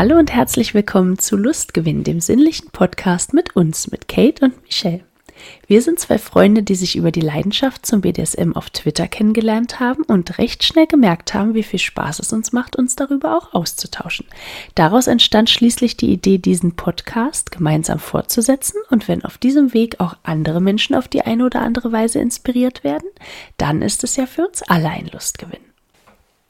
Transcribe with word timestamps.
Hallo 0.00 0.16
und 0.16 0.32
herzlich 0.32 0.72
willkommen 0.72 1.18
zu 1.18 1.36
Lustgewinn, 1.36 2.04
dem 2.04 2.20
sinnlichen 2.20 2.70
Podcast 2.70 3.34
mit 3.34 3.54
uns, 3.54 3.90
mit 3.90 4.08
Kate 4.08 4.46
und 4.46 4.62
Michelle. 4.62 5.04
Wir 5.66 5.82
sind 5.82 5.98
zwei 5.98 6.16
Freunde, 6.16 6.62
die 6.62 6.74
sich 6.74 6.96
über 6.96 7.12
die 7.12 7.20
Leidenschaft 7.20 7.84
zum 7.84 8.00
BDSM 8.00 8.52
auf 8.54 8.70
Twitter 8.70 9.06
kennengelernt 9.08 9.78
haben 9.78 10.04
und 10.04 10.38
recht 10.38 10.64
schnell 10.64 10.86
gemerkt 10.86 11.34
haben, 11.34 11.52
wie 11.52 11.62
viel 11.62 11.78
Spaß 11.78 12.20
es 12.20 12.32
uns 12.32 12.50
macht, 12.52 12.76
uns 12.76 12.96
darüber 12.96 13.36
auch 13.36 13.52
auszutauschen. 13.52 14.24
Daraus 14.74 15.06
entstand 15.06 15.50
schließlich 15.50 15.98
die 15.98 16.14
Idee, 16.14 16.38
diesen 16.38 16.76
Podcast 16.76 17.50
gemeinsam 17.50 17.98
fortzusetzen 17.98 18.80
und 18.88 19.06
wenn 19.06 19.22
auf 19.26 19.36
diesem 19.36 19.74
Weg 19.74 20.00
auch 20.00 20.16
andere 20.22 20.62
Menschen 20.62 20.94
auf 20.94 21.08
die 21.08 21.20
eine 21.20 21.44
oder 21.44 21.60
andere 21.60 21.92
Weise 21.92 22.20
inspiriert 22.20 22.84
werden, 22.84 23.10
dann 23.58 23.82
ist 23.82 24.02
es 24.02 24.16
ja 24.16 24.24
für 24.24 24.46
uns 24.48 24.62
alle 24.62 24.88
ein 24.88 25.10
Lustgewinn. 25.12 25.69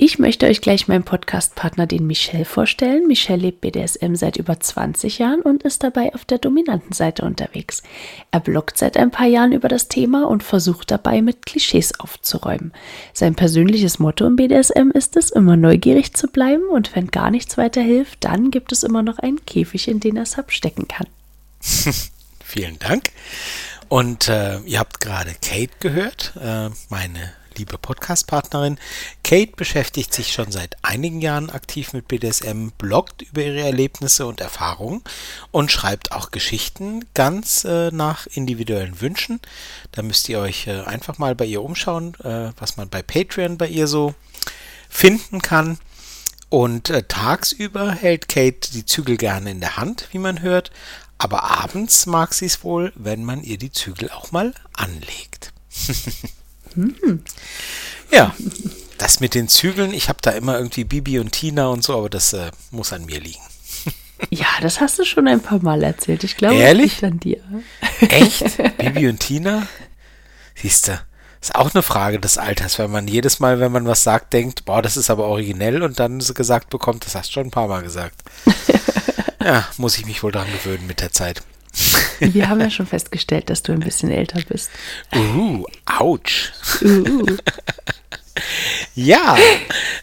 Ich 0.02 0.18
möchte 0.18 0.46
euch 0.46 0.62
gleich 0.62 0.88
meinen 0.88 1.02
Podcastpartner, 1.02 1.86
den 1.86 2.06
Michel, 2.06 2.46
vorstellen. 2.46 3.06
Michel 3.06 3.38
lebt 3.38 3.60
BDSM 3.60 4.14
seit 4.14 4.38
über 4.38 4.58
20 4.58 5.18
Jahren 5.18 5.42
und 5.42 5.62
ist 5.62 5.82
dabei 5.82 6.14
auf 6.14 6.24
der 6.24 6.38
dominanten 6.38 6.94
Seite 6.94 7.22
unterwegs. 7.22 7.82
Er 8.30 8.40
bloggt 8.40 8.78
seit 8.78 8.96
ein 8.96 9.10
paar 9.10 9.26
Jahren 9.26 9.52
über 9.52 9.68
das 9.68 9.88
Thema 9.88 10.26
und 10.26 10.42
versucht 10.42 10.90
dabei 10.90 11.20
mit 11.20 11.44
Klischees 11.44 12.00
aufzuräumen. 12.00 12.72
Sein 13.12 13.34
persönliches 13.34 13.98
Motto 13.98 14.24
im 14.26 14.36
BDSM 14.36 14.90
ist 14.94 15.18
es, 15.18 15.28
immer 15.28 15.58
neugierig 15.58 16.14
zu 16.14 16.28
bleiben 16.28 16.64
und 16.70 16.96
wenn 16.96 17.08
gar 17.08 17.30
nichts 17.30 17.58
weiter 17.58 17.82
hilft, 17.82 18.24
dann 18.24 18.50
gibt 18.50 18.72
es 18.72 18.84
immer 18.84 19.02
noch 19.02 19.18
einen 19.18 19.44
Käfig, 19.44 19.86
in 19.86 20.00
den 20.00 20.16
er 20.16 20.22
es 20.22 20.38
abstecken 20.38 20.88
kann. 20.88 21.08
Vielen 22.42 22.78
Dank. 22.78 23.10
Und 23.90 24.30
äh, 24.30 24.60
ihr 24.60 24.78
habt 24.78 25.02
gerade 25.02 25.34
Kate 25.42 25.74
gehört, 25.78 26.32
äh, 26.42 26.70
meine 26.88 27.34
liebe 27.60 27.76
Podcast-Partnerin. 27.76 28.78
Kate 29.22 29.52
beschäftigt 29.54 30.14
sich 30.14 30.32
schon 30.32 30.50
seit 30.50 30.78
einigen 30.80 31.20
Jahren 31.20 31.50
aktiv 31.50 31.92
mit 31.92 32.08
BDSM, 32.08 32.68
bloggt 32.78 33.20
über 33.20 33.42
ihre 33.42 33.60
Erlebnisse 33.60 34.26
und 34.26 34.40
Erfahrungen 34.40 35.02
und 35.50 35.70
schreibt 35.70 36.12
auch 36.12 36.30
Geschichten 36.30 37.04
ganz 37.12 37.66
äh, 37.66 37.90
nach 37.90 38.26
individuellen 38.26 39.02
Wünschen. 39.02 39.40
Da 39.92 40.00
müsst 40.00 40.30
ihr 40.30 40.38
euch 40.40 40.68
äh, 40.68 40.80
einfach 40.80 41.18
mal 41.18 41.34
bei 41.34 41.44
ihr 41.44 41.62
umschauen, 41.62 42.14
äh, 42.24 42.52
was 42.58 42.78
man 42.78 42.88
bei 42.88 43.02
Patreon 43.02 43.58
bei 43.58 43.68
ihr 43.68 43.86
so 43.86 44.14
finden 44.88 45.42
kann. 45.42 45.76
Und 46.48 46.88
äh, 46.88 47.02
tagsüber 47.02 47.92
hält 47.92 48.28
Kate 48.30 48.72
die 48.72 48.86
Zügel 48.86 49.18
gerne 49.18 49.50
in 49.50 49.60
der 49.60 49.76
Hand, 49.76 50.08
wie 50.12 50.18
man 50.18 50.40
hört, 50.40 50.72
aber 51.18 51.44
abends 51.44 52.06
mag 52.06 52.32
sie 52.32 52.46
es 52.46 52.64
wohl, 52.64 52.94
wenn 52.96 53.22
man 53.22 53.42
ihr 53.42 53.58
die 53.58 53.70
Zügel 53.70 54.10
auch 54.10 54.32
mal 54.32 54.54
anlegt. 54.72 55.52
Hm. 56.74 57.22
Ja, 58.10 58.34
das 58.98 59.20
mit 59.20 59.34
den 59.34 59.48
Zügeln, 59.48 59.94
ich 59.94 60.08
habe 60.08 60.18
da 60.20 60.30
immer 60.30 60.58
irgendwie 60.58 60.84
Bibi 60.84 61.18
und 61.18 61.32
Tina 61.32 61.68
und 61.68 61.82
so, 61.82 61.96
aber 61.96 62.10
das 62.10 62.32
äh, 62.32 62.50
muss 62.70 62.92
an 62.92 63.06
mir 63.06 63.20
liegen. 63.20 63.40
Ja, 64.28 64.44
das 64.60 64.82
hast 64.82 64.98
du 64.98 65.04
schon 65.06 65.26
ein 65.26 65.40
paar 65.40 65.62
Mal 65.62 65.82
erzählt. 65.82 66.24
Ich 66.24 66.36
glaube, 66.36 66.56
Ehrlich? 66.56 67.02
an 67.02 67.18
dir. 67.20 67.40
Echt? 68.00 68.58
Bibi 68.76 69.08
und 69.08 69.18
Tina? 69.18 69.66
Siehst 70.54 70.88
du, 70.88 71.00
ist 71.40 71.54
auch 71.54 71.72
eine 71.72 71.82
Frage 71.82 72.20
des 72.20 72.36
Alters, 72.36 72.78
weil 72.78 72.88
man 72.88 73.08
jedes 73.08 73.40
Mal, 73.40 73.60
wenn 73.60 73.72
man 73.72 73.86
was 73.86 74.04
sagt, 74.04 74.34
denkt, 74.34 74.66
boah, 74.66 74.82
das 74.82 74.98
ist 74.98 75.08
aber 75.08 75.24
originell 75.24 75.82
und 75.82 75.98
dann 75.98 76.18
gesagt 76.18 76.68
bekommt, 76.68 77.06
das 77.06 77.14
hast 77.14 77.30
du 77.30 77.32
schon 77.32 77.46
ein 77.46 77.50
paar 77.50 77.68
Mal 77.68 77.82
gesagt. 77.82 78.22
ja, 79.42 79.66
muss 79.78 79.96
ich 79.96 80.04
mich 80.04 80.22
wohl 80.22 80.32
dran 80.32 80.48
gewöhnen 80.52 80.86
mit 80.86 81.00
der 81.00 81.12
Zeit. 81.12 81.42
Wir 82.20 82.48
haben 82.48 82.60
ja 82.60 82.70
schon 82.70 82.86
festgestellt, 82.86 83.50
dass 83.50 83.62
du 83.62 83.72
ein 83.72 83.80
bisschen 83.80 84.10
älter 84.10 84.40
bist. 84.48 84.70
Uh, 85.14 85.64
ouch. 85.86 86.52
Uh. 86.82 87.24
ja, 88.94 89.36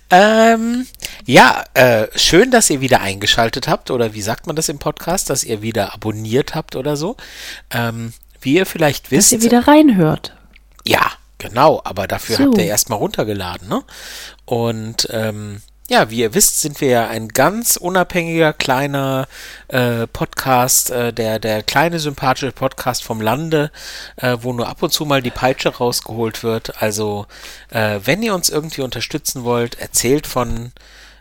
ähm, 0.09 0.87
ja, 1.25 1.63
äh, 1.73 2.07
schön, 2.15 2.51
dass 2.51 2.69
ihr 2.69 2.81
wieder 2.81 3.01
eingeschaltet 3.01 3.67
habt 3.67 3.91
oder 3.91 4.13
wie 4.13 4.21
sagt 4.21 4.47
man 4.47 4.55
das 4.55 4.69
im 4.69 4.79
Podcast, 4.79 5.29
dass 5.29 5.43
ihr 5.43 5.61
wieder 5.61 5.93
abonniert 5.93 6.55
habt 6.55 6.75
oder 6.75 6.95
so. 6.95 7.17
Ähm, 7.71 8.13
wie 8.41 8.55
ihr 8.55 8.65
vielleicht 8.65 9.11
wisst. 9.11 9.33
Dass 9.33 9.39
ihr 9.39 9.45
wieder 9.45 9.67
reinhört. 9.67 10.35
Ja, 10.85 11.11
genau, 11.37 11.81
aber 11.83 12.07
dafür 12.07 12.37
so. 12.37 12.43
habt 12.45 12.57
ihr 12.57 12.65
erstmal 12.65 12.99
runtergeladen, 12.99 13.67
ne? 13.67 13.83
Und 14.45 15.07
ähm, 15.11 15.61
ja, 15.89 16.09
wie 16.09 16.19
ihr 16.19 16.33
wisst, 16.33 16.59
sind 16.59 16.81
wir 16.81 16.89
ja 16.89 17.07
ein 17.07 17.29
ganz 17.29 17.77
unabhängiger 17.77 18.51
kleiner 18.51 19.27
äh, 19.69 20.05
Podcast, 20.07 20.91
äh, 20.91 21.13
der, 21.13 21.39
der 21.39 21.63
kleine 21.63 21.99
sympathische 21.99 22.51
Podcast 22.51 23.03
vom 23.03 23.21
Lande, 23.21 23.71
äh, 24.17 24.37
wo 24.41 24.51
nur 24.51 24.67
ab 24.67 24.83
und 24.83 24.91
zu 24.91 25.05
mal 25.05 25.21
die 25.21 25.31
Peitsche 25.31 25.69
rausgeholt 25.69 26.43
wird. 26.43 26.81
Also, 26.81 27.25
äh, 27.69 28.01
wenn 28.03 28.21
ihr 28.21 28.35
uns 28.35 28.49
irgendwie 28.49 28.81
unterstützen 28.81 29.45
wollt, 29.45 29.79
erzählt 29.79 30.27
von 30.27 30.73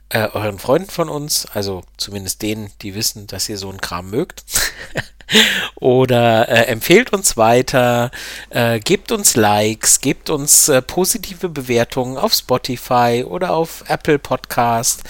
äh, 0.09 0.28
euren 0.33 0.59
Freunden 0.59 0.91
von 0.91 1.09
uns, 1.09 1.47
also 1.47 1.83
zumindest 1.97 2.43
denen, 2.43 2.71
die 2.83 2.94
wissen, 2.94 3.27
dass 3.27 3.49
ihr 3.49 3.59
so 3.59 3.69
einen 3.69 3.81
Kram 3.81 4.11
mögt. 4.11 4.44
oder 5.75 6.49
äh, 6.49 6.67
empfehlt 6.67 7.12
uns 7.12 7.37
weiter, 7.37 8.11
äh, 8.50 8.78
gebt 8.78 9.11
uns 9.11 9.34
Likes, 9.34 10.00
gebt 10.00 10.31
uns 10.31 10.69
äh, 10.69 10.81
positive 10.81 11.49
Bewertungen 11.49 12.16
auf 12.16 12.33
Spotify 12.33 13.25
oder 13.27 13.53
auf 13.53 13.84
Apple 13.89 14.19
Podcast, 14.19 15.03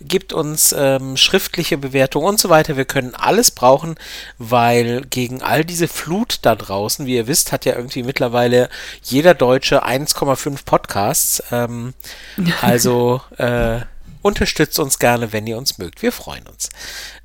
gebt 0.00 0.32
uns 0.32 0.74
ähm, 0.76 1.16
schriftliche 1.16 1.78
Bewertungen 1.78 2.26
und 2.26 2.40
so 2.40 2.50
weiter. 2.50 2.76
Wir 2.76 2.84
können 2.84 3.14
alles 3.14 3.50
brauchen, 3.50 3.96
weil 4.38 5.02
gegen 5.08 5.42
all 5.42 5.64
diese 5.64 5.88
Flut 5.88 6.40
da 6.42 6.54
draußen, 6.54 7.06
wie 7.06 7.16
ihr 7.16 7.26
wisst, 7.26 7.52
hat 7.52 7.64
ja 7.64 7.74
irgendwie 7.74 8.02
mittlerweile 8.02 8.68
jeder 9.02 9.34
Deutsche 9.34 9.84
1,5 9.86 10.64
Podcasts. 10.64 11.42
Ähm, 11.50 11.94
also 12.60 13.22
äh, 13.38 13.80
unterstützt 14.22 14.78
uns 14.78 14.98
gerne, 14.98 15.32
wenn 15.32 15.46
ihr 15.46 15.58
uns 15.58 15.78
mögt. 15.78 16.02
Wir 16.02 16.12
freuen 16.12 16.46
uns. 16.46 16.70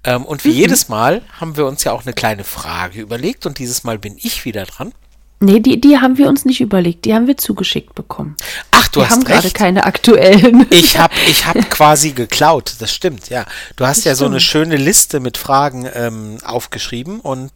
Ähm, 0.04 0.26
und 0.26 0.44
wie 0.44 0.50
mhm. 0.50 0.56
jedes 0.56 0.90
Mal 0.90 1.22
haben 1.40 1.58
wir 1.58 1.66
uns 1.66 1.84
ja 1.84 1.92
auch 1.92 2.04
eine 2.04 2.14
kleine 2.14 2.44
Frage 2.44 3.00
überlegt 3.02 3.46
und 3.46 3.60
dieses 3.60 3.84
Mal 3.84 3.98
bin 3.98 4.18
ich 4.18 4.46
wieder 4.46 4.66
dran. 4.66 4.94
Nee, 5.40 5.60
die, 5.60 5.80
die 5.80 6.00
haben 6.00 6.18
wir 6.18 6.28
uns 6.30 6.46
nicht 6.46 6.62
überlegt, 6.62 7.06
die 7.06 7.14
haben 7.14 7.28
wir 7.28 7.38
zugeschickt 7.38 7.94
bekommen. 7.94 8.36
Ach, 8.72 8.88
du 8.88 9.02
wir 9.02 9.06
hast 9.06 9.18
haben 9.18 9.28
recht. 9.28 9.42
gerade 9.42 9.52
keine 9.52 9.84
aktuellen. 9.84 10.66
Ich 10.72 10.98
habe 10.98 11.14
ich 11.30 11.46
hab 11.46 11.56
quasi 11.70 12.12
geklaut, 12.12 12.74
das 12.80 12.92
stimmt, 12.92 13.30
ja. 13.30 13.46
Du 13.76 13.86
hast 13.86 13.98
das 13.98 14.06
ja 14.06 14.12
stimmt. 14.12 14.18
so 14.18 14.26
eine 14.26 14.40
schöne 14.40 14.78
Liste 14.78 15.20
mit 15.20 15.38
Fragen 15.38 15.88
ähm, 15.94 16.40
aufgeschrieben 16.44 17.20
und 17.20 17.52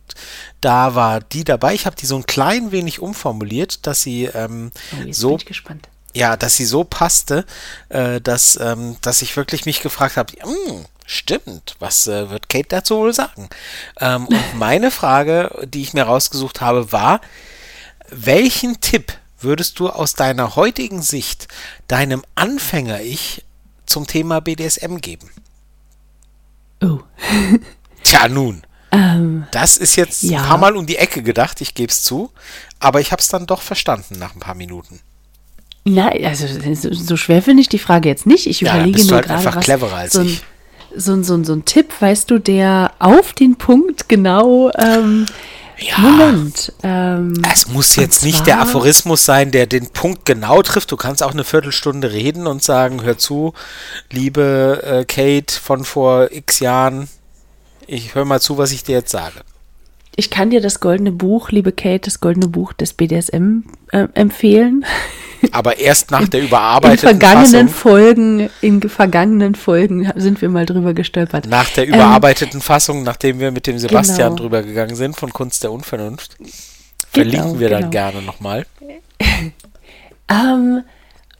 da 0.60 0.94
war 0.94 1.22
die 1.22 1.44
dabei. 1.44 1.74
Ich 1.74 1.88
habe 1.88 1.96
die 1.96 2.06
so 2.06 2.16
ein 2.18 2.28
klein 2.28 2.72
wenig 2.72 3.00
umformuliert, 3.00 3.88
dass 3.88 4.04
sie 4.04 4.26
ähm, 4.26 4.72
oh, 4.94 5.12
so 5.12 5.30
bin 5.30 5.38
ich 5.38 5.46
gespannt 5.48 5.88
ja, 6.14 6.38
dass 6.38 6.56
sie 6.56 6.66
so 6.66 6.84
passte, 6.84 7.46
äh, 7.90 8.22
dass, 8.22 8.58
ähm, 8.62 8.98
dass 9.02 9.22
ich 9.22 9.36
wirklich 9.38 9.66
mich 9.66 9.82
gefragt 9.82 10.18
habe, 10.18 10.34
hm, 10.34 10.86
stimmt, 11.06 11.76
was 11.80 12.08
äh, 12.08 12.30
wird 12.30 12.50
Kate 12.50 12.68
dazu 12.70 12.98
wohl 12.98 13.14
sagen? 13.14 13.50
Ähm, 14.00 14.28
und 14.28 14.54
meine 14.56 14.92
Frage, 14.92 15.66
die 15.66 15.82
ich 15.82 15.94
mir 15.94 16.04
rausgesucht 16.04 16.62
habe, 16.62 16.92
war, 16.92 17.22
welchen 18.10 18.82
Tipp 18.82 19.14
würdest 19.40 19.80
du 19.80 19.90
aus 19.90 20.14
deiner 20.14 20.56
heutigen 20.56 21.02
Sicht 21.02 21.48
deinem 21.88 22.24
Anfänger-Ich 22.36 23.44
zum 23.86 24.08
Thema 24.08 24.40
BDSM 24.40 24.98
geben? 24.98 25.30
Oh. 26.82 27.00
Tja, 28.04 28.28
nun. 28.28 28.64
Ähm, 28.92 29.48
das 29.52 29.78
ist 29.78 29.96
jetzt 29.96 30.24
ja. 30.24 30.42
ein 30.42 30.48
paar 30.48 30.58
Mal 30.58 30.76
um 30.76 30.86
die 30.86 30.98
Ecke 30.98 31.24
gedacht, 31.24 31.62
ich 31.62 31.74
gebe 31.74 31.92
es 31.92 32.04
zu, 32.04 32.32
aber 32.80 33.00
ich 33.00 33.12
habe 33.12 33.22
es 33.22 33.30
dann 33.30 33.48
doch 33.48 33.62
verstanden 33.62 34.20
nach 34.20 34.36
ein 34.36 34.40
paar 34.40 34.56
Minuten. 34.56 35.00
Ja, 35.84 36.10
also 36.26 36.46
so 36.92 37.18
schwer 37.18 37.42
finde 37.42 37.62
ich 37.62 37.70
die 37.70 37.80
Frage 37.80 38.08
jetzt 38.08 38.26
nicht. 38.26 38.48
Ich 38.48 38.62
ja, 38.62 38.76
überlege 38.76 39.04
nur 39.04 39.16
halt 39.16 39.26
gerade, 39.26 39.38
einfach 39.38 39.56
was 39.56 39.64
cleverer 39.64 39.96
als 39.96 40.14
so 40.14 40.22
ein, 40.22 40.28
ich. 40.28 40.42
So, 40.96 41.22
so, 41.24 41.44
so 41.44 41.54
ein 41.54 41.66
Tipp, 41.66 41.94
weißt 42.00 42.30
du, 42.30 42.38
der 42.38 42.92
auf 43.00 43.34
den 43.34 43.56
Punkt 43.56 44.10
genau. 44.10 44.72
Ähm, 44.78 45.26
Ja. 45.80 45.98
Moment. 45.98 46.74
Ähm, 46.84 47.34
Es 47.52 47.68
muss 47.68 47.96
jetzt 47.96 48.24
nicht 48.24 48.46
der 48.46 48.60
Aphorismus 48.62 49.26
sein, 49.26 49.50
der 49.52 49.66
den 49.66 49.88
Punkt 49.90 50.26
genau 50.26 50.62
trifft. 50.62 50.92
Du 50.92 50.98
kannst 50.98 51.24
auch 51.24 51.32
eine 51.32 51.44
Viertelstunde 51.44 52.12
reden 52.12 52.46
und 52.46 52.62
sagen, 52.62 53.02
hör 53.04 53.18
zu, 53.18 53.54
liebe 54.12 54.82
äh, 54.84 55.06
Kate 55.06 55.52
von 55.60 55.84
vor 55.84 56.32
x 56.32 56.60
Jahren, 56.60 57.08
ich 57.88 58.14
höre 58.14 58.26
mal 58.26 58.40
zu, 58.40 58.60
was 58.60 58.72
ich 58.72 58.84
dir 58.84 58.98
jetzt 58.98 59.12
sage. 59.12 59.42
Ich 60.16 60.30
kann 60.30 60.52
dir 60.52 60.62
das 60.62 60.82
goldene 60.82 61.12
Buch, 61.12 61.50
liebe 61.50 61.72
Kate, 61.72 62.02
das 62.02 62.20
goldene 62.20 62.48
Buch 62.48 62.74
des 62.74 62.94
BDSM 62.94 63.64
äh, 63.92 64.08
empfehlen. 64.14 64.86
Aber 65.52 65.78
erst 65.78 66.12
nach 66.12 66.28
der 66.28 66.42
In 66.42 66.48
überarbeiteten 66.48 67.20
vergangenen 67.20 67.68
Fassung, 67.68 67.70
Folgen, 67.70 68.50
in 68.62 68.82
vergangenen 68.82 69.56
Folgen 69.56 70.12
sind 70.16 70.42
wir 70.42 70.50
mal 70.50 70.66
drüber 70.66 70.94
gestolpert. 70.94 71.48
nach 71.48 71.70
der 71.70 71.88
Ähm, 71.88 71.96
überarbeiteten 71.96 72.62
Fassung, 72.62 73.04
nachdem 73.04 73.40
wir 73.40 73.52
mit 73.52 73.68
dem 73.68 73.80
Sebastian 73.80 74.30
genau. 74.30 74.42
drüber 74.42 74.64
gegangen 74.64 74.96
sind, 74.96 75.16
von 75.16 75.32
Kunst 75.32 75.64
der 75.64 75.72
Unvernunft, 75.72 76.38
verlinken 77.12 77.60
wir 77.60 77.70
dann 77.70 77.82
genau. 77.82 77.92
gerne 77.92 78.22
nochmal. 78.22 78.66
Ähm, 80.32 80.84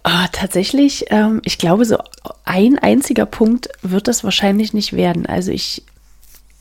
ah, 0.04 0.28
tatsächlich, 0.34 1.06
ähm, 1.12 1.42
ich 1.46 1.58
glaube, 1.58 1.86
so 1.86 1.98
ein 2.44 2.78
einziger 2.78 3.26
Punkt 3.26 3.70
wird 3.82 4.10
das 4.10 4.26
wahrscheinlich 4.26 4.74
nicht 4.74 4.92
werden. 4.92 5.26
Also 5.26 5.52
ich 5.52 5.84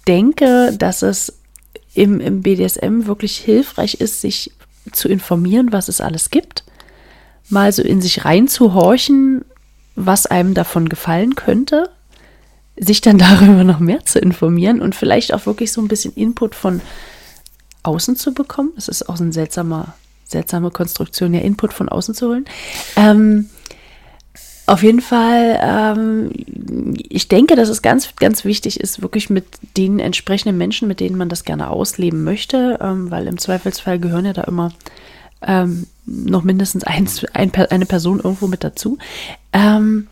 denke, 0.06 0.72
dass 0.78 1.02
es 1.02 1.40
im, 1.94 2.20
im 2.20 2.42
BDSM 2.42 3.06
wirklich 3.06 3.36
hilfreich 3.36 3.94
ist, 3.94 4.20
sich 4.20 4.52
zu 4.92 5.08
informieren, 5.08 5.72
was 5.72 5.88
es 5.88 6.00
alles 6.00 6.30
gibt. 6.30 6.64
Mal 7.50 7.72
so 7.72 7.82
in 7.82 8.00
sich 8.00 8.24
reinzuhorchen, 8.24 9.44
was 9.96 10.26
einem 10.26 10.54
davon 10.54 10.88
gefallen 10.88 11.34
könnte. 11.34 11.90
sich 12.76 13.00
dann 13.00 13.18
darüber 13.18 13.64
noch 13.64 13.80
mehr 13.80 14.04
zu 14.04 14.18
informieren 14.18 14.80
und 14.80 14.94
vielleicht 14.94 15.34
auch 15.34 15.46
wirklich 15.46 15.72
so 15.72 15.80
ein 15.80 15.88
bisschen 15.88 16.14
Input 16.14 16.54
von 16.54 16.80
außen 17.82 18.16
zu 18.16 18.32
bekommen. 18.32 18.72
Es 18.76 18.88
ist 18.88 19.08
auch 19.08 19.20
ein 19.20 19.32
seltsamer, 19.32 19.94
seltsame 20.24 20.70
Konstruktion, 20.70 21.34
ja, 21.34 21.40
Input 21.40 21.72
von 21.72 21.88
außen 21.88 22.14
zu 22.14 22.28
holen. 22.28 22.44
Ähm, 22.96 23.50
auf 24.66 24.84
jeden 24.84 25.00
Fall, 25.00 25.58
ähm, 25.60 26.30
ich 27.08 27.26
denke, 27.26 27.56
dass 27.56 27.68
es 27.68 27.82
ganz, 27.82 28.14
ganz 28.16 28.44
wichtig 28.44 28.78
ist, 28.78 29.02
wirklich 29.02 29.28
mit 29.28 29.44
den 29.76 29.98
entsprechenden 29.98 30.56
Menschen, 30.56 30.86
mit 30.86 31.00
denen 31.00 31.18
man 31.18 31.28
das 31.28 31.44
gerne 31.44 31.70
ausleben 31.70 32.22
möchte, 32.22 32.78
ähm, 32.80 33.10
weil 33.10 33.26
im 33.26 33.36
Zweifelsfall 33.36 33.98
gehören 33.98 34.26
ja 34.26 34.32
da 34.32 34.42
immer 34.42 34.72
ähm, 35.42 35.86
noch 36.06 36.42
mindestens 36.42 36.84
eins, 36.84 37.24
ein, 37.32 37.52
eine 37.54 37.86
Person 37.86 38.20
irgendwo 38.20 38.46
mit 38.46 38.64
dazu. 38.64 38.98
Ähm, 39.52 40.08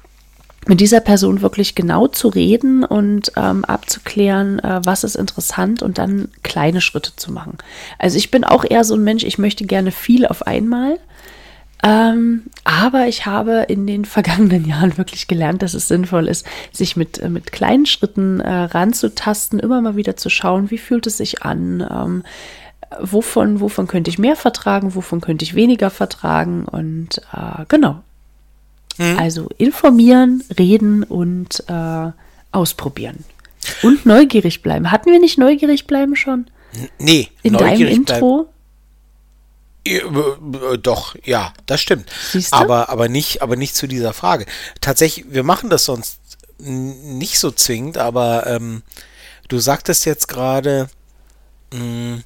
mit 0.66 0.80
dieser 0.80 1.00
Person 1.00 1.40
wirklich 1.40 1.74
genau 1.74 2.08
zu 2.08 2.28
reden 2.28 2.84
und 2.84 3.32
ähm, 3.36 3.64
abzuklären, 3.64 4.58
äh, 4.58 4.80
was 4.84 5.02
ist 5.02 5.16
interessant 5.16 5.82
und 5.82 5.96
dann 5.96 6.28
kleine 6.42 6.82
Schritte 6.82 7.16
zu 7.16 7.32
machen. 7.32 7.56
Also 7.98 8.18
ich 8.18 8.30
bin 8.30 8.44
auch 8.44 8.64
eher 8.68 8.84
so 8.84 8.94
ein 8.94 9.02
Mensch, 9.02 9.24
ich 9.24 9.38
möchte 9.38 9.64
gerne 9.64 9.90
viel 9.90 10.26
auf 10.26 10.46
einmal. 10.46 10.98
Ähm, 11.82 12.42
aber 12.64 13.06
ich 13.06 13.24
habe 13.24 13.64
in 13.68 13.86
den 13.86 14.04
vergangenen 14.04 14.64
Jahren 14.68 14.98
wirklich 14.98 15.26
gelernt, 15.26 15.62
dass 15.62 15.74
es 15.74 15.88
sinnvoll 15.88 16.28
ist, 16.28 16.44
sich 16.72 16.96
mit, 16.96 17.18
äh, 17.18 17.28
mit 17.28 17.52
kleinen 17.52 17.86
Schritten 17.86 18.40
äh, 18.40 18.50
ranzutasten, 18.50 19.60
immer 19.60 19.80
mal 19.80 19.96
wieder 19.96 20.16
zu 20.16 20.28
schauen, 20.28 20.70
wie 20.70 20.78
fühlt 20.78 21.06
es 21.06 21.16
sich 21.16 21.42
an, 21.42 21.86
ähm, 21.88 22.24
wovon, 23.00 23.60
wovon 23.60 23.86
könnte 23.86 24.10
ich 24.10 24.18
mehr 24.18 24.36
vertragen, 24.36 24.94
wovon 24.94 25.20
könnte 25.20 25.44
ich 25.44 25.54
weniger 25.54 25.90
vertragen 25.90 26.64
und 26.64 27.18
äh, 27.32 27.64
genau. 27.68 28.02
Hm. 28.96 29.18
Also 29.18 29.48
informieren, 29.58 30.42
reden 30.58 31.02
und 31.04 31.64
äh, 31.68 32.10
ausprobieren. 32.52 33.24
Und 33.82 34.06
neugierig 34.06 34.62
bleiben. 34.62 34.90
Hatten 34.90 35.12
wir 35.12 35.20
nicht 35.20 35.38
neugierig 35.38 35.86
bleiben 35.86 36.16
schon? 36.16 36.46
Nee. 36.98 37.28
In 37.42 37.54
deinem 37.54 37.86
Intro? 37.86 38.48
Doch, 40.82 41.14
ja, 41.24 41.52
das 41.66 41.80
stimmt. 41.80 42.10
Aber, 42.50 42.88
aber, 42.88 43.08
nicht, 43.08 43.42
aber 43.42 43.56
nicht 43.56 43.74
zu 43.74 43.86
dieser 43.86 44.12
Frage. 44.12 44.46
Tatsächlich, 44.80 45.26
wir 45.30 45.44
machen 45.44 45.70
das 45.70 45.84
sonst 45.84 46.18
nicht 46.58 47.38
so 47.38 47.50
zwingend, 47.50 47.98
aber 47.98 48.46
ähm, 48.46 48.82
du 49.48 49.58
sagtest 49.58 50.04
jetzt 50.04 50.28
gerade, 50.28 50.88
hm, 51.72 52.22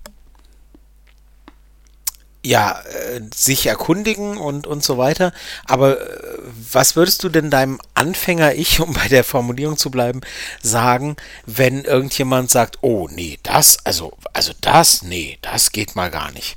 ja, 2.45 2.81
äh, 2.81 3.21
sich 3.35 3.67
erkundigen 3.67 4.37
und, 4.37 4.67
und 4.67 4.83
so 4.83 4.99
weiter. 4.99 5.33
Aber 5.65 6.01
äh, 6.01 6.39
was 6.73 6.97
würdest 6.97 7.23
du 7.23 7.29
denn 7.29 7.51
deinem 7.51 7.81
Anfänger-Ich, 7.95 8.81
um 8.81 8.93
bei 8.93 9.09
der 9.09 9.25
Formulierung 9.25 9.77
zu 9.77 9.91
bleiben, 9.91 10.21
sagen, 10.63 11.17
wenn 11.47 11.85
irgendjemand 11.85 12.51
sagt, 12.51 12.79
oh 12.83 13.09
nee, 13.11 13.39
das, 13.43 13.79
also, 13.85 14.17
also 14.33 14.53
das, 14.61 15.03
nee, 15.03 15.39
das 15.43 15.73
geht 15.73 15.95
mal 15.95 16.11
gar 16.11 16.33
nicht. 16.33 16.57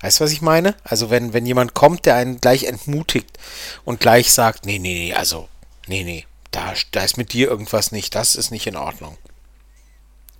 Weißt 0.00 0.20
du, 0.20 0.24
was 0.24 0.32
ich 0.32 0.42
meine? 0.42 0.74
Also 0.84 1.10
wenn, 1.10 1.32
wenn 1.32 1.46
jemand 1.46 1.74
kommt, 1.74 2.06
der 2.06 2.16
einen 2.16 2.40
gleich 2.40 2.64
entmutigt 2.64 3.38
und 3.84 4.00
gleich 4.00 4.32
sagt, 4.32 4.66
nee, 4.66 4.78
nee, 4.78 4.94
nee, 4.94 5.14
also, 5.14 5.48
nee, 5.86 6.04
nee, 6.04 6.26
da, 6.50 6.74
da 6.92 7.02
ist 7.02 7.16
mit 7.16 7.32
dir 7.32 7.48
irgendwas 7.48 7.92
nicht, 7.92 8.14
das 8.14 8.34
ist 8.34 8.50
nicht 8.50 8.66
in 8.66 8.76
Ordnung. 8.76 9.16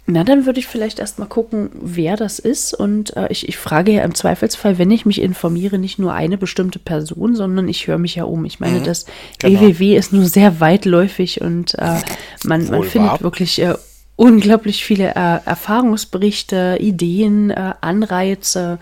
Na, 0.09 0.23
dann 0.23 0.47
würde 0.47 0.61
ich 0.61 0.69
vielleicht 0.69 1.01
erstmal 1.01 1.27
gucken, 1.27 1.71
wer 1.73 2.17
das 2.17 2.39
ist. 2.39 2.75
Und 2.75 3.17
äh, 3.17 3.27
ich, 3.31 3.49
ich 3.49 3.59
frage 3.59 3.91
ja 3.91 4.05
im 4.05 4.15
Zweifelsfall, 4.15 4.79
wenn 4.79 4.91
ich 4.93 5.05
mich 5.05 5.21
informiere, 5.21 5.79
nicht 5.79 5.99
nur 5.99 6.13
eine 6.13 6.39
bestimmte 6.39 6.79
Person, 6.79 7.35
sondern 7.35 7.69
ich 7.69 7.89
höre 7.89 7.99
mich 7.99 8.15
ja 8.15 8.23
um. 8.25 8.45
Ich 8.45 8.61
meine, 8.61 8.79
mhm, 8.79 8.85
das 8.85 9.07
genau. 9.39 9.61
WWW 9.61 9.97
ist 9.97 10.13
nur 10.13 10.25
sehr 10.27 10.61
weitläufig 10.61 11.41
und 11.41 11.75
äh, 11.75 11.99
man, 12.45 12.71
man 12.71 12.85
findet 12.85 13.21
wirklich 13.21 13.61
äh, 13.61 13.75
unglaublich 14.15 14.85
viele 14.85 15.09
äh, 15.17 15.41
Erfahrungsberichte, 15.45 16.79
Ideen, 16.81 17.51
äh, 17.51 17.75
Anreize, 17.81 18.79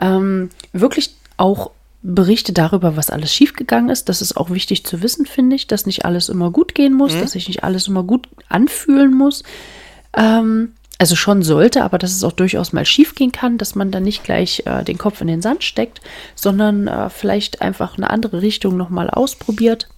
ähm, 0.00 0.48
wirklich 0.72 1.14
auch 1.36 1.72
Berichte 2.02 2.54
darüber, 2.54 2.96
was 2.96 3.10
alles 3.10 3.34
schiefgegangen 3.34 3.90
ist. 3.90 4.08
Das 4.08 4.22
ist 4.22 4.36
auch 4.36 4.48
wichtig 4.48 4.84
zu 4.84 5.02
wissen, 5.02 5.26
finde 5.26 5.56
ich, 5.56 5.66
dass 5.66 5.84
nicht 5.84 6.06
alles 6.06 6.30
immer 6.30 6.50
gut 6.50 6.74
gehen 6.74 6.94
muss, 6.94 7.14
mhm. 7.14 7.20
dass 7.20 7.32
sich 7.32 7.48
nicht 7.48 7.64
alles 7.64 7.86
immer 7.86 8.02
gut 8.02 8.28
anfühlen 8.48 9.12
muss. 9.12 9.42
Ähm, 10.16 10.72
also 10.98 11.16
schon 11.16 11.42
sollte, 11.42 11.82
aber 11.82 11.98
dass 11.98 12.12
es 12.12 12.24
auch 12.24 12.32
durchaus 12.32 12.72
mal 12.72 12.86
schief 12.86 13.14
gehen 13.14 13.32
kann, 13.32 13.58
dass 13.58 13.74
man 13.74 13.90
dann 13.90 14.04
nicht 14.04 14.22
gleich 14.22 14.62
äh, 14.64 14.84
den 14.84 14.96
Kopf 14.96 15.20
in 15.20 15.26
den 15.26 15.42
Sand 15.42 15.64
steckt, 15.64 16.00
sondern 16.34 16.86
äh, 16.86 17.10
vielleicht 17.10 17.62
einfach 17.62 17.96
eine 17.96 18.10
andere 18.10 18.42
Richtung 18.42 18.76
nochmal 18.76 19.10
ausprobiert 19.10 19.88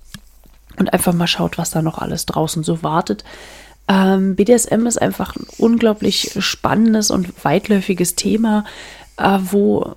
und 0.79 0.93
einfach 0.93 1.13
mal 1.13 1.27
schaut, 1.27 1.59
was 1.59 1.71
da 1.71 1.83
noch 1.83 1.99
alles 1.99 2.27
draußen 2.27 2.65
so 2.65 2.83
wartet. 2.83 3.25
Ähm, 3.89 4.37
BDSM 4.37 4.87
ist 4.87 5.01
einfach 5.01 5.37
ein 5.37 5.47
unglaublich 5.59 6.33
spannendes 6.41 7.11
und 7.11 7.45
weitläufiges 7.45 8.17
Thema, 8.17 8.65
äh, 9.17 9.39
wo 9.43 9.95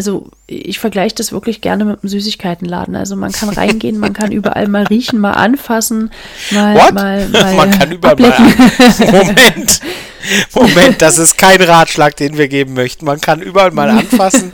also 0.00 0.30
ich 0.46 0.78
vergleiche 0.78 1.14
das 1.14 1.30
wirklich 1.30 1.60
gerne 1.60 1.84
mit 1.84 2.02
einem 2.02 2.08
Süßigkeitenladen. 2.08 2.96
Also 2.96 3.16
man 3.16 3.32
kann 3.32 3.50
reingehen, 3.50 3.98
man 3.98 4.14
kann 4.14 4.32
überall 4.32 4.66
mal 4.66 4.84
riechen, 4.84 5.20
mal 5.20 5.32
anfassen, 5.32 6.10
mal, 6.52 6.74
What? 6.74 6.94
mal, 6.94 7.28
mal 7.32 7.54
man 7.54 7.70
kann 7.70 7.92
überall 7.92 8.12
ablecken. 8.14 8.46
mal 8.46 9.10
Moment, 9.12 9.80
Moment, 10.54 11.02
das 11.02 11.18
ist 11.18 11.36
kein 11.36 11.60
Ratschlag, 11.60 12.16
den 12.16 12.38
wir 12.38 12.48
geben 12.48 12.72
möchten. 12.72 13.04
Man 13.04 13.20
kann 13.20 13.42
überall 13.42 13.72
mal 13.72 13.90
anfassen. 13.90 14.52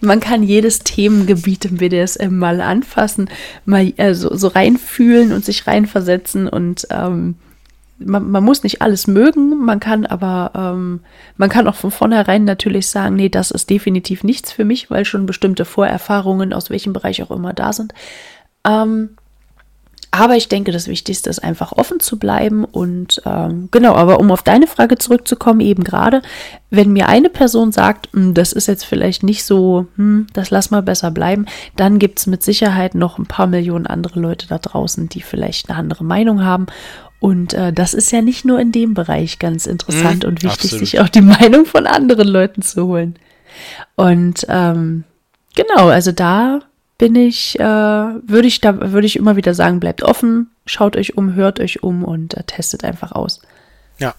man 0.00 0.20
kann 0.20 0.44
jedes 0.44 0.78
Themengebiet 0.78 1.64
im 1.64 1.78
BDSM 1.78 2.38
mal 2.38 2.60
anfassen, 2.60 3.28
mal 3.64 3.92
also, 3.96 4.36
so 4.36 4.46
reinfühlen 4.46 5.32
und 5.32 5.44
sich 5.44 5.66
reinversetzen 5.66 6.48
und 6.48 6.86
ähm, 6.90 7.34
man, 7.98 8.30
man, 8.30 8.44
muss 8.44 8.62
nicht 8.62 8.82
alles 8.82 9.06
mögen, 9.06 9.64
man 9.64 9.80
kann 9.80 10.06
aber, 10.06 10.50
ähm, 10.54 11.00
man 11.36 11.48
kann 11.48 11.68
auch 11.68 11.76
von 11.76 11.90
vornherein 11.90 12.44
natürlich 12.44 12.88
sagen, 12.88 13.16
nee, 13.16 13.28
das 13.28 13.50
ist 13.50 13.70
definitiv 13.70 14.24
nichts 14.24 14.52
für 14.52 14.64
mich, 14.64 14.90
weil 14.90 15.04
schon 15.04 15.26
bestimmte 15.26 15.64
Vorerfahrungen 15.64 16.52
aus 16.52 16.70
welchem 16.70 16.92
Bereich 16.92 17.22
auch 17.22 17.30
immer 17.30 17.52
da 17.52 17.72
sind. 17.72 17.94
Ähm, 18.66 19.10
aber 20.16 20.36
ich 20.36 20.48
denke, 20.48 20.70
das 20.70 20.86
Wichtigste 20.86 21.28
ist 21.28 21.42
einfach 21.42 21.72
offen 21.72 21.98
zu 21.98 22.20
bleiben 22.20 22.64
und 22.64 23.20
ähm, 23.26 23.68
genau, 23.72 23.96
aber 23.96 24.20
um 24.20 24.30
auf 24.30 24.44
deine 24.44 24.68
Frage 24.68 24.96
zurückzukommen, 24.96 25.58
eben 25.58 25.82
gerade, 25.82 26.22
wenn 26.70 26.92
mir 26.92 27.08
eine 27.08 27.30
Person 27.30 27.72
sagt, 27.72 28.12
hm, 28.12 28.32
das 28.32 28.52
ist 28.52 28.68
jetzt 28.68 28.84
vielleicht 28.84 29.24
nicht 29.24 29.44
so, 29.44 29.86
hm, 29.96 30.28
das 30.32 30.50
lass 30.50 30.70
mal 30.70 30.82
besser 30.82 31.10
bleiben, 31.10 31.46
dann 31.74 31.98
gibt 31.98 32.20
es 32.20 32.28
mit 32.28 32.44
Sicherheit 32.44 32.94
noch 32.94 33.18
ein 33.18 33.26
paar 33.26 33.48
Millionen 33.48 33.88
andere 33.88 34.20
Leute 34.20 34.46
da 34.46 34.58
draußen, 34.58 35.08
die 35.08 35.20
vielleicht 35.20 35.68
eine 35.68 35.78
andere 35.80 36.04
Meinung 36.04 36.44
haben 36.44 36.66
und 37.20 37.54
äh, 37.54 37.72
das 37.72 37.94
ist 37.94 38.12
ja 38.12 38.20
nicht 38.20 38.44
nur 38.44 38.60
in 38.60 38.72
dem 38.72 38.94
Bereich 38.94 39.38
ganz 39.38 39.66
interessant 39.66 40.24
mm, 40.24 40.26
und 40.26 40.42
wichtig, 40.42 40.64
absolut. 40.64 40.86
sich 40.86 41.00
auch 41.00 41.08
die 41.08 41.20
Meinung 41.22 41.66
von 41.66 41.86
anderen 41.86 42.28
Leuten 42.28 42.62
zu 42.62 42.86
holen. 42.86 43.18
Und 43.96 44.46
ähm, 44.48 45.04
genau, 45.54 45.88
also 45.88 46.12
da 46.12 46.60
bin 46.98 47.16
ich, 47.16 47.58
äh, 47.58 47.62
würde 47.62 48.46
ich 48.46 48.60
da, 48.60 48.92
würde 48.92 49.06
ich 49.06 49.16
immer 49.16 49.36
wieder 49.36 49.54
sagen, 49.54 49.80
bleibt 49.80 50.02
offen, 50.02 50.50
schaut 50.66 50.96
euch 50.96 51.16
um, 51.16 51.34
hört 51.34 51.60
euch 51.60 51.82
um 51.82 52.04
und 52.04 52.34
äh, 52.34 52.44
testet 52.44 52.84
einfach 52.84 53.12
aus. 53.12 53.40
Ja, 53.98 54.14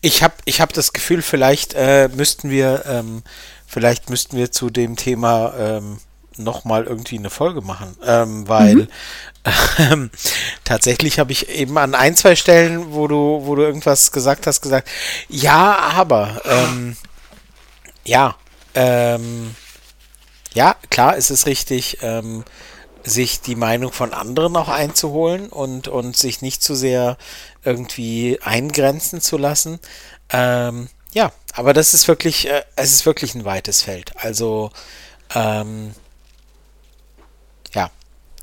ich 0.00 0.22
habe 0.22 0.34
ich 0.44 0.60
hab 0.60 0.72
das 0.72 0.92
Gefühl, 0.92 1.22
vielleicht 1.22 1.74
äh, 1.74 2.08
müssten 2.08 2.50
wir, 2.50 2.84
ähm, 2.86 3.22
vielleicht 3.66 4.08
müssten 4.10 4.36
wir 4.36 4.50
zu 4.50 4.70
dem 4.70 4.96
Thema 4.96 5.54
ähm, 5.58 5.98
nochmal 6.38 6.84
irgendwie 6.84 7.18
eine 7.18 7.30
Folge 7.30 7.60
machen, 7.60 7.96
ähm, 8.04 8.48
weil 8.48 8.74
mhm. 8.74 8.88
Ähm, 9.78 10.10
tatsächlich 10.64 11.18
habe 11.18 11.32
ich 11.32 11.48
eben 11.48 11.76
an 11.78 11.94
ein, 11.94 12.16
zwei 12.16 12.36
Stellen, 12.36 12.92
wo 12.92 13.08
du, 13.08 13.42
wo 13.44 13.54
du 13.54 13.62
irgendwas 13.62 14.12
gesagt 14.12 14.46
hast, 14.46 14.60
gesagt, 14.60 14.88
ja, 15.28 15.76
aber, 15.76 16.40
ähm, 16.44 16.96
ja, 18.04 18.36
ähm, 18.74 19.54
ja, 20.54 20.76
klar, 20.90 21.16
ist 21.16 21.30
es 21.30 21.46
richtig, 21.46 21.98
ähm, 22.02 22.44
sich 23.04 23.40
die 23.40 23.56
Meinung 23.56 23.92
von 23.92 24.12
anderen 24.12 24.56
auch 24.56 24.68
einzuholen 24.68 25.48
und, 25.48 25.88
und 25.88 26.16
sich 26.16 26.42
nicht 26.42 26.62
zu 26.62 26.74
sehr 26.74 27.16
irgendwie 27.64 28.38
eingrenzen 28.42 29.20
zu 29.20 29.36
lassen. 29.36 29.78
Ähm, 30.30 30.88
ja, 31.12 31.32
aber 31.54 31.72
das 31.72 31.94
ist 31.94 32.08
wirklich, 32.08 32.48
äh, 32.48 32.62
es 32.76 32.92
ist 32.92 33.06
wirklich 33.06 33.34
ein 33.34 33.44
weites 33.44 33.82
Feld. 33.82 34.12
Also, 34.16 34.70
ähm, 35.34 35.94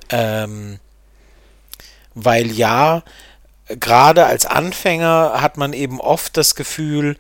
ähm, 0.10 0.80
weil 2.16 2.52
ja, 2.52 3.04
gerade 3.68 4.26
als 4.26 4.46
Anfänger 4.46 5.42
hat 5.42 5.58
man 5.58 5.74
eben 5.74 6.00
oft 6.00 6.38
das 6.38 6.56
Gefühl, 6.56 7.18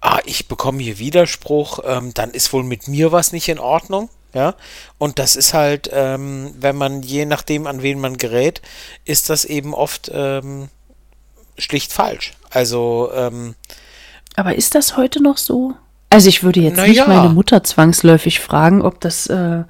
ah, 0.00 0.18
ich 0.24 0.48
bekomme 0.48 0.82
hier 0.82 0.98
Widerspruch, 0.98 1.80
ähm, 1.84 2.12
dann 2.14 2.30
ist 2.30 2.52
wohl 2.52 2.64
mit 2.64 2.88
mir 2.88 3.12
was 3.12 3.32
nicht 3.32 3.48
in 3.48 3.58
Ordnung. 3.58 4.10
Ja, 4.34 4.54
und 4.96 5.18
das 5.18 5.36
ist 5.36 5.52
halt, 5.52 5.90
ähm, 5.92 6.54
wenn 6.58 6.74
man 6.74 7.02
je 7.02 7.26
nachdem, 7.26 7.66
an 7.66 7.82
wen 7.82 8.00
man 8.00 8.16
gerät, 8.16 8.62
ist 9.04 9.28
das 9.28 9.44
eben 9.44 9.74
oft 9.74 10.10
ähm, 10.12 10.70
schlicht 11.58 11.92
falsch. 11.92 12.32
Also, 12.48 13.10
ähm, 13.14 13.54
aber 14.34 14.54
ist 14.54 14.74
das 14.74 14.96
heute 14.96 15.22
noch 15.22 15.36
so? 15.36 15.74
Also 16.08 16.30
ich 16.30 16.42
würde 16.42 16.60
jetzt 16.60 16.80
nicht 16.80 16.96
ja. 16.96 17.06
meine 17.06 17.28
Mutter 17.28 17.62
zwangsläufig 17.62 18.40
fragen, 18.40 18.80
ob 18.80 19.00
das 19.00 19.26
äh, 19.26 19.64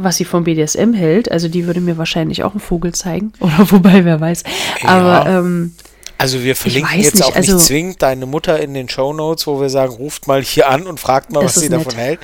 was 0.00 0.16
sie 0.16 0.24
vom 0.24 0.44
BDSM 0.44 0.92
hält. 0.94 1.30
Also 1.30 1.48
die 1.48 1.66
würde 1.66 1.80
mir 1.80 1.98
wahrscheinlich 1.98 2.44
auch 2.44 2.52
einen 2.52 2.60
Vogel 2.60 2.94
zeigen. 2.94 3.32
Oder 3.40 3.70
wobei, 3.70 4.04
wer 4.04 4.20
weiß. 4.20 4.44
Aber 4.84 5.26
Ja. 5.28 5.38
ähm, 5.40 5.74
Also 6.18 6.42
wir 6.42 6.54
verlinken 6.56 7.00
jetzt 7.00 7.14
nicht, 7.16 7.24
auch 7.24 7.34
also- 7.34 7.54
nicht 7.56 7.66
zwingend 7.66 8.00
deine 8.02 8.26
Mutter 8.26 8.58
in 8.60 8.74
den 8.74 8.88
Show 8.88 9.12
Notes, 9.12 9.46
wo 9.46 9.60
wir 9.60 9.68
sagen, 9.70 9.92
ruft 9.94 10.26
mal 10.26 10.42
hier 10.42 10.68
an 10.68 10.86
und 10.86 10.98
fragt 11.00 11.32
mal, 11.32 11.44
was 11.44 11.54
sie 11.56 11.68
nett. 11.68 11.80
davon 11.80 11.94
hält. 11.96 12.20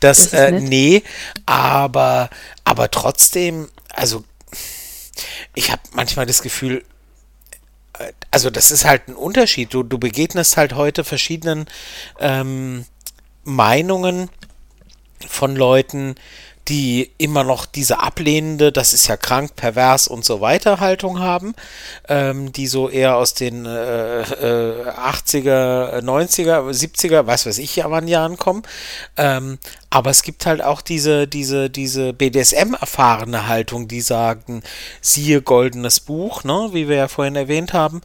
Das, 0.00 0.18
Das 0.18 0.26
ist 0.26 0.32
äh, 0.32 0.50
nett. 0.52 0.62
nee, 0.64 1.02
aber, 1.46 2.30
aber 2.64 2.90
trotzdem, 2.90 3.68
also 3.94 4.24
ich 5.54 5.70
habe 5.70 5.82
manchmal 5.92 6.26
das 6.26 6.42
Gefühl, 6.42 6.84
äh, 7.98 8.12
also 8.30 8.50
das 8.50 8.70
ist 8.70 8.84
halt 8.84 9.08
ein 9.08 9.14
Unterschied. 9.16 9.74
Du, 9.74 9.82
du 9.82 9.98
begegnest 9.98 10.56
halt 10.56 10.74
heute 10.74 11.04
verschiedenen 11.04 11.66
ähm, 12.20 12.84
Meinungen 13.44 14.28
von 15.26 15.56
Leuten, 15.56 16.14
die 16.68 17.10
immer 17.18 17.44
noch 17.44 17.66
diese 17.66 18.00
ablehnende, 18.00 18.72
das 18.72 18.92
ist 18.92 19.06
ja 19.06 19.16
krank, 19.16 19.56
pervers 19.56 20.06
und 20.06 20.24
so 20.24 20.40
weiter 20.40 20.80
Haltung 20.80 21.18
haben, 21.18 21.54
ähm, 22.08 22.52
die 22.52 22.66
so 22.66 22.90
eher 22.90 23.16
aus 23.16 23.34
den 23.34 23.64
äh, 23.64 24.20
äh, 24.20 24.90
80er, 24.90 26.00
90er, 26.00 26.70
70er, 26.70 27.26
was 27.26 27.46
weiß 27.46 27.58
ich, 27.58 27.76
ja 27.76 27.90
wann 27.90 28.08
Jahren 28.08 28.36
kommen. 28.36 28.62
Ähm, 29.16 29.58
aber 29.90 30.10
es 30.10 30.22
gibt 30.22 30.44
halt 30.44 30.62
auch 30.62 30.82
diese, 30.82 31.26
diese, 31.26 31.70
diese 31.70 32.12
BDSM-erfahrene 32.12 33.48
Haltung, 33.48 33.88
die 33.88 34.02
sagen, 34.02 34.62
siehe 35.00 35.40
goldenes 35.40 36.00
Buch, 36.00 36.44
ne, 36.44 36.68
wie 36.72 36.88
wir 36.88 36.96
ja 36.96 37.08
vorhin 37.08 37.36
erwähnt 37.36 37.72
haben, 37.72 38.02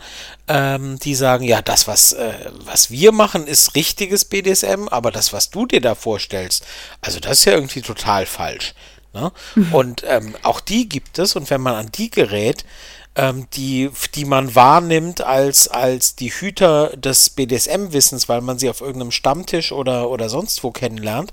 ähm, 0.48 0.98
die 1.00 1.16
sagen, 1.16 1.44
ja, 1.44 1.62
das, 1.62 1.88
was, 1.88 2.13
äh, 2.13 2.34
was 2.66 2.90
wir 2.90 3.12
machen, 3.12 3.48
ist 3.48 3.75
richtiges 3.75 4.24
BDSM, 4.24 4.88
aber 4.88 5.12
das, 5.12 5.34
was 5.34 5.50
du 5.50 5.66
dir 5.66 5.82
da 5.82 5.96
vorstellst, 5.96 6.66
also 7.02 7.20
das 7.20 7.40
ist 7.40 7.46
ja 7.46 7.54
irgendwie 7.54 7.82
total 7.82 8.25
falsch. 8.25 8.74
Ne? 9.13 9.32
Und 9.72 10.04
ähm, 10.08 10.36
auch 10.44 10.62
die 10.62 10.88
gibt 10.88 11.20
es, 11.20 11.36
und 11.36 11.50
wenn 11.50 11.62
man 11.62 11.75
an 11.75 11.92
die 11.92 12.10
gerät, 12.10 12.66
ähm, 13.15 13.48
die, 13.53 13.89
die 14.15 14.25
man 14.25 14.55
wahrnimmt 14.55 15.22
als, 15.22 15.67
als 15.67 16.15
die 16.15 16.32
Hüter 16.32 16.89
des 16.98 17.29
BDSM-Wissens, 17.29 18.27
weil 18.27 18.41
man 18.41 18.58
sie 18.60 18.70
auf 18.70 18.82
irgendeinem 18.82 19.12
Stammtisch 19.12 19.72
oder, 19.72 20.10
oder 20.10 20.29
sonst 20.29 20.63
wo 20.63 20.72
kennenlernt. 20.72 21.32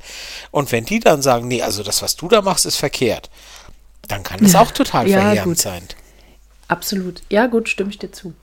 Und 0.51 0.73
wenn 0.73 0.85
die 0.85 1.01
dann 1.01 1.23
sagen, 1.23 1.49
nee, 1.49 1.63
also 1.63 1.83
das, 1.83 2.03
was 2.03 2.17
du 2.17 2.29
da 2.29 2.43
machst, 2.43 2.67
ist 2.67 2.77
verkehrt, 2.77 3.31
dann 4.09 4.23
kann 4.23 4.41
das 4.41 4.55
auch 4.57 4.73
total 4.73 5.09
Ja, 5.09 5.21
verheerend 5.21 5.45
gut. 5.45 5.59
sein. 5.59 5.83
absolut. 6.69 7.23
Ja, 7.31 7.47
gut, 7.47 7.69
stimme 7.69 7.91
ich 7.91 7.99
dir 7.99 8.13
zu. 8.13 8.35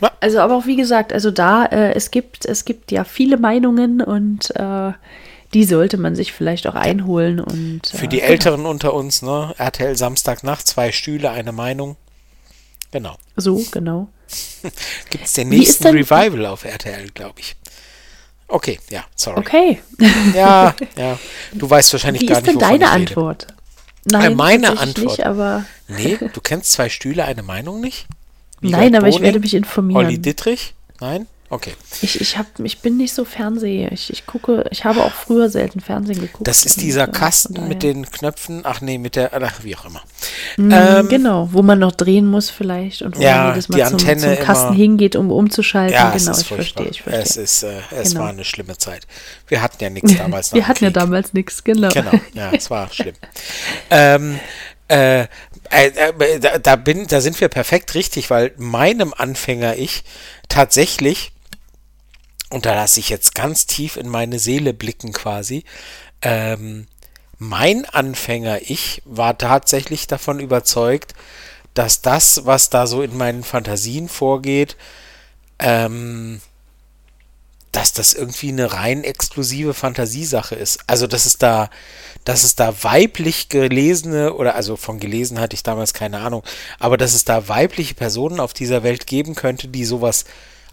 Ja. 0.00 0.12
Also, 0.20 0.38
aber 0.40 0.56
auch 0.56 0.66
wie 0.66 0.76
gesagt, 0.76 1.12
also 1.12 1.30
da, 1.32 1.64
äh, 1.66 1.92
es 1.94 2.10
gibt, 2.12 2.46
es 2.46 2.64
gibt 2.64 2.92
ja 2.92 3.02
viele 3.04 3.36
Meinungen 3.36 4.00
und 4.00 4.54
äh, 4.54 4.92
die 5.54 5.64
sollte 5.64 5.96
man 5.96 6.14
sich 6.14 6.32
vielleicht 6.32 6.66
auch 6.68 6.74
einholen 6.76 7.40
und 7.40 7.82
Für 7.88 8.04
äh, 8.04 8.08
die 8.08 8.20
Älteren 8.20 8.66
unter 8.66 8.94
uns, 8.94 9.22
ne? 9.22 9.54
RTL 9.58 9.96
Samstagnacht, 9.96 10.66
zwei 10.68 10.92
Stühle, 10.92 11.30
eine 11.30 11.52
Meinung. 11.52 11.96
Genau. 12.90 13.16
So, 13.36 13.62
genau. 13.70 14.08
Gibt 15.10 15.24
es 15.24 15.32
den 15.34 15.50
Wie 15.50 15.56
ist 15.62 15.80
nächsten 15.80 15.84
denn- 15.84 15.96
Revival 15.96 16.46
auf 16.46 16.64
RTL, 16.64 17.08
glaube 17.10 17.40
ich. 17.40 17.56
Okay, 18.50 18.78
ja, 18.90 19.04
sorry. 19.14 19.38
Okay. 19.40 19.82
Ja, 20.34 20.74
ja. 20.96 21.18
Du 21.52 21.68
weißt 21.68 21.92
wahrscheinlich 21.92 22.22
Wie 22.22 22.26
gar 22.26 22.38
ist 22.38 22.46
nicht, 22.46 22.54
denn 22.54 22.60
wovon 22.60 22.80
deine 22.80 22.84
ich 22.84 22.90
rede. 23.00 23.10
Antwort? 23.10 23.46
Nein, 24.04 24.36
meine 24.36 24.66
tatsächlich 24.68 24.88
Antwort. 24.88 25.18
Nicht, 25.18 25.26
aber 25.26 25.64
Nee, 25.88 26.18
du 26.32 26.40
kennst 26.40 26.72
zwei 26.72 26.88
Stühle, 26.88 27.24
eine 27.24 27.42
Meinung 27.42 27.80
nicht? 27.80 28.06
Nein, 28.60 28.72
Wiegald 28.72 28.94
aber 28.96 29.08
ich 29.08 29.20
werde 29.20 29.40
mich 29.40 29.54
informieren. 29.54 30.04
Olli 30.06 30.18
Dittrich? 30.18 30.74
Nein? 31.00 31.26
Okay. 31.50 31.72
ich, 32.02 32.20
ich, 32.20 32.36
hab, 32.36 32.46
ich 32.60 32.80
bin 32.80 32.98
nicht 32.98 33.14
so 33.14 33.24
Fernseh. 33.24 33.88
Ich, 33.90 34.10
ich 34.12 34.26
gucke, 34.26 34.66
ich 34.70 34.84
habe 34.84 35.02
auch 35.02 35.12
früher 35.12 35.48
selten 35.48 35.80
Fernsehen 35.80 36.20
geguckt. 36.20 36.46
Das 36.46 36.66
ist 36.66 36.76
und, 36.76 36.82
dieser 36.84 37.02
äh, 37.02 37.04
von 37.06 37.14
Kasten 37.14 37.68
mit 37.68 37.82
den 37.82 38.10
Knöpfen. 38.10 38.60
Ach 38.64 38.80
nee, 38.82 38.98
mit 38.98 39.16
der, 39.16 39.30
ach, 39.42 39.64
wie 39.64 39.74
auch 39.74 39.86
immer. 39.86 40.02
Mm, 40.58 40.70
Ähm, 40.70 41.08
genau, 41.08 41.48
wo 41.52 41.62
man 41.62 41.78
noch 41.78 41.92
drehen 41.92 42.26
muss 42.26 42.50
vielleicht 42.50 43.00
und 43.02 43.16
wo 43.16 43.22
Ja, 43.22 43.36
man 43.44 43.48
jedes 43.52 43.68
Mal 43.70 43.76
die 43.78 43.84
zum, 43.84 43.92
Antenne 43.94 44.36
zum 44.36 44.44
Kasten 44.44 44.66
immer- 44.68 44.76
hingeht, 44.76 45.16
um 45.16 45.30
umzuschalten. 45.30 45.94
Ja, 45.94 46.10
genau, 46.10 46.32
ich 46.32 46.46
furchtbar. 46.46 46.56
verstehe, 46.56 46.86
ich 46.88 47.02
verstehe. 47.02 47.22
Es, 47.22 47.36
ist, 47.36 47.62
äh, 47.62 47.80
es 47.98 48.10
Genau. 48.10 48.20
war 48.24 48.28
eine 48.28 48.44
schlimme 48.44 48.76
Zeit. 48.76 49.06
Wir 49.46 49.62
hatten 49.62 49.82
ja 49.82 49.88
nichts 49.88 50.14
damals. 50.18 50.52
Wir 50.52 50.68
hatten 50.68 50.84
ja 50.84 50.90
Krieg. 50.90 51.00
damals 51.00 51.32
nichts, 51.32 51.64
genau. 51.64 51.88
Genau, 51.88 52.12
ja, 52.34 52.50
es 52.52 52.68
war 52.70 52.88
schlimm. 52.92 53.14
ähm, 53.90 54.38
äh, 54.88 55.22
äh, 55.22 55.26
äh, 55.70 56.60
da, 56.62 56.76
bin, 56.76 57.06
da 57.06 57.20
sind 57.20 57.38
wir 57.40 57.48
perfekt 57.48 57.94
richtig, 57.94 58.30
weil 58.30 58.52
meinem 58.56 59.12
Anfänger 59.14 59.76
ich 59.76 60.02
tatsächlich, 60.48 61.32
und 62.50 62.66
da 62.66 62.74
lasse 62.74 63.00
ich 63.00 63.08
jetzt 63.08 63.34
ganz 63.34 63.66
tief 63.66 63.96
in 63.96 64.08
meine 64.08 64.38
Seele 64.38 64.72
blicken 64.74 65.12
quasi, 65.12 65.64
ähm, 66.22 66.86
mein 67.38 67.84
Anfänger 67.84 68.62
ich 68.62 69.02
war 69.04 69.38
tatsächlich 69.38 70.06
davon 70.06 70.40
überzeugt, 70.40 71.14
dass 71.74 72.02
das, 72.02 72.44
was 72.44 72.70
da 72.70 72.86
so 72.86 73.02
in 73.02 73.16
meinen 73.16 73.44
Fantasien 73.44 74.08
vorgeht, 74.08 74.76
ähm, 75.60 76.40
dass 77.70 77.92
das 77.92 78.14
irgendwie 78.14 78.48
eine 78.48 78.72
rein 78.72 79.04
exklusive 79.04 79.74
Fantasiesache 79.74 80.56
ist. 80.56 80.80
Also, 80.86 81.06
dass 81.06 81.26
es 81.26 81.38
da, 81.38 81.70
dass 82.24 82.42
es 82.42 82.56
da 82.56 82.82
weiblich 82.82 83.48
gelesene, 83.48 84.34
oder 84.34 84.54
also 84.56 84.76
von 84.76 84.98
gelesen 84.98 85.38
hatte 85.38 85.54
ich 85.54 85.62
damals 85.62 85.94
keine 85.94 86.18
Ahnung, 86.18 86.42
aber 86.80 86.96
dass 86.96 87.14
es 87.14 87.24
da 87.24 87.46
weibliche 87.46 87.94
Personen 87.94 88.40
auf 88.40 88.54
dieser 88.54 88.82
Welt 88.82 89.06
geben 89.06 89.34
könnte, 89.34 89.68
die 89.68 89.84
sowas 89.84 90.24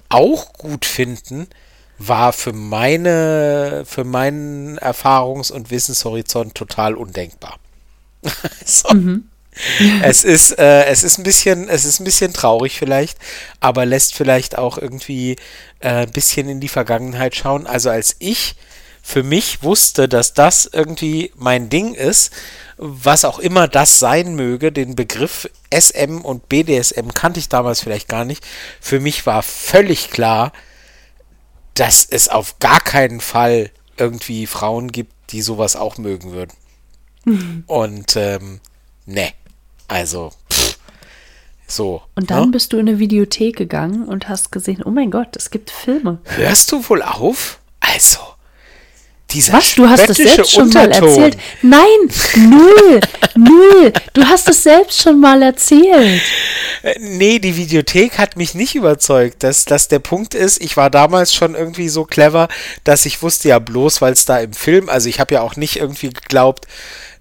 auch 0.10 0.54
gut 0.54 0.86
finden, 0.86 1.48
war 1.98 2.34
für 2.34 2.54
meine, 2.54 3.84
für 3.86 4.04
meinen 4.04 4.78
Erfahrungs- 4.80 5.52
und 5.52 5.72
Wissenshorizont 5.72 6.56
total 6.56 6.96
undenkbar. 6.96 7.58
so. 8.66 8.90
Es 10.02 10.26
ist, 10.26 10.60
äh, 10.60 10.86
es 10.86 11.04
ist 11.04 11.18
ein 11.18 11.24
bisschen, 11.24 11.70
es 11.70 11.86
ist 11.86 12.02
ein 12.02 12.04
bisschen 12.04 12.34
traurig 12.34 12.78
vielleicht, 12.78 13.18
aber 13.62 13.86
lässt 13.86 14.14
vielleicht 14.14 14.58
auch 14.58 14.78
irgendwie 14.78 15.38
äh, 15.80 16.04
ein 16.04 16.12
bisschen 16.12 16.50
in 16.50 16.60
die 16.60 16.68
Vergangenheit 16.68 17.36
schauen. 17.36 17.66
Also 17.66 17.90
als 17.90 18.18
ich 18.20 18.56
für 19.02 19.24
mich 19.24 19.64
wusste, 19.64 20.10
dass 20.10 20.34
das 20.34 20.70
irgendwie 20.72 21.32
mein 21.36 21.70
Ding 21.70 21.94
ist, 21.94 22.34
was 22.78 23.24
auch 23.24 23.40
immer 23.40 23.68
das 23.68 24.00
sein 24.00 24.36
möge, 24.36 24.72
den 24.72 24.96
Begriff 24.96 25.50
SM 25.74 26.22
und 26.22 26.50
BDSM 26.50 27.10
kannte 27.14 27.40
ich 27.40 27.48
damals 27.48 27.82
vielleicht 27.82 28.10
gar 28.10 28.26
nicht. 28.26 28.44
Für 28.82 29.00
mich 29.00 29.26
war 29.26 29.44
völlig 29.44 30.10
klar, 30.10 30.52
dass 31.76 32.06
es 32.06 32.28
auf 32.28 32.60
gar 32.60 32.80
keinen 32.80 33.22
Fall 33.22 33.72
irgendwie 33.98 34.48
Frauen 34.48 34.92
gibt, 34.92 35.14
die 35.32 35.42
sowas 35.42 35.76
auch 35.76 35.98
mögen 35.98 36.32
würden. 36.32 36.54
Und 37.68 38.16
ähm, 38.16 38.60
ne, 39.06 39.34
also 39.88 40.32
pff, 40.52 40.78
so. 41.68 42.04
Und 42.16 42.30
dann 42.32 42.46
ne? 42.46 42.52
bist 42.52 42.74
du 42.74 42.78
in 42.78 42.88
eine 42.88 43.00
Videothek 43.00 43.56
gegangen 43.56 44.06
und 44.06 44.30
hast 44.30 44.52
gesehen, 44.52 44.84
oh 44.84 44.92
mein 44.92 45.12
Gott, 45.12 45.36
es 45.36 45.50
gibt 45.50 45.72
Filme. 45.72 46.20
Hörst 46.24 46.72
du 46.72 46.88
wohl 46.90 47.02
auf? 47.02 47.60
Also, 47.80 48.20
dieser 49.36 49.54
Was? 49.54 49.76
Du 49.76 49.88
hast 49.88 50.10
es 50.10 50.18
spöttische 50.18 50.36
selbst 50.36 50.52
schon 50.54 50.70
mal 50.70 50.86
Unterton. 50.86 51.10
erzählt? 51.10 51.38
Nein, 51.62 51.80
null, 52.36 53.00
null. 53.36 53.94
Du 54.14 54.26
hast 54.26 54.50
es 54.50 54.64
selbst 54.64 55.02
schon 55.02 55.20
mal 55.20 55.42
erzählt. 55.44 56.22
Äh, 56.82 56.96
Nee, 57.00 57.40
die 57.40 57.56
Videothek 57.58 58.18
hat 58.18 58.38
mich 58.38 58.56
nicht 58.56 58.76
überzeugt. 58.76 59.44
Dass, 59.44 59.66
dass 59.66 59.88
der 59.88 60.00
Punkt 60.00 60.34
ist, 60.34 60.62
ich 60.62 60.78
war 60.78 60.90
damals 60.90 61.34
schon 61.34 61.56
irgendwie 61.56 61.90
so 61.90 62.06
clever, 62.06 62.48
dass 62.84 63.06
ich 63.06 63.22
wusste 63.22 63.50
ja 63.50 63.60
bloß, 63.60 64.02
weil 64.02 64.14
es 64.14 64.26
da 64.26 64.40
im 64.40 64.54
Film, 64.54 64.90
also 64.90 65.10
ich 65.10 65.20
habe 65.20 65.34
ja 65.36 65.42
auch 65.42 65.56
nicht 65.56 65.76
irgendwie 65.78 66.10
geglaubt, 66.10 66.66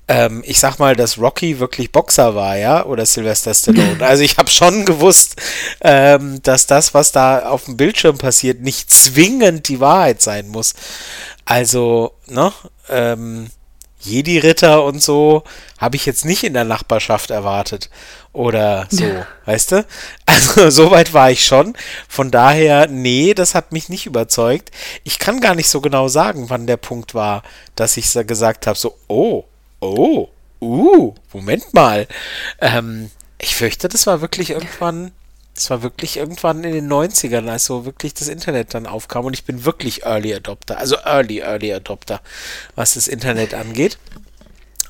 ähm, 0.07 0.43
ich 0.47 0.61
sag 0.61 0.79
mal, 0.79 0.95
dass 0.95 1.19
Rocky 1.19 1.59
wirklich 1.59 1.91
Boxer 1.91 2.35
war, 2.35 2.57
ja, 2.57 2.85
oder 2.85 3.07
Sylvester 3.07 3.55
Stallone. 3.55 3.97
Also 4.01 4.23
ich 4.23 4.37
habe 4.37 4.51
schon 4.51 4.85
gewusst, 4.85 5.37
ähm, 5.81 6.43
dass 6.43 6.67
das, 6.67 6.93
was 6.93 7.13
da 7.13 7.49
auf 7.49 7.65
dem 7.65 7.77
Bildschirm 7.77 8.19
passiert, 8.19 8.61
nicht 8.61 8.91
zwingend 8.91 9.69
die 9.69 9.81
Wahrheit 9.81 10.21
sein 10.21 10.49
muss. 10.49 10.75
Also, 11.45 12.13
ne, 12.27 12.53
ähm, 12.89 13.49
Jedi-Ritter 14.01 14.85
und 14.85 15.03
so 15.03 15.45
habe 15.79 15.97
ich 15.97 16.05
jetzt 16.05 16.27
nicht 16.27 16.45
in 16.45 16.53
der 16.53 16.65
Nachbarschaft 16.65 17.31
erwartet. 17.31 17.89
Oder 18.35 18.87
so, 18.91 19.05
weißt 19.47 19.73
du? 19.73 19.87
Also, 20.27 20.69
soweit 20.71 21.15
war 21.15 21.31
ich 21.31 21.47
schon. 21.47 21.75
Von 22.09 22.31
daher, 22.31 22.89
nee, 22.89 23.35
das 23.35 23.55
hat 23.55 23.73
mich 23.73 23.89
nicht 23.89 24.07
überzeugt. 24.07 24.71
Ich 25.05 25.19
kann 25.19 25.41
gar 25.41 25.55
nicht 25.55 25.69
so 25.69 25.81
genau 25.81 26.09
sagen, 26.09 26.51
wann 26.51 26.67
der 26.67 26.77
Punkt 26.77 27.15
war, 27.15 27.43
dass 27.77 27.97
ich 27.97 28.13
gesagt 28.27 28.67
habe, 28.67 28.79
so, 28.79 28.97
oh, 29.07 29.45
oh, 29.85 30.29
uh, 30.61 31.15
Moment 31.33 31.73
mal. 31.75 32.07
Ähm, 32.61 33.11
ich 33.39 33.55
fürchte, 33.55 33.89
das 33.89 34.07
war 34.07 34.21
wirklich 34.21 34.51
irgendwann, 34.51 35.13
das 35.55 35.71
war 35.71 35.83
wirklich 35.83 36.17
irgendwann 36.17 36.65
in 36.65 36.73
den 36.73 36.93
90ern, 36.93 37.49
als 37.49 37.67
so 37.67 37.85
wirklich 37.85 38.15
das 38.15 38.29
Internet 38.29 38.75
dann 38.75 38.87
aufkam. 38.87 39.27
Und 39.27 39.35
ich 39.35 39.45
bin 39.45 39.65
wirklich 39.65 40.05
Early 40.05 40.35
Adopter, 40.35 40.79
also 40.79 40.97
Early, 41.05 41.41
Early 41.41 41.73
Adopter, 41.73 42.21
was 42.75 42.95
das 42.95 43.09
Internet 43.09 43.55
angeht. 43.55 43.99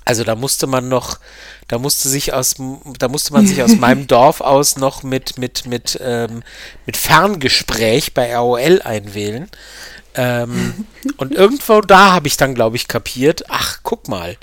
Also 0.06 0.22
da 0.22 0.34
musste 0.34 0.66
man 0.66 0.88
noch, 0.88 1.18
da 1.66 1.78
musste 1.78 2.10
sich 2.10 2.34
aus, 2.34 2.56
da 2.98 3.08
musste 3.08 3.32
man 3.32 3.46
sich 3.46 3.62
aus 3.62 3.76
meinem 3.76 4.06
Dorf 4.08 4.42
aus 4.42 4.76
noch 4.76 5.02
mit 5.02 5.38
mit 5.38 5.66
mit 5.66 5.98
ähm, 6.02 6.42
mit 6.84 6.98
Ferngespräch 6.98 8.12
bei 8.12 8.36
AOL 8.36 8.82
einwählen. 8.82 9.50
Ähm, 10.14 10.86
und 11.16 11.32
irgendwo 11.32 11.80
da 11.80 12.12
habe 12.12 12.28
ich 12.28 12.36
dann, 12.36 12.54
glaube 12.54 12.76
ich, 12.76 12.86
kapiert. 12.86 13.44
Ach, 13.48 13.78
guck 13.82 14.08
mal. 14.08 14.36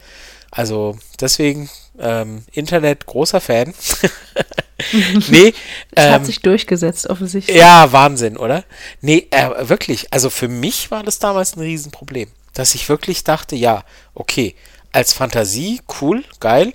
Also 0.52 0.98
deswegen 1.20 1.70
ähm, 1.98 2.44
Internet 2.52 3.06
großer 3.06 3.40
Fan. 3.42 3.74
nee, 5.30 5.54
Es 5.92 6.06
ähm, 6.06 6.14
hat 6.14 6.26
sich 6.26 6.42
durchgesetzt, 6.42 7.10
offensichtlich. 7.10 7.56
ja, 7.56 7.92
Wahnsinn, 7.92 8.38
oder? 8.38 8.64
Nee, 9.02 9.28
äh, 9.32 9.70
wirklich. 9.70 10.12
Also 10.14 10.30
für 10.30 10.48
mich 10.48 10.92
war 10.92 11.04
das 11.04 11.20
damals 11.20 11.56
ein 11.56 11.62
Riesenproblem. 11.62 12.30
Dass 12.54 12.76
ich 12.76 12.90
wirklich 12.90 13.24
dachte, 13.24 13.56
ja, 13.56 13.84
okay, 14.14 14.56
als 14.92 15.14
Fantasie, 15.14 15.82
cool, 16.02 16.24
geil, 16.42 16.74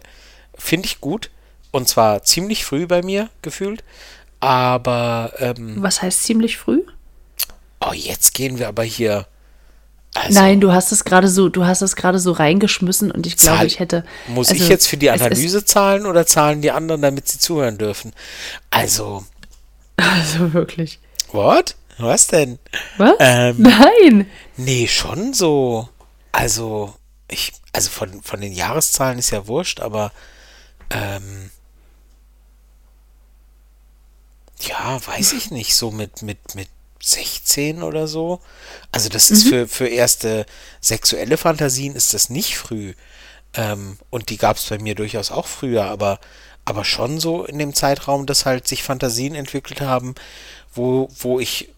finde 0.57 0.87
ich 0.87 1.01
gut. 1.01 1.31
Und 1.71 1.87
zwar 1.89 2.23
ziemlich 2.23 2.65
früh 2.65 2.87
bei 2.87 3.03
mir 3.03 3.29
gefühlt. 3.43 3.85
Aber, 4.41 5.33
ähm, 5.39 5.83
Was 5.83 6.01
heißt 6.01 6.23
ziemlich 6.23 6.57
früh? 6.57 6.83
oh, 7.81 7.93
jetzt 7.93 8.33
gehen 8.33 8.59
wir 8.59 8.69
aber 8.69 8.85
hier. 8.85 9.27
Also, 10.17 10.41
Nein, 10.41 10.61
du 10.61 10.73
hast 10.73 10.93
es 10.93 11.05
gerade 11.05 11.29
so, 11.29 11.49
du 11.49 11.67
hast 11.67 11.83
es 11.83 11.95
gerade 11.97 12.19
so 12.19 12.33
reingeschmissen 12.33 13.11
und 13.11 13.27
ich 13.27 13.37
glaube, 13.37 13.67
ich 13.67 13.79
hätte. 13.79 14.05
Muss 14.29 14.49
also, 14.49 14.63
ich 14.63 14.69
jetzt 14.69 14.87
für 14.87 14.97
die 14.97 15.11
Analyse 15.11 15.65
zahlen 15.65 16.07
oder 16.07 16.27
zahlen 16.27 16.63
die 16.63 16.71
anderen, 16.71 17.03
damit 17.03 17.29
sie 17.29 17.39
zuhören 17.39 17.79
dürfen? 17.79 18.13
Also, 18.71 19.25
Also 19.97 20.53
wirklich. 20.53 20.99
what? 21.33 21.77
Was 21.99 22.27
denn? 22.27 22.59
Was? 22.99 23.15
Ähm, 23.21 23.57
Nein. 23.59 24.27
Nee, 24.57 24.87
schon 24.87 25.33
so. 25.33 25.89
Also, 26.33 26.95
ich, 27.29 27.53
also 27.73 27.91
von, 27.91 28.23
von 28.23 28.41
den 28.41 28.53
Jahreszahlen 28.53 29.19
ist 29.19 29.31
ja 29.31 29.47
wurscht, 29.47 29.81
aber 29.81 30.13
ähm, 30.91 31.51
ja, 34.61 35.01
weiß 35.07 35.33
ich 35.33 35.51
nicht, 35.51 35.75
so 35.75 35.91
mit, 35.91 36.23
mit, 36.23 36.55
mit 36.55 36.69
16 37.03 37.83
oder 37.83 38.09
so. 38.09 38.41
Also 38.93 39.09
das 39.09 39.31
ist 39.31 39.49
für, 39.49 39.69
für 39.69 39.89
erste 39.89 40.47
sexuelle 40.81 41.37
Fantasien 41.37 41.95
ist 41.95 42.15
das 42.15 42.31
nicht 42.31 42.57
früh. 42.57 42.95
Ähm, 43.55 43.99
und 44.11 44.31
die 44.31 44.37
gab 44.37 44.57
es 44.57 44.67
bei 44.67 44.79
mir 44.79 44.95
durchaus 44.95 45.31
auch 45.31 45.47
früher, 45.47 45.85
aber, 45.85 46.21
aber 46.65 46.85
schon 46.85 47.21
so 47.21 47.45
in 47.45 47.59
dem 47.59 47.75
Zeitraum, 47.75 48.27
dass 48.27 48.47
halt 48.47 48.67
sich 48.69 48.83
Fantasien 48.83 49.35
entwickelt 49.35 49.81
haben, 49.81 50.15
wo, 50.75 51.09
wo 51.19 51.41
ich 51.41 51.71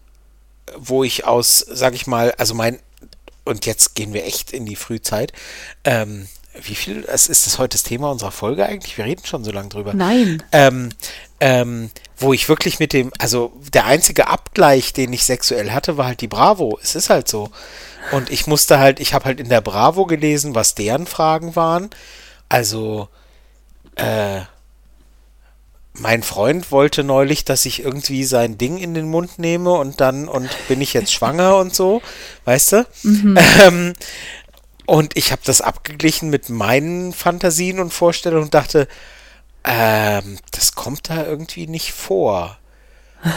wo 0.77 1.03
ich 1.03 1.25
aus, 1.25 1.65
sag 1.67 1.95
ich 1.95 2.07
mal, 2.07 2.31
also 2.33 2.53
mein, 2.53 2.79
und 3.45 3.65
jetzt 3.65 3.95
gehen 3.95 4.13
wir 4.13 4.25
echt 4.25 4.51
in 4.51 4.65
die 4.65 4.75
Frühzeit. 4.75 5.33
Ähm, 5.83 6.27
wie 6.63 6.75
viel 6.75 7.05
es 7.07 7.27
ist 7.27 7.45
das 7.45 7.59
heute 7.59 7.75
das 7.75 7.83
Thema 7.83 8.11
unserer 8.11 8.31
Folge 8.31 8.65
eigentlich? 8.65 8.97
Wir 8.97 9.05
reden 9.05 9.25
schon 9.25 9.43
so 9.43 9.51
lange 9.51 9.69
drüber. 9.69 9.93
Nein. 9.93 10.43
Ähm, 10.51 10.89
ähm, 11.39 11.89
wo 12.17 12.33
ich 12.33 12.49
wirklich 12.49 12.79
mit 12.79 12.93
dem, 12.93 13.11
also 13.17 13.53
der 13.73 13.85
einzige 13.85 14.27
Abgleich, 14.27 14.93
den 14.93 15.13
ich 15.13 15.23
sexuell 15.23 15.71
hatte, 15.71 15.97
war 15.97 16.07
halt 16.07 16.21
die 16.21 16.27
Bravo. 16.27 16.77
Es 16.81 16.95
ist 16.95 17.09
halt 17.09 17.27
so. 17.27 17.51
Und 18.11 18.29
ich 18.29 18.47
musste 18.47 18.79
halt, 18.79 18.99
ich 18.99 19.13
habe 19.13 19.25
halt 19.25 19.39
in 19.39 19.49
der 19.49 19.61
Bravo 19.61 20.05
gelesen, 20.05 20.55
was 20.55 20.75
deren 20.75 21.05
Fragen 21.05 21.55
waren. 21.55 21.89
Also, 22.49 23.07
äh, 23.95 24.41
mein 25.93 26.23
Freund 26.23 26.71
wollte 26.71 27.03
neulich, 27.03 27.45
dass 27.45 27.65
ich 27.65 27.83
irgendwie 27.83 28.23
sein 28.23 28.57
Ding 28.57 28.77
in 28.77 28.93
den 28.93 29.09
Mund 29.09 29.37
nehme 29.37 29.73
und 29.73 29.99
dann, 30.01 30.27
und 30.27 30.49
bin 30.67 30.81
ich 30.81 30.93
jetzt 30.93 31.11
schwanger 31.11 31.57
und 31.57 31.75
so, 31.75 32.01
weißt 32.45 32.71
du? 32.73 32.85
Ähm, 33.61 33.93
und 34.89 35.15
ich 35.15 35.31
habe 35.31 35.43
das 35.45 35.61
abgeglichen 35.61 36.31
mit 36.31 36.49
meinen 36.49 37.13
Fantasien 37.13 37.79
und 37.79 37.93
Vorstellungen 37.93 38.45
und 38.45 38.55
dachte, 38.55 38.87
ähm, 39.63 40.39
das 40.51 40.73
kommt 40.73 41.11
da 41.11 41.25
irgendwie 41.27 41.67
nicht 41.67 41.93
vor. 41.93 42.57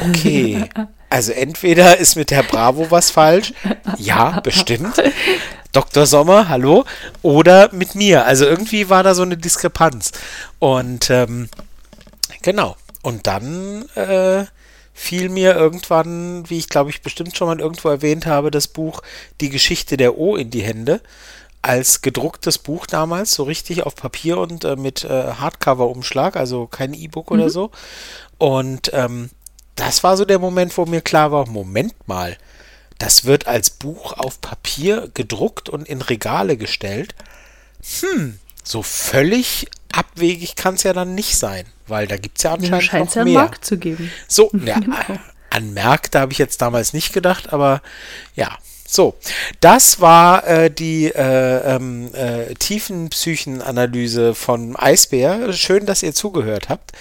Okay. 0.09 0.69
Also 1.11 1.33
entweder 1.33 1.99
ist 1.99 2.17
mit 2.17 2.31
der 2.31 2.43
Bravo 2.43 2.91
was 2.91 3.11
falsch. 3.11 3.53
Ja, 3.99 4.41
bestimmt. 4.41 4.95
Dr. 5.73 6.07
Sommer, 6.07 6.49
hallo. 6.49 6.87
Oder 7.21 7.69
mit 7.71 7.95
mir. 7.95 8.25
Also 8.25 8.47
irgendwie 8.47 8.88
war 8.88 9.03
da 9.03 9.15
so 9.15 9.21
eine 9.21 9.37
Diskrepanz. 9.37 10.12
Und 10.59 11.11
ähm, 11.11 11.51
genau. 12.41 12.77
Und 13.03 13.27
dann 13.27 13.87
äh, 13.95 14.47
fiel 14.95 15.29
mir 15.29 15.55
irgendwann, 15.55 16.49
wie 16.49 16.57
ich 16.57 16.71
glaube 16.71 16.88
ich 16.88 17.03
bestimmt 17.03 17.37
schon 17.37 17.49
mal 17.49 17.61
irgendwo 17.61 17.91
erwähnt 17.91 18.25
habe, 18.25 18.51
das 18.51 18.69
Buch 18.69 19.03
Die 19.43 19.51
Geschichte 19.51 19.99
der 19.99 20.17
O 20.17 20.37
in 20.37 20.49
die 20.49 20.62
Hände. 20.62 21.03
Als 21.62 22.03
gedrucktes 22.03 22.59
Buch 22.59 22.87
damals, 22.87 23.35
so 23.35 23.44
richtig 23.44 23.85
auf 23.85 23.94
Papier 23.94 24.38
und 24.38 24.64
äh, 24.64 24.75
mit 24.77 25.05
äh, 25.05 25.09
Hardcover-Umschlag, 25.09 26.37
also 26.37 26.66
kein 26.66 26.92
E-Book 26.92 27.31
oder 27.31 27.51
so. 27.51 27.70
Und 28.38 28.90
ähm, 28.92 29.31
das 29.77 30.03
war 30.03 30.16
so 30.16 30.25
der 30.25 30.40
Moment, 30.40 30.77
wo 30.77 30.85
mir 30.87 31.01
klar 31.01 31.31
war, 31.31 31.48
Moment 31.48 31.94
mal, 32.09 32.37
das 32.98 33.25
wird 33.25 33.46
als 33.46 33.70
Buch 33.70 34.12
auf 34.12 34.40
Papier 34.40 35.11
gedruckt 35.14 35.68
und 35.68 35.88
in 35.88 36.03
Regale 36.03 36.57
gestellt. 36.57 37.14
Hm, 38.01 38.38
so 38.62 38.83
völlig 38.83 39.68
abwegig 39.92 40.57
kann 40.57 40.75
es 40.75 40.83
ja 40.83 40.92
dann 40.92 41.14
nicht 41.14 41.37
sein, 41.37 41.66
weil 41.87 42.07
da 42.07 42.16
gibt 42.16 42.38
es 42.38 42.44
ja 42.44 42.51
Ja, 42.51 42.57
anscheinend 42.57 42.85
scheint 42.85 43.05
noch 43.05 43.09
es 43.09 43.14
ja 43.14 43.25
mehr. 43.25 43.35
Markt 43.35 43.64
zu 43.64 43.79
geben. 43.79 44.11
So, 44.29 44.51
ja, 44.64 44.81
an 45.51 45.75
Märkte 45.75 46.20
habe 46.20 46.33
ich 46.33 46.38
jetzt 46.38 46.62
damals 46.62 46.92
nicht 46.92 47.12
gedacht, 47.12 47.53
aber 47.53 47.83
ja. 48.35 48.57
So, 48.92 49.14
das 49.61 50.02
war 50.02 50.46
äh, 50.46 50.70
die 50.70 51.07
äh, 51.07 51.76
ähm, 51.76 52.11
äh, 52.12 52.52
Tiefenpsychenanalyse 52.57 54.35
von 54.35 54.76
Eisbär. 54.76 55.55
Schön, 55.55 55.87
dass 55.87 56.02
ihr 56.02 56.12
zugehört 56.12 56.68
habt. 56.68 56.92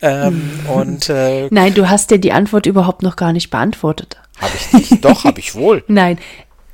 Ähm, 0.00 0.60
und 0.68 1.08
äh, 1.08 1.48
Nein, 1.50 1.74
du 1.74 1.88
hast 1.90 2.12
dir 2.12 2.18
die 2.18 2.30
Antwort 2.30 2.66
überhaupt 2.66 3.02
noch 3.02 3.16
gar 3.16 3.32
nicht 3.32 3.50
beantwortet. 3.50 4.18
habe 4.38 4.52
ich 4.56 4.72
nicht. 4.90 5.04
Doch, 5.04 5.24
habe 5.24 5.40
ich 5.40 5.56
wohl. 5.56 5.82
Nein. 5.88 6.20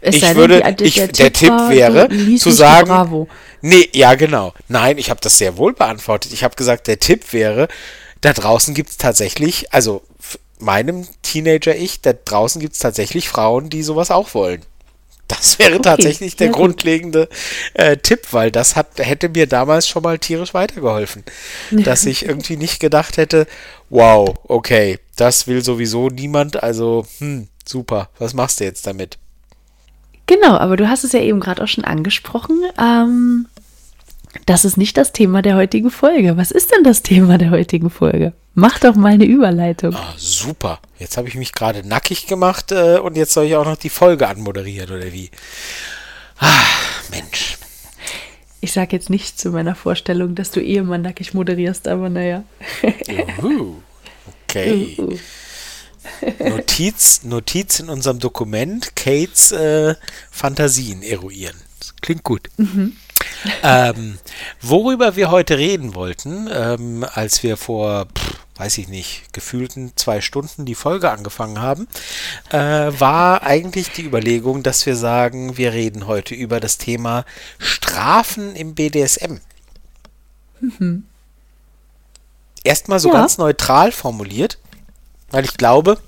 Es 0.03 0.17
Ich 0.17 0.21
sei 0.21 0.29
denn, 0.29 0.37
würde, 0.37 0.75
die- 0.75 0.85
ich, 0.85 0.95
der, 0.95 1.33
Tipp 1.33 1.49
war, 1.49 1.71
wäre, 1.71 2.09
zu 2.37 2.51
sagen, 2.51 2.89
Bravo. 2.89 3.29
nee, 3.63 3.89
ja 3.95 4.15
genau. 4.15 4.53
Nein, 4.69 4.99
ich 4.99 5.09
habe 5.09 5.21
das 5.23 5.39
sehr 5.39 5.57
wohl 5.57 5.73
beantwortet. 5.73 6.35
Ich 6.35 6.45
habe 6.45 6.55
gesagt, 6.55 6.87
der 6.87 7.01
Tipp 7.01 7.33
wäre, 7.33 7.69
da 8.21 8.35
draußen 8.35 8.75
gibt 8.75 8.91
es 8.91 8.99
tatsächlich, 8.99 9.73
also 9.73 10.03
meinem 10.59 11.07
Teenager-Ich, 11.23 12.01
da 12.01 12.13
draußen 12.13 12.61
gibt 12.61 12.75
es 12.75 12.81
tatsächlich 12.81 13.29
Frauen, 13.29 13.71
die 13.71 13.83
sowas 13.83 14.11
auch 14.11 14.35
wollen. 14.35 14.63
Das 15.29 15.59
wäre 15.59 15.81
tatsächlich 15.81 16.37
der 16.37 16.51
grundlegende 16.51 17.29
äh, 17.75 17.97
Tipp, 17.97 18.29
weil 18.31 18.53
das 18.53 18.77
hat, 18.77 18.87
hätte 18.99 19.29
mir 19.29 19.49
damals 19.49 19.89
schon 19.89 20.05
mal 20.05 20.19
tierisch 20.19 20.55
weitergeholfen. 20.55 21.25
Dass 21.73 22.07
ich 22.07 22.25
irgendwie 22.25 22.57
nicht 22.57 22.79
gedacht 22.79 23.17
hätte, 23.17 23.49
wow, 23.91 24.37
okay, 24.45 25.01
das 25.17 25.49
will 25.49 25.65
sowieso 25.65 26.09
niemand, 26.09 26.63
also, 26.63 27.07
hm, 27.19 27.49
super, 27.67 28.11
was 28.19 28.35
machst 28.35 28.61
du 28.61 28.65
jetzt 28.65 28.87
damit? 28.87 29.19
Genau, 30.27 30.57
aber 30.57 30.77
du 30.77 30.89
hast 30.89 31.05
es 31.05 31.13
ja 31.13 31.21
eben 31.21 31.41
gerade 31.41 31.63
auch 31.63 31.69
schon 31.69 31.85
angesprochen. 31.85 32.63
Ähm, 32.79 33.47
das 34.45 34.65
ist 34.65 34.77
nicht 34.77 34.97
das 34.97 35.13
Thema 35.13 35.43
der 35.43 35.57
heutigen 35.57 35.91
Folge. 35.91 36.37
Was 36.37 36.51
ist 36.51 36.73
denn 36.73 36.85
das 36.85 37.03
Thema 37.03 37.39
der 37.39 37.51
heutigen 37.51 37.91
Folge? 37.91 38.33
Mach 38.55 38.79
doch 38.79 38.95
mal 38.95 39.13
eine 39.13 39.25
Überleitung. 39.25 39.95
Ah, 39.95 40.15
super. 40.17 40.81
Jetzt 40.99 41.17
habe 41.17 41.29
ich 41.29 41.35
mich 41.35 41.53
gerade 41.53 41.87
nackig 41.87 42.27
gemacht 42.27 42.73
äh, 42.73 42.99
und 42.99 43.17
jetzt 43.17 43.33
soll 43.33 43.45
ich 43.47 43.57
auch 43.57 43.65
noch 43.67 43.77
die 43.77 43.91
Folge 43.91 44.29
anmoderieren, 44.29 44.91
oder 44.91 45.13
wie? 45.13 45.31
Ah, 46.39 46.65
Mensch. 47.11 47.59
Ich 48.61 48.73
sage 48.73 48.97
jetzt 48.97 49.11
nicht 49.11 49.39
zu 49.39 49.51
meiner 49.51 49.75
Vorstellung, 49.75 50.35
dass 50.35 50.51
du 50.51 50.61
Ehemann 50.61 51.03
nackig 51.03 51.35
moderierst, 51.35 51.87
aber 51.87 52.09
naja. 52.09 52.45
Juhu. 53.41 53.77
Okay. 54.49 54.97
Notiz, 56.39 57.25
Notiz 57.25 57.81
in 57.81 57.89
unserem 57.91 58.19
Dokument, 58.19 58.97
Kates 58.97 59.53
äh, 59.53 59.95
Fantasien 60.31 61.03
eruieren. 61.03 61.57
Das 61.79 61.95
klingt 62.01 62.25
gut. 62.25 62.49
Ähm, 63.63 64.19
worüber 64.63 65.17
wir 65.17 65.31
heute 65.31 65.59
reden 65.59 65.95
wollten, 65.95 66.49
ähm, 66.53 67.05
als 67.15 67.43
wir 67.43 67.57
vor, 67.57 68.07
pff, 68.17 68.39
weiß 68.57 68.79
ich 68.79 68.89
nicht, 68.89 69.33
gefühlten 69.33 69.93
zwei 69.97 70.21
Stunden 70.21 70.65
die 70.65 70.75
Folge 70.75 71.11
angefangen 71.11 71.61
haben, 71.61 71.89
äh, 72.51 72.59
war 72.59 73.43
eigentlich 73.43 73.91
die 73.93 74.05
Überlegung, 74.05 74.63
dass 74.63 74.87
wir 74.87 74.97
sagen, 74.97 75.57
wir 75.59 75.73
reden 75.73 76.07
heute 76.07 76.35
über 76.35 76.59
das 76.61 76.79
Thema 76.79 77.25
Strafen 77.59 78.57
im 78.57 78.75
BDSM. 78.75 79.41
Erstmal 82.65 82.99
so 82.99 83.09
Ja. 83.11 83.15
ganz 83.15 83.39
neutral 83.39 83.93
formuliert, 83.93 84.59
weil 85.31 85.45
ich 85.45 85.57
glaube, 85.57 85.99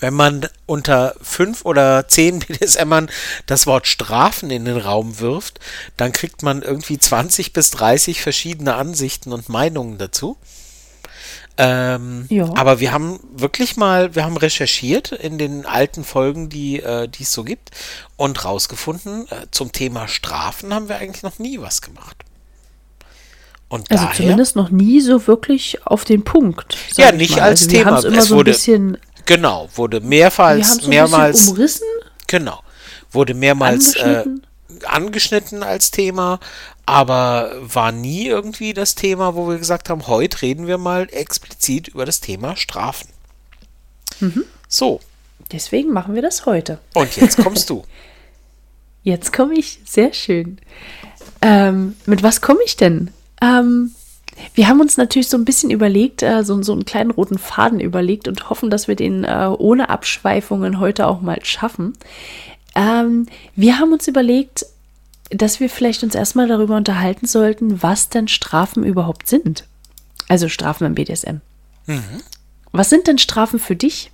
wenn 0.00 0.14
man 0.14 0.48
unter 0.66 1.14
fünf 1.22 1.64
oder 1.64 2.08
zehn 2.08 2.38
BDSMern 2.48 3.10
das 3.46 3.66
Wort 3.66 3.86
Strafen 3.86 4.50
in 4.50 4.64
den 4.64 4.76
Raum 4.78 5.20
wirft, 5.20 5.60
dann 5.96 6.12
kriegt 6.12 6.42
man 6.42 6.62
irgendwie 6.62 6.98
20 6.98 7.52
bis 7.52 7.70
30 7.70 8.20
verschiedene 8.22 8.74
Ansichten 8.74 9.32
und 9.32 9.48
Meinungen 9.48 9.98
dazu. 9.98 10.36
Ähm, 11.58 12.26
Ja. 12.30 12.50
Aber 12.56 12.80
wir 12.80 12.92
haben 12.92 13.20
wirklich 13.34 13.76
mal, 13.76 14.14
wir 14.14 14.24
haben 14.24 14.36
recherchiert 14.38 15.12
in 15.12 15.36
den 15.36 15.66
alten 15.66 16.04
Folgen, 16.04 16.48
die, 16.48 16.80
äh, 16.80 17.08
es 17.20 17.32
so 17.32 17.44
gibt, 17.44 17.70
und 18.16 18.44
rausgefunden, 18.44 19.26
äh, 19.30 19.46
zum 19.50 19.72
Thema 19.72 20.08
Strafen 20.08 20.72
haben 20.72 20.88
wir 20.88 20.96
eigentlich 20.96 21.22
noch 21.22 21.38
nie 21.38 21.60
was 21.60 21.82
gemacht. 21.82 22.16
Und 23.68 23.90
Also 23.90 24.04
daher, 24.04 24.16
zumindest 24.16 24.56
noch 24.56 24.70
nie 24.70 25.00
so 25.00 25.26
wirklich 25.26 25.86
auf 25.86 26.04
den 26.04 26.24
Punkt. 26.24 26.76
Ja, 26.96 27.10
ich 27.10 27.14
nicht 27.16 27.36
mal. 27.36 27.42
als 27.42 27.62
also 27.62 27.70
Thema. 27.76 27.98
immer 28.04 28.18
Es 28.18 28.26
so 28.28 28.34
ein 28.34 28.38
wurde- 28.38 28.50
bisschen, 28.52 28.98
genau, 29.34 29.68
wurde 29.74 30.00
mehrmals, 30.00 30.76
so 30.76 30.88
mehrmals, 30.88 31.48
umrissen. 31.48 31.86
genau, 32.26 32.62
wurde 33.12 33.34
mehrmals 33.34 33.94
äh, 33.96 34.00
Angeschnitten. 34.00 34.46
angeschnitten 34.86 35.62
als 35.62 35.90
Thema, 35.90 36.40
aber 36.86 37.52
war 37.60 37.92
nie 37.92 38.26
irgendwie 38.26 38.74
das 38.74 38.94
Thema, 38.94 39.34
wo 39.36 39.48
wir 39.48 39.58
gesagt 39.58 39.88
haben, 39.88 40.06
heute 40.08 40.42
reden 40.42 40.66
wir 40.66 40.78
mal 40.78 41.08
explizit 41.12 41.88
über 41.88 42.04
das 42.04 42.20
Thema 42.20 42.56
Strafen. 42.56 43.08
Mhm. 44.18 44.44
So. 44.68 45.00
Deswegen 45.52 45.92
machen 45.92 46.14
wir 46.14 46.22
das 46.22 46.46
heute. 46.46 46.78
Und 46.94 47.16
jetzt 47.16 47.36
kommst 47.38 47.70
du. 47.70 47.84
Jetzt 49.02 49.32
komme 49.32 49.54
ich. 49.54 49.80
Sehr 49.86 50.12
schön. 50.12 50.58
Ähm, 51.40 51.96
mit 52.04 52.22
was 52.22 52.42
komme 52.42 52.60
ich 52.66 52.76
denn? 52.76 53.10
Ähm, 53.40 53.94
wir 54.54 54.68
haben 54.68 54.80
uns 54.80 54.96
natürlich 54.96 55.28
so 55.28 55.36
ein 55.36 55.44
bisschen 55.44 55.70
überlegt, 55.70 56.22
äh, 56.22 56.44
so, 56.44 56.62
so 56.62 56.72
einen 56.72 56.84
kleinen 56.84 57.10
roten 57.10 57.38
Faden 57.38 57.80
überlegt 57.80 58.28
und 58.28 58.50
hoffen, 58.50 58.70
dass 58.70 58.88
wir 58.88 58.96
den 58.96 59.24
äh, 59.24 59.50
ohne 59.58 59.88
Abschweifungen 59.88 60.80
heute 60.80 61.06
auch 61.06 61.20
mal 61.20 61.44
schaffen. 61.44 61.94
Ähm, 62.74 63.26
wir 63.56 63.78
haben 63.78 63.92
uns 63.92 64.06
überlegt, 64.08 64.66
dass 65.30 65.60
wir 65.60 65.70
vielleicht 65.70 66.02
uns 66.02 66.14
erstmal 66.14 66.48
darüber 66.48 66.76
unterhalten 66.76 67.26
sollten, 67.26 67.82
was 67.82 68.08
denn 68.08 68.28
Strafen 68.28 68.84
überhaupt 68.84 69.28
sind. 69.28 69.64
Also 70.28 70.48
Strafen 70.48 70.86
im 70.86 70.94
BDSM. 70.94 71.40
Mhm. 71.86 72.22
Was 72.72 72.90
sind 72.90 73.06
denn 73.06 73.18
Strafen 73.18 73.58
für 73.58 73.76
dich? 73.76 74.10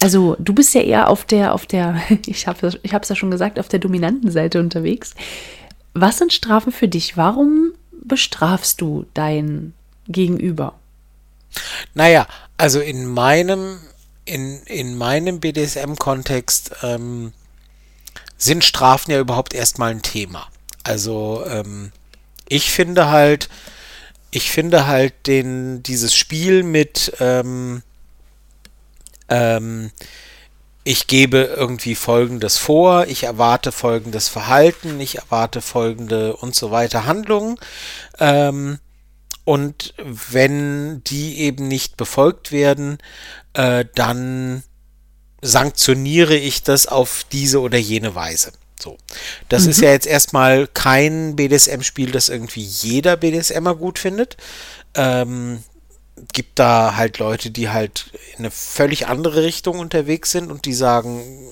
Also, 0.00 0.36
du 0.38 0.52
bist 0.52 0.74
ja 0.74 0.82
eher 0.82 1.08
auf 1.08 1.24
der, 1.24 1.54
auf 1.54 1.64
der, 1.64 2.00
ich 2.26 2.46
habe 2.46 2.78
ich 2.82 2.92
es 2.92 3.08
ja 3.08 3.16
schon 3.16 3.30
gesagt, 3.30 3.58
auf 3.58 3.68
der 3.68 3.78
dominanten 3.78 4.30
Seite 4.30 4.60
unterwegs. 4.60 5.14
Was 5.94 6.18
sind 6.18 6.32
Strafen 6.32 6.72
für 6.72 6.88
dich? 6.88 7.16
Warum 7.16 7.72
bestrafst 8.04 8.80
du 8.80 9.06
dein 9.14 9.74
Gegenüber? 10.06 10.74
Naja, 11.94 12.26
also 12.56 12.80
in 12.80 13.06
meinem, 13.06 13.80
in, 14.24 14.62
in 14.64 14.96
meinem 14.96 15.40
BDSM-Kontext 15.40 16.72
ähm, 16.82 17.32
sind 18.36 18.64
Strafen 18.64 19.10
ja 19.10 19.20
überhaupt 19.20 19.54
erstmal 19.54 19.90
ein 19.90 20.02
Thema. 20.02 20.48
Also 20.82 21.44
ähm, 21.48 21.92
ich 22.48 22.70
finde 22.70 23.08
halt, 23.10 23.48
ich 24.30 24.50
finde 24.50 24.86
halt 24.86 25.26
den, 25.26 25.82
dieses 25.82 26.14
Spiel 26.14 26.62
mit 26.62 27.12
ähm, 27.20 27.82
ähm, 29.28 29.90
ich 30.84 31.06
gebe 31.06 31.38
irgendwie 31.38 31.94
Folgendes 31.94 32.58
vor, 32.58 33.06
ich 33.06 33.24
erwarte 33.24 33.72
folgendes 33.72 34.28
Verhalten, 34.28 35.00
ich 35.00 35.16
erwarte 35.16 35.62
folgende 35.62 36.36
und 36.36 36.54
so 36.54 36.70
weiter 36.70 37.06
Handlungen. 37.06 37.58
Ähm, 38.18 38.78
und 39.44 39.94
wenn 39.96 41.02
die 41.04 41.40
eben 41.40 41.68
nicht 41.68 41.96
befolgt 41.96 42.52
werden, 42.52 42.98
äh, 43.54 43.86
dann 43.94 44.62
sanktioniere 45.40 46.36
ich 46.36 46.62
das 46.62 46.86
auf 46.86 47.24
diese 47.32 47.60
oder 47.60 47.78
jene 47.78 48.14
Weise. 48.14 48.52
So. 48.80 48.98
Das 49.48 49.64
mhm. 49.64 49.70
ist 49.70 49.80
ja 49.80 49.90
jetzt 49.90 50.06
erstmal 50.06 50.66
kein 50.66 51.36
BDSM-Spiel, 51.36 52.10
das 52.10 52.28
irgendwie 52.28 52.62
jeder 52.62 53.16
BDSMer 53.16 53.74
gut 53.74 53.98
findet. 53.98 54.36
Ähm, 54.94 55.62
gibt 56.32 56.58
da 56.58 56.96
halt 56.96 57.18
Leute, 57.18 57.50
die 57.50 57.70
halt 57.70 58.06
in 58.32 58.40
eine 58.40 58.50
völlig 58.50 59.06
andere 59.06 59.42
Richtung 59.42 59.78
unterwegs 59.78 60.30
sind 60.30 60.50
und 60.50 60.64
die 60.64 60.74
sagen, 60.74 61.48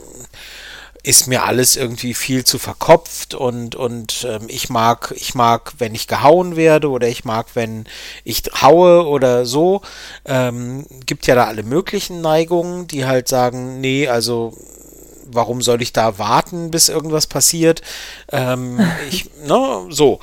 ist 1.04 1.26
mir 1.26 1.42
alles 1.44 1.74
irgendwie 1.76 2.14
viel 2.14 2.44
zu 2.44 2.58
verkopft 2.58 3.34
und, 3.34 3.74
und 3.74 4.24
ähm, 4.28 4.42
ich 4.46 4.70
mag, 4.70 5.12
ich 5.16 5.34
mag, 5.34 5.74
wenn 5.78 5.96
ich 5.96 6.06
gehauen 6.06 6.54
werde 6.54 6.90
oder 6.90 7.08
ich 7.08 7.24
mag, 7.24 7.46
wenn 7.54 7.86
ich 8.22 8.44
haue 8.60 9.06
oder 9.06 9.44
so. 9.44 9.82
Ähm, 10.24 10.86
gibt 11.04 11.26
ja 11.26 11.34
da 11.34 11.46
alle 11.46 11.64
möglichen 11.64 12.20
Neigungen, 12.20 12.86
die 12.86 13.04
halt 13.04 13.26
sagen, 13.26 13.80
nee, 13.80 14.06
also 14.06 14.56
warum 15.26 15.60
soll 15.60 15.82
ich 15.82 15.92
da 15.92 16.18
warten, 16.18 16.70
bis 16.70 16.88
irgendwas 16.88 17.26
passiert? 17.26 17.82
Ähm, 18.30 18.78
ich, 19.10 19.28
ne, 19.44 19.86
so. 19.88 20.20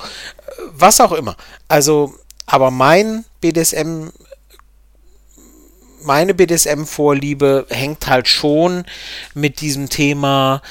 Was 0.72 1.00
auch 1.00 1.12
immer. 1.12 1.36
Also, 1.68 2.14
aber 2.46 2.70
mein 2.70 3.26
BDSM 3.42 4.08
meine 6.02 6.34
BDSM-Vorliebe 6.34 7.66
hängt 7.70 8.06
halt 8.06 8.28
schon 8.28 8.84
mit 9.34 9.60
diesem 9.60 9.88
Thema 9.88 10.62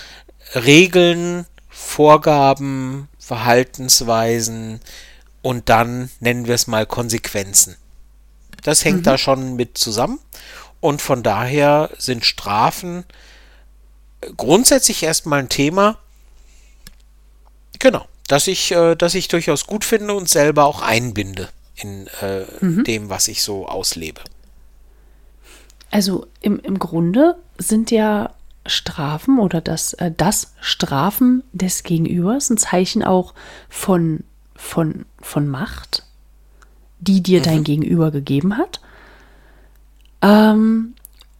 Regeln, 0.55 1.45
Vorgaben, 1.69 3.07
Verhaltensweisen 3.19 4.81
und 5.41 5.69
dann 5.69 6.09
nennen 6.19 6.47
wir 6.47 6.55
es 6.55 6.67
mal 6.67 6.85
Konsequenzen. 6.85 7.75
Das 8.63 8.83
hängt 8.83 8.99
mhm. 8.99 9.03
da 9.03 9.17
schon 9.17 9.55
mit 9.55 9.77
zusammen 9.77 10.19
und 10.79 11.01
von 11.01 11.23
daher 11.23 11.89
sind 11.97 12.25
Strafen 12.25 13.05
grundsätzlich 14.35 15.03
erstmal 15.03 15.39
ein 15.39 15.49
Thema, 15.49 15.97
genau, 17.79 18.07
dass 18.27 18.47
ich, 18.47 18.71
äh, 18.71 18.95
dass 18.95 19.15
ich 19.15 19.27
durchaus 19.27 19.65
gut 19.65 19.85
finde 19.85 20.13
und 20.13 20.29
selber 20.29 20.65
auch 20.65 20.81
einbinde 20.81 21.49
in 21.75 22.07
äh, 22.21 22.45
mhm. 22.59 22.83
dem, 22.83 23.09
was 23.09 23.27
ich 23.27 23.41
so 23.41 23.67
auslebe. 23.67 24.21
Also 25.91 26.27
im, 26.41 26.59
im 26.59 26.79
Grunde 26.79 27.35
sind 27.57 27.91
ja 27.91 28.31
Strafen 28.65 29.39
oder 29.39 29.61
das, 29.61 29.93
äh, 29.93 30.11
das 30.15 30.53
Strafen 30.59 31.43
des 31.51 31.83
Gegenübers 31.83 32.49
ein 32.49 32.57
Zeichen 32.57 33.03
auch 33.03 33.33
von, 33.69 34.23
von, 34.55 35.05
von 35.21 35.47
Macht, 35.47 36.03
die 36.99 37.21
dir 37.21 37.39
mhm. 37.39 37.43
dein 37.43 37.63
Gegenüber 37.63 38.11
gegeben 38.11 38.57
hat. 38.57 38.79
Ähm, 40.21 40.93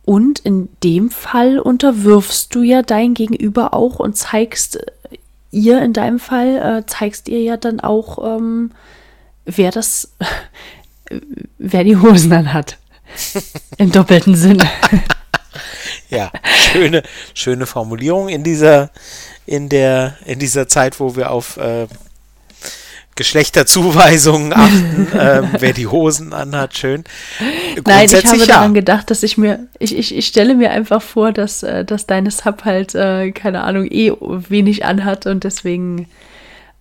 und 0.06 0.40
in 0.40 0.70
dem 0.84 1.12
Fall 1.12 1.60
unterwirfst 1.60 2.48
du 2.50 2.64
ja 2.64 2.82
dein 2.82 3.14
Gegenüber 3.14 3.74
auch 3.74 4.00
und 4.00 4.18
zeigst 4.18 4.78
äh, 4.78 5.18
ihr 5.52 5.82
in 5.82 5.94
deinem 5.94 6.20
Fall, 6.20 6.58
äh, 6.58 6.86
zeigst 6.86 7.28
ihr 7.28 7.42
ja 7.42 7.58
dann 7.58 7.80
auch, 7.80 8.38
ähm, 8.38 8.72
wer 9.46 9.72
das, 9.72 10.16
wer 11.58 11.84
die 11.84 11.98
Hosen 11.98 12.34
an 12.34 12.54
hat. 12.54 12.78
Im 13.78 13.92
doppelten 13.92 14.36
Sinne. 14.36 14.70
ja, 16.10 16.32
schöne, 16.72 17.04
schöne 17.34 17.66
Formulierung 17.66 18.30
in 18.30 18.44
dieser, 18.44 18.92
in 19.46 19.70
der, 19.70 20.18
in 20.26 20.40
dieser 20.40 20.68
Zeit, 20.68 21.00
wo 21.00 21.16
wir 21.16 21.32
auf 21.32 21.58
äh, 21.58 21.88
Geschlechterzuweisungen 23.20 24.54
achten, 24.56 25.08
äh, 25.12 25.42
wer 25.60 25.74
die 25.74 25.88
Hosen 25.88 26.34
anhat, 26.34 26.78
schön. 26.78 27.04
Nein, 27.86 28.06
ich 28.06 28.26
habe 28.26 28.38
ja. 28.38 28.46
daran 28.46 28.74
gedacht, 28.74 29.12
dass 29.12 29.24
ich 29.24 29.38
mir, 29.38 29.68
ich, 29.78 29.98
ich, 29.98 30.16
ich 30.16 30.28
stelle 30.28 30.56
mir 30.56 30.72
einfach 30.72 31.02
vor, 31.02 31.34
dass, 31.34 31.62
äh, 31.64 31.84
dass 31.84 32.08
deine 32.08 32.32
Sub 32.32 32.64
halt, 32.64 32.96
äh, 32.96 33.32
keine 33.32 33.64
Ahnung, 33.64 33.88
eh 33.92 34.14
wenig 34.20 34.86
anhat 34.86 35.26
und 35.26 35.44
deswegen 35.44 36.08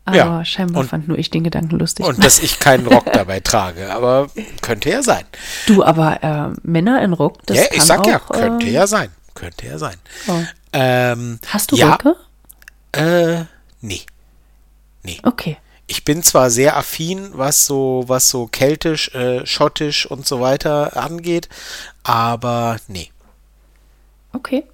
aber 0.08 0.38
ja. 0.38 0.44
scheinbar 0.44 0.82
und, 0.82 0.88
fand 0.88 1.08
nur 1.08 1.18
ich 1.18 1.30
den 1.30 1.44
Gedanken 1.44 1.78
lustig. 1.78 2.04
Und 2.06 2.22
dass 2.22 2.38
ich 2.40 2.58
keinen 2.58 2.86
Rock 2.86 3.12
dabei 3.12 3.40
trage, 3.40 3.92
aber 3.92 4.28
könnte 4.62 4.90
ja 4.90 5.02
sein. 5.02 5.24
Du, 5.66 5.84
aber 5.84 6.22
äh, 6.22 6.58
Männer 6.62 7.02
in 7.02 7.12
Rock, 7.12 7.38
das 7.46 7.56
ja, 7.56 7.64
ich 7.72 7.82
sag 7.82 8.00
auch, 8.00 8.06
ja, 8.06 8.18
könnte 8.18 8.66
äh, 8.66 8.70
ja 8.70 8.86
sein. 8.86 9.10
Könnte 9.34 9.66
ja 9.66 9.78
sein. 9.78 9.96
Oh. 10.26 10.42
Ähm, 10.72 11.38
Hast 11.46 11.70
du 11.70 11.76
ja, 11.76 11.92
Röcke? 11.92 12.16
Äh, 12.92 13.44
nee. 13.80 14.02
Nee. 15.02 15.18
Okay. 15.22 15.58
Ich 15.86 16.04
bin 16.04 16.22
zwar 16.22 16.50
sehr 16.50 16.76
affin, 16.76 17.30
was 17.32 17.64
so, 17.64 18.04
was 18.06 18.28
so 18.28 18.46
keltisch, 18.46 19.14
äh, 19.14 19.46
schottisch 19.46 20.06
und 20.06 20.26
so 20.26 20.40
weiter 20.40 20.96
angeht, 20.96 21.48
aber 22.02 22.76
nee. 22.88 23.10
Okay. 24.32 24.64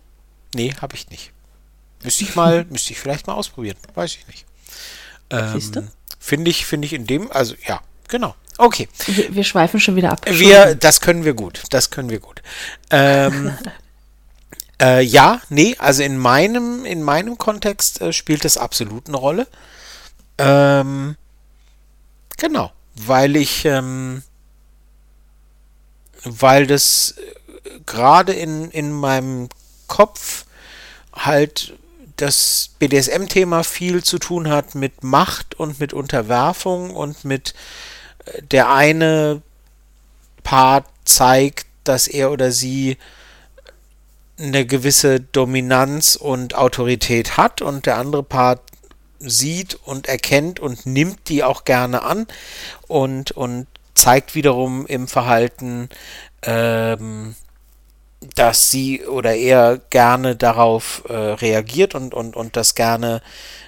Nee, 0.55 0.75
habe 0.81 0.97
ich 0.97 1.11
nicht. 1.11 1.33
Müsste 2.03 2.25
ich 2.25 2.35
mal, 2.35 2.65
müsste 2.71 2.93
ich 2.93 2.99
vielleicht 2.99 3.27
mal 3.27 3.35
ausprobieren. 3.35 3.77
Weiß 3.95 4.17
ich 4.17 4.27
nicht. 4.27 4.45
Ähm, 5.35 5.89
finde 6.19 6.51
ich, 6.51 6.67
finde 6.67 6.87
ich 6.87 6.93
in 6.93 7.07
dem, 7.07 7.31
also 7.31 7.55
ja, 7.67 7.81
genau. 8.09 8.35
Okay. 8.59 8.89
Wir, 9.07 9.35
wir 9.35 9.45
schweifen 9.45 9.81
schon 9.81 9.97
wieder 9.97 10.13
ab. 10.13 10.23
Wir, 10.27 10.75
das 10.75 11.01
können 11.01 11.25
wir 11.25 11.35
gut. 11.35 11.63
Das 11.71 11.91
können 11.91 12.11
wir 12.11 12.21
gut. 12.21 12.43
Ähm, 12.91 13.57
äh, 14.81 15.03
ja, 15.03 15.41
nee, 15.49 15.77
also 15.79 16.03
in 16.03 16.19
meinem, 16.19 16.85
in 16.85 17.03
meinem 17.03 17.37
Kontext 17.39 18.01
äh, 18.01 18.13
spielt 18.13 18.45
das 18.45 18.57
absolut 18.57 19.09
eine 19.09 19.17
Rolle. 19.17 19.47
Ähm, 20.39 21.17
genau, 22.37 22.73
weil 22.95 23.37
ich, 23.37 23.65
ähm, 23.65 24.23
weil 26.25 26.67
das 26.67 27.17
äh, 27.19 27.81
gerade 27.87 28.33
in, 28.33 28.71
in 28.71 28.93
meinem 28.93 29.49
Kopf 29.89 30.45
halt 31.13 31.75
das 32.17 32.71
BDSM-Thema 32.79 33.65
viel 33.65 34.03
zu 34.03 34.19
tun 34.19 34.49
hat 34.49 34.75
mit 34.75 35.03
Macht 35.03 35.55
und 35.59 35.81
mit 35.81 35.93
Unterwerfung 35.93 36.91
und 36.91 37.25
mit 37.25 37.55
äh, 38.27 38.43
der 38.43 38.71
eine 38.71 39.43
Part 40.43 40.87
zeigt, 41.05 41.67
dass 41.85 42.07
er 42.09 42.31
oder 42.31 42.53
sie 42.53 42.97
eine 44.39 44.67
gewisse 44.67 45.21
Dominanz 45.21 46.17
und 46.17 46.55
Autorität 46.55 47.37
hat 47.37 47.63
und 47.63 47.87
der 47.87 47.99
andere 47.99 48.23
Part 48.23 48.61
sieht 49.21 49.75
und 49.85 50.09
erkennt 50.09 50.61
und 50.61 50.87
nimmt 50.87 51.29
die 51.29 51.45
auch 51.45 51.65
gerne 51.65 52.03
an 52.03 52.27
und, 52.89 53.31
und 53.33 53.67
zeigt 53.95 54.35
wiederum 54.35 54.87
im 54.87 55.09
Verhalten 55.09 55.89
ähm, 56.43 57.37
dass 58.35 58.71
sie 58.71 59.05
oder 59.05 59.35
er 59.35 59.81
gerne 59.91 60.37
darauf 60.37 61.05
äh, 61.09 61.13
reagiert 61.15 61.95
und, 61.95 62.15
und, 62.15 62.37
und 62.37 62.57
das 62.57 62.75
gerne 62.75 63.23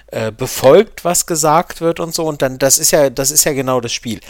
äh, 0.09 0.31
befolgt, 0.31 1.03
was 1.03 1.25
gesagt 1.25 1.81
wird 1.81 1.99
und 1.99 2.15
so. 2.15 2.25
Und 2.25 2.41
dann, 2.41 2.59
das 2.59 2.77
ist 2.77 2.91
ja, 2.91 3.09
das 3.09 3.29
ist 3.29 3.43
ja 3.43 3.51
genau 3.51 3.81
das 3.81 3.91
Spiel. 3.91 4.21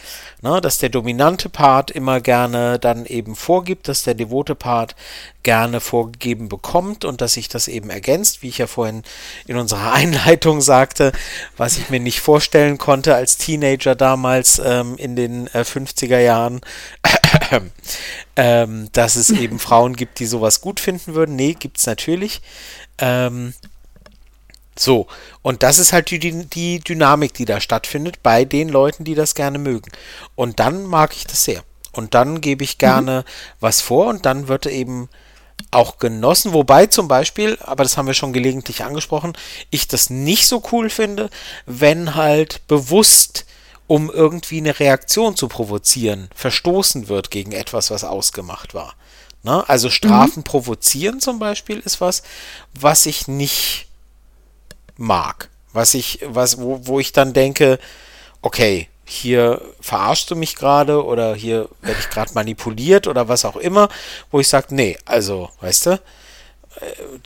Ne? 0.42 0.60
Dass 0.60 0.80
der 0.80 0.90
dominante 0.90 1.50
Part 1.50 1.92
immer 1.92 2.20
gerne 2.20 2.80
dann 2.80 3.06
eben 3.06 3.36
vorgibt, 3.36 3.88
dass 3.88 4.02
der 4.02 4.16
devote 4.16 4.56
Part 4.56 4.96
gerne 5.44 5.80
vorgegeben 5.80 6.50
bekommt 6.50 7.06
und 7.06 7.22
dass 7.22 7.34
sich 7.34 7.48
das 7.48 7.68
eben 7.68 7.92
ergänzt, 7.92 8.42
wie 8.42 8.50
ich 8.50 8.58
ja 8.58 8.66
vorhin 8.66 9.04
in 9.46 9.56
unserer 9.58 9.94
Einleitung 9.94 10.62
sagte, 10.62 11.12
was 11.58 11.78
ich 11.78 11.92
mir 11.92 12.00
nicht 12.00 12.22
vorstellen 12.22 12.80
konnte 12.80 13.14
als 13.14 13.38
Teenager 13.38 13.94
damals 13.94 14.60
ähm, 14.64 14.96
in 14.98 15.16
den 15.16 15.46
äh, 15.54 15.60
50er 15.60 16.20
Jahren, 16.20 16.62
ähm, 18.36 18.90
dass 18.94 19.16
es 19.16 19.30
eben 19.30 19.60
Frauen 19.60 19.96
gibt, 19.96 20.18
die 20.18 20.26
sowas 20.26 20.60
gut 20.60 20.80
finden 20.80 21.14
würden. 21.14 21.36
Nee, 21.36 21.54
gibt 21.54 21.78
es 21.78 21.86
natürlich. 21.86 22.42
Ähm, 22.98 23.54
so, 24.80 25.08
und 25.42 25.64
das 25.64 25.80
ist 25.80 25.94
halt 25.94 26.12
die, 26.12 26.20
die 26.20 26.80
Dynamik, 26.80 27.34
die 27.34 27.46
da 27.46 27.60
stattfindet 27.60 28.24
bei 28.24 28.46
den 28.46 28.70
Leuten, 28.70 29.04
die 29.04 29.16
das 29.16 29.36
gerne 29.36 29.58
mögen. 29.58 29.92
Und 30.36 30.60
dann 30.60 30.86
mag 30.86 31.16
ich 31.16 31.26
das 31.26 31.44
sehr. 31.44 31.64
Und 31.92 32.14
dann 32.14 32.42
gebe 32.42 32.64
ich 32.64 32.78
gerne 32.78 33.26
mhm. 33.26 33.32
was 33.60 33.82
vor 33.82 34.08
und 34.08 34.26
dann 34.26 34.48
wird 34.48 34.66
eben 34.68 35.10
auch 35.72 35.98
genossen, 35.98 36.54
wobei 36.54 36.86
zum 36.86 37.08
Beispiel, 37.08 37.58
aber 37.62 37.84
das 37.84 37.98
haben 37.98 38.08
wir 38.08 38.14
schon 38.14 38.34
gelegentlich 38.34 38.84
angesprochen, 38.84 39.34
ich 39.70 39.88
das 39.88 40.10
nicht 40.10 40.48
so 40.48 40.64
cool 40.72 40.90
finde, 40.90 41.30
wenn 41.66 42.16
halt 42.16 42.66
bewusst, 42.68 43.46
um 43.88 44.10
irgendwie 44.10 44.58
eine 44.58 44.80
Reaktion 44.80 45.36
zu 45.36 45.48
provozieren, 45.48 46.30
verstoßen 46.36 47.08
wird 47.08 47.32
gegen 47.32 47.52
etwas, 47.52 47.90
was 47.90 48.04
ausgemacht 48.04 48.74
war. 48.74 48.96
Ne? 49.44 49.68
Also 49.68 49.90
Strafen 49.90 50.40
mhm. 50.40 50.46
provozieren 50.46 51.20
zum 51.20 51.40
Beispiel 51.40 51.80
ist 51.80 52.02
was, 52.02 52.24
was 52.74 53.06
ich 53.06 53.28
nicht 53.28 53.87
mag. 54.98 55.50
Was 55.74 55.94
ich, 55.94 56.20
was, 56.26 56.60
wo, 56.60 56.82
wo 56.84 57.00
ich 57.00 57.12
dann 57.12 57.34
denke, 57.34 57.80
okay, 58.42 58.88
hier 59.06 59.62
verarschst 59.80 60.30
du 60.30 60.36
mich 60.36 60.56
gerade 60.56 61.04
oder 61.04 61.34
hier 61.34 61.70
werde 61.82 62.00
ich 62.00 62.10
gerade 62.10 62.34
manipuliert 62.34 63.08
oder 63.08 63.30
was 63.30 63.46
auch 63.46 63.56
immer, 63.56 63.88
wo 64.32 64.40
ich 64.40 64.50
sage, 64.50 64.76
nee, 64.76 64.98
also, 65.06 65.50
weißt 65.62 65.86
du, 65.86 65.92
äh, 65.92 66.00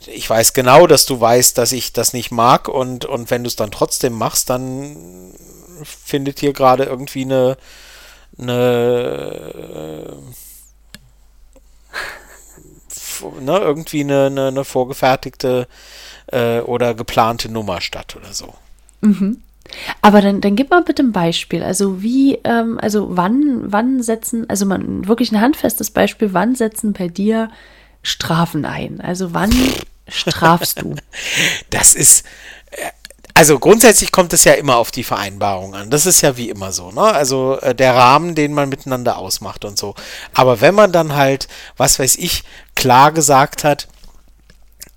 ich 0.06 0.28
weiß 0.30 0.52
genau, 0.52 0.86
dass 0.86 1.06
du 1.06 1.20
weißt, 1.20 1.58
dass 1.58 1.72
ich 1.72 1.92
das 1.92 2.12
nicht 2.12 2.30
mag 2.30 2.68
und, 2.68 3.04
und 3.04 3.30
wenn 3.30 3.42
du 3.42 3.48
es 3.48 3.56
dann 3.56 3.72
trotzdem 3.72 4.12
machst, 4.12 4.48
dann 4.48 5.34
findet 5.82 6.38
hier 6.38 6.52
gerade 6.52 6.84
irgendwie 6.84 7.22
eine, 7.22 7.56
eine 8.38 10.12
äh, 13.24 13.32
ne, 13.40 13.58
irgendwie 13.58 14.02
eine, 14.02 14.26
eine, 14.26 14.48
eine 14.48 14.64
vorgefertigte 14.64 15.66
äh, 16.32 16.60
oder 16.60 16.94
geplante 16.94 17.50
Nummer 17.50 17.80
statt 17.80 18.16
oder 18.16 18.32
so. 18.32 18.54
Mhm. 19.00 19.42
Aber 20.00 20.20
dann, 20.20 20.40
dann 20.40 20.56
gib 20.56 20.70
mal 20.70 20.82
bitte 20.82 21.02
ein 21.02 21.12
Beispiel. 21.12 21.62
Also 21.62 22.02
wie, 22.02 22.38
ähm, 22.44 22.78
also 22.80 23.16
wann, 23.16 23.72
wann 23.72 24.02
setzen, 24.02 24.48
also 24.50 24.66
man 24.66 25.06
wirklich 25.06 25.32
ein 25.32 25.40
handfestes 25.40 25.90
Beispiel, 25.90 26.34
wann 26.34 26.54
setzen 26.54 26.92
bei 26.92 27.08
dir 27.08 27.50
Strafen 28.02 28.64
ein? 28.64 29.00
Also 29.00 29.32
wann 29.32 29.52
strafst 30.08 30.82
du? 30.82 30.96
Das 31.70 31.94
ist, 31.94 32.26
äh, 32.72 32.90
also 33.34 33.58
grundsätzlich 33.58 34.12
kommt 34.12 34.32
es 34.32 34.44
ja 34.44 34.52
immer 34.52 34.76
auf 34.76 34.90
die 34.90 35.04
Vereinbarung 35.04 35.74
an. 35.74 35.90
Das 35.90 36.04
ist 36.04 36.20
ja 36.20 36.36
wie 36.36 36.50
immer 36.50 36.72
so, 36.72 36.90
ne? 36.90 37.02
Also 37.02 37.58
äh, 37.60 37.74
der 37.74 37.94
Rahmen, 37.94 38.34
den 38.34 38.52
man 38.52 38.68
miteinander 38.68 39.16
ausmacht 39.16 39.64
und 39.64 39.78
so. 39.78 39.94
Aber 40.34 40.60
wenn 40.60 40.74
man 40.74 40.92
dann 40.92 41.14
halt, 41.14 41.48
was 41.76 41.98
weiß 41.98 42.16
ich, 42.16 42.44
klar 42.74 43.12
gesagt 43.12 43.64
hat, 43.64 43.88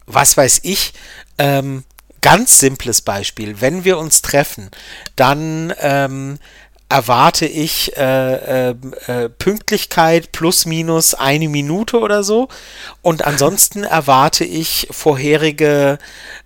was 0.06 0.38
weiß 0.38 0.62
ich, 0.64 0.94
ähm, 1.38 1.84
ganz 2.22 2.60
simples 2.60 3.02
Beispiel. 3.02 3.62
Wenn 3.62 3.84
wir 3.84 3.98
uns 3.98 4.22
treffen, 4.22 4.72
dann 5.16 5.74
ähm, 5.80 6.40
erwarte 6.90 7.46
ich 7.46 7.96
äh, 7.98 8.70
äh, 8.70 8.76
äh, 9.08 9.30
Pünktlichkeit 9.30 10.32
plus 10.32 10.66
minus 10.66 11.14
eine 11.14 11.50
Minute 11.50 12.00
oder 12.00 12.24
so. 12.24 12.48
Und 13.02 13.26
ansonsten 13.26 13.84
erwarte 13.84 14.46
ich 14.46 14.88
vorherige 14.92 15.98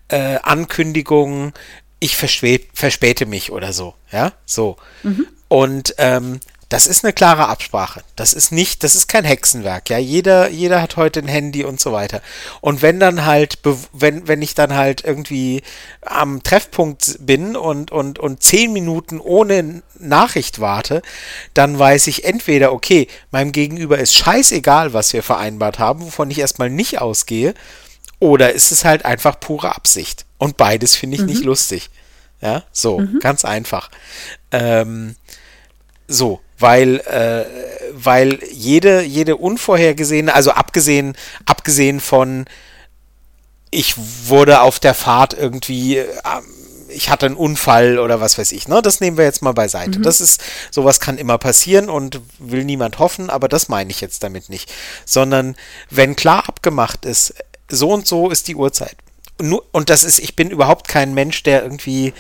äh, 0.08 0.38
Ankündigungen, 0.44 1.54
ich 2.00 2.16
verspäte 2.16 3.26
mich 3.26 3.52
oder 3.52 3.74
so. 3.74 3.94
Ja, 4.12 4.32
so. 4.46 4.78
Mhm. 5.04 5.28
Und 5.50 5.96
ähm, 5.98 6.40
das 6.70 6.86
ist 6.86 7.04
eine 7.04 7.14
klare 7.14 7.48
Absprache. 7.48 8.04
Das 8.16 8.34
ist 8.34 8.52
nicht, 8.52 8.84
das 8.84 8.94
ist 8.94 9.08
kein 9.08 9.26
Hexenwerk, 9.26 9.90
ja. 9.90 9.98
Jeder, 9.98 10.50
jeder 10.50 10.84
hat 10.84 10.98
heute 10.98 11.20
ein 11.20 11.28
Handy 11.28 11.64
und 11.64 11.80
so 11.80 11.92
weiter. 11.92 12.22
Und 12.62 12.84
wenn 12.84 13.00
dann 13.00 13.26
halt, 13.26 13.58
wenn, 13.92 14.28
wenn 14.28 14.44
ich 14.44 14.54
dann 14.54 14.76
halt 14.76 15.04
irgendwie 15.04 15.64
am 16.02 16.44
Treffpunkt 16.44 17.18
bin 17.22 17.56
und, 17.56 17.92
und, 17.92 18.20
und 18.20 18.44
zehn 18.44 18.72
Minuten 18.72 19.20
ohne 19.20 19.82
Nachricht 19.98 20.60
warte, 20.60 21.02
dann 21.56 21.78
weiß 21.78 22.06
ich 22.06 22.24
entweder, 22.24 22.72
okay, 22.72 23.08
meinem 23.32 23.52
Gegenüber 23.52 23.98
ist 23.98 24.14
scheißegal, 24.14 24.94
was 24.94 25.12
wir 25.12 25.24
vereinbart 25.24 25.80
haben, 25.80 26.02
wovon 26.02 26.30
ich 26.30 26.38
erstmal 26.38 26.70
nicht 26.70 27.02
ausgehe, 27.02 27.56
oder 28.20 28.54
ist 28.54 28.72
es 28.72 28.86
halt 28.86 29.06
einfach 29.06 29.40
pure 29.40 29.76
Absicht. 29.76 30.26
Und 30.38 30.56
beides 30.56 30.96
finde 30.96 31.16
ich 31.16 31.22
mhm. 31.22 31.28
nicht 31.28 31.44
lustig. 31.44 31.90
Ja, 32.42 32.64
so, 32.72 33.00
mhm. 33.00 33.20
ganz 33.20 33.44
einfach. 33.44 33.90
Ähm, 34.52 35.16
so, 36.08 36.42
weil, 36.60 36.98
äh, 37.00 37.46
weil 37.94 38.40
jede, 38.52 39.02
jede 39.04 39.38
unvorhergesehene, 39.38 40.34
also 40.34 40.52
abgesehen, 40.52 41.16
abgesehen 41.46 42.00
von, 42.00 42.46
ich 43.72 43.96
wurde 44.26 44.62
auf 44.62 44.80
der 44.80 44.94
Fahrt 44.94 45.34
irgendwie, 45.34 45.98
äh, 45.98 46.14
ich 46.90 47.10
hatte 47.10 47.28
einen 47.28 47.36
Unfall 47.36 48.00
oder 48.00 48.20
was 48.20 48.38
weiß 48.38 48.52
ich, 48.52 48.68
ne? 48.68 48.82
Das 48.82 49.00
nehmen 49.00 49.18
wir 49.18 49.24
jetzt 49.24 49.42
mal 49.42 49.54
beiseite. 49.54 50.00
Mhm. 50.00 50.04
Das 50.04 50.22
ist, 50.22 50.42
sowas 50.72 51.00
kann 51.00 51.18
immer 51.18 51.38
passieren 51.38 51.88
und 51.90 52.22
will 52.40 52.66
niemand 52.66 53.00
hoffen, 53.00 53.30
aber 53.30 53.48
das 53.48 53.70
meine 53.70 53.92
ich 53.92 54.02
jetzt 54.02 54.24
damit 54.24 54.50
nicht. 54.50 54.72
Sondern 55.06 55.56
wenn 55.90 56.16
klar 56.16 56.50
abgemacht 56.50 57.06
ist, 57.06 57.36
so 57.68 57.92
und 57.92 58.08
so 58.08 58.30
ist 58.32 58.48
die 58.48 58.56
Uhrzeit. 58.56 58.98
Und 59.72 59.90
das 59.90 60.04
ist, 60.04 60.20
ich 60.20 60.36
bin 60.36 60.50
überhaupt 60.52 60.88
kein 60.88 61.14
Mensch, 61.14 61.44
der 61.44 61.64
irgendwie 61.64 62.14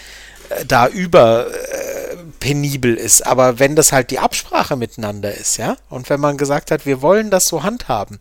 da 0.67 0.87
über 0.87 1.47
äh, 1.47 2.15
penibel 2.39 2.95
ist. 2.95 3.25
Aber 3.25 3.59
wenn 3.59 3.75
das 3.75 3.91
halt 3.91 4.11
die 4.11 4.19
Absprache 4.19 4.75
miteinander 4.75 5.33
ist, 5.33 5.57
ja, 5.57 5.77
und 5.89 6.09
wenn 6.09 6.19
man 6.19 6.37
gesagt 6.37 6.71
hat, 6.71 6.85
wir 6.85 7.01
wollen 7.01 7.29
das 7.29 7.47
so 7.47 7.63
handhaben, 7.63 8.19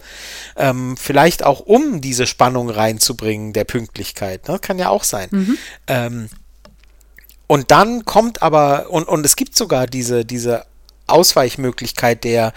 ähm, 0.56 0.96
vielleicht 0.96 1.44
auch 1.44 1.60
um 1.60 2.00
diese 2.00 2.26
Spannung 2.26 2.70
reinzubringen 2.70 3.52
der 3.52 3.64
Pünktlichkeit, 3.64 4.48
ne, 4.48 4.58
kann 4.58 4.78
ja 4.78 4.88
auch 4.88 5.04
sein. 5.04 5.28
Mhm. 5.30 5.58
Ähm, 5.86 6.28
und 7.46 7.70
dann 7.70 8.04
kommt 8.04 8.42
aber, 8.42 8.90
und, 8.90 9.08
und 9.08 9.24
es 9.24 9.36
gibt 9.36 9.56
sogar 9.56 9.86
diese, 9.86 10.24
diese 10.24 10.66
Ausweichmöglichkeit 11.06 12.24
der, 12.24 12.52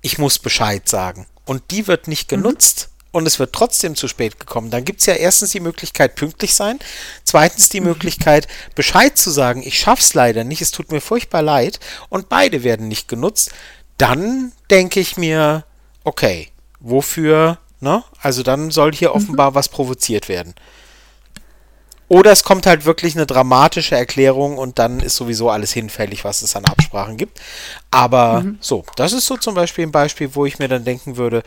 ich 0.00 0.18
muss 0.18 0.38
Bescheid 0.38 0.88
sagen. 0.88 1.26
Und 1.44 1.70
die 1.70 1.86
wird 1.86 2.06
nicht 2.06 2.30
mhm. 2.30 2.36
genutzt. 2.36 2.88
Mhm 2.90 2.97
und 3.12 3.26
es 3.26 3.38
wird 3.38 3.52
trotzdem 3.52 3.94
zu 3.94 4.08
spät 4.08 4.38
gekommen, 4.38 4.70
dann 4.70 4.84
gibt 4.84 5.00
es 5.00 5.06
ja 5.06 5.14
erstens 5.14 5.50
die 5.50 5.60
Möglichkeit, 5.60 6.14
pünktlich 6.14 6.54
sein, 6.54 6.78
zweitens 7.24 7.68
die 7.68 7.80
mhm. 7.80 7.88
Möglichkeit, 7.88 8.48
Bescheid 8.74 9.16
zu 9.16 9.30
sagen, 9.30 9.62
ich 9.64 9.78
schaff's 9.78 10.14
leider 10.14 10.44
nicht, 10.44 10.62
es 10.62 10.70
tut 10.70 10.92
mir 10.92 11.00
furchtbar 11.00 11.42
leid, 11.42 11.80
und 12.08 12.28
beide 12.28 12.64
werden 12.64 12.88
nicht 12.88 13.08
genutzt, 13.08 13.50
dann 13.96 14.52
denke 14.70 15.00
ich 15.00 15.16
mir, 15.16 15.64
okay, 16.04 16.48
wofür, 16.80 17.58
ne? 17.80 18.04
Also 18.22 18.42
dann 18.42 18.70
soll 18.70 18.92
hier 18.94 19.10
mhm. 19.10 19.16
offenbar 19.16 19.54
was 19.54 19.68
provoziert 19.68 20.28
werden. 20.28 20.54
Oder 22.08 22.32
es 22.32 22.42
kommt 22.42 22.66
halt 22.66 22.86
wirklich 22.86 23.14
eine 23.16 23.26
dramatische 23.26 23.94
Erklärung 23.94 24.56
und 24.56 24.78
dann 24.78 25.00
ist 25.00 25.16
sowieso 25.16 25.50
alles 25.50 25.72
hinfällig, 25.72 26.24
was 26.24 26.40
es 26.40 26.56
an 26.56 26.64
Absprachen 26.64 27.18
gibt. 27.18 27.38
Aber 27.90 28.40
mhm. 28.40 28.58
so, 28.60 28.84
das 28.96 29.12
ist 29.12 29.26
so 29.26 29.36
zum 29.36 29.54
Beispiel 29.54 29.86
ein 29.86 29.92
Beispiel, 29.92 30.34
wo 30.34 30.46
ich 30.46 30.58
mir 30.58 30.68
dann 30.68 30.84
denken 30.84 31.18
würde, 31.18 31.42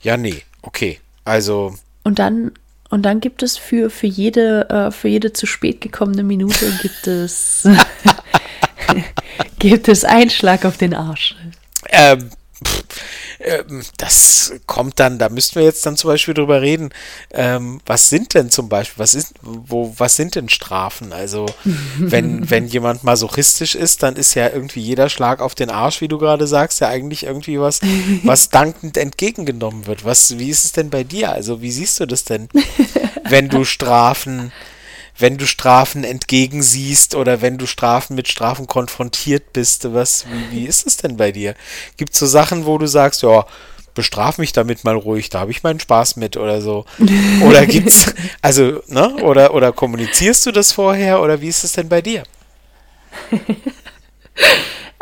ja, 0.00 0.16
nee, 0.16 0.42
okay, 0.62 1.00
also. 1.26 1.74
Und 2.04 2.18
dann, 2.18 2.52
und 2.88 3.02
dann 3.02 3.20
gibt 3.20 3.42
es 3.42 3.58
für, 3.58 3.90
für, 3.90 4.06
jede, 4.06 4.70
äh, 4.70 4.90
für 4.90 5.08
jede 5.08 5.32
zu 5.32 5.44
spät 5.44 5.80
gekommene 5.80 6.22
Minute 6.22 6.70
gibt 6.80 7.06
es, 7.06 7.68
gibt 9.58 9.88
es 9.88 10.04
Einschlag 10.04 10.64
auf 10.64 10.76
den 10.76 10.94
Arsch. 10.94 11.34
Ähm, 11.88 12.30
pff, 12.64 12.84
ähm, 12.84 13.00
das 13.98 14.52
kommt 14.66 14.98
dann, 14.98 15.18
da 15.18 15.28
müssten 15.28 15.56
wir 15.56 15.64
jetzt 15.64 15.84
dann 15.84 15.96
zum 15.96 16.08
Beispiel 16.08 16.34
drüber 16.34 16.62
reden, 16.62 16.90
ähm, 17.32 17.80
was 17.86 18.08
sind 18.08 18.34
denn 18.34 18.50
zum 18.50 18.68
Beispiel, 18.68 18.98
was 18.98 19.14
ist, 19.14 19.34
wo, 19.42 19.94
was 19.98 20.16
sind 20.16 20.34
denn 20.34 20.48
Strafen? 20.48 21.12
Also, 21.12 21.46
wenn, 21.98 22.48
wenn 22.50 22.66
jemand 22.66 23.04
masochistisch 23.04 23.74
ist, 23.74 24.02
dann 24.02 24.16
ist 24.16 24.34
ja 24.34 24.48
irgendwie 24.48 24.80
jeder 24.80 25.08
Schlag 25.08 25.40
auf 25.40 25.54
den 25.54 25.70
Arsch, 25.70 26.00
wie 26.00 26.08
du 26.08 26.18
gerade 26.18 26.46
sagst, 26.46 26.80
ja 26.80 26.88
eigentlich 26.88 27.24
irgendwie 27.24 27.60
was, 27.60 27.80
was 28.22 28.48
dankend 28.50 28.96
entgegengenommen 28.96 29.86
wird. 29.86 30.04
Was, 30.04 30.38
wie 30.38 30.50
ist 30.50 30.64
es 30.64 30.72
denn 30.72 30.90
bei 30.90 31.04
dir? 31.04 31.32
Also, 31.32 31.60
wie 31.60 31.72
siehst 31.72 32.00
du 32.00 32.06
das 32.06 32.24
denn, 32.24 32.48
wenn 33.28 33.48
du 33.48 33.64
Strafen 33.64 34.52
wenn 35.18 35.38
du 35.38 35.46
Strafen 35.46 36.04
entgegensiehst 36.04 37.14
oder 37.14 37.40
wenn 37.42 37.58
du 37.58 37.66
Strafen 37.66 38.14
mit 38.14 38.28
Strafen 38.28 38.66
konfrontiert 38.66 39.52
bist, 39.52 39.92
was, 39.94 40.26
wie, 40.30 40.56
wie 40.56 40.64
ist 40.66 40.86
es 40.86 40.96
denn 40.98 41.16
bei 41.16 41.32
dir? 41.32 41.54
Gibt 41.96 42.12
es 42.12 42.18
so 42.18 42.26
Sachen, 42.26 42.66
wo 42.66 42.78
du 42.78 42.86
sagst, 42.86 43.22
ja, 43.22 43.46
bestraf 43.94 44.38
mich 44.38 44.52
damit 44.52 44.84
mal 44.84 44.94
ruhig, 44.94 45.30
da 45.30 45.40
habe 45.40 45.50
ich 45.50 45.62
meinen 45.62 45.80
Spaß 45.80 46.16
mit 46.16 46.36
oder 46.36 46.60
so. 46.60 46.84
Oder 47.42 47.66
gibt's, 47.66 48.14
also, 48.42 48.82
ne, 48.88 49.16
oder, 49.22 49.54
oder 49.54 49.72
kommunizierst 49.72 50.44
du 50.46 50.52
das 50.52 50.72
vorher 50.72 51.22
oder 51.22 51.40
wie 51.40 51.48
ist 51.48 51.64
es 51.64 51.72
denn 51.72 51.88
bei 51.88 52.02
dir? 52.02 52.22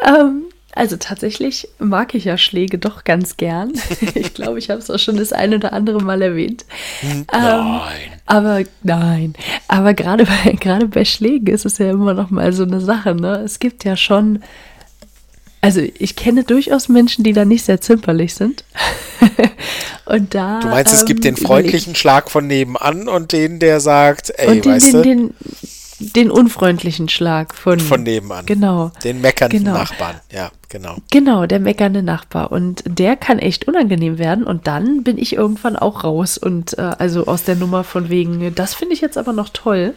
ähm, 0.02 0.44
also 0.74 0.96
tatsächlich 0.96 1.68
mag 1.78 2.14
ich 2.14 2.24
ja 2.24 2.36
Schläge 2.36 2.78
doch 2.78 3.04
ganz 3.04 3.36
gern. 3.36 3.72
Ich 4.14 4.34
glaube, 4.34 4.58
ich 4.58 4.70
habe 4.70 4.80
es 4.80 4.90
auch 4.90 4.98
schon 4.98 5.16
das 5.16 5.32
ein 5.32 5.54
oder 5.54 5.72
andere 5.72 6.02
Mal 6.02 6.22
erwähnt. 6.22 6.64
Hm, 7.00 7.26
nein. 7.32 7.82
Ähm, 8.02 8.12
aber 8.26 8.62
nein. 8.82 9.34
Aber 9.68 9.94
gerade 9.94 10.24
bei, 10.24 10.52
gerade 10.60 10.86
bei 10.86 11.04
Schlägen 11.04 11.52
ist 11.52 11.64
es 11.64 11.78
ja 11.78 11.90
immer 11.90 12.14
noch 12.14 12.30
mal 12.30 12.52
so 12.52 12.64
eine 12.64 12.80
Sache. 12.80 13.14
Ne? 13.14 13.42
Es 13.44 13.58
gibt 13.58 13.84
ja 13.84 13.96
schon. 13.96 14.42
Also 15.60 15.80
ich 15.80 16.16
kenne 16.16 16.44
durchaus 16.44 16.88
Menschen, 16.88 17.24
die 17.24 17.32
da 17.32 17.44
nicht 17.44 17.64
sehr 17.64 17.80
zimperlich 17.80 18.34
sind. 18.34 18.64
und 20.06 20.34
da. 20.34 20.60
Du 20.60 20.68
meinst, 20.68 20.92
es 20.92 21.04
gibt 21.04 21.24
den 21.24 21.36
ähm, 21.36 21.44
freundlichen 21.44 21.94
Schlag 21.94 22.30
von 22.30 22.46
nebenan 22.46 23.08
und 23.08 23.32
den, 23.32 23.58
der 23.58 23.80
sagt, 23.80 24.32
ey, 24.36 24.48
und 24.48 24.64
den, 24.64 24.72
weißt 24.72 24.86
den, 24.86 24.92
du? 24.92 25.02
Den, 25.02 25.34
den 25.98 26.30
unfreundlichen 26.30 27.08
Schlag 27.08 27.54
von, 27.54 27.78
von 27.78 28.02
nebenan. 28.02 28.46
Genau. 28.46 28.90
Den 29.02 29.20
meckernden 29.20 29.60
genau. 29.64 29.78
Nachbarn, 29.78 30.20
ja, 30.32 30.50
genau. 30.68 30.96
Genau, 31.10 31.46
der 31.46 31.60
meckernde 31.60 32.02
Nachbar. 32.02 32.50
Und 32.52 32.82
der 32.86 33.16
kann 33.16 33.38
echt 33.38 33.68
unangenehm 33.68 34.18
werden. 34.18 34.44
Und 34.44 34.66
dann 34.66 35.04
bin 35.04 35.18
ich 35.18 35.34
irgendwann 35.34 35.76
auch 35.76 36.04
raus. 36.04 36.36
Und 36.36 36.78
äh, 36.78 36.82
also 36.98 37.26
aus 37.26 37.44
der 37.44 37.56
Nummer 37.56 37.84
von 37.84 38.08
wegen, 38.08 38.54
das 38.54 38.74
finde 38.74 38.94
ich 38.94 39.00
jetzt 39.00 39.18
aber 39.18 39.32
noch 39.32 39.50
toll. 39.50 39.94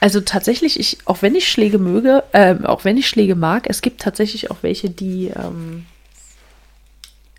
Also 0.00 0.20
tatsächlich, 0.20 0.78
ich, 0.78 0.98
auch 1.06 1.22
wenn 1.22 1.34
ich 1.34 1.48
Schläge 1.48 1.78
möge, 1.78 2.24
äh, 2.32 2.54
auch 2.64 2.84
wenn 2.84 2.96
ich 2.96 3.08
Schläge 3.08 3.34
mag, 3.34 3.68
es 3.68 3.80
gibt 3.80 4.00
tatsächlich 4.00 4.50
auch 4.50 4.58
welche, 4.62 4.90
die, 4.90 5.28
ähm, 5.28 5.86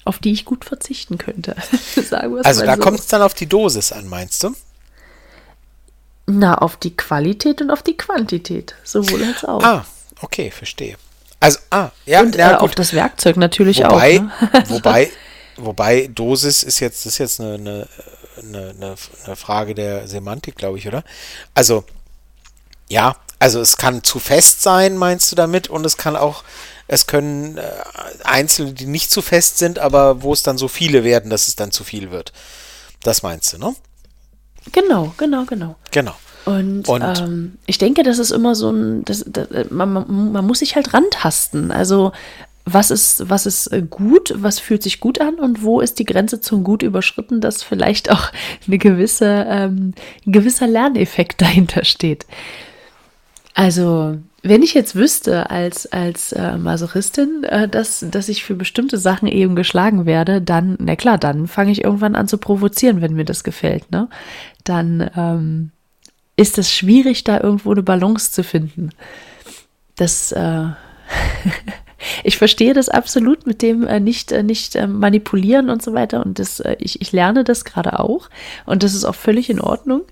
auf 0.03 0.19
die 0.19 0.31
ich 0.31 0.45
gut 0.45 0.65
verzichten 0.65 1.17
könnte. 1.17 1.55
Also 2.43 2.65
da 2.65 2.75
so. 2.75 2.81
kommt 2.81 2.99
es 2.99 3.07
dann 3.07 3.21
auf 3.21 3.33
die 3.33 3.45
Dosis 3.45 3.91
an, 3.91 4.07
meinst 4.07 4.43
du? 4.43 4.55
Na, 6.31 6.59
auf 6.59 6.77
die 6.77 6.95
Qualität 6.95 7.59
und 7.61 7.71
auf 7.71 7.81
die 7.81 7.97
Quantität. 7.97 8.75
Sowohl 8.83 9.23
als 9.23 9.43
auch. 9.43 9.63
Ah, 9.63 9.85
okay, 10.21 10.51
verstehe. 10.51 10.95
Also, 11.39 11.57
ah, 11.71 11.89
ja, 12.05 12.21
und 12.21 12.35
ja, 12.35 12.51
äh, 12.51 12.55
auf 12.57 12.75
das 12.75 12.93
Werkzeug 12.93 13.37
natürlich 13.37 13.79
wobei, 13.79 14.19
auch. 14.19 14.21
Ne? 14.21 14.63
wobei, 14.67 15.11
wobei 15.57 16.07
Dosis 16.07 16.61
ist 16.63 16.79
jetzt, 16.81 17.05
ist 17.05 17.17
jetzt 17.17 17.39
eine, 17.39 17.55
eine, 17.55 17.87
eine, 18.37 18.95
eine 19.25 19.35
Frage 19.35 19.73
der 19.73 20.07
Semantik, 20.07 20.55
glaube 20.55 20.77
ich, 20.77 20.87
oder? 20.87 21.03
Also, 21.55 21.83
ja, 22.89 23.15
also 23.39 23.59
es 23.59 23.77
kann 23.77 24.03
zu 24.03 24.19
fest 24.19 24.61
sein, 24.61 24.97
meinst 24.97 25.31
du 25.31 25.35
damit? 25.35 25.67
Und 25.67 25.83
es 25.85 25.97
kann 25.97 26.15
auch, 26.15 26.43
es 26.87 27.07
können 27.07 27.57
äh, 27.57 27.63
Einzelne, 28.23 28.73
die 28.73 28.85
nicht 28.85 29.09
zu 29.09 29.23
fest 29.23 29.57
sind, 29.57 29.79
aber 29.79 30.21
wo 30.21 30.33
es 30.33 30.43
dann 30.43 30.59
so 30.59 30.67
viele 30.67 31.03
werden, 31.03 31.31
dass 31.31 31.47
es 31.47 31.55
dann 31.55 31.71
zu 31.71 31.83
viel 31.83 32.11
wird. 32.11 32.33
Das 33.01 33.23
meinst 33.23 33.53
du, 33.53 33.57
ne? 33.57 33.75
Genau, 34.71 35.13
genau, 35.17 35.45
genau. 35.45 35.75
Genau. 35.91 36.15
Und, 36.45 36.87
und 36.87 37.19
ähm, 37.19 37.57
ich 37.65 37.77
denke, 37.77 38.03
das 38.03 38.17
ist 38.17 38.31
immer 38.31 38.55
so 38.55 38.71
ein, 38.71 39.03
das, 39.05 39.23
das, 39.27 39.69
man, 39.69 39.91
man, 39.93 40.31
man, 40.31 40.47
muss 40.47 40.59
sich 40.59 40.75
halt 40.75 40.93
rantasten. 40.93 41.71
Also 41.71 42.11
was 42.65 42.91
ist, 42.91 43.29
was 43.29 43.45
ist 43.45 43.67
äh, 43.67 43.81
gut, 43.81 44.33
was 44.35 44.59
fühlt 44.59 44.83
sich 44.83 44.99
gut 44.99 45.21
an 45.21 45.35
und 45.35 45.63
wo 45.63 45.81
ist 45.81 45.99
die 45.99 46.05
Grenze 46.05 46.41
zum 46.41 46.63
Gut 46.63 46.83
überschritten, 46.83 47.41
dass 47.41 47.63
vielleicht 47.63 48.11
auch 48.11 48.31
eine 48.67 48.77
gewisse, 48.77 49.45
ähm, 49.47 49.93
ein 50.25 50.31
gewisser 50.31 50.67
Lerneffekt 50.67 51.41
dahinter 51.41 51.85
steht. 51.85 52.25
Also, 53.53 54.17
wenn 54.41 54.63
ich 54.63 54.73
jetzt 54.73 54.95
wüsste 54.95 55.49
als, 55.49 55.85
als 55.91 56.31
äh, 56.31 56.57
Masochistin, 56.57 57.43
äh, 57.43 57.67
dass, 57.67 58.05
dass 58.09 58.29
ich 58.29 58.43
für 58.43 58.55
bestimmte 58.55 58.97
Sachen 58.97 59.27
eben 59.27 59.55
geschlagen 59.55 60.05
werde, 60.05 60.41
dann, 60.41 60.77
na 60.79 60.95
klar, 60.95 61.17
dann 61.17 61.47
fange 61.47 61.71
ich 61.71 61.83
irgendwann 61.83 62.15
an 62.15 62.27
zu 62.27 62.37
provozieren, 62.37 63.01
wenn 63.01 63.15
mir 63.15 63.25
das 63.25 63.43
gefällt. 63.43 63.91
Ne? 63.91 64.07
Dann 64.63 65.09
ähm, 65.15 65.71
ist 66.37 66.57
es 66.57 66.73
schwierig, 66.73 67.25
da 67.25 67.39
irgendwo 67.41 67.71
eine 67.71 67.83
Balance 67.83 68.31
zu 68.31 68.43
finden. 68.43 68.91
Das, 69.97 70.31
äh, 70.31 70.67
ich 72.23 72.37
verstehe 72.37 72.73
das 72.73 72.87
absolut 72.87 73.45
mit 73.45 73.61
dem 73.61 73.85
äh, 73.85 73.99
nicht, 73.99 74.31
äh, 74.31 74.43
nicht 74.43 74.75
äh, 74.75 74.87
manipulieren 74.87 75.69
und 75.69 75.81
so 75.81 75.93
weiter. 75.93 76.25
Und 76.25 76.39
das, 76.39 76.61
äh, 76.61 76.77
ich, 76.79 77.01
ich 77.01 77.11
lerne 77.11 77.43
das 77.43 77.65
gerade 77.65 77.99
auch. 77.99 78.29
Und 78.65 78.83
das 78.83 78.93
ist 78.93 79.03
auch 79.03 79.15
völlig 79.15 79.49
in 79.49 79.59
Ordnung. 79.59 80.03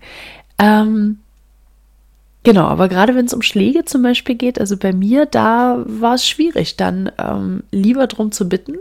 Ähm, 0.59 1.19
Genau, 2.47 2.67
aber 2.67 2.87
gerade 2.87 3.13
wenn 3.13 3.25
es 3.25 3.33
um 3.33 3.41
Schläge 3.41 3.83
zum 3.83 4.03
Beispiel 4.03 4.35
geht, 4.35 4.57
also 4.57 4.77
bei 4.77 4.93
mir, 4.93 5.25
da 5.25 5.83
war 5.85 6.13
es 6.15 6.25
schwierig, 6.25 6.77
dann 6.77 7.11
ähm, 7.17 7.63
lieber 7.71 8.07
drum 8.07 8.31
zu 8.31 8.47
bitten 8.47 8.77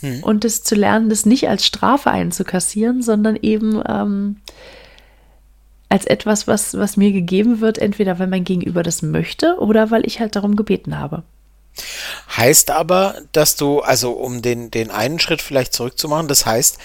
hm. 0.00 0.24
und 0.24 0.44
es 0.44 0.64
zu 0.64 0.74
lernen, 0.74 1.08
das 1.08 1.26
nicht 1.26 1.48
als 1.48 1.64
Strafe 1.64 2.10
einzukassieren, 2.10 3.02
sondern 3.02 3.36
eben 3.36 3.80
ähm, 3.88 4.38
als 5.88 6.06
etwas, 6.06 6.48
was, 6.48 6.76
was 6.76 6.96
mir 6.96 7.12
gegeben 7.12 7.60
wird, 7.60 7.78
entweder 7.78 8.18
weil 8.18 8.26
mein 8.26 8.42
Gegenüber 8.42 8.82
das 8.82 9.00
möchte 9.00 9.60
oder 9.60 9.92
weil 9.92 10.04
ich 10.04 10.18
halt 10.18 10.34
darum 10.34 10.56
gebeten 10.56 10.98
habe. 10.98 11.22
Heißt 12.36 12.72
aber, 12.72 13.14
dass 13.30 13.54
du, 13.54 13.78
also 13.78 14.10
um 14.10 14.42
den, 14.42 14.72
den 14.72 14.90
einen 14.90 15.20
Schritt 15.20 15.40
vielleicht 15.40 15.72
zurückzumachen, 15.72 16.26
das 16.26 16.46
heißt, 16.46 16.78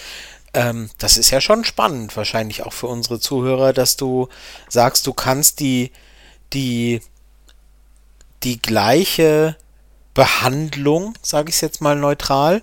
ähm, 0.53 0.89
das 0.97 1.17
ist 1.17 1.29
ja 1.29 1.41
schon 1.41 1.63
spannend, 1.63 2.15
wahrscheinlich 2.17 2.63
auch 2.63 2.73
für 2.73 2.87
unsere 2.87 3.19
Zuhörer, 3.19 3.73
dass 3.73 3.95
du 3.97 4.27
sagst, 4.67 5.07
du 5.07 5.13
kannst 5.13 5.59
die, 5.59 5.91
die, 6.53 7.01
die 8.43 8.61
gleiche 8.61 9.55
Behandlung, 10.13 11.13
sage 11.21 11.49
ich 11.49 11.55
es 11.55 11.61
jetzt 11.61 11.81
mal 11.81 11.95
neutral, 11.95 12.61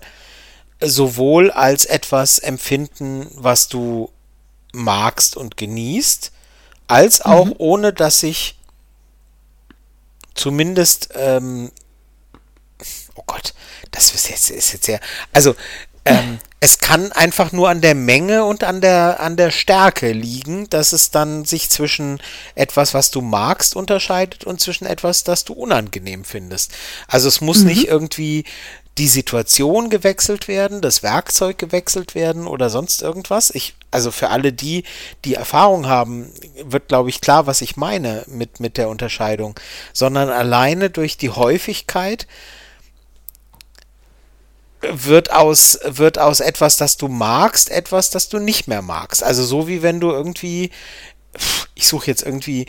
sowohl 0.81 1.51
als 1.51 1.85
etwas 1.85 2.39
empfinden, 2.39 3.29
was 3.35 3.67
du 3.67 4.11
magst 4.71 5.35
und 5.35 5.57
genießt, 5.57 6.31
als 6.87 7.21
auch 7.21 7.45
mhm. 7.45 7.55
ohne 7.57 7.93
dass 7.93 8.23
ich 8.23 8.55
zumindest, 10.35 11.09
ähm, 11.15 11.71
oh 13.15 13.23
Gott, 13.25 13.53
das 13.91 14.13
ist 14.13 14.29
jetzt, 14.29 14.49
ist 14.51 14.73
jetzt 14.73 14.85
sehr, 14.85 15.01
also 15.33 15.55
ähm, 16.05 16.39
es 16.61 16.79
kann 16.79 17.11
einfach 17.13 17.51
nur 17.51 17.69
an 17.69 17.81
der 17.81 17.95
Menge 17.95 18.43
und 18.43 18.63
an 18.63 18.81
der, 18.81 19.21
an 19.21 19.37
der 19.37 19.51
Stärke 19.51 20.11
liegen, 20.11 20.69
dass 20.69 20.91
es 20.91 21.09
dann 21.09 21.45
sich 21.45 21.69
zwischen 21.69 22.19
etwas, 22.55 22.93
was 22.93 23.11
du 23.11 23.21
magst, 23.21 23.75
unterscheidet 23.75 24.43
und 24.43 24.59
zwischen 24.59 24.85
etwas, 24.85 25.23
das 25.23 25.45
du 25.45 25.53
unangenehm 25.53 26.25
findest. 26.25 26.73
Also 27.07 27.29
es 27.29 27.39
muss 27.39 27.59
mhm. 27.59 27.67
nicht 27.67 27.87
irgendwie 27.87 28.43
die 28.97 29.07
Situation 29.07 29.89
gewechselt 29.89 30.49
werden, 30.49 30.81
das 30.81 31.01
Werkzeug 31.01 31.57
gewechselt 31.57 32.15
werden 32.15 32.47
oder 32.47 32.69
sonst 32.69 33.01
irgendwas. 33.01 33.49
Ich, 33.51 33.75
also 33.91 34.11
für 34.11 34.29
alle 34.29 34.51
die, 34.51 34.83
die 35.23 35.35
Erfahrung 35.35 35.87
haben, 35.87 36.29
wird, 36.61 36.89
glaube 36.89 37.07
ich, 37.07 37.21
klar, 37.21 37.47
was 37.47 37.61
ich 37.61 37.77
meine 37.77 38.25
mit, 38.27 38.59
mit 38.59 38.77
der 38.77 38.89
Unterscheidung, 38.89 39.57
sondern 39.93 40.29
alleine 40.29 40.89
durch 40.89 41.17
die 41.17 41.29
Häufigkeit 41.29 42.27
wird 44.81 45.31
aus, 45.31 45.79
wird 45.83 46.19
aus 46.19 46.39
etwas, 46.39 46.77
das 46.77 46.97
du 46.97 47.07
magst, 47.07 47.69
etwas, 47.69 48.09
das 48.09 48.29
du 48.29 48.39
nicht 48.39 48.67
mehr 48.67 48.81
magst. 48.81 49.23
Also 49.23 49.43
so 49.43 49.67
wie 49.67 49.81
wenn 49.81 49.99
du 49.99 50.09
irgendwie, 50.11 50.71
ich 51.75 51.87
suche 51.87 52.07
jetzt 52.07 52.23
irgendwie, 52.23 52.65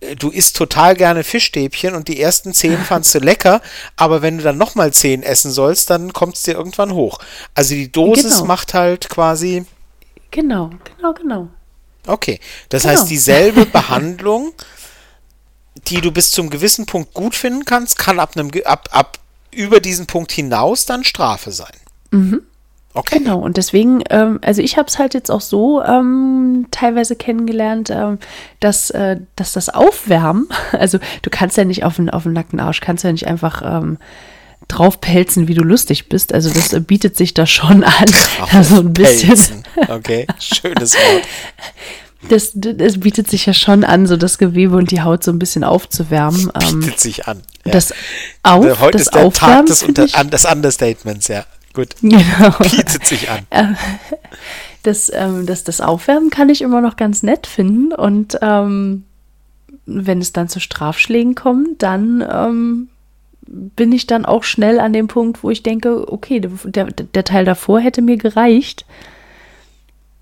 äh, 0.00 0.14
du 0.16 0.30
isst 0.30 0.56
total 0.56 0.94
gerne 0.94 1.24
Fischstäbchen 1.24 1.94
und 1.94 2.08
die 2.08 2.20
ersten 2.20 2.54
zehn 2.54 2.78
fandst 2.84 3.14
du 3.14 3.18
lecker, 3.18 3.60
aber 3.96 4.22
wenn 4.22 4.38
du 4.38 4.44
dann 4.44 4.58
nochmal 4.58 4.92
zehn 4.92 5.22
essen 5.22 5.50
sollst, 5.50 5.90
dann 5.90 6.12
kommt 6.12 6.36
es 6.36 6.42
dir 6.42 6.54
irgendwann 6.54 6.92
hoch. 6.92 7.18
Also 7.54 7.74
die 7.74 7.90
Dosis 7.90 8.34
genau. 8.34 8.44
macht 8.46 8.74
halt 8.74 9.08
quasi. 9.08 9.64
Genau, 10.30 10.70
genau, 10.96 11.14
genau. 11.14 11.48
Okay, 12.06 12.40
das 12.68 12.82
genau. 12.82 12.94
heißt, 12.94 13.10
dieselbe 13.10 13.66
Behandlung, 13.66 14.52
die 15.88 16.00
du 16.00 16.10
bis 16.10 16.30
zum 16.30 16.50
gewissen 16.50 16.86
Punkt 16.86 17.14
gut 17.14 17.34
finden 17.34 17.64
kannst, 17.64 17.98
kann 17.98 18.20
ab 18.20 18.36
einem 18.36 18.50
ab, 18.64 18.88
ab 18.92 19.18
über 19.52 19.80
diesen 19.80 20.06
Punkt 20.06 20.32
hinaus 20.32 20.86
dann 20.86 21.04
Strafe 21.04 21.52
sein. 21.52 21.72
Mhm. 22.10 22.42
Okay. 22.94 23.18
Genau, 23.18 23.38
und 23.38 23.56
deswegen, 23.56 24.02
ähm, 24.10 24.40
also 24.42 24.60
ich 24.62 24.76
habe 24.76 24.88
es 24.88 24.98
halt 24.98 25.14
jetzt 25.14 25.30
auch 25.30 25.40
so 25.40 25.82
ähm, 25.84 26.66
teilweise 26.70 27.16
kennengelernt, 27.16 27.90
ähm, 27.90 28.18
dass, 28.60 28.90
äh, 28.90 29.18
dass 29.36 29.52
das 29.52 29.68
Aufwärmen, 29.68 30.48
also 30.72 30.98
du 31.22 31.30
kannst 31.30 31.56
ja 31.56 31.64
nicht 31.64 31.84
auf 31.84 31.96
den, 31.96 32.10
auf 32.10 32.24
den 32.24 32.32
nackten 32.32 32.60
Arsch, 32.60 32.80
kannst 32.80 33.04
ja 33.04 33.12
nicht 33.12 33.26
einfach 33.26 33.62
ähm, 33.64 33.98
draufpelzen, 34.68 35.48
wie 35.48 35.54
du 35.54 35.62
lustig 35.62 36.08
bist. 36.08 36.32
Also 36.32 36.50
das 36.50 36.72
äh, 36.72 36.80
bietet 36.80 37.16
sich 37.16 37.34
da 37.34 37.46
schon 37.46 37.84
an. 37.84 38.08
so 38.62 38.80
ein 38.80 38.92
bisschen. 38.92 39.62
Okay, 39.88 40.26
schönes 40.40 40.94
Wort. 40.94 41.22
Das, 42.28 42.50
das 42.54 42.98
bietet 42.98 43.30
sich 43.30 43.46
ja 43.46 43.54
schon 43.54 43.84
an, 43.84 44.06
so 44.06 44.16
das 44.16 44.38
Gewebe 44.38 44.76
und 44.76 44.90
die 44.90 45.02
Haut 45.02 45.22
so 45.22 45.30
ein 45.30 45.38
bisschen 45.38 45.64
aufzuwärmen. 45.64 46.50
Ähm, 46.60 46.80
bietet 46.80 47.00
sich 47.00 47.28
an. 47.28 47.42
Ja. 47.64 47.72
Das, 47.72 47.94
auf, 48.42 48.80
Heute 48.80 48.98
das 48.98 49.02
ist 49.02 49.14
der 49.14 49.26
Aufwärmen, 49.26 49.56
Tag 49.56 49.66
des, 49.66 49.82
Unter, 49.82 50.06
des 50.06 50.44
Understatements, 50.44 51.28
ja. 51.28 51.44
Gut. 51.72 51.94
Genau. 52.00 52.50
Bietet 52.58 53.06
sich 53.06 53.28
an. 53.30 53.46
Das, 54.84 55.10
ähm, 55.12 55.44
das, 55.44 55.64
das 55.64 55.80
Aufwärmen 55.80 56.30
kann 56.30 56.48
ich 56.48 56.62
immer 56.62 56.80
noch 56.80 56.96
ganz 56.96 57.24
nett 57.24 57.46
finden. 57.48 57.92
Und 57.92 58.38
ähm, 58.40 59.04
wenn 59.86 60.20
es 60.20 60.32
dann 60.32 60.48
zu 60.48 60.60
Strafschlägen 60.60 61.34
kommt, 61.34 61.82
dann 61.82 62.24
ähm, 62.32 62.88
bin 63.42 63.92
ich 63.92 64.06
dann 64.06 64.24
auch 64.24 64.44
schnell 64.44 64.78
an 64.78 64.92
dem 64.92 65.08
Punkt, 65.08 65.42
wo 65.42 65.50
ich 65.50 65.62
denke, 65.62 66.10
okay, 66.10 66.40
der, 66.40 66.84
der 66.86 67.24
Teil 67.24 67.44
davor 67.44 67.80
hätte 67.80 68.02
mir 68.02 68.16
gereicht. 68.16 68.86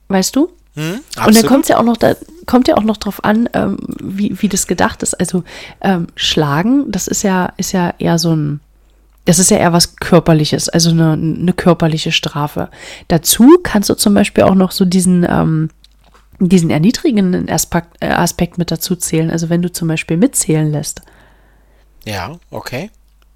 Weißt 0.09 0.35
du? 0.35 0.51
Hm, 0.77 1.01
und 1.27 1.37
dann 1.37 1.47
kommt 1.47 1.65
es 1.65 1.69
ja 1.71 1.79
auch 1.79 1.83
noch, 1.83 1.97
da 1.97 2.15
kommt 2.45 2.69
ja 2.69 2.77
auch 2.77 2.83
noch 2.83 2.99
drauf 2.99 3.25
an, 3.25 3.49
ähm, 3.55 3.79
wie, 3.99 4.41
wie 4.41 4.49
das 4.49 4.67
gedacht 4.67 5.03
ist. 5.03 5.15
Also 5.15 5.43
ähm, 5.81 6.09
Schlagen, 6.17 6.93
das 6.93 7.09
ist 7.09 7.23
ja, 7.23 7.53
ist 7.57 7.73
ja 7.73 7.95
eher 7.99 8.19
so 8.19 8.37
ein, 8.37 8.61
das 9.25 9.39
ist 9.39 9.51
ja 9.51 9.57
eher 9.57 9.73
was 9.73 9.97
Körperliches, 9.97 10.69
also 10.69 10.91
eine, 10.91 11.13
eine 11.13 11.53
körperliche 11.55 12.13
Strafe. 12.13 12.69
Dazu 13.09 13.59
kannst 13.63 13.89
du 13.89 13.95
zum 13.95 14.13
Beispiel 14.13 14.45
auch 14.45 14.55
noch 14.55 14.71
so 14.71 14.85
diesen, 14.85 15.27
ähm, 15.29 15.71
diesen 16.39 16.69
erniedrigenden 16.69 17.49
Aspekt, 17.49 17.97
äh, 18.01 18.09
Aspekt 18.09 18.59
mit 18.59 18.71
dazu 18.71 18.97
zählen. 18.97 19.31
Also 19.31 19.49
wenn 19.49 19.63
du 19.63 19.73
zum 19.73 19.89
Beispiel 19.89 20.19
mitzählen 20.19 20.71
lässt. 20.71 21.01
Ja, 22.05 22.37
okay. 22.51 22.91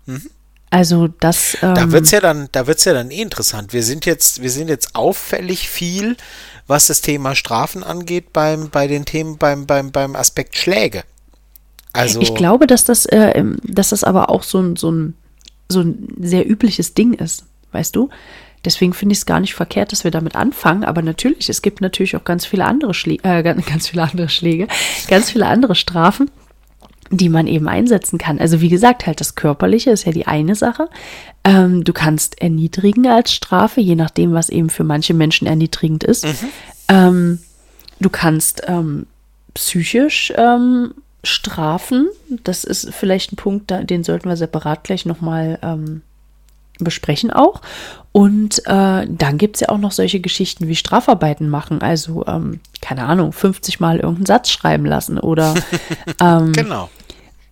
Mhm. 0.04 0.30
Also 0.70 1.08
das. 1.08 1.56
Ähm, 1.62 1.74
da 1.74 1.92
wird's 1.92 2.12
ja 2.12 2.20
dann, 2.20 2.48
da 2.52 2.66
wird's 2.66 2.84
ja 2.84 2.92
dann 2.92 3.10
eh 3.10 3.20
interessant. 3.20 3.72
Wir 3.72 3.82
sind 3.82 4.06
jetzt, 4.06 4.40
wir 4.40 4.50
sind 4.50 4.68
jetzt 4.68 4.94
auffällig 4.94 5.68
viel, 5.68 6.16
was 6.66 6.86
das 6.86 7.00
Thema 7.00 7.34
Strafen 7.34 7.82
angeht, 7.82 8.32
beim, 8.32 8.70
bei 8.70 8.86
den 8.86 9.04
Themen, 9.04 9.36
beim, 9.36 9.66
beim, 9.66 9.90
beim 9.90 10.14
Aspekt 10.14 10.56
Schläge. 10.56 11.02
Also 11.92 12.20
ich 12.20 12.34
glaube, 12.36 12.68
dass 12.68 12.84
das, 12.84 13.04
äh, 13.06 13.44
dass 13.64 13.88
das 13.88 14.04
aber 14.04 14.30
auch 14.30 14.44
so 14.44 14.60
ein, 14.60 14.76
so 14.76 14.92
ein, 14.92 15.14
so 15.68 15.80
ein 15.80 16.08
sehr 16.20 16.48
übliches 16.48 16.94
Ding 16.94 17.14
ist, 17.14 17.44
weißt 17.72 17.96
du? 17.96 18.08
Deswegen 18.64 18.92
finde 18.92 19.14
ich 19.14 19.20
es 19.20 19.26
gar 19.26 19.40
nicht 19.40 19.54
verkehrt, 19.54 19.90
dass 19.90 20.04
wir 20.04 20.10
damit 20.10 20.36
anfangen. 20.36 20.84
Aber 20.84 21.02
natürlich, 21.02 21.48
es 21.48 21.62
gibt 21.62 21.80
natürlich 21.80 22.16
auch 22.16 22.24
ganz 22.24 22.44
viele 22.44 22.64
andere 22.64 22.94
Schläge, 22.94 23.28
äh, 23.28 23.42
ganz 23.66 23.88
viele 23.88 24.02
andere 24.02 24.28
Schläge, 24.28 24.68
ganz 25.08 25.30
viele 25.30 25.46
andere 25.46 25.74
Strafen, 25.74 26.30
die 27.10 27.28
man 27.28 27.46
eben 27.46 27.68
einsetzen 27.68 28.18
kann. 28.18 28.38
Also 28.38 28.60
wie 28.60 28.68
gesagt, 28.68 29.06
halt 29.06 29.20
das 29.20 29.34
Körperliche 29.34 29.90
ist 29.90 30.06
ja 30.06 30.12
die 30.12 30.26
eine 30.26 30.54
Sache. 30.54 30.88
Ähm, 31.42 31.82
du 31.82 31.92
kannst 31.92 32.40
erniedrigen 32.40 33.06
als 33.06 33.32
Strafe, 33.32 33.80
je 33.80 33.96
nachdem, 33.96 34.32
was 34.32 34.48
eben 34.48 34.70
für 34.70 34.84
manche 34.84 35.12
Menschen 35.12 35.46
erniedrigend 35.46 36.04
ist. 36.04 36.24
Mhm. 36.24 36.48
Ähm, 36.88 37.38
du 37.98 38.10
kannst 38.10 38.62
ähm, 38.66 39.06
psychisch 39.54 40.32
ähm, 40.36 40.94
strafen. 41.24 42.08
Das 42.44 42.62
ist 42.62 42.94
vielleicht 42.94 43.32
ein 43.32 43.36
Punkt, 43.36 43.72
den 43.90 44.04
sollten 44.04 44.28
wir 44.28 44.36
separat 44.36 44.84
gleich 44.84 45.04
nochmal 45.04 45.58
ähm, 45.62 46.02
besprechen 46.78 47.30
auch. 47.30 47.60
Und 48.12 48.60
äh, 48.66 49.06
dann 49.08 49.38
gibt 49.38 49.56
es 49.56 49.60
ja 49.60 49.68
auch 49.68 49.78
noch 49.78 49.92
solche 49.92 50.20
Geschichten 50.20 50.68
wie 50.68 50.76
Strafarbeiten 50.76 51.48
machen. 51.48 51.82
Also, 51.82 52.24
ähm, 52.26 52.60
keine 52.80 53.04
Ahnung, 53.04 53.32
50 53.32 53.80
Mal 53.80 53.96
irgendeinen 53.96 54.26
Satz 54.26 54.50
schreiben 54.50 54.86
lassen 54.86 55.18
oder 55.18 55.54
ähm, 56.20 56.52
genau. 56.52 56.88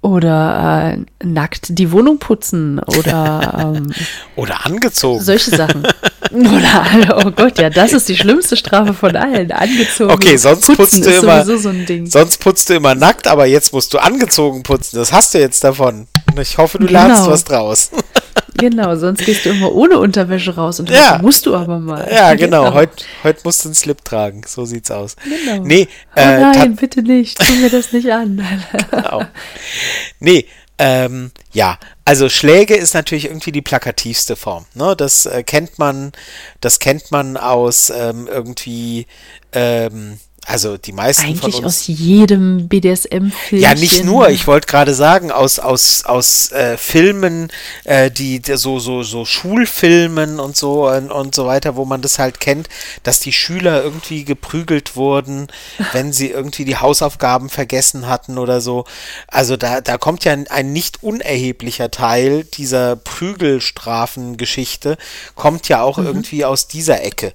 Oder 0.01 0.97
äh, 0.97 1.27
nackt 1.27 1.77
die 1.77 1.91
Wohnung 1.91 2.19
putzen 2.19 2.79
oder 2.79 3.75
ähm, 3.77 3.93
oder 4.37 4.65
angezogen. 4.65 5.23
Solche 5.23 5.51
Sachen. 5.51 5.87
Oder 6.31 7.25
oh 7.25 7.31
Gott, 7.31 7.59
ja, 7.59 7.71
das 7.71 7.95
ist 7.95 8.07
die 8.09 8.17
schlimmste 8.17 8.55
Strafe 8.55 8.93
von 8.93 9.17
allen. 9.17 9.51
Angezogen. 9.51 10.11
Okay, 10.11 10.37
sonst 10.37 10.67
putzt 10.77 11.03
du 11.03 11.11
immer. 11.11 11.43
So 11.43 11.57
sonst 11.57 12.39
putzt 12.39 12.69
du 12.69 12.75
immer 12.75 12.95
nackt, 12.95 13.27
aber 13.27 13.47
jetzt 13.47 13.73
musst 13.73 13.95
du 13.95 13.99
angezogen 13.99 14.63
putzen. 14.63 14.97
Das 14.97 15.11
hast 15.11 15.33
du 15.33 15.39
jetzt 15.39 15.65
davon. 15.65 16.07
Ich 16.41 16.59
hoffe, 16.59 16.79
du 16.79 16.87
genau. 16.87 17.07
lernst 17.07 17.27
was 17.29 17.45
draus. 17.45 17.91
Genau, 18.59 18.97
sonst 18.97 19.25
gehst 19.25 19.45
du 19.45 19.51
immer 19.51 19.73
ohne 19.73 20.01
Unterwäsche 20.01 20.57
raus 20.57 20.81
und 20.81 20.91
ja. 20.91 21.21
musst 21.23 21.47
du 21.47 21.55
aber 21.55 21.79
mal. 21.79 22.09
Ja, 22.11 22.35
genau. 22.35 22.65
genau. 22.65 22.75
Heute, 22.75 23.05
heute 23.23 23.41
musst 23.45 23.65
du 23.65 23.69
einen 23.69 23.77
Slip 23.77 24.05
tragen. 24.05 24.43
So 24.45 24.65
sieht's 24.65 24.91
aus. 24.91 25.15
Genau. 25.23 25.63
Nee, 25.63 25.87
oh 26.17 26.21
äh, 26.21 26.41
nein, 26.41 26.75
bitte 26.75 27.03
nicht. 27.03 27.39
Tu 27.39 27.53
mir 27.55 27.71
das 27.71 27.93
nicht 27.93 28.11
an. 28.11 28.45
genau. 28.91 29.23
Nee, 30.19 30.47
ähm, 30.79 31.31
ja, 31.53 31.79
also 32.05 32.29
Schläge 32.29 32.75
ist 32.75 32.95
natürlich 32.95 33.27
irgendwie 33.27 33.53
die 33.53 33.63
plakativste 33.63 34.35
Form. 34.35 34.67
Ne? 34.75 34.97
Das 34.97 35.27
äh, 35.27 35.45
kennt 35.45 35.79
man, 35.79 36.11
das 36.61 36.81
kennt 36.81 37.13
man 37.13 37.37
aus 37.37 37.91
ähm, 37.91 38.27
irgendwie 38.27 39.07
ähm, 39.53 40.19
also 40.49 40.79
die 40.79 40.93
meisten 40.93 41.27
Eigentlich 41.27 41.57
von 41.57 41.65
uns. 41.65 41.81
aus 41.81 41.87
jedem 41.89 42.69
BDSM-Film. 42.69 43.61
Ja, 43.61 43.75
nicht 43.75 44.03
nur. 44.03 44.31
Ich 44.31 44.47
wollte 44.47 44.67
gerade 44.67 44.95
sagen, 44.95 45.31
aus, 45.31 45.59
aus, 45.59 46.07
aus 46.07 46.51
äh, 46.53 46.79
Filmen, 46.79 47.53
äh, 47.85 48.11
die, 48.11 48.41
so, 48.55 48.79
so, 48.79 49.03
so 49.03 49.27
Schulfilmen 49.27 50.41
und 50.41 50.57
so 50.57 50.89
und, 50.89 51.13
und 51.13 51.35
so 51.35 51.45
weiter, 51.45 51.77
wo 51.77 51.85
man 51.85 52.01
das 52.01 52.19
halt 52.19 52.41
kennt, 52.41 52.71
dass 53.03 53.21
die 53.21 53.35
Schüler 53.35 53.85
irgendwie 53.85 54.25
geprügelt 54.25 54.97
wurden, 54.97 55.49
wenn 55.93 56.15
sie 56.15 56.31
irgendwie 56.31 56.65
die 56.65 56.79
Hausaufgaben 56.79 57.51
vergessen 57.51 58.09
hatten 58.09 58.39
oder 58.39 58.63
so. 58.63 58.87
Also 59.27 59.59
da, 59.59 59.83
da 59.83 59.99
kommt 59.99 60.25
ja 60.25 60.33
ein, 60.33 60.49
ein 60.49 60.73
nicht 60.73 61.03
unerheblicher 61.03 61.91
Teil 61.91 62.45
dieser 62.45 62.97
Prügelstrafengeschichte, 62.97 64.97
kommt 65.35 65.69
ja 65.69 65.83
auch 65.83 65.99
mhm. 65.99 66.07
irgendwie 66.07 66.47
aus 66.47 66.69
dieser 66.69 67.05
Ecke. 67.05 67.35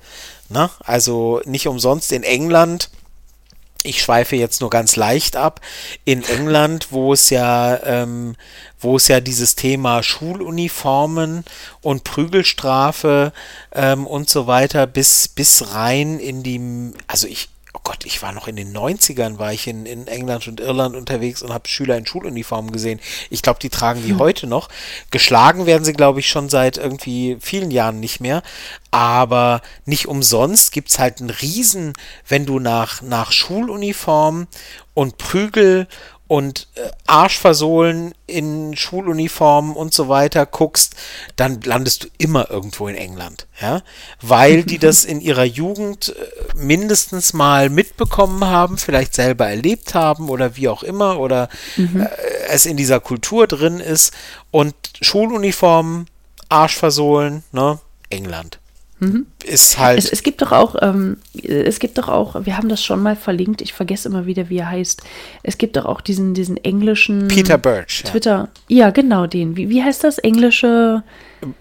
Ne? 0.49 0.71
Also 0.83 1.41
nicht 1.45 1.67
umsonst 1.67 2.11
in 2.11 2.23
England 2.23 2.89
ich 3.83 4.01
schweife 4.01 4.35
jetzt 4.35 4.61
nur 4.61 4.69
ganz 4.69 4.95
leicht 4.95 5.35
ab, 5.35 5.61
in 6.05 6.23
England, 6.23 6.87
wo 6.91 7.13
es 7.13 7.29
ja, 7.29 7.81
ähm, 7.83 8.35
wo 8.79 8.95
es 8.95 9.07
ja 9.07 9.19
dieses 9.19 9.55
Thema 9.55 10.01
Schuluniformen 10.03 11.43
und 11.81 12.03
Prügelstrafe 12.03 13.33
ähm, 13.73 14.07
und 14.07 14.29
so 14.29 14.47
weiter 14.47 14.87
bis, 14.87 15.27
bis 15.27 15.73
rein 15.73 16.19
in 16.19 16.43
die, 16.43 16.93
also 17.07 17.27
ich, 17.27 17.49
Gott, 17.83 18.05
ich 18.05 18.21
war 18.21 18.31
noch 18.31 18.47
in 18.47 18.55
den 18.55 18.75
90ern, 18.75 19.39
war 19.39 19.51
ich 19.51 19.67
in, 19.67 19.85
in 19.85 20.07
England 20.07 20.47
und 20.47 20.61
Irland 20.61 20.95
unterwegs 20.95 21.41
und 21.41 21.53
habe 21.53 21.67
Schüler 21.67 21.97
in 21.97 22.05
Schuluniformen 22.05 22.71
gesehen. 22.71 23.01
Ich 23.29 23.41
glaube, 23.41 23.59
die 23.59 23.69
tragen 23.69 24.01
die 24.01 24.11
hm. 24.11 24.19
heute 24.19 24.47
noch. 24.47 24.69
Geschlagen 25.11 25.65
werden 25.65 25.83
sie, 25.83 25.91
glaube 25.91 26.21
ich, 26.21 26.29
schon 26.29 26.47
seit 26.47 26.77
irgendwie 26.77 27.37
vielen 27.41 27.71
Jahren 27.71 27.99
nicht 27.99 28.21
mehr. 28.21 28.41
Aber 28.91 29.61
nicht 29.85 30.07
umsonst 30.07 30.71
gibt 30.71 30.89
es 30.89 30.99
halt 30.99 31.19
einen 31.19 31.29
Riesen, 31.29 31.93
wenn 32.27 32.45
du 32.45 32.59
nach, 32.59 33.01
nach 33.01 33.33
Schuluniform 33.33 34.47
und 34.93 35.17
Prügel 35.17 35.87
und 36.27 36.67
äh, 36.75 36.89
Arschversohlen 37.05 38.13
in 38.27 38.75
Schuluniformen 38.75 39.75
und 39.75 39.93
so 39.93 40.07
weiter 40.09 40.45
guckst, 40.45 40.95
dann 41.35 41.61
landest 41.61 42.05
du 42.05 42.07
immer 42.17 42.49
irgendwo 42.49 42.87
in 42.87 42.95
England, 42.95 43.47
ja, 43.61 43.81
weil 44.21 44.63
die 44.63 44.79
das 44.79 45.05
in 45.05 45.21
ihrer 45.21 45.43
Jugend 45.43 46.09
äh, 46.09 46.55
mindestens 46.55 47.33
mal 47.33 47.69
mitbekommen 47.69 48.45
haben, 48.45 48.77
vielleicht 48.77 49.13
selber 49.13 49.47
erlebt 49.47 49.93
haben 49.93 50.29
oder 50.29 50.55
wie 50.55 50.69
auch 50.69 50.83
immer 50.83 51.19
oder 51.19 51.49
mhm. 51.75 52.01
äh, 52.01 52.09
es 52.49 52.65
in 52.65 52.77
dieser 52.77 52.99
Kultur 52.99 53.45
drin 53.47 53.79
ist 53.79 54.13
und 54.49 54.75
Schuluniformen, 55.01 56.07
Arschversohlen, 56.49 57.43
ne, 57.51 57.79
England. 58.09 58.59
Mhm. 59.03 59.25
Ist 59.43 59.77
halt. 59.77 59.99
Es, 59.99 60.11
es, 60.11 60.23
gibt 60.23 60.41
doch 60.41 60.51
auch, 60.51 60.75
ähm, 60.81 61.17
es 61.43 61.79
gibt 61.79 61.97
doch 61.97 62.07
auch, 62.07 62.45
wir 62.45 62.57
haben 62.57 62.69
das 62.69 62.83
schon 62.83 63.01
mal 63.01 63.15
verlinkt, 63.15 63.61
ich 63.61 63.73
vergesse 63.73 64.07
immer 64.07 64.25
wieder, 64.25 64.49
wie 64.49 64.57
er 64.57 64.69
heißt. 64.69 65.01
Es 65.43 65.57
gibt 65.57 65.75
doch 65.75 65.85
auch 65.85 66.01
diesen, 66.01 66.33
diesen 66.33 66.57
englischen 66.57 67.27
Peter 67.27 67.57
Birch. 67.57 68.03
Twitter. 68.03 68.49
Ja, 68.67 68.85
ja 68.85 68.89
genau, 68.91 69.27
den. 69.27 69.55
Wie, 69.57 69.69
wie 69.69 69.83
heißt 69.83 70.03
das? 70.03 70.17
Englische. 70.17 71.03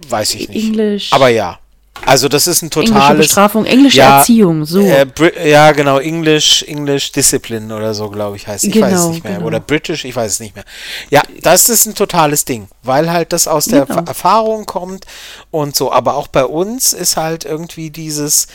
Weiß 0.08 0.34
ich 0.34 0.48
nicht. 0.48 0.66
Englisch. 0.68 1.12
Aber 1.12 1.28
ja. 1.28 1.58
Also 2.04 2.28
das 2.28 2.46
ist 2.46 2.62
ein 2.62 2.70
totales 2.70 2.94
englische 2.94 3.14
Bestrafung, 3.16 3.64
englische 3.64 3.98
ja, 3.98 4.18
Erziehung, 4.18 4.64
so. 4.64 4.80
Äh, 4.80 5.06
ja, 5.48 5.70
genau, 5.72 5.98
English, 5.98 6.64
English 6.64 7.12
Discipline 7.12 7.74
oder 7.74 7.94
so, 7.94 8.10
glaube 8.10 8.36
ich, 8.36 8.46
heißt. 8.46 8.64
Ich 8.64 8.72
genau, 8.72 8.86
weiß 8.86 9.00
es 9.00 9.08
nicht 9.08 9.24
mehr. 9.24 9.34
Genau. 9.34 9.46
Oder 9.46 9.60
British, 9.60 10.04
ich 10.04 10.16
weiß 10.16 10.32
es 10.32 10.40
nicht 10.40 10.54
mehr. 10.56 10.64
Ja, 11.10 11.22
das 11.42 11.68
ist 11.68 11.86
ein 11.86 11.94
totales 11.94 12.44
Ding, 12.44 12.68
weil 12.82 13.10
halt 13.10 13.32
das 13.32 13.46
aus 13.46 13.66
der 13.66 13.86
genau. 13.86 14.02
Erfahrung 14.02 14.66
kommt 14.66 15.06
und 15.50 15.76
so. 15.76 15.92
Aber 15.92 16.16
auch 16.16 16.26
bei 16.26 16.44
uns 16.44 16.92
ist 16.92 17.16
halt 17.16 17.44
irgendwie 17.44 17.90
dieses, 17.90 18.48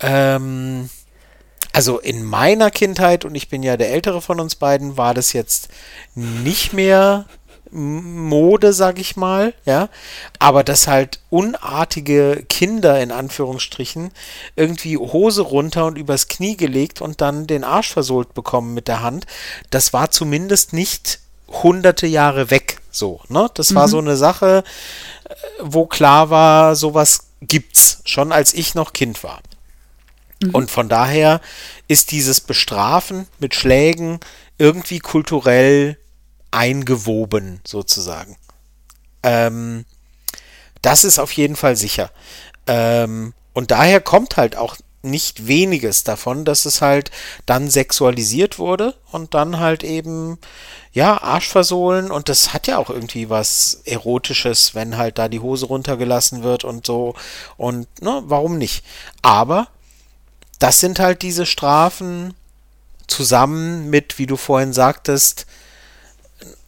ähm, 0.00 0.90
also 1.72 1.98
in 1.98 2.24
meiner 2.24 2.70
Kindheit, 2.70 3.24
und 3.24 3.34
ich 3.34 3.48
bin 3.48 3.62
ja 3.62 3.78
der 3.78 3.90
ältere 3.90 4.20
von 4.20 4.38
uns 4.38 4.54
beiden, 4.54 4.98
war 4.98 5.14
das 5.14 5.32
jetzt 5.32 5.68
nicht 6.14 6.74
mehr 6.74 7.24
Mode, 7.72 8.74
sag 8.74 8.98
ich 8.98 9.16
mal, 9.16 9.54
ja, 9.64 9.88
aber 10.38 10.62
dass 10.62 10.86
halt 10.86 11.20
unartige 11.30 12.44
Kinder 12.48 13.00
in 13.00 13.10
Anführungsstrichen 13.10 14.12
irgendwie 14.56 14.98
Hose 14.98 15.40
runter 15.40 15.86
und 15.86 15.96
übers 15.96 16.28
Knie 16.28 16.56
gelegt 16.56 17.00
und 17.00 17.22
dann 17.22 17.46
den 17.46 17.64
Arsch 17.64 17.90
versohlt 17.90 18.34
bekommen 18.34 18.74
mit 18.74 18.88
der 18.88 19.02
Hand, 19.02 19.26
das 19.70 19.94
war 19.94 20.10
zumindest 20.10 20.74
nicht 20.74 21.20
hunderte 21.48 22.06
Jahre 22.06 22.50
weg, 22.50 22.80
so, 22.90 23.20
ne? 23.28 23.50
Das 23.54 23.70
mhm. 23.70 23.74
war 23.76 23.88
so 23.88 23.98
eine 23.98 24.16
Sache, 24.16 24.64
äh, 25.24 25.34
wo 25.60 25.86
klar 25.86 26.28
war, 26.28 26.76
sowas 26.76 27.28
gibt's, 27.40 28.02
schon 28.04 28.32
als 28.32 28.52
ich 28.52 28.74
noch 28.74 28.92
Kind 28.92 29.24
war. 29.24 29.40
Mhm. 30.42 30.50
Und 30.50 30.70
von 30.70 30.90
daher 30.90 31.40
ist 31.88 32.10
dieses 32.10 32.40
Bestrafen 32.40 33.26
mit 33.38 33.54
Schlägen 33.54 34.20
irgendwie 34.58 34.98
kulturell 34.98 35.96
eingewoben, 36.52 37.60
sozusagen. 37.66 38.36
Ähm, 39.22 39.84
das 40.80 41.04
ist 41.04 41.18
auf 41.18 41.32
jeden 41.32 41.56
Fall 41.56 41.76
sicher. 41.76 42.10
Ähm, 42.66 43.34
und 43.52 43.70
daher 43.70 44.00
kommt 44.00 44.36
halt 44.36 44.56
auch 44.56 44.76
nicht 45.02 45.48
weniges 45.48 46.04
davon, 46.04 46.44
dass 46.44 46.64
es 46.64 46.80
halt 46.80 47.10
dann 47.44 47.68
sexualisiert 47.68 48.58
wurde 48.58 48.94
und 49.10 49.34
dann 49.34 49.58
halt 49.58 49.82
eben, 49.82 50.38
ja, 50.92 51.20
Arschversohlen 51.20 52.10
und 52.10 52.28
das 52.28 52.52
hat 52.54 52.68
ja 52.68 52.78
auch 52.78 52.88
irgendwie 52.88 53.28
was 53.28 53.82
Erotisches, 53.84 54.74
wenn 54.74 54.96
halt 54.96 55.18
da 55.18 55.28
die 55.28 55.40
Hose 55.40 55.66
runtergelassen 55.66 56.44
wird 56.44 56.64
und 56.64 56.86
so 56.86 57.14
und, 57.56 57.88
ne, 58.00 58.22
warum 58.26 58.58
nicht? 58.58 58.84
Aber 59.22 59.68
das 60.60 60.78
sind 60.78 61.00
halt 61.00 61.22
diese 61.22 61.46
Strafen 61.46 62.34
zusammen 63.08 63.90
mit, 63.90 64.18
wie 64.18 64.26
du 64.26 64.36
vorhin 64.36 64.72
sagtest, 64.72 65.46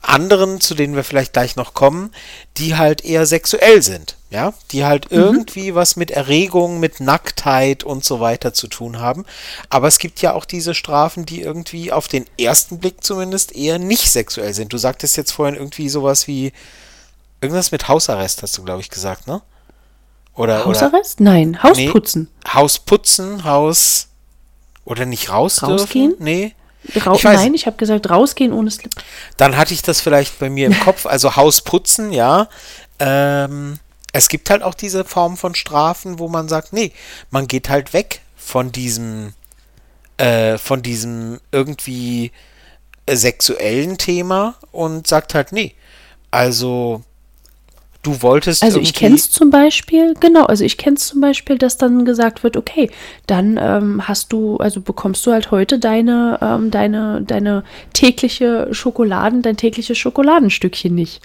anderen, 0.03 0.61
zu 0.61 0.75
denen 0.75 0.97
wir 0.97 1.05
vielleicht 1.05 1.33
gleich 1.33 1.57
noch 1.57 1.75
kommen, 1.75 2.13
die 2.57 2.77
halt 2.77 3.05
eher 3.05 3.27
sexuell 3.27 3.83
sind, 3.83 4.17
ja, 4.31 4.53
die 4.71 4.85
halt 4.85 5.11
mhm. 5.11 5.19
irgendwie 5.19 5.75
was 5.75 5.97
mit 5.97 6.11
Erregung, 6.11 6.81
mit 6.81 7.01
Nacktheit 7.01 7.85
und 7.85 8.05
so 8.05 8.21
weiter 8.21 8.53
zu 8.53 8.69
tun 8.69 9.01
haben. 9.01 9.25
Aber 9.71 9.89
es 9.89 9.99
gibt 9.99 10.21
ja 10.21 10.35
auch 10.35 10.45
diese 10.45 10.75
Strafen, 10.75 11.27
die 11.27 11.41
irgendwie 11.41 11.93
auf 11.93 12.09
den 12.09 12.27
ersten 12.39 12.79
Blick 12.79 13.03
zumindest 13.03 13.55
eher 13.57 13.79
nicht 13.79 14.11
sexuell 14.11 14.55
sind. 14.55 14.73
Du 14.73 14.79
sagtest 14.79 15.17
jetzt 15.17 15.33
vorhin 15.33 15.57
irgendwie 15.57 15.89
sowas 15.89 16.27
wie 16.27 16.53
irgendwas 17.41 17.73
mit 17.73 17.89
Hausarrest, 17.89 18.43
hast 18.43 18.57
du, 18.59 18.63
glaube 18.63 18.81
ich, 18.81 18.91
gesagt, 18.91 19.27
ne? 19.27 19.43
Oder, 20.35 20.65
Hausarrest? 20.65 21.21
Oder, 21.21 21.31
Nein, 21.31 21.63
Hausputzen. 21.63 22.29
Nee, 22.45 22.51
Hausputzen, 22.53 23.45
Haus 23.45 24.09
oder 24.85 25.07
nicht 25.07 25.31
raus 25.31 25.63
Rausgehen? 25.63 26.11
Dürfen? 26.11 26.25
Nee. 26.25 26.55
Ra 26.97 27.15
ich 27.15 27.23
Nein, 27.23 27.55
ich 27.55 27.67
habe 27.67 27.77
gesagt, 27.77 28.11
rausgehen 28.11 28.53
ohne 28.53 28.71
Slip. 28.71 28.93
Dann 29.37 29.57
hatte 29.57 29.75
ich 29.75 29.83
das 29.83 30.01
vielleicht 30.01 30.39
bei 30.39 30.51
mir 30.51 30.67
im 30.67 30.79
Kopf, 30.81 31.07
also 31.07 31.37
Haus 31.37 31.61
putzen, 31.63 32.13
ja. 32.13 32.49
Ähm, 32.99 33.79
es 34.13 34.29
gibt 34.29 34.51
halt 34.51 34.63
auch 34.63 34.75
diese 34.75 35.05
Form 35.05 35.37
von 35.37 35.55
Strafen, 35.55 36.19
wo 36.19 36.29
man 36.29 36.49
sagt, 36.49 36.73
nee, 36.73 36.93
man 37.31 37.49
geht 37.49 37.69
halt 37.69 37.93
weg 37.93 38.21
von 38.37 38.71
diesem, 38.71 39.33
äh, 40.19 40.59
von 40.59 40.83
diesem 40.83 41.41
irgendwie 41.51 42.31
sexuellen 43.11 43.99
Thema 43.99 44.57
und 44.71 45.07
sagt 45.07 45.35
halt, 45.35 45.53
nee, 45.53 45.75
also 46.31 47.03
Du 48.05 48.21
wolltest. 48.21 48.63
Also 48.63 48.81
ich 48.81 48.93
kenne 48.93 49.15
es 49.15 49.31
zum 49.31 49.49
Beispiel, 49.49 50.13
genau, 50.21 50.45
also 50.45 50.63
ich 50.63 50.77
kenne 50.77 50.97
es 50.97 51.07
zum 51.07 51.23
Beispiel, 51.23 51.57
dass 51.57 51.79
dann 51.79 52.05
gesagt 52.05 52.45
wird, 52.45 52.59
okay, 52.59 52.91
dann 53.27 53.59
ähm, 53.61 54.07
hast 54.07 54.31
du, 54.31 54.59
also 54.59 54.83
bekommst 54.83 55.27
du 55.27 55.33
halt 55.33 55.51
heute 55.51 55.79
deine, 55.79 56.39
ähm, 56.43 56.71
deine, 56.71 57.23
deine 57.23 57.65
tägliche 57.95 58.69
Schokoladen, 58.73 59.41
dein 59.41 59.57
tägliches 59.57 59.97
Schokoladenstückchen 59.97 60.95
nicht. 60.95 61.23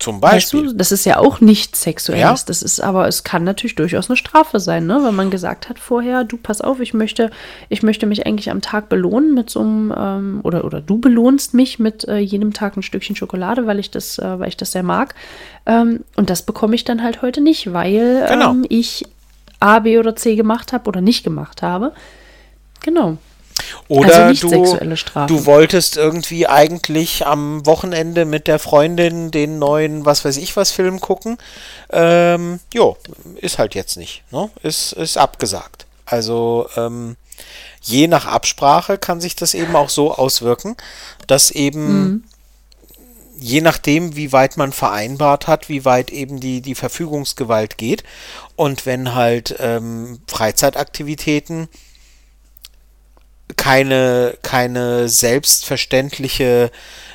Zum 0.00 0.20
Beispiel. 0.20 0.64
Weißt 0.64 0.72
du, 0.72 0.76
das 0.76 0.90
ist 0.90 1.06
ja 1.06 1.18
auch 1.18 1.40
nicht 1.40 1.76
sexuelles. 1.76 2.40
Ja. 2.40 2.46
Das 2.46 2.62
ist 2.62 2.80
aber, 2.80 3.06
es 3.06 3.22
kann 3.22 3.44
natürlich 3.44 3.76
durchaus 3.76 4.10
eine 4.10 4.16
Strafe 4.16 4.58
sein, 4.58 4.86
ne? 4.86 5.00
Wenn 5.04 5.14
man 5.14 5.30
gesagt 5.30 5.68
hat 5.68 5.78
vorher, 5.78 6.24
du 6.24 6.36
pass 6.36 6.60
auf, 6.60 6.80
ich 6.80 6.94
möchte, 6.94 7.30
ich 7.68 7.82
möchte 7.82 8.06
mich 8.06 8.26
eigentlich 8.26 8.50
am 8.50 8.60
Tag 8.60 8.88
belohnen 8.88 9.34
mit 9.34 9.50
so 9.50 9.60
einem, 9.60 9.94
ähm, 9.96 10.40
oder, 10.42 10.64
oder 10.64 10.80
du 10.80 10.98
belohnst 10.98 11.54
mich 11.54 11.78
mit 11.78 12.08
äh, 12.08 12.18
jedem 12.18 12.52
Tag 12.52 12.76
ein 12.76 12.82
Stückchen 12.82 13.14
Schokolade, 13.14 13.66
weil 13.66 13.78
ich 13.78 13.90
das, 13.90 14.18
äh, 14.18 14.38
weil 14.38 14.48
ich 14.48 14.56
das 14.56 14.72
sehr 14.72 14.82
mag. 14.82 15.14
Ähm, 15.64 16.00
und 16.16 16.28
das 16.28 16.42
bekomme 16.42 16.74
ich 16.74 16.84
dann 16.84 17.02
halt 17.02 17.22
heute 17.22 17.40
nicht, 17.40 17.72
weil 17.72 18.26
genau. 18.28 18.50
ähm, 18.50 18.66
ich 18.68 19.04
A, 19.60 19.78
B 19.78 19.98
oder 19.98 20.16
C 20.16 20.34
gemacht 20.34 20.72
habe 20.72 20.88
oder 20.88 21.00
nicht 21.00 21.22
gemacht 21.22 21.62
habe. 21.62 21.92
Genau. 22.82 23.16
Oder 23.88 24.26
also 24.26 24.48
du, 24.48 25.26
du 25.26 25.46
wolltest 25.46 25.96
irgendwie 25.96 26.46
eigentlich 26.46 27.26
am 27.26 27.64
Wochenende 27.66 28.24
mit 28.24 28.46
der 28.46 28.58
Freundin 28.58 29.30
den 29.30 29.58
neuen, 29.58 30.04
was 30.04 30.24
weiß 30.24 30.36
ich 30.36 30.56
was, 30.56 30.70
Film 30.70 31.00
gucken. 31.00 31.38
Ähm, 31.90 32.60
jo, 32.72 32.96
ist 33.36 33.58
halt 33.58 33.74
jetzt 33.74 33.96
nicht. 33.96 34.22
Ne? 34.30 34.50
Ist, 34.62 34.92
ist 34.92 35.16
abgesagt. 35.18 35.86
Also 36.06 36.66
ähm, 36.76 37.16
je 37.82 38.08
nach 38.08 38.26
Absprache 38.26 38.98
kann 38.98 39.20
sich 39.20 39.36
das 39.36 39.54
eben 39.54 39.76
auch 39.76 39.90
so 39.90 40.14
auswirken, 40.14 40.76
dass 41.26 41.50
eben 41.50 42.02
mhm. 42.02 42.24
je 43.38 43.60
nachdem, 43.60 44.16
wie 44.16 44.32
weit 44.32 44.56
man 44.56 44.72
vereinbart 44.72 45.46
hat, 45.46 45.68
wie 45.68 45.84
weit 45.84 46.10
eben 46.10 46.40
die, 46.40 46.60
die 46.60 46.74
Verfügungsgewalt 46.74 47.78
geht. 47.78 48.04
Und 48.56 48.86
wenn 48.86 49.14
halt 49.14 49.54
ähm, 49.58 50.20
Freizeitaktivitäten 50.26 51.68
keine, 53.56 54.36
keine 54.42 55.08
selbstverständliche 55.08 56.70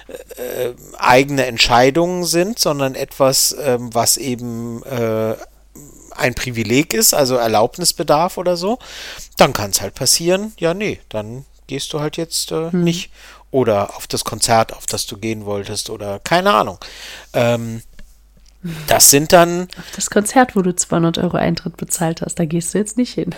äh, 0.07 0.73
eigene 0.97 1.45
Entscheidungen 1.45 2.25
sind, 2.25 2.59
sondern 2.59 2.95
etwas, 2.95 3.55
ähm, 3.61 3.93
was 3.93 4.17
eben 4.17 4.83
äh, 4.83 5.35
ein 6.15 6.35
Privileg 6.35 6.93
ist, 6.93 7.13
also 7.13 7.35
Erlaubnisbedarf 7.35 8.37
oder 8.37 8.57
so, 8.57 8.79
dann 9.37 9.53
kann 9.53 9.71
es 9.71 9.81
halt 9.81 9.95
passieren, 9.95 10.53
ja, 10.57 10.73
nee, 10.73 10.99
dann 11.09 11.45
gehst 11.67 11.93
du 11.93 11.99
halt 11.99 12.17
jetzt 12.17 12.51
äh, 12.51 12.71
hm. 12.71 12.83
nicht. 12.83 13.11
Oder 13.51 13.95
auf 13.95 14.05
das 14.05 14.25
Konzert, 14.25 14.73
auf 14.73 14.85
das 14.85 15.07
du 15.07 15.17
gehen 15.17 15.45
wolltest, 15.45 15.89
oder 15.89 16.19
keine 16.19 16.53
Ahnung. 16.53 16.77
Ähm, 17.33 17.81
das 18.87 19.09
sind 19.09 19.33
dann. 19.33 19.63
Auf 19.63 19.91
das 19.95 20.11
Konzert, 20.11 20.55
wo 20.55 20.61
du 20.61 20.75
200 20.75 21.17
Euro 21.17 21.37
Eintritt 21.37 21.77
bezahlt 21.77 22.21
hast, 22.21 22.37
da 22.37 22.45
gehst 22.45 22.73
du 22.73 22.77
jetzt 22.77 22.97
nicht 22.97 23.13
hin 23.13 23.33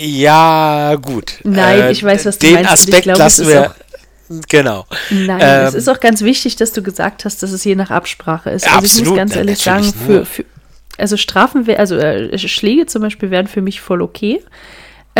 ja, 0.00 0.94
gut. 0.96 1.38
Nein, 1.44 1.80
äh, 1.80 1.92
ich 1.92 2.02
weiß, 2.02 2.26
was 2.26 2.38
du 2.38 2.46
den 2.46 2.54
meinst. 2.54 2.72
Aspekt 2.72 3.02
glaub, 3.02 3.18
lassen 3.18 3.48
wir. 3.48 3.74
Genau. 4.48 4.86
Nein, 5.10 5.40
ähm, 5.42 5.66
es 5.66 5.74
ist 5.74 5.88
auch 5.88 5.98
ganz 5.98 6.22
wichtig, 6.22 6.54
dass 6.56 6.72
du 6.72 6.82
gesagt 6.82 7.24
hast, 7.24 7.42
dass 7.42 7.50
es 7.50 7.64
je 7.64 7.74
nach 7.74 7.90
Absprache 7.90 8.50
ist. 8.50 8.64
Also 8.64 8.76
absolut, 8.76 9.02
ich 9.02 9.08
muss 9.08 9.16
ganz 9.16 9.36
ehrlich 9.36 9.58
sagen, 9.58 9.92
für, 9.92 10.24
für, 10.24 10.44
also 10.98 11.16
Strafen, 11.16 11.68
also 11.76 11.96
äh, 11.96 12.38
Schläge 12.38 12.86
zum 12.86 13.02
Beispiel 13.02 13.30
wären 13.30 13.48
für 13.48 13.60
mich 13.60 13.80
voll 13.80 14.02
okay. 14.02 14.40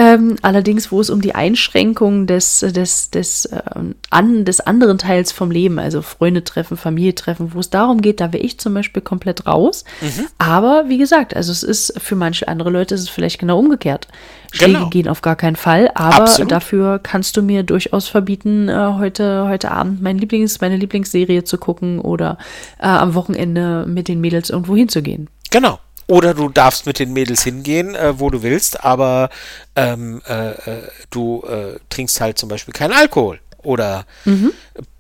Ähm, 0.01 0.36
allerdings, 0.40 0.90
wo 0.90 1.03
es 1.03 1.11
um 1.11 1.20
die 1.20 1.34
Einschränkung 1.34 2.26
des, 2.26 2.61
des, 2.61 3.11
des, 3.11 3.44
äh, 3.44 3.61
an, 4.09 4.46
des 4.46 4.61
anderen 4.61 4.96
Teils 4.96 5.30
vom 5.30 5.51
Leben, 5.51 5.78
also 5.78 6.01
Freunde 6.01 6.42
treffen, 6.42 6.78
Familie 6.78 7.14
treffen, 7.14 7.53
wo 7.53 7.61
es 7.61 7.68
darum 7.68 8.01
geht, 8.01 8.18
da 8.18 8.32
wäre 8.32 8.42
ich 8.42 8.59
zum 8.59 8.72
Beispiel 8.72 9.03
komplett 9.03 9.46
raus. 9.46 9.84
Mhm. 10.01 10.28
Aber 10.38 10.84
wie 10.88 10.96
gesagt, 10.96 11.36
also 11.36 11.53
es 11.53 11.62
ist 11.62 12.01
für 12.01 12.16
manche 12.16 12.48
andere 12.48 12.70
Leute 12.70 12.94
ist 12.94 13.03
es 13.03 13.09
vielleicht 13.11 13.40
genau 13.40 13.59
umgekehrt. 13.59 14.09
Schläge 14.53 14.72
genau. 14.72 14.88
gehen 14.88 15.07
auf 15.07 15.20
gar 15.20 15.36
keinen 15.36 15.57
Fall, 15.57 15.90
aber 15.94 16.22
Absolut. 16.22 16.51
dafür 16.51 16.98
kannst 16.98 17.36
du 17.36 17.42
mir 17.42 17.62
durchaus 17.62 18.09
verbieten, 18.09 18.70
äh, 18.70 18.94
heute, 18.96 19.48
heute 19.48 19.70
Abend 19.70 20.01
mein 20.01 20.16
Lieblings, 20.16 20.62
meine 20.62 20.78
Lieblingsserie 20.78 21.44
zu 21.44 21.59
gucken 21.59 21.98
oder 21.98 22.38
äh, 22.78 22.86
am 22.86 23.12
Wochenende 23.14 23.84
mit 23.86 24.09
den 24.09 24.22
Mädels 24.22 24.48
irgendwo 24.48 24.74
hinzugehen. 24.74 25.28
Genau. 25.51 25.78
Oder 26.11 26.35
du 26.35 26.49
darfst 26.49 26.87
mit 26.87 26.99
den 26.99 27.13
Mädels 27.13 27.45
hingehen, 27.45 27.95
äh, 27.95 28.19
wo 28.19 28.31
du 28.31 28.43
willst, 28.43 28.83
aber 28.83 29.31
ähm, 29.77 30.21
äh, 30.29 30.51
äh, 30.51 30.89
du 31.11 31.45
äh, 31.45 31.79
trinkst 31.89 32.21
halt 32.21 32.37
zum 32.37 32.49
Beispiel 32.49 32.75
keinen 32.75 32.95
Alkohol. 32.95 33.39
Oder 33.63 34.07
mhm. 34.25 34.53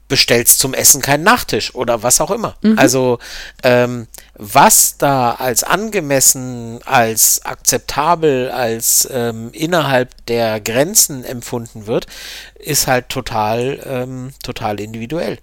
bestellst 0.06 0.60
zum 0.60 0.72
Essen 0.72 1.02
keinen 1.02 1.24
Nachtisch 1.24 1.74
oder 1.74 2.04
was 2.04 2.20
auch 2.20 2.30
immer. 2.30 2.54
Mhm. 2.62 2.78
Also 2.78 3.18
ähm, 3.64 4.06
was 4.34 4.98
da 4.98 5.32
als 5.32 5.64
angemessen, 5.64 6.78
als 6.84 7.44
akzeptabel, 7.44 8.52
als 8.52 9.08
ähm, 9.10 9.50
innerhalb 9.50 10.10
der 10.26 10.60
Grenzen 10.60 11.24
empfunden 11.24 11.88
wird, 11.88 12.06
ist 12.54 12.86
halt 12.86 13.08
total, 13.08 13.80
ähm, 13.84 14.30
total 14.44 14.78
individuell. 14.78 15.38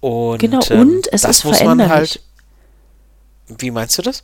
Und, 0.00 0.38
genau, 0.38 0.60
und 0.70 0.70
ähm, 0.70 1.02
es 1.12 1.24
ist 1.24 1.44
muss 1.44 1.62
man 1.62 1.90
halt. 1.90 2.22
Wie 3.58 3.70
meinst 3.70 3.98
du 3.98 4.02
das? 4.02 4.22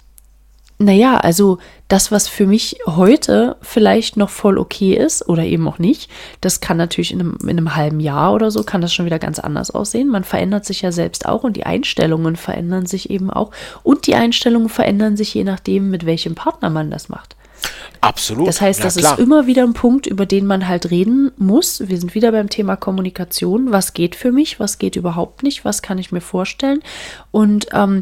Naja, 0.83 1.19
also 1.19 1.59
das, 1.89 2.11
was 2.11 2.27
für 2.27 2.47
mich 2.47 2.79
heute 2.87 3.57
vielleicht 3.61 4.17
noch 4.17 4.31
voll 4.31 4.57
okay 4.57 4.95
ist 4.95 5.29
oder 5.29 5.43
eben 5.43 5.69
auch 5.69 5.79
nicht, 5.79 6.11
das 6.41 6.63
kann 6.63 6.79
natürlich 6.79 7.13
in 7.13 7.21
einem, 7.21 7.39
in 7.43 7.51
einem, 7.51 7.77
halben 7.77 8.01
Jahr 8.01 8.33
oder 8.33 8.51
so, 8.51 8.63
kann 8.63 8.81
das 8.81 8.95
schon 8.95 9.05
wieder 9.05 9.19
ganz 9.19 9.39
anders 9.39 9.71
aussehen. 9.71 10.09
Man 10.09 10.25
verändert 10.25 10.65
sich 10.65 10.81
ja 10.81 10.91
selbst 10.91 11.27
auch 11.27 11.45
und 11.45 11.59
die 11.59 11.67
Einstellungen 11.67 12.35
verändern 12.35 12.87
sich 12.87 13.11
eben 13.11 13.29
auch. 13.29 13.51
Und 13.83 14.07
die 14.07 14.15
Einstellungen 14.15 14.71
verändern 14.71 15.19
sich 15.19 15.35
je 15.35 15.45
nachdem, 15.45 15.91
mit 15.91 16.07
welchem 16.07 16.35
Partner 16.35 16.71
man 16.71 16.91
das 16.91 17.11
macht. 17.11 17.37
Absolut. 18.01 18.49
Das 18.49 18.61
heißt, 18.61 18.83
das 18.83 18.97
klar. 18.97 19.19
ist 19.19 19.23
immer 19.23 19.47
wieder 19.47 19.63
ein 19.63 19.75
Punkt, 19.75 20.07
über 20.07 20.25
den 20.25 20.47
man 20.47 20.67
halt 20.67 20.91
reden 20.91 21.33
muss. 21.37 21.87
Wir 21.87 21.99
sind 21.99 22.15
wieder 22.15 22.33
beim 22.33 22.49
Thema 22.49 22.77
Kommunikation. 22.77 23.73
Was 23.73 23.93
geht 23.93 24.15
für 24.15 24.33
mich? 24.33 24.59
Was 24.59 24.79
geht 24.79 24.97
überhaupt 24.97 25.43
nicht? 25.43 25.65
Was 25.65 25.83
kann 25.83 25.99
ich 25.99 26.11
mir 26.11 26.23
vorstellen? 26.23 26.83
Und 27.31 27.67
ähm, 27.73 28.01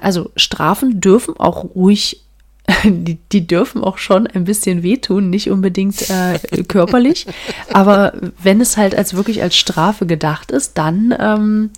also 0.00 0.30
Strafen 0.36 1.00
dürfen 1.00 1.34
auch 1.38 1.64
ruhig 1.74 2.22
die, 2.84 3.18
die, 3.32 3.46
dürfen 3.46 3.82
auch 3.82 3.98
schon 3.98 4.28
ein 4.28 4.44
bisschen 4.44 4.84
wehtun, 4.84 5.30
nicht 5.30 5.50
unbedingt 5.50 6.08
äh, 6.08 6.38
körperlich. 6.62 7.26
Aber 7.72 8.12
wenn 8.40 8.60
es 8.60 8.76
halt 8.76 8.94
als 8.94 9.14
wirklich 9.14 9.42
als 9.42 9.56
Strafe 9.56 10.06
gedacht 10.06 10.52
ist, 10.52 10.78
dann 10.78 11.12
ähm, 11.18 11.70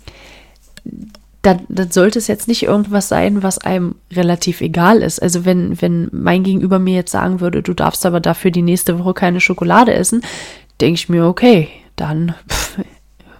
dann, 1.45 1.61
dann 1.69 1.91
sollte 1.91 2.17
es 2.17 2.27
jetzt 2.27 2.47
nicht 2.47 2.63
irgendwas 2.63 3.07
sein, 3.07 3.43
was 3.43 3.59
einem 3.59 3.95
relativ 4.11 4.61
egal 4.61 5.03
ist. 5.03 5.21
Also 5.21 5.45
wenn, 5.45 5.79
wenn 5.81 6.09
mein 6.11 6.43
Gegenüber 6.43 6.79
mir 6.79 6.95
jetzt 6.95 7.11
sagen 7.11 7.39
würde, 7.39 7.61
du 7.61 7.73
darfst 7.73 8.05
aber 8.05 8.19
dafür 8.19 8.51
die 8.51 8.63
nächste 8.63 8.97
Woche 8.97 9.13
keine 9.13 9.39
Schokolade 9.39 9.93
essen, 9.93 10.23
denke 10.81 10.95
ich 10.95 11.09
mir, 11.09 11.25
okay, 11.25 11.69
dann 11.95 12.33
pff, 12.49 12.79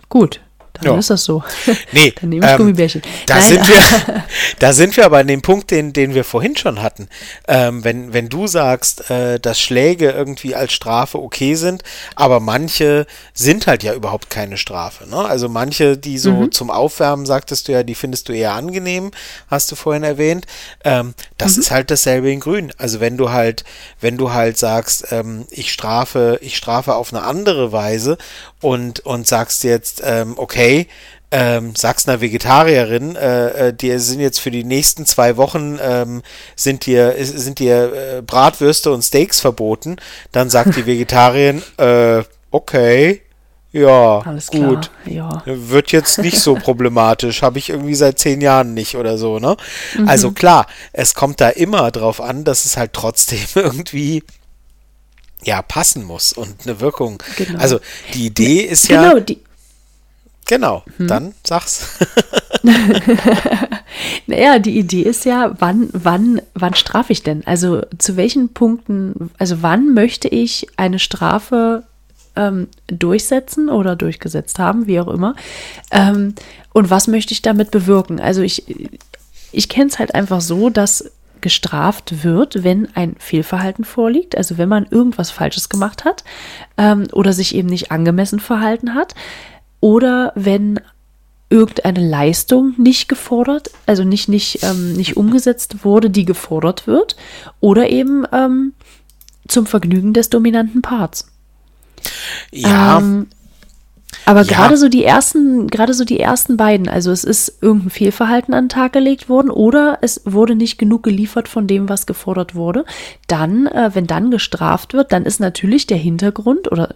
gut, 0.10 0.42
dann 0.82 0.94
Ja. 0.94 1.00
ist 1.00 1.10
das 1.10 1.24
so. 1.24 1.44
Nee, 1.92 2.14
dann 2.20 2.30
nehme 2.30 2.46
ich 2.46 2.52
ähm, 2.52 2.58
Gummibärchen. 2.58 3.02
Da 3.28 3.36
Nein, 3.36 3.44
sind 3.50 3.68
wir, 3.68 4.24
da 4.60 4.74
sind 4.74 4.98
wir 4.98 5.06
aber 5.06 5.20
an 5.20 5.28
dem 5.28 5.42
Punkt, 5.42 5.72
den, 5.72 5.94
den 5.94 6.14
wir 6.14 6.24
vorhin 6.24 6.56
schon 6.58 6.82
hatten. 6.82 7.08
Ähm, 7.48 7.84
wenn, 7.84 8.14
wenn 8.14 8.30
du 8.30 8.48
sagst, 8.48 9.10
äh, 9.10 9.40
dass 9.40 9.60
Schläge 9.60 10.12
irgendwie 10.12 10.56
als 10.56 10.74
Strafe 10.74 11.20
okay 11.22 11.56
sind, 11.56 11.84
aber 12.16 12.40
manche 12.40 13.06
sind 13.34 13.68
halt 13.68 13.84
ja 13.84 13.94
überhaupt 13.94 14.30
keine 14.30 14.58
Strafe. 14.58 15.08
Ne? 15.10 15.18
Also 15.18 15.50
manche, 15.50 15.98
die 15.98 16.18
so 16.18 16.32
Mhm. 16.32 16.52
zum 16.52 16.70
Aufwärmen, 16.72 17.26
sagtest 17.26 17.68
du 17.68 17.72
ja, 17.72 17.84
die 17.84 17.96
findest 17.96 18.28
du 18.30 18.34
eher 18.34 18.54
angenehm, 18.54 19.12
hast 19.50 19.72
du 19.72 19.76
vorhin 19.76 20.04
erwähnt. 20.04 20.46
Ähm, 20.84 21.14
das 21.38 21.56
Mhm. 21.56 21.62
ist 21.62 21.72
halt 21.72 21.92
dasselbe 21.92 22.32
in 22.32 22.40
Grün. 22.40 22.72
Also 22.78 23.00
wenn 23.00 23.18
du 23.18 23.32
halt, 23.32 23.64
wenn 24.02 24.18
du 24.18 24.34
halt 24.34 24.58
sagst, 24.58 25.06
ähm, 25.12 25.46
ich 25.50 25.72
strafe, 25.72 26.40
ich 26.42 26.58
strafe 26.58 26.96
auf 26.96 27.14
eine 27.14 27.24
andere 27.24 27.72
Weise 27.72 28.18
und, 28.62 29.00
und 29.02 29.28
sagst 29.28 29.64
jetzt, 29.64 30.02
ähm, 30.04 30.38
okay, 30.66 30.88
ähm, 31.32 31.76
sagst 31.76 32.08
einer 32.08 32.22
Vegetarierin, 32.22 33.16
äh, 33.16 33.68
äh, 33.70 33.74
die 33.74 33.98
sind 33.98 34.20
jetzt 34.20 34.40
für 34.40 34.52
die 34.52 34.64
nächsten 34.64 35.06
zwei 35.06 35.38
Wochen 35.38 35.80
ähm, 35.82 36.22
sind 36.56 36.86
dir 36.86 37.16
sind 37.20 37.60
dir 37.60 37.94
äh, 37.94 38.22
Bratwürste 38.22 38.92
und 38.92 39.02
Steaks 39.02 39.42
verboten, 39.42 39.98
dann 40.32 40.50
sagt 40.50 40.76
die 40.76 40.86
Vegetarierin, 40.86 41.64
äh, 41.78 42.24
okay, 42.52 43.22
ja, 43.74 44.20
Alles 44.20 44.48
klar. 44.52 44.70
gut. 44.70 44.92
Ja. 45.06 45.42
Wird 45.46 45.92
jetzt 45.92 46.20
nicht 46.20 46.40
so 46.40 46.56
problematisch, 46.64 47.42
habe 47.42 47.60
ich 47.60 47.70
irgendwie 47.70 47.96
seit 47.96 48.20
zehn 48.20 48.40
Jahren 48.40 48.74
nicht 48.74 48.96
oder 48.96 49.18
so, 49.18 49.40
ne? 49.40 49.58
Mhm. 49.98 50.08
Also 50.08 50.32
klar, 50.32 50.68
es 50.94 51.14
kommt 51.14 51.42
da 51.42 51.50
immer 51.50 51.92
drauf 51.92 52.22
an, 52.22 52.46
dass 52.46 52.64
es 52.64 52.78
halt 52.78 52.94
trotzdem 52.94 53.40
irgendwie 53.56 54.24
ja 55.44 55.62
passen 55.62 56.06
muss 56.06 56.32
und 56.32 56.56
eine 56.64 56.80
Wirkung. 56.80 57.22
Genau. 57.36 57.60
Also 57.60 57.80
die 58.14 58.28
Idee 58.28 58.62
ist 58.62 58.88
ja 58.88 59.10
Genau, 59.10 59.20
die, 59.20 59.40
Genau, 60.48 60.84
Mhm. 60.98 61.08
dann 61.08 61.34
sag's. 61.44 62.00
Naja, 64.28 64.60
die 64.60 64.78
Idee 64.78 65.04
ist 65.04 65.26
ja, 65.26 65.56
wann, 65.60 65.90
wann, 65.94 66.42
wann 66.54 66.74
strafe 66.74 67.14
ich 67.14 67.24
denn? 67.24 67.46
Also 67.46 67.82
zu 67.98 68.18
welchen 68.18 68.50
Punkten, 68.50 69.30
also 69.38 69.62
wann 69.62 69.94
möchte 69.94 70.28
ich 70.28 70.68
eine 70.78 71.00
Strafe 71.00 71.84
ähm, 72.36 72.68
durchsetzen 72.88 73.70
oder 73.70 73.96
durchgesetzt 73.96 74.60
haben, 74.60 74.88
wie 74.88 75.00
auch 75.00 75.08
immer. 75.08 75.36
Ähm, 75.92 76.34
und 76.74 76.90
was 76.90 77.08
möchte 77.08 77.34
ich 77.34 77.42
damit 77.42 77.72
bewirken? 77.72 78.20
Also 78.20 78.42
ich, 78.42 78.66
ich 79.52 79.70
kenne 79.70 79.88
es 79.88 80.00
halt 80.00 80.14
einfach 80.16 80.42
so, 80.42 80.70
dass 80.70 81.12
gestraft 81.42 82.24
wird, 82.24 82.64
wenn 82.64 82.88
ein 82.96 83.16
Fehlverhalten 83.20 83.86
vorliegt, 83.86 84.36
also 84.36 84.58
wenn 84.58 84.68
man 84.68 84.88
irgendwas 84.90 85.30
Falsches 85.30 85.70
gemacht 85.70 86.04
hat 86.04 86.24
ähm, 86.78 87.04
oder 87.12 87.34
sich 87.34 87.54
eben 87.54 87.70
nicht 87.70 87.92
angemessen 87.92 88.40
verhalten 88.40 88.96
hat 88.96 89.14
oder 89.86 90.32
wenn 90.34 90.80
irgendeine 91.52 92.00
Leistung 92.10 92.74
nicht 92.80 93.08
gefordert, 93.08 93.70
also 93.86 94.04
nicht, 94.04 94.28
nicht, 94.30 94.64
ähm, 94.64 94.94
nicht 94.94 95.16
umgesetzt 95.16 95.86
wurde, 95.86 96.10
die 96.10 96.26
gefordert 96.26 96.88
wird, 96.88 97.16
oder 97.60 97.88
eben 97.92 98.26
ähm, 98.32 98.74
zum 99.48 99.68
Vergnügen 99.68 100.12
des 100.14 100.32
dominanten 100.32 100.82
Parts. 100.82 101.28
Ja, 102.52 102.98
Ähm, 102.98 103.28
aber 104.26 104.42
Ja. 104.42 104.48
gerade 104.58 104.76
so 104.78 104.90
die 104.90 105.04
ersten, 105.04 105.68
gerade 105.68 105.94
so 105.94 106.04
die 106.04 106.20
ersten 106.20 106.58
beiden, 106.58 106.90
also 106.90 107.12
es 107.12 107.24
ist 107.24 107.60
irgendein 107.62 107.92
Fehlverhalten 107.92 108.56
an 108.56 108.64
den 108.64 108.70
Tag 108.70 108.94
gelegt 108.94 109.30
worden 109.30 109.52
oder 109.52 110.00
es 110.02 110.20
wurde 110.26 110.56
nicht 110.56 110.80
genug 110.80 111.04
geliefert 111.04 111.48
von 111.48 111.68
dem, 111.68 111.90
was 111.90 112.08
gefordert 112.08 112.56
wurde, 112.56 112.86
dann, 113.28 113.68
äh, 113.68 113.92
wenn 113.94 114.08
dann 114.08 114.32
gestraft 114.32 114.96
wird, 114.96 115.12
dann 115.12 115.26
ist 115.26 115.40
natürlich 115.40 115.86
der 115.86 115.98
Hintergrund 115.98 116.72
oder 116.72 116.96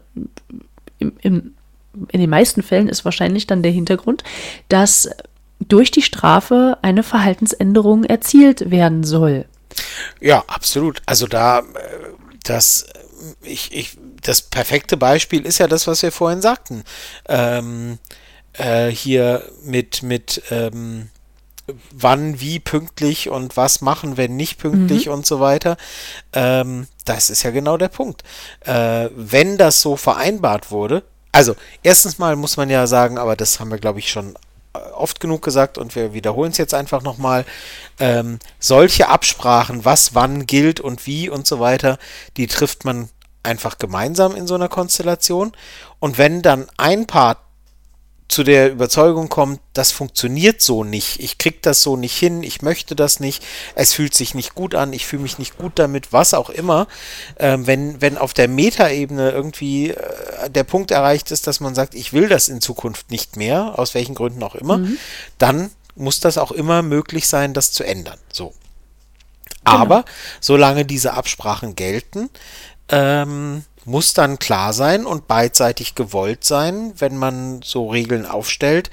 im, 0.98 1.14
im, 1.22 1.54
in 2.12 2.20
den 2.20 2.30
meisten 2.30 2.64
Fällen 2.64 2.88
ist 2.88 3.06
wahrscheinlich 3.06 3.48
dann 3.48 3.64
der 3.64 3.72
Hintergrund, 3.72 4.24
dass 4.70 5.10
durch 5.60 5.92
die 5.92 6.02
Strafe 6.02 6.78
eine 6.82 7.04
Verhaltensänderung 7.04 8.06
erzielt 8.06 8.72
werden 8.72 9.04
soll. 9.04 9.46
ja, 10.22 10.44
absolut. 10.48 11.02
Also 11.06 11.28
da, 11.28 11.60
äh, 11.60 11.64
das, 12.44 12.86
ich, 13.42 13.74
ich, 13.74 13.98
das 14.22 14.42
perfekte 14.42 14.98
Beispiel 14.98 15.46
ist 15.46 15.60
ja 15.60 15.68
das, 15.68 15.88
was 15.88 16.02
wir 16.02 16.12
vorhin 16.12 16.42
sagten. 16.42 16.84
Ähm, 17.28 18.00
äh, 18.54 18.88
hier 18.88 19.44
mit, 19.64 20.04
mit, 20.04 20.42
ähm, 20.50 21.10
wann, 21.92 22.40
wie 22.40 22.60
pünktlich 22.60 23.30
und 23.30 23.58
was 23.58 23.82
machen, 23.82 24.18
wenn 24.18 24.36
nicht 24.36 24.58
pünktlich 24.58 25.10
und 25.10 25.26
so 25.26 25.40
weiter. 25.40 25.78
Ähm, 26.34 26.88
das 27.06 27.30
ist 27.30 27.44
ja 27.44 27.52
genau 27.52 27.78
der 27.78 27.90
Punkt. 27.90 28.24
Äh, 28.62 29.10
wenn 29.16 29.58
das 29.58 29.82
so 29.82 29.96
vereinbart 29.96 30.72
wurde, 30.72 31.04
also 31.32 31.56
erstens 31.84 32.18
mal 32.18 32.36
muss 32.36 32.58
man 32.58 32.70
ja 32.70 32.88
sagen, 32.88 33.18
aber 33.18 33.36
das 33.36 33.60
haben 33.60 33.70
wir, 33.70 33.78
glaube 33.78 34.00
ich, 34.00 34.12
schon 34.12 34.36
äh, 34.74 34.80
oft 34.94 35.20
genug 35.20 35.42
gesagt 35.42 35.78
und 35.78 35.96
wir 35.96 36.14
wiederholen 36.14 36.52
es 36.52 36.58
jetzt 36.58 36.74
einfach 36.74 37.02
nochmal. 37.02 37.46
Ähm, 38.00 38.40
solche 38.60 39.10
Absprachen, 39.10 39.86
was 39.86 40.16
wann 40.16 40.46
gilt 40.46 40.80
und 40.80 41.06
wie 41.06 41.30
und 41.30 41.48
so 41.48 41.60
weiter, 41.60 41.98
die 42.38 42.48
trifft 42.48 42.86
man 42.86 43.10
einfach 43.44 43.78
gemeinsam 43.78 44.36
in 44.36 44.48
so 44.48 44.56
einer 44.56 44.70
Konstellation. 44.70 45.54
Und 46.00 46.18
wenn 46.18 46.42
dann 46.42 46.68
ein 46.78 47.08
Part 47.08 47.40
zu 48.30 48.44
der 48.44 48.72
Überzeugung 48.72 49.28
kommt, 49.28 49.60
das 49.74 49.92
funktioniert 49.92 50.62
so 50.62 50.84
nicht, 50.84 51.20
ich 51.20 51.40
krieg 51.40 51.64
das 51.64 51.82
so 51.82 51.98
nicht 51.98 52.16
hin, 52.16 52.44
ich 52.44 52.62
möchte 52.62 52.96
das 52.96 53.20
nicht, 53.20 53.44
es 53.74 53.94
fühlt 53.94 54.14
sich 54.14 54.36
nicht 54.36 54.54
gut 54.54 54.76
an, 54.76 54.94
ich 54.94 55.08
fühle 55.08 55.24
mich 55.24 55.40
nicht 55.40 55.58
gut 55.58 55.74
damit, 55.76 56.14
was 56.14 56.36
auch 56.36 56.52
immer, 56.52 56.88
ähm, 57.40 57.66
wenn, 57.66 58.02
wenn 58.02 58.20
auf 58.20 58.36
der 58.36 58.48
Metaebene 58.48 59.32
irgendwie 59.32 59.90
äh, 59.90 60.50
der 60.50 60.64
Punkt 60.64 60.92
erreicht 60.92 61.32
ist, 61.32 61.48
dass 61.48 61.60
man 61.60 61.74
sagt, 61.74 61.96
ich 61.96 62.14
will 62.14 62.30
das 62.30 62.50
in 62.50 62.62
Zukunft 62.62 63.10
nicht 63.10 63.36
mehr, 63.36 63.80
aus 63.80 63.96
welchen 63.96 64.14
Gründen 64.14 64.44
auch 64.44 64.56
immer, 64.56 64.80
dann 65.40 65.72
muss 65.96 66.20
das 66.20 66.38
auch 66.38 66.52
immer 66.52 66.84
möglich 66.84 67.28
sein, 67.28 67.56
das 67.56 67.72
zu 67.72 67.84
ändern. 67.84 68.20
So. 68.32 68.54
Aber 69.64 70.06
solange 70.40 70.86
diese 70.86 71.14
Absprachen 71.14 71.76
gelten, 71.76 72.30
ähm, 72.90 73.64
muss 73.90 74.14
dann 74.14 74.38
klar 74.38 74.72
sein 74.72 75.06
und 75.06 75.28
beidseitig 75.28 75.96
gewollt 75.96 76.44
sein, 76.44 76.94
wenn 76.98 77.18
man 77.18 77.62
so 77.64 77.90
Regeln 77.90 78.26
aufstellt. 78.28 78.92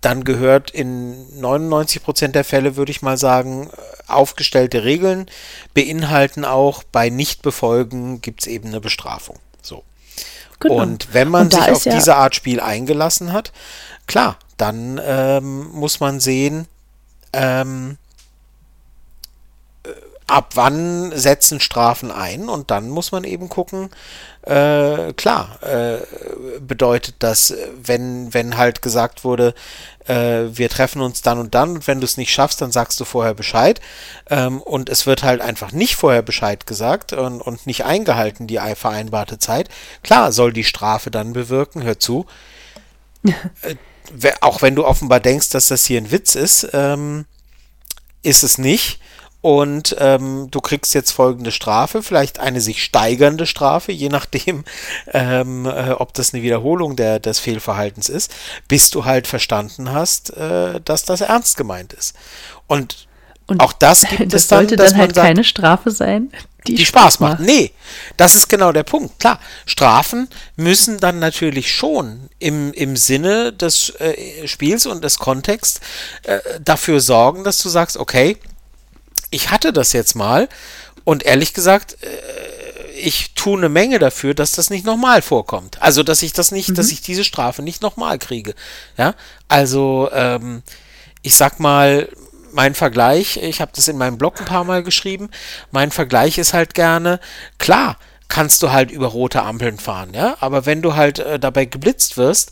Dann 0.00 0.24
gehört 0.24 0.70
in 0.70 1.38
99 1.40 2.02
Prozent 2.02 2.34
der 2.34 2.44
Fälle, 2.44 2.76
würde 2.76 2.90
ich 2.90 3.02
mal 3.02 3.18
sagen, 3.18 3.70
aufgestellte 4.08 4.82
Regeln 4.84 5.26
beinhalten 5.74 6.44
auch, 6.46 6.82
bei 6.84 7.10
Nichtbefolgen 7.10 8.22
gibt 8.22 8.40
es 8.40 8.46
eben 8.46 8.68
eine 8.68 8.80
Bestrafung. 8.80 9.38
So. 9.62 9.84
Genau. 10.58 10.76
Und 10.76 11.12
wenn 11.12 11.28
man 11.28 11.42
Und 11.44 11.54
sich 11.54 11.70
auf 11.70 11.84
ja- 11.84 11.94
diese 11.94 12.16
Art 12.16 12.34
Spiel 12.34 12.60
eingelassen 12.60 13.32
hat, 13.32 13.52
klar, 14.06 14.38
dann 14.56 14.98
ähm, 15.04 15.70
muss 15.72 16.00
man 16.00 16.18
sehen, 16.18 16.66
ähm, 17.34 17.92
äh, 17.92 18.09
ab 20.30 20.52
wann 20.54 21.12
setzen 21.16 21.60
Strafen 21.60 22.10
ein? 22.10 22.48
Und 22.48 22.70
dann 22.70 22.88
muss 22.88 23.12
man 23.12 23.24
eben 23.24 23.48
gucken, 23.48 23.90
äh, 24.42 25.12
klar, 25.14 25.58
äh, 25.62 25.98
bedeutet 26.60 27.16
das, 27.18 27.54
wenn, 27.82 28.32
wenn 28.32 28.56
halt 28.56 28.80
gesagt 28.80 29.24
wurde, 29.24 29.54
äh, 30.06 30.46
wir 30.52 30.70
treffen 30.70 31.02
uns 31.02 31.22
dann 31.22 31.38
und 31.38 31.54
dann 31.54 31.70
und 31.70 31.86
wenn 31.86 32.00
du 32.00 32.04
es 32.04 32.16
nicht 32.16 32.32
schaffst, 32.32 32.60
dann 32.60 32.72
sagst 32.72 32.98
du 33.00 33.04
vorher 33.04 33.34
Bescheid. 33.34 33.80
Ähm, 34.28 34.62
und 34.62 34.88
es 34.88 35.06
wird 35.06 35.22
halt 35.22 35.40
einfach 35.40 35.72
nicht 35.72 35.96
vorher 35.96 36.22
Bescheid 36.22 36.66
gesagt 36.66 37.12
und, 37.12 37.40
und 37.40 37.66
nicht 37.66 37.84
eingehalten, 37.84 38.46
die 38.46 38.60
vereinbarte 38.74 39.38
Zeit, 39.38 39.68
klar 40.02 40.32
soll 40.32 40.52
die 40.52 40.64
Strafe 40.64 41.10
dann 41.10 41.32
bewirken, 41.32 41.82
hör 41.82 41.98
zu, 41.98 42.26
äh, 43.24 44.32
auch 44.40 44.62
wenn 44.62 44.74
du 44.74 44.86
offenbar 44.86 45.20
denkst, 45.20 45.50
dass 45.50 45.68
das 45.68 45.84
hier 45.84 46.00
ein 46.00 46.10
Witz 46.10 46.34
ist, 46.34 46.68
ähm, 46.72 47.26
ist 48.22 48.42
es 48.42 48.58
nicht. 48.58 49.00
Und 49.42 49.96
ähm, 49.98 50.48
du 50.50 50.60
kriegst 50.60 50.92
jetzt 50.94 51.12
folgende 51.12 51.50
Strafe, 51.50 52.02
vielleicht 52.02 52.40
eine 52.40 52.60
sich 52.60 52.82
steigernde 52.82 53.46
Strafe, 53.46 53.90
je 53.90 54.10
nachdem, 54.10 54.64
ähm, 55.12 55.66
äh, 55.66 55.92
ob 55.92 56.12
das 56.14 56.34
eine 56.34 56.42
Wiederholung 56.42 56.96
der, 56.96 57.20
des 57.20 57.38
Fehlverhaltens 57.38 58.08
ist, 58.08 58.32
bis 58.68 58.90
du 58.90 59.04
halt 59.04 59.26
verstanden 59.26 59.92
hast, 59.92 60.36
äh, 60.36 60.80
dass 60.84 61.04
das 61.04 61.22
ernst 61.22 61.56
gemeint 61.56 61.94
ist. 61.94 62.14
Und, 62.66 63.08
Und 63.46 63.60
auch 63.60 63.72
das 63.72 64.02
gibt 64.16 64.34
das 64.34 64.42
es 64.42 64.48
dann, 64.48 64.58
sollte 64.60 64.76
dass 64.76 64.90
dann 64.90 65.00
halt 65.00 65.14
sagt, 65.14 65.26
keine 65.26 65.44
Strafe 65.44 65.90
sein, 65.90 66.30
die, 66.66 66.74
die 66.74 66.84
Spaß 66.84 67.20
macht. 67.20 67.40
Nee, 67.40 67.72
das 68.18 68.36
ist 68.36 68.48
genau 68.48 68.72
der 68.72 68.82
Punkt. 68.82 69.18
Klar, 69.18 69.40
Strafen 69.64 70.28
müssen 70.56 70.98
dann 70.98 71.18
natürlich 71.18 71.72
schon 71.72 72.28
im, 72.38 72.74
im 72.74 72.96
Sinne 72.96 73.54
des 73.54 73.90
äh, 74.00 74.46
Spiels 74.46 74.84
und 74.84 75.02
des 75.02 75.18
Kontexts 75.18 75.80
äh, 76.24 76.38
dafür 76.62 77.00
sorgen, 77.00 77.44
dass 77.44 77.62
du 77.62 77.70
sagst, 77.70 77.96
okay, 77.96 78.36
ich 79.30 79.50
hatte 79.50 79.72
das 79.72 79.92
jetzt 79.92 80.14
mal 80.14 80.48
und 81.04 81.24
ehrlich 81.24 81.54
gesagt, 81.54 81.96
äh, 82.02 82.08
ich 83.00 83.34
tue 83.34 83.56
eine 83.56 83.68
Menge 83.68 83.98
dafür, 83.98 84.34
dass 84.34 84.52
das 84.52 84.70
nicht 84.70 84.84
nochmal 84.84 85.22
vorkommt. 85.22 85.80
Also, 85.80 86.02
dass 86.02 86.22
ich 86.22 86.32
das 86.32 86.52
nicht, 86.52 86.76
dass 86.76 86.90
ich 86.90 87.00
diese 87.00 87.24
Strafe 87.24 87.62
nicht 87.62 87.82
nochmal 87.82 88.18
kriege. 88.18 88.54
Ja, 88.96 89.14
also, 89.48 90.10
ähm, 90.12 90.62
ich 91.22 91.34
sag 91.34 91.60
mal, 91.60 92.08
mein 92.52 92.74
Vergleich, 92.74 93.36
ich 93.38 93.60
habe 93.60 93.72
das 93.74 93.88
in 93.88 93.96
meinem 93.96 94.18
Blog 94.18 94.38
ein 94.38 94.44
paar 94.44 94.64
Mal 94.64 94.82
geschrieben, 94.82 95.30
mein 95.70 95.90
Vergleich 95.90 96.38
ist 96.38 96.52
halt 96.52 96.74
gerne, 96.74 97.20
klar, 97.58 97.96
kannst 98.28 98.62
du 98.62 98.70
halt 98.70 98.90
über 98.90 99.06
rote 99.06 99.42
Ampeln 99.42 99.78
fahren, 99.78 100.14
ja, 100.14 100.36
aber 100.40 100.66
wenn 100.66 100.82
du 100.82 100.94
halt 100.94 101.20
äh, 101.20 101.38
dabei 101.38 101.64
geblitzt 101.64 102.16
wirst, 102.16 102.50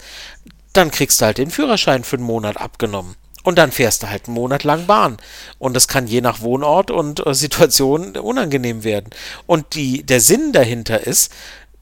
dann 0.72 0.90
kriegst 0.90 1.20
du 1.20 1.26
halt 1.26 1.38
den 1.38 1.50
Führerschein 1.50 2.04
für 2.04 2.16
einen 2.16 2.26
Monat 2.26 2.56
abgenommen. 2.56 3.16
Und 3.42 3.58
dann 3.58 3.72
fährst 3.72 4.02
du 4.02 4.10
halt 4.10 4.26
einen 4.26 4.34
Monat 4.34 4.64
lang 4.64 4.86
Bahn. 4.86 5.16
Und 5.58 5.74
das 5.74 5.88
kann 5.88 6.06
je 6.06 6.20
nach 6.20 6.40
Wohnort 6.40 6.90
und 6.90 7.26
äh, 7.26 7.34
Situation 7.34 8.16
unangenehm 8.16 8.84
werden. 8.84 9.10
Und 9.46 9.74
die, 9.74 10.02
der 10.02 10.20
Sinn 10.20 10.52
dahinter 10.52 11.06
ist 11.06 11.32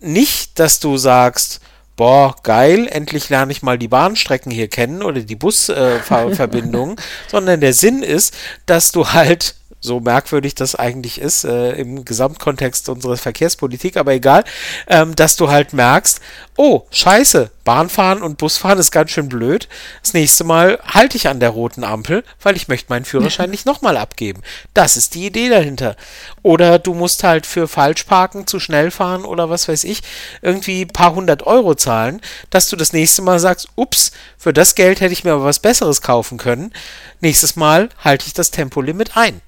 nicht, 0.01 0.59
dass 0.59 0.81
du 0.81 0.97
sagst, 0.97 1.61
boah, 1.97 2.37
geil, 2.43 2.87
endlich 2.91 3.31
lerne 3.31 3.53
ich 3.53 3.63
mal 3.63 3.79
die 3.79 3.89
Bahnstrecken 3.89 4.53
hier 4.53 4.69
kennen 4.69 5.03
oder 5.03 5.21
die 5.21 5.37
Busverbindungen, 5.37 6.97
äh, 6.99 7.03
sondern 7.29 7.61
der 7.61 7.73
Sinn 7.73 8.03
ist, 8.03 8.35
dass 8.67 8.93
du 8.93 9.13
halt 9.13 9.57
so 9.81 10.01
merkwürdig 10.01 10.55
das 10.55 10.75
eigentlich 10.75 11.21
ist 11.21 11.45
äh, 11.45 11.73
im 11.73 12.05
Gesamtkontext 12.05 12.89
unserer 12.89 13.17
Verkehrspolitik, 13.17 13.97
aber 13.97 14.13
egal, 14.13 14.45
ähm, 14.89 15.15
dass 15.15 15.37
du 15.37 15.51
halt 15.51 15.73
merkst, 15.73 16.21
oh, 16.57 16.83
scheiße, 16.91 17.51
Bahnfahren 17.65 18.23
und 18.23 18.39
Busfahren 18.39 18.79
ist 18.79 18.91
ganz 18.91 19.11
schön 19.11 19.29
blöd. 19.29 19.69
Das 20.03 20.15
nächste 20.15 20.45
Mal 20.45 20.79
halte 20.87 21.17
ich 21.17 21.29
an 21.29 21.41
der 21.41 21.51
roten 21.51 21.85
Ampel, 21.85 22.25
weil 22.41 22.57
ich 22.57 22.69
möchte 22.69 22.91
meinen 22.91 23.05
Führerschein 23.05 23.51
nicht 23.57 23.67
nochmal 23.67 23.97
abgeben. 23.97 24.43
Das 24.73 24.97
ist 24.97 25.15
die 25.15 25.27
Idee 25.27 25.49
dahinter. 25.49 25.97
Oder 26.43 26.79
du 26.79 26.95
musst 26.95 27.25
halt 27.25 27.45
für 27.45 27.69
Falschparken 27.69 28.47
zu 28.47 28.61
schnell 28.61 28.91
fahren 28.91 29.25
oder 29.25 29.51
was 29.51 29.69
weiß 29.69 29.85
ich, 29.85 30.03
irgendwie 30.43 30.83
ein 30.83 30.89
paar 30.89 31.15
hundert 31.15 31.43
Euro 31.45 31.75
zahlen, 31.75 32.21
dass 32.51 32.69
du 32.69 32.77
das 32.77 32.93
nächste 32.93 33.23
Mal 33.23 33.39
sagst, 33.39 33.69
ups, 33.75 34.13
für 34.39 34.53
das 34.53 34.75
Geld 34.75 35.01
hätte 35.01 35.13
ich 35.13 35.25
mir 35.25 35.33
aber 35.33 35.45
was 35.45 35.59
Besseres 35.59 36.03
kaufen 36.03 36.39
können. 36.39 36.73
Nächstes 37.21 37.57
Mal 37.57 37.89
halte 38.03 38.27
ich 38.27 38.33
das 38.33 38.51
Tempolimit 38.51 39.17
ein. 39.17 39.41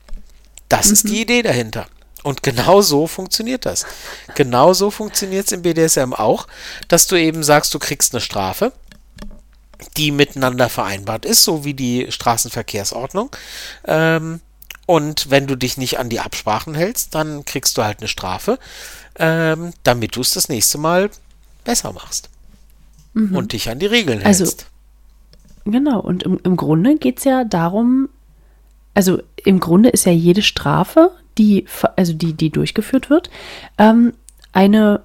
Das 0.69 0.87
mhm. 0.87 0.93
ist 0.93 1.09
die 1.09 1.23
Idee 1.23 1.43
dahinter. 1.43 1.87
Und 2.25 2.43
genau 2.43 2.83
so 2.83 3.07
funktioniert 3.07 3.65
das. 3.65 3.87
Genau 4.35 4.75
so 4.75 4.91
funktioniert 4.91 5.47
es 5.47 5.53
im 5.53 5.63
BDSM 5.63 6.13
auch, 6.13 6.47
dass 6.89 7.07
du 7.07 7.17
eben 7.17 7.43
sagst, 7.43 7.73
du 7.75 7.79
kriegst 7.79 8.13
eine 8.13 8.21
Strafe, 8.21 8.73
die 9.97 10.11
miteinander 10.11 10.69
vereinbart 10.69 11.25
ist, 11.25 11.45
so 11.45 11.65
wie 11.65 11.75
die 11.75 12.11
Straßenverkehrsordnung. 12.11 13.31
Ähm, 13.87 14.41
und 14.87 15.31
wenn 15.31 15.47
du 15.47 15.57
dich 15.57 15.77
nicht 15.77 15.99
an 15.99 16.09
die 16.09 16.21
Absprachen 16.21 16.75
hältst, 16.75 17.15
dann 17.15 17.45
kriegst 17.45 17.79
du 17.79 17.85
halt 17.85 18.01
eine 18.01 18.09
Strafe, 18.09 18.59
ähm, 19.17 19.73
damit 19.85 20.17
du 20.17 20.21
es 20.21 20.33
das 20.33 20.49
nächste 20.49 20.79
Mal 20.79 21.11
besser 21.65 21.93
machst. 21.93 22.31
Mhm. 23.13 23.37
Und 23.37 23.53
dich 23.53 23.71
an 23.71 23.79
die 23.79 23.87
Regeln 23.87 24.23
also, 24.25 24.45
hältst. 24.45 24.67
Also, 25.65 25.71
genau, 25.71 26.01
und 26.01 26.25
im, 26.25 26.41
im 26.43 26.57
Grunde 26.57 26.97
geht 26.97 27.19
es 27.19 27.25
ja 27.25 27.45
darum, 27.45 28.09
also 28.99 29.23
im 29.45 29.61
Grunde 29.61 29.91
ist 29.91 30.07
ja 30.07 30.13
jede 30.13 30.43
Strafe, 30.43 31.13
die, 31.39 31.67
also 31.95 32.13
die, 32.15 32.33
die 32.33 32.51
durchgeführt 32.51 33.11
wird, 33.11 33.31
ähm, 33.79 34.13
eine 34.53 35.05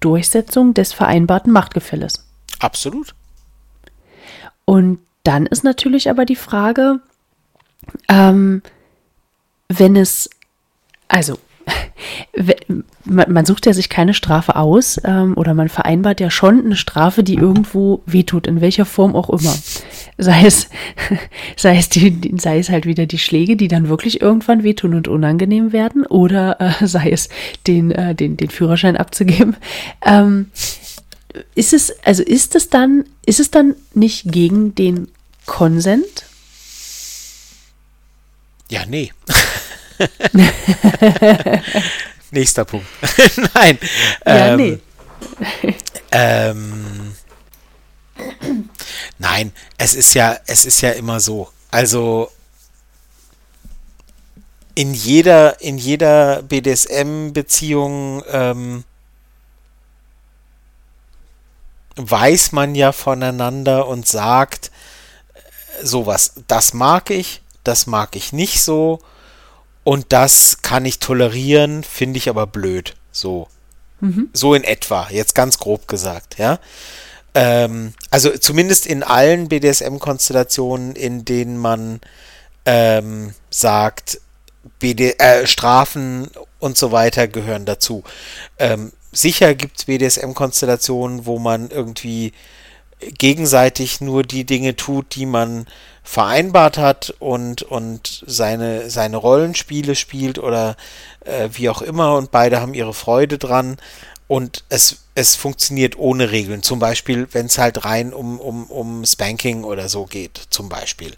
Durchsetzung 0.00 0.74
des 0.74 0.92
vereinbarten 0.92 1.50
Machtgefälles. 1.50 2.26
Absolut. 2.58 3.14
Und 4.66 4.98
dann 5.24 5.46
ist 5.46 5.64
natürlich 5.64 6.10
aber 6.10 6.26
die 6.26 6.36
Frage, 6.36 7.00
ähm, 8.06 8.60
wenn 9.70 9.96
es, 9.96 10.28
also 11.08 11.38
man 13.06 13.46
sucht 13.46 13.66
ja 13.66 13.72
sich 13.72 13.88
keine 13.88 14.14
Strafe 14.14 14.56
aus 14.56 15.00
ähm, 15.04 15.34
oder 15.36 15.54
man 15.54 15.68
vereinbart 15.68 16.20
ja 16.20 16.30
schon 16.30 16.64
eine 16.64 16.76
Strafe, 16.76 17.22
die 17.22 17.34
irgendwo 17.34 18.02
wehtut, 18.06 18.46
in 18.46 18.60
welcher 18.60 18.84
Form 18.84 19.14
auch 19.14 19.30
immer. 19.30 19.54
Sei 20.18 20.44
es, 20.44 20.68
sei 21.56 21.76
es, 21.76 21.88
die, 21.88 22.34
sei 22.38 22.58
es 22.58 22.70
halt 22.70 22.86
wieder 22.86 23.06
die 23.06 23.18
Schläge, 23.18 23.56
die 23.56 23.68
dann 23.68 23.88
wirklich 23.88 24.20
irgendwann 24.20 24.62
wehtun 24.62 24.94
und 24.94 25.08
unangenehm 25.08 25.72
werden, 25.72 26.06
oder 26.06 26.60
äh, 26.60 26.86
sei 26.86 27.10
es 27.10 27.28
den, 27.66 27.90
äh, 27.90 28.14
den, 28.14 28.36
den 28.36 28.50
Führerschein 28.50 28.96
abzugeben. 28.96 29.56
Ähm, 30.04 30.50
ist 31.54 31.72
es, 31.72 31.94
also 32.04 32.22
ist 32.22 32.54
es 32.54 32.68
dann, 32.68 33.04
ist 33.24 33.40
es 33.40 33.50
dann 33.50 33.74
nicht 33.94 34.30
gegen 34.30 34.74
den 34.74 35.08
Konsent? 35.46 36.26
Ja, 38.68 38.86
nee. 38.86 39.12
Nächster 42.30 42.64
Punkt. 42.64 42.86
Nein. 43.54 43.78
Ja, 44.26 44.54
ähm, 44.54 44.56
nee. 44.56 44.78
ähm, 46.10 47.14
nein, 49.18 49.52
es 49.78 49.94
ist 49.94 50.14
ja, 50.14 50.38
es 50.46 50.64
ist 50.64 50.80
ja 50.80 50.90
immer 50.92 51.20
so. 51.20 51.50
Also 51.70 52.30
in 54.74 54.94
jeder, 54.94 55.60
in 55.60 55.78
jeder 55.78 56.42
BDSM-Beziehung 56.42 58.22
ähm, 58.30 58.84
weiß 61.96 62.52
man 62.52 62.74
ja 62.74 62.92
voneinander 62.92 63.86
und 63.86 64.06
sagt 64.06 64.70
äh, 65.34 65.84
sowas, 65.84 66.32
das 66.48 66.72
mag 66.72 67.10
ich, 67.10 67.42
das 67.64 67.86
mag 67.86 68.16
ich 68.16 68.32
nicht 68.32 68.62
so 68.62 69.00
und 69.84 70.12
das 70.12 70.62
kann 70.62 70.84
ich 70.84 70.98
tolerieren, 70.98 71.82
finde 71.84 72.18
ich 72.18 72.28
aber 72.28 72.46
blöd. 72.46 72.94
So. 73.10 73.48
Mhm. 74.00 74.30
So 74.32 74.54
in 74.54 74.64
etwa, 74.64 75.08
jetzt 75.10 75.34
ganz 75.34 75.58
grob 75.58 75.88
gesagt, 75.88 76.38
ja. 76.38 76.58
Ähm, 77.34 77.94
also 78.10 78.30
zumindest 78.36 78.86
in 78.86 79.02
allen 79.02 79.48
BDSM-Konstellationen, 79.48 80.94
in 80.94 81.24
denen 81.24 81.56
man 81.56 82.00
ähm, 82.66 83.34
sagt, 83.50 84.20
BD 84.78 85.14
äh, 85.18 85.46
Strafen 85.46 86.28
und 86.58 86.76
so 86.76 86.92
weiter 86.92 87.26
gehören 87.28 87.64
dazu. 87.64 88.04
Ähm, 88.58 88.92
sicher 89.12 89.54
gibt 89.54 89.78
es 89.78 89.84
BDSM-Konstellationen, 89.86 91.26
wo 91.26 91.38
man 91.38 91.70
irgendwie 91.70 92.32
gegenseitig 93.18 94.00
nur 94.00 94.22
die 94.22 94.44
Dinge 94.44 94.76
tut, 94.76 95.14
die 95.14 95.26
man 95.26 95.66
vereinbart 96.02 96.78
hat 96.78 97.14
und, 97.18 97.62
und 97.62 98.24
seine, 98.26 98.90
seine 98.90 99.16
Rollenspiele 99.16 99.94
spielt 99.94 100.38
oder 100.38 100.76
äh, 101.24 101.48
wie 101.52 101.68
auch 101.68 101.82
immer 101.82 102.16
und 102.16 102.30
beide 102.30 102.60
haben 102.60 102.74
ihre 102.74 102.94
Freude 102.94 103.38
dran 103.38 103.76
und 104.26 104.64
es, 104.68 104.98
es 105.14 105.36
funktioniert 105.36 105.98
ohne 105.98 106.30
Regeln. 106.30 106.62
Zum 106.62 106.78
Beispiel, 106.78 107.28
wenn 107.32 107.46
es 107.46 107.58
halt 107.58 107.84
rein 107.84 108.12
um, 108.12 108.40
um, 108.40 108.64
um 108.64 109.04
Spanking 109.04 109.62
oder 109.62 109.88
so 109.88 110.06
geht, 110.06 110.40
zum 110.50 110.68
Beispiel. 110.68 111.12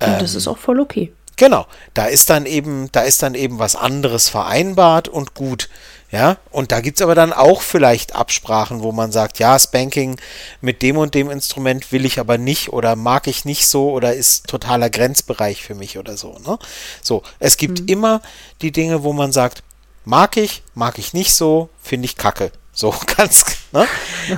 Und 0.00 0.22
das 0.22 0.32
ähm, 0.32 0.38
ist 0.38 0.48
auch 0.48 0.58
voll 0.58 0.80
okay. 0.80 1.12
Genau, 1.36 1.66
da 1.94 2.06
ist 2.06 2.30
dann 2.30 2.46
eben, 2.46 2.88
da 2.90 3.02
ist 3.02 3.22
dann 3.22 3.34
eben 3.34 3.60
was 3.60 3.76
anderes 3.76 4.28
vereinbart 4.28 5.06
und 5.08 5.34
gut. 5.34 5.68
Ja, 6.10 6.38
und 6.50 6.72
da 6.72 6.80
gibt 6.80 6.98
es 6.98 7.02
aber 7.02 7.14
dann 7.14 7.34
auch 7.34 7.60
vielleicht 7.60 8.14
Absprachen, 8.14 8.82
wo 8.82 8.92
man 8.92 9.12
sagt, 9.12 9.38
ja, 9.38 9.58
Spanking 9.58 10.18
mit 10.62 10.80
dem 10.80 10.96
und 10.96 11.14
dem 11.14 11.28
Instrument 11.30 11.92
will 11.92 12.06
ich 12.06 12.18
aber 12.18 12.38
nicht 12.38 12.72
oder 12.72 12.96
mag 12.96 13.26
ich 13.26 13.44
nicht 13.44 13.66
so 13.66 13.90
oder 13.90 14.14
ist 14.14 14.46
totaler 14.46 14.88
Grenzbereich 14.88 15.62
für 15.62 15.74
mich 15.74 15.98
oder 15.98 16.16
so. 16.16 16.38
Ne? 16.46 16.58
So, 17.02 17.22
es 17.40 17.58
gibt 17.58 17.82
mhm. 17.82 17.88
immer 17.88 18.22
die 18.62 18.72
Dinge, 18.72 19.02
wo 19.02 19.12
man 19.12 19.32
sagt, 19.32 19.62
mag 20.06 20.38
ich, 20.38 20.62
mag 20.74 20.98
ich 20.98 21.12
nicht 21.12 21.34
so, 21.34 21.68
finde 21.82 22.06
ich 22.06 22.16
kacke. 22.16 22.52
So, 22.72 22.94
ganz, 23.16 23.44
ne? 23.72 23.86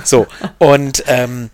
So, 0.03 0.27
und, 0.57 1.05
ähm, 1.07 1.51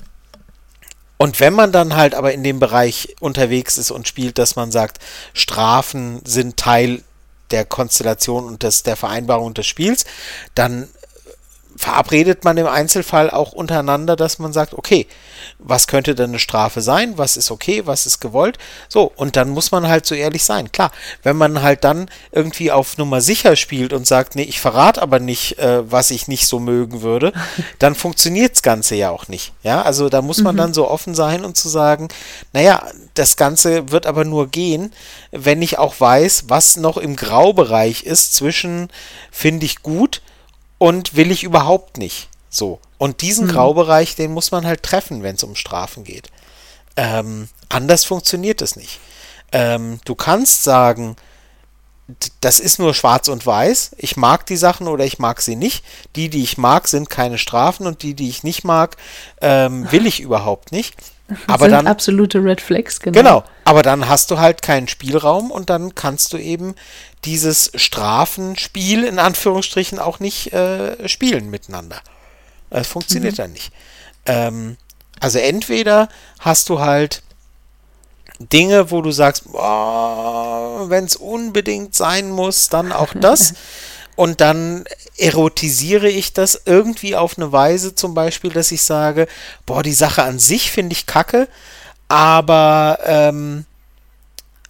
und 1.17 1.39
wenn 1.39 1.53
man 1.53 1.71
dann 1.71 1.95
halt 1.95 2.15
aber 2.15 2.33
in 2.33 2.43
dem 2.43 2.59
Bereich 2.59 3.15
unterwegs 3.19 3.77
ist 3.77 3.91
und 3.91 4.07
spielt, 4.07 4.39
dass 4.39 4.55
man 4.55 4.71
sagt, 4.71 4.97
Strafen 5.33 6.21
sind 6.25 6.57
Teil 6.57 7.03
der 7.51 7.65
Konstellation 7.65 8.45
und 8.45 8.63
des, 8.63 8.83
der 8.83 8.95
Vereinbarung 8.95 9.53
des 9.53 9.65
Spiels, 9.67 10.05
dann 10.55 10.89
verabredet 11.77 12.43
man 12.43 12.57
im 12.57 12.65
Einzelfall 12.65 13.29
auch 13.29 13.51
untereinander, 13.51 14.15
dass 14.15 14.39
man 14.39 14.51
sagt, 14.51 14.73
okay, 14.73 15.05
was 15.59 15.85
könnte 15.87 16.15
denn 16.15 16.31
eine 16.31 16.39
Strafe 16.39 16.81
sein? 16.81 17.17
Was 17.17 17.37
ist 17.37 17.51
okay? 17.51 17.83
Was 17.85 18.07
ist 18.07 18.19
gewollt? 18.19 18.57
So, 18.89 19.11
und 19.15 19.35
dann 19.35 19.49
muss 19.49 19.71
man 19.71 19.87
halt 19.87 20.05
so 20.05 20.15
ehrlich 20.15 20.43
sein. 20.43 20.71
Klar, 20.71 20.91
wenn 21.21 21.37
man 21.37 21.61
halt 21.61 21.83
dann 21.83 22.09
irgendwie 22.31 22.71
auf 22.71 22.97
Nummer 22.97 23.21
sicher 23.21 23.55
spielt 23.55 23.93
und 23.93 24.07
sagt, 24.07 24.35
nee, 24.35 24.43
ich 24.43 24.59
verrate 24.59 25.01
aber 25.01 25.19
nicht, 25.19 25.59
äh, 25.59 25.89
was 25.89 26.09
ich 26.09 26.27
nicht 26.27 26.47
so 26.47 26.59
mögen 26.59 27.03
würde, 27.03 27.31
dann 27.79 27.93
funktioniert 27.93 28.53
das 28.53 28.63
Ganze 28.63 28.95
ja 28.95 29.11
auch 29.11 29.27
nicht. 29.27 29.53
Ja, 29.61 29.83
also 29.83 30.09
da 30.09 30.23
muss 30.23 30.41
man 30.41 30.55
mhm. 30.55 30.59
dann 30.59 30.73
so 30.73 30.89
offen 30.89 31.13
sein 31.13 31.45
und 31.45 31.57
zu 31.57 31.69
sagen, 31.69 32.07
naja, 32.53 32.83
das 33.13 33.37
Ganze 33.37 33.91
wird 33.91 34.07
aber 34.07 34.25
nur 34.25 34.47
gehen, 34.47 34.91
wenn 35.31 35.61
ich 35.61 35.77
auch 35.77 35.99
weiß, 35.99 36.45
was 36.47 36.77
noch 36.77 36.97
im 36.97 37.15
Graubereich 37.15 38.03
ist 38.03 38.33
zwischen 38.33 38.89
finde 39.31 39.65
ich 39.65 39.83
gut 39.83 40.21
und 40.77 41.15
will 41.15 41.31
ich 41.31 41.43
überhaupt 41.43 41.97
nicht. 41.97 42.29
So. 42.49 42.79
Und 42.97 43.21
diesen 43.21 43.47
mhm. 43.47 43.51
Graubereich, 43.51 44.15
den 44.15 44.31
muss 44.31 44.51
man 44.51 44.65
halt 44.65 44.83
treffen, 44.83 45.23
wenn 45.23 45.35
es 45.35 45.43
um 45.43 45.55
Strafen 45.55 46.03
geht. 46.03 46.29
Ähm, 46.95 47.49
anders 47.69 48.05
funktioniert 48.05 48.61
es 48.61 48.75
nicht. 48.75 48.99
Ähm, 49.51 49.99
du 50.05 50.15
kannst 50.15 50.63
sagen, 50.63 51.15
das 52.41 52.59
ist 52.59 52.79
nur 52.79 52.93
schwarz 52.93 53.27
und 53.27 53.45
weiß. 53.45 53.91
Ich 53.97 54.15
mag 54.15 54.45
die 54.45 54.57
Sachen 54.57 54.87
oder 54.87 55.05
ich 55.05 55.19
mag 55.19 55.41
sie 55.41 55.55
nicht. 55.55 55.83
Die, 56.15 56.29
die 56.29 56.43
ich 56.43 56.57
mag, 56.57 56.87
sind 56.87 57.09
keine 57.09 57.37
Strafen 57.37 57.85
und 57.85 58.01
die, 58.01 58.13
die 58.13 58.29
ich 58.29 58.43
nicht 58.43 58.63
mag, 58.63 58.95
ähm, 59.41 59.91
will 59.91 60.05
ich 60.05 60.21
überhaupt 60.21 60.71
nicht. 60.71 60.95
Aber 61.47 61.65
sind 61.65 61.73
dann 61.73 61.87
absolute 61.87 62.41
Red 62.41 62.61
Flags, 62.61 63.01
genau. 63.01 63.17
Genau, 63.17 63.43
aber 63.65 63.81
dann 63.81 64.07
hast 64.07 64.31
du 64.31 64.39
halt 64.39 64.61
keinen 64.61 64.87
Spielraum 64.87 65.51
und 65.51 65.69
dann 65.69 65.93
kannst 65.93 66.31
du 66.31 66.37
eben 66.37 66.73
dieses 67.27 67.71
Strafenspiel 67.75 69.03
in 69.03 69.19
Anführungsstrichen 69.19 69.99
auch 69.99 70.21
nicht 70.21 70.53
äh, 70.53 71.09
spielen 71.09 71.49
miteinander. 71.49 71.99
Das 72.69 72.87
funktioniert 72.87 73.33
mhm. 73.33 73.37
dann 73.37 73.51
nicht. 73.51 73.71
Ähm, 74.25 74.77
Also 75.19 75.39
entweder 75.39 76.07
hast 76.39 76.69
du 76.69 76.79
halt 76.79 77.21
Dinge, 78.39 78.91
wo 78.91 79.01
du 79.01 79.11
sagst, 79.11 79.45
wenn 79.45 81.03
es 81.03 81.17
unbedingt 81.17 81.95
sein 81.95 82.31
muss, 82.31 82.69
dann 82.69 82.93
auch 82.93 83.13
das. 83.19 83.55
Und 84.15 84.39
dann 84.39 84.85
erotisiere 85.17 86.07
ich 86.09 86.31
das 86.33 86.61
irgendwie 86.65 87.15
auf 87.15 87.37
eine 87.37 87.51
Weise, 87.51 87.93
zum 87.93 88.13
Beispiel, 88.13 88.51
dass 88.51 88.71
ich 88.71 88.83
sage, 88.83 89.27
boah, 89.65 89.83
die 89.83 89.93
Sache 89.93 90.23
an 90.23 90.39
sich 90.39 90.71
finde 90.71 90.93
ich 90.93 91.05
kacke, 91.05 91.49
aber, 92.07 92.99
ähm, 93.03 93.65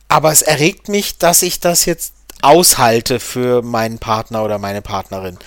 aber 0.08 0.32
es 0.32 0.42
erregt 0.42 0.90
mich, 0.90 1.20
dass 1.20 1.44
ich 1.44 1.60
das 1.60 1.86
jetzt 1.86 2.17
aushalte 2.42 3.20
für 3.20 3.62
meinen 3.62 4.00
Partner 4.00 4.44
oder 4.44 4.60
meine 4.60 4.82
Partnerin. 4.82 5.38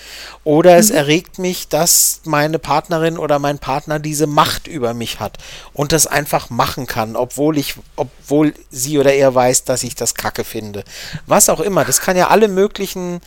Oder 0.43 0.77
es 0.77 0.89
mhm. 0.89 0.95
erregt 0.95 1.39
mich, 1.39 1.67
dass 1.69 2.21
meine 2.25 2.59
Partnerin 2.59 3.17
oder 3.17 3.39
mein 3.39 3.59
Partner 3.59 3.99
diese 3.99 4.27
Macht 4.27 4.67
über 4.67 4.93
mich 4.93 5.19
hat 5.19 5.37
und 5.73 5.91
das 5.91 6.07
einfach 6.07 6.49
machen 6.49 6.87
kann, 6.87 7.15
obwohl 7.15 7.57
ich, 7.57 7.75
obwohl 7.95 8.53
sie 8.69 8.99
oder 8.99 9.13
er 9.13 9.33
weiß, 9.33 9.63
dass 9.63 9.83
ich 9.83 9.95
das 9.95 10.15
Kacke 10.15 10.43
finde. 10.43 10.83
Was 11.27 11.49
auch 11.49 11.59
immer. 11.59 11.85
Das 11.85 12.01
kann 12.01 12.17
ja 12.17 12.27
alle 12.27 12.47
möglichen 12.47 13.21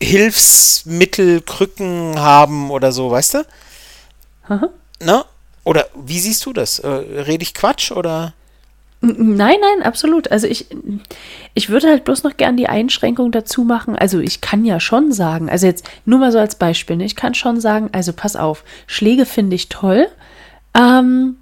Hilfsmittel, 0.00 1.42
Krücken 1.42 2.20
haben 2.20 2.70
oder 2.70 2.92
so, 2.92 3.10
weißt 3.10 3.34
du? 3.34 3.46
Aha. 4.48 4.68
Ne? 5.02 5.24
Oder 5.64 5.88
wie 5.94 6.20
siehst 6.20 6.46
du 6.46 6.52
das? 6.52 6.78
Äh, 6.78 6.88
rede 6.88 7.42
ich 7.42 7.52
Quatsch 7.52 7.90
oder? 7.90 8.32
Nein, 9.00 9.56
nein, 9.60 9.82
absolut. 9.84 10.30
Also 10.32 10.48
ich, 10.48 10.66
ich 11.54 11.68
würde 11.68 11.88
halt 11.88 12.04
bloß 12.04 12.24
noch 12.24 12.36
gern 12.36 12.56
die 12.56 12.68
Einschränkung 12.68 13.30
dazu 13.30 13.62
machen. 13.62 13.94
Also 13.94 14.18
ich 14.18 14.40
kann 14.40 14.64
ja 14.64 14.80
schon 14.80 15.12
sagen, 15.12 15.48
also 15.48 15.66
jetzt 15.66 15.88
nur 16.04 16.18
mal 16.18 16.32
so 16.32 16.38
als 16.38 16.56
Beispiel, 16.56 16.96
ne? 16.96 17.04
ich 17.04 17.14
kann 17.14 17.34
schon 17.34 17.60
sagen, 17.60 17.90
also 17.92 18.12
pass 18.12 18.34
auf, 18.34 18.64
Schläge 18.88 19.24
finde 19.24 19.54
ich 19.54 19.68
toll, 19.68 20.08
ähm, 20.74 21.36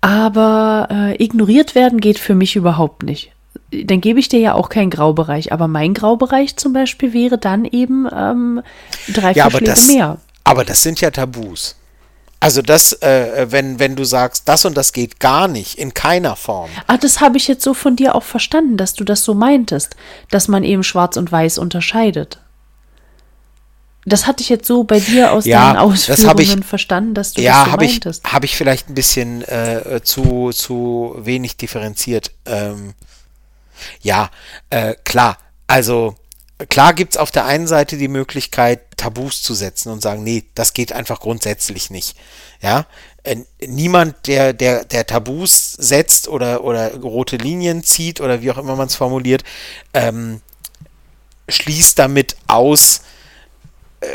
aber 0.00 0.88
äh, 0.90 1.22
ignoriert 1.22 1.76
werden 1.76 2.00
geht 2.00 2.18
für 2.18 2.34
mich 2.34 2.56
überhaupt 2.56 3.04
nicht. 3.04 3.30
Dann 3.70 4.00
gebe 4.00 4.18
ich 4.18 4.28
dir 4.28 4.40
ja 4.40 4.54
auch 4.54 4.68
keinen 4.68 4.90
Graubereich, 4.90 5.52
aber 5.52 5.68
mein 5.68 5.94
Graubereich 5.94 6.56
zum 6.56 6.72
Beispiel 6.72 7.12
wäre 7.12 7.38
dann 7.38 7.64
eben 7.64 8.08
ähm, 8.12 8.62
drei, 9.08 9.32
ja, 9.32 9.48
vier 9.48 9.58
Schläge 9.58 9.64
das, 9.70 9.88
mehr. 9.88 10.18
Aber 10.42 10.64
das 10.64 10.82
sind 10.82 11.00
ja 11.00 11.10
Tabus. 11.10 11.76
Also 12.38 12.62
das, 12.62 12.92
äh, 13.02 13.46
wenn, 13.50 13.78
wenn 13.78 13.96
du 13.96 14.04
sagst, 14.04 14.48
das 14.48 14.64
und 14.64 14.76
das 14.76 14.92
geht 14.92 15.20
gar 15.20 15.48
nicht, 15.48 15.78
in 15.78 15.94
keiner 15.94 16.36
Form. 16.36 16.70
Ah, 16.86 16.98
das 16.98 17.20
habe 17.20 17.38
ich 17.38 17.48
jetzt 17.48 17.64
so 17.64 17.74
von 17.74 17.96
dir 17.96 18.14
auch 18.14 18.22
verstanden, 18.22 18.76
dass 18.76 18.94
du 18.94 19.04
das 19.04 19.24
so 19.24 19.34
meintest, 19.34 19.96
dass 20.30 20.46
man 20.46 20.62
eben 20.62 20.82
schwarz 20.82 21.16
und 21.16 21.32
weiß 21.32 21.58
unterscheidet. 21.58 22.38
Das 24.04 24.28
hatte 24.28 24.42
ich 24.42 24.48
jetzt 24.48 24.68
so 24.68 24.84
bei 24.84 25.00
dir 25.00 25.32
aus 25.32 25.46
ja, 25.46 25.72
deinen 25.72 25.78
Ausführungen 25.78 26.60
ich, 26.60 26.64
verstanden, 26.64 27.14
dass 27.14 27.32
du 27.32 27.42
ja, 27.42 27.64
das 27.64 27.72
so 27.72 27.76
meintest. 27.76 28.24
Ja, 28.24 28.32
habe 28.32 28.44
ich 28.46 28.56
vielleicht 28.56 28.88
ein 28.88 28.94
bisschen 28.94 29.42
äh, 29.42 30.00
zu, 30.04 30.50
zu 30.52 31.16
wenig 31.18 31.56
differenziert. 31.56 32.30
Ähm, 32.44 32.94
ja, 34.02 34.30
äh, 34.70 34.94
klar. 35.04 35.38
Also 35.66 36.14
klar 36.68 36.94
gibt 36.94 37.14
es 37.14 37.18
auf 37.18 37.30
der 37.30 37.44
einen 37.44 37.66
Seite 37.66 37.96
die 37.96 38.08
Möglichkeit, 38.08 38.96
Tabus 38.96 39.42
zu 39.42 39.54
setzen 39.54 39.90
und 39.90 40.00
sagen, 40.00 40.24
nee, 40.24 40.44
das 40.54 40.72
geht 40.72 40.92
einfach 40.92 41.20
grundsätzlich 41.20 41.90
nicht. 41.90 42.16
Ja, 42.62 42.86
äh, 43.24 43.36
niemand, 43.66 44.26
der, 44.26 44.52
der, 44.52 44.84
der 44.84 45.06
Tabus 45.06 45.72
setzt 45.72 46.28
oder, 46.28 46.64
oder 46.64 46.94
rote 46.94 47.36
Linien 47.36 47.84
zieht 47.84 48.20
oder 48.20 48.40
wie 48.40 48.50
auch 48.50 48.58
immer 48.58 48.76
man 48.76 48.86
es 48.86 48.96
formuliert, 48.96 49.44
ähm, 49.92 50.40
schließt 51.48 51.98
damit 51.98 52.36
aus, 52.46 53.02
äh, 54.00 54.06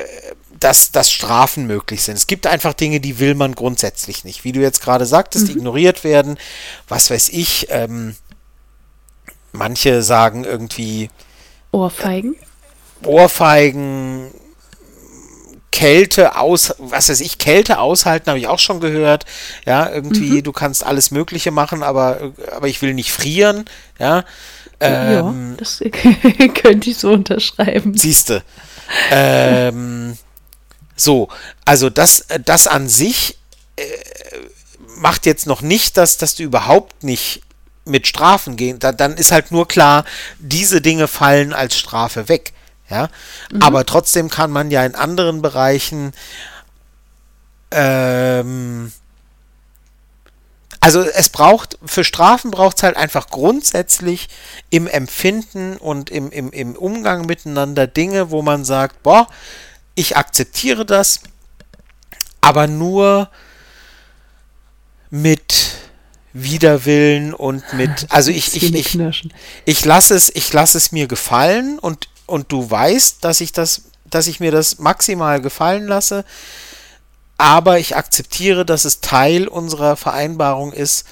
dass, 0.60 0.92
dass 0.92 1.12
Strafen 1.12 1.66
möglich 1.68 2.04
sind. 2.04 2.16
Es 2.16 2.28
gibt 2.28 2.48
einfach 2.48 2.74
Dinge, 2.74 3.00
die 3.00 3.20
will 3.20 3.36
man 3.36 3.54
grundsätzlich 3.54 4.24
nicht. 4.24 4.44
Wie 4.44 4.52
du 4.52 4.62
jetzt 4.62 4.82
gerade 4.82 5.06
sagtest, 5.06 5.50
mhm. 5.50 5.58
ignoriert 5.58 6.04
werden, 6.04 6.38
was 6.88 7.10
weiß 7.10 7.30
ich, 7.30 7.68
ähm, 7.70 8.16
manche 9.52 10.04
sagen 10.04 10.44
irgendwie, 10.44 11.10
Ohrfeigen? 11.72 12.36
Ohrfeigen, 13.04 14.32
Kälte 15.72 16.38
aus, 16.38 16.76
was 16.78 17.10
weiß 17.10 17.22
ich, 17.22 17.38
Kälte 17.38 17.80
aushalten, 17.80 18.28
habe 18.28 18.40
ich 18.40 18.48
auch 18.48 18.60
schon 18.60 18.82
gehört. 18.82 19.26
Ja, 19.66 19.90
irgendwie, 19.90 20.32
mhm. 20.32 20.44
du 20.44 20.52
kannst 20.52 20.86
alles 20.86 21.12
Mögliche 21.12 21.52
machen, 21.52 21.82
aber, 21.82 22.34
aber 22.52 22.68
ich 22.68 22.82
will 22.82 22.94
nicht 22.94 23.12
frieren. 23.12 23.66
Ja, 23.98 24.26
ähm, 24.80 25.12
ja 25.12 25.56
das 25.58 25.82
könnte 26.62 26.90
ich 26.90 26.98
so 26.98 27.12
unterschreiben. 27.12 27.98
Siehste. 27.98 28.44
ähm, 29.10 30.18
so, 30.96 31.30
also 31.66 31.90
das, 31.90 32.26
das 32.46 32.68
an 32.68 32.90
sich 32.90 33.38
äh, 33.78 33.84
macht 34.98 35.26
jetzt 35.26 35.48
noch 35.48 35.62
nicht, 35.62 35.98
dass, 35.98 36.18
dass 36.18 36.36
du 36.36 36.44
überhaupt 36.44 37.04
nicht 37.04 37.42
mit 37.86 38.08
Strafen 38.08 38.58
gehen, 38.58 38.80
da, 38.80 38.92
dann 38.92 39.16
ist 39.16 39.32
halt 39.32 39.52
nur 39.52 39.68
klar, 39.68 40.06
diese 40.40 40.82
Dinge 40.82 41.08
fallen 41.08 41.54
als 41.54 41.78
Strafe 41.78 42.30
weg. 42.30 42.54
Ja, 42.90 43.10
mhm. 43.52 43.62
aber 43.62 43.86
trotzdem 43.86 44.30
kann 44.30 44.52
man 44.52 44.70
ja 44.70 44.86
in 44.86 44.96
anderen 44.96 45.42
Bereichen 45.42 46.12
ähm, 47.72 48.92
also 50.84 51.02
es 51.02 51.30
braucht, 51.30 51.78
für 51.86 52.04
Strafen 52.04 52.50
braucht 52.50 52.78
es 52.78 52.84
halt 52.84 52.98
einfach 52.98 53.30
grundsätzlich 53.30 54.30
im 54.72 54.88
Empfinden 54.88 55.78
und 55.78 56.10
im, 56.10 56.32
im, 56.32 56.52
im 56.52 56.76
Umgang 56.76 57.28
miteinander 57.28 57.86
Dinge, 57.86 58.32
wo 58.32 58.42
man 58.42 58.66
sagt, 58.66 59.04
boah, 59.04 59.28
ich 59.94 60.18
akzeptiere 60.18 60.84
das, 60.84 61.20
aber 62.42 62.66
nur 62.66 63.30
mit 65.12 65.76
Widerwillen 66.34 67.34
und 67.34 67.64
mit, 67.74 67.90
also 68.10 68.32
ich, 68.32 68.56
ich, 68.56 68.74
ich, 68.74 69.00
ich 69.66 69.86
lasse 69.86 70.16
es, 70.16 70.34
ich 70.34 70.52
lasse 70.54 70.78
es 70.78 70.92
mir 70.92 71.08
gefallen 71.08 71.80
und, 71.80 72.08
und 72.26 72.52
du 72.52 72.70
weißt, 72.70 73.24
dass 73.24 73.42
ich 73.42 73.52
das, 73.52 73.84
dass 74.06 74.28
ich 74.28 74.40
mir 74.40 74.52
das 74.52 74.80
maximal 74.80 75.42
gefallen 75.42 75.88
lasse, 75.88 76.26
aber 77.38 77.80
ich 77.80 77.96
akzeptiere, 77.96 78.66
dass 78.66 78.86
es 78.86 79.02
Teil 79.02 79.48
unserer 79.48 79.96
Vereinbarung 79.96 80.74
ist 80.74 81.06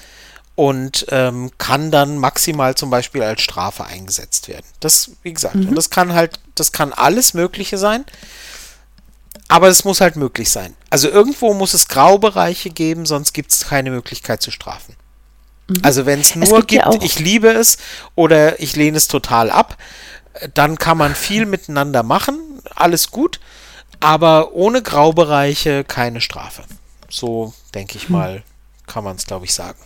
und 0.54 1.06
ähm, 1.08 1.50
kann 1.58 1.90
dann 1.90 2.18
maximal 2.18 2.74
zum 2.74 2.90
Beispiel 2.90 3.22
als 3.22 3.40
Strafe 3.40 3.84
eingesetzt 3.84 4.46
werden. 4.48 4.66
Das, 4.80 5.12
wie 5.22 5.32
gesagt, 5.32 5.54
mhm. 5.54 5.70
und 5.70 5.74
das 5.74 5.90
kann 5.90 6.12
halt, 6.12 6.38
das 6.54 6.70
kann 6.70 6.92
alles 6.92 7.34
Mögliche 7.34 7.78
sein. 7.78 8.04
Aber 9.48 9.68
es 9.68 9.84
muss 9.84 10.00
halt 10.00 10.14
möglich 10.16 10.50
sein. 10.50 10.76
Also 10.90 11.08
irgendwo 11.08 11.54
muss 11.54 11.74
es 11.74 11.88
Graubereiche 11.88 12.70
geben, 12.70 13.06
sonst 13.06 13.32
gibt 13.32 13.52
es 13.52 13.66
keine 13.66 13.90
Möglichkeit 13.90 14.42
zu 14.42 14.50
strafen. 14.50 14.94
Mhm. 15.70 15.76
Also 15.82 16.06
wenn 16.06 16.20
es 16.20 16.34
nur 16.34 16.62
gibt, 16.62 16.72
ja 16.72 16.90
ich 17.00 17.18
liebe 17.18 17.48
es 17.48 17.78
oder 18.14 18.60
ich 18.60 18.76
lehne 18.76 18.96
es 18.96 19.08
total 19.08 19.50
ab, 19.50 19.76
dann 20.54 20.76
kann 20.76 20.98
man 20.98 21.14
viel 21.14 21.46
miteinander 21.46 22.02
machen, 22.02 22.38
alles 22.74 23.10
gut, 23.10 23.40
aber 24.00 24.54
ohne 24.54 24.82
Graubereiche 24.82 25.84
keine 25.84 26.20
Strafe. 26.20 26.62
So 27.08 27.54
denke 27.74 27.96
ich 27.96 28.08
mhm. 28.08 28.16
mal, 28.16 28.42
kann 28.86 29.04
man 29.04 29.16
es, 29.16 29.26
glaube 29.26 29.44
ich, 29.44 29.54
sagen. 29.54 29.78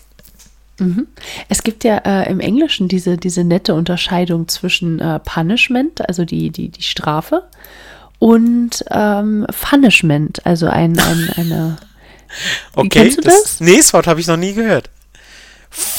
Mhm. 0.79 1.07
Es 1.49 1.63
gibt 1.63 1.85
ja 1.85 1.99
äh, 1.99 2.31
im 2.31 2.41
Englischen 2.41 2.89
diese, 2.89 3.17
diese 3.17 3.45
nette 3.45 3.75
Unterscheidung 3.75 4.49
zwischen 4.49 4.99
äh, 4.99 5.21
Punishment, 5.21 6.07
also 6.09 6.25
die, 6.25 6.51
die, 6.51 6.69
die 6.69 6.83
Strafe, 6.83 7.45
und 8.19 8.85
ähm, 8.91 9.47
Punishment, 9.61 10.45
also 10.47 10.67
ein, 10.67 10.99
ein, 10.99 11.31
eine. 11.37 11.77
Okay, 12.75 12.89
Kennst 12.89 13.19
du 13.19 13.23
das? 13.23 13.43
das? 13.43 13.61
Nee, 13.61 13.77
das 13.77 13.93
Wort 13.93 14.09
habe 14.09 14.19
ich 14.19 14.27
noch 14.27 14.37
nie 14.37 14.55
gehört. 14.55 14.91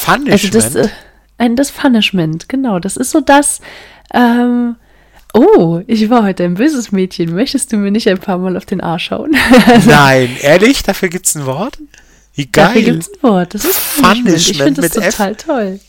Punishment? 0.05 0.31
Also 0.31 0.79
das, 0.79 0.89
äh, 1.37 1.55
das 1.55 1.71
Punishment, 1.71 2.49
genau. 2.49 2.79
Das 2.79 2.97
ist 2.97 3.11
so 3.11 3.21
das. 3.21 3.61
Ähm, 4.13 4.75
oh, 5.33 5.81
ich 5.87 6.09
war 6.09 6.23
heute 6.23 6.43
ein 6.43 6.55
böses 6.55 6.91
Mädchen. 6.91 7.33
Möchtest 7.33 7.71
du 7.71 7.77
mir 7.77 7.91
nicht 7.91 8.07
ein 8.07 8.19
paar 8.19 8.37
Mal 8.37 8.55
auf 8.57 8.65
den 8.65 8.81
Arsch 8.81 9.05
schauen? 9.05 9.35
Nein, 9.85 10.37
ehrlich? 10.41 10.83
Dafür 10.83 11.09
gibt 11.09 11.27
es 11.27 11.35
ein 11.35 11.45
Wort? 11.45 11.77
Wie 12.35 12.47
geil. 12.47 12.67
Dafür 12.67 12.81
gibt 12.81 13.03
es 13.03 13.09
ein 13.09 13.23
Wort. 13.23 13.53
Das 13.53 13.65
ist 13.65 13.79
Punishment. 13.95 14.25
Punishment 14.25 14.49
ich 14.49 14.63
finde 14.63 14.81
das 14.81 14.91
total 14.93 15.31
F? 15.31 15.37
toll. 15.37 15.79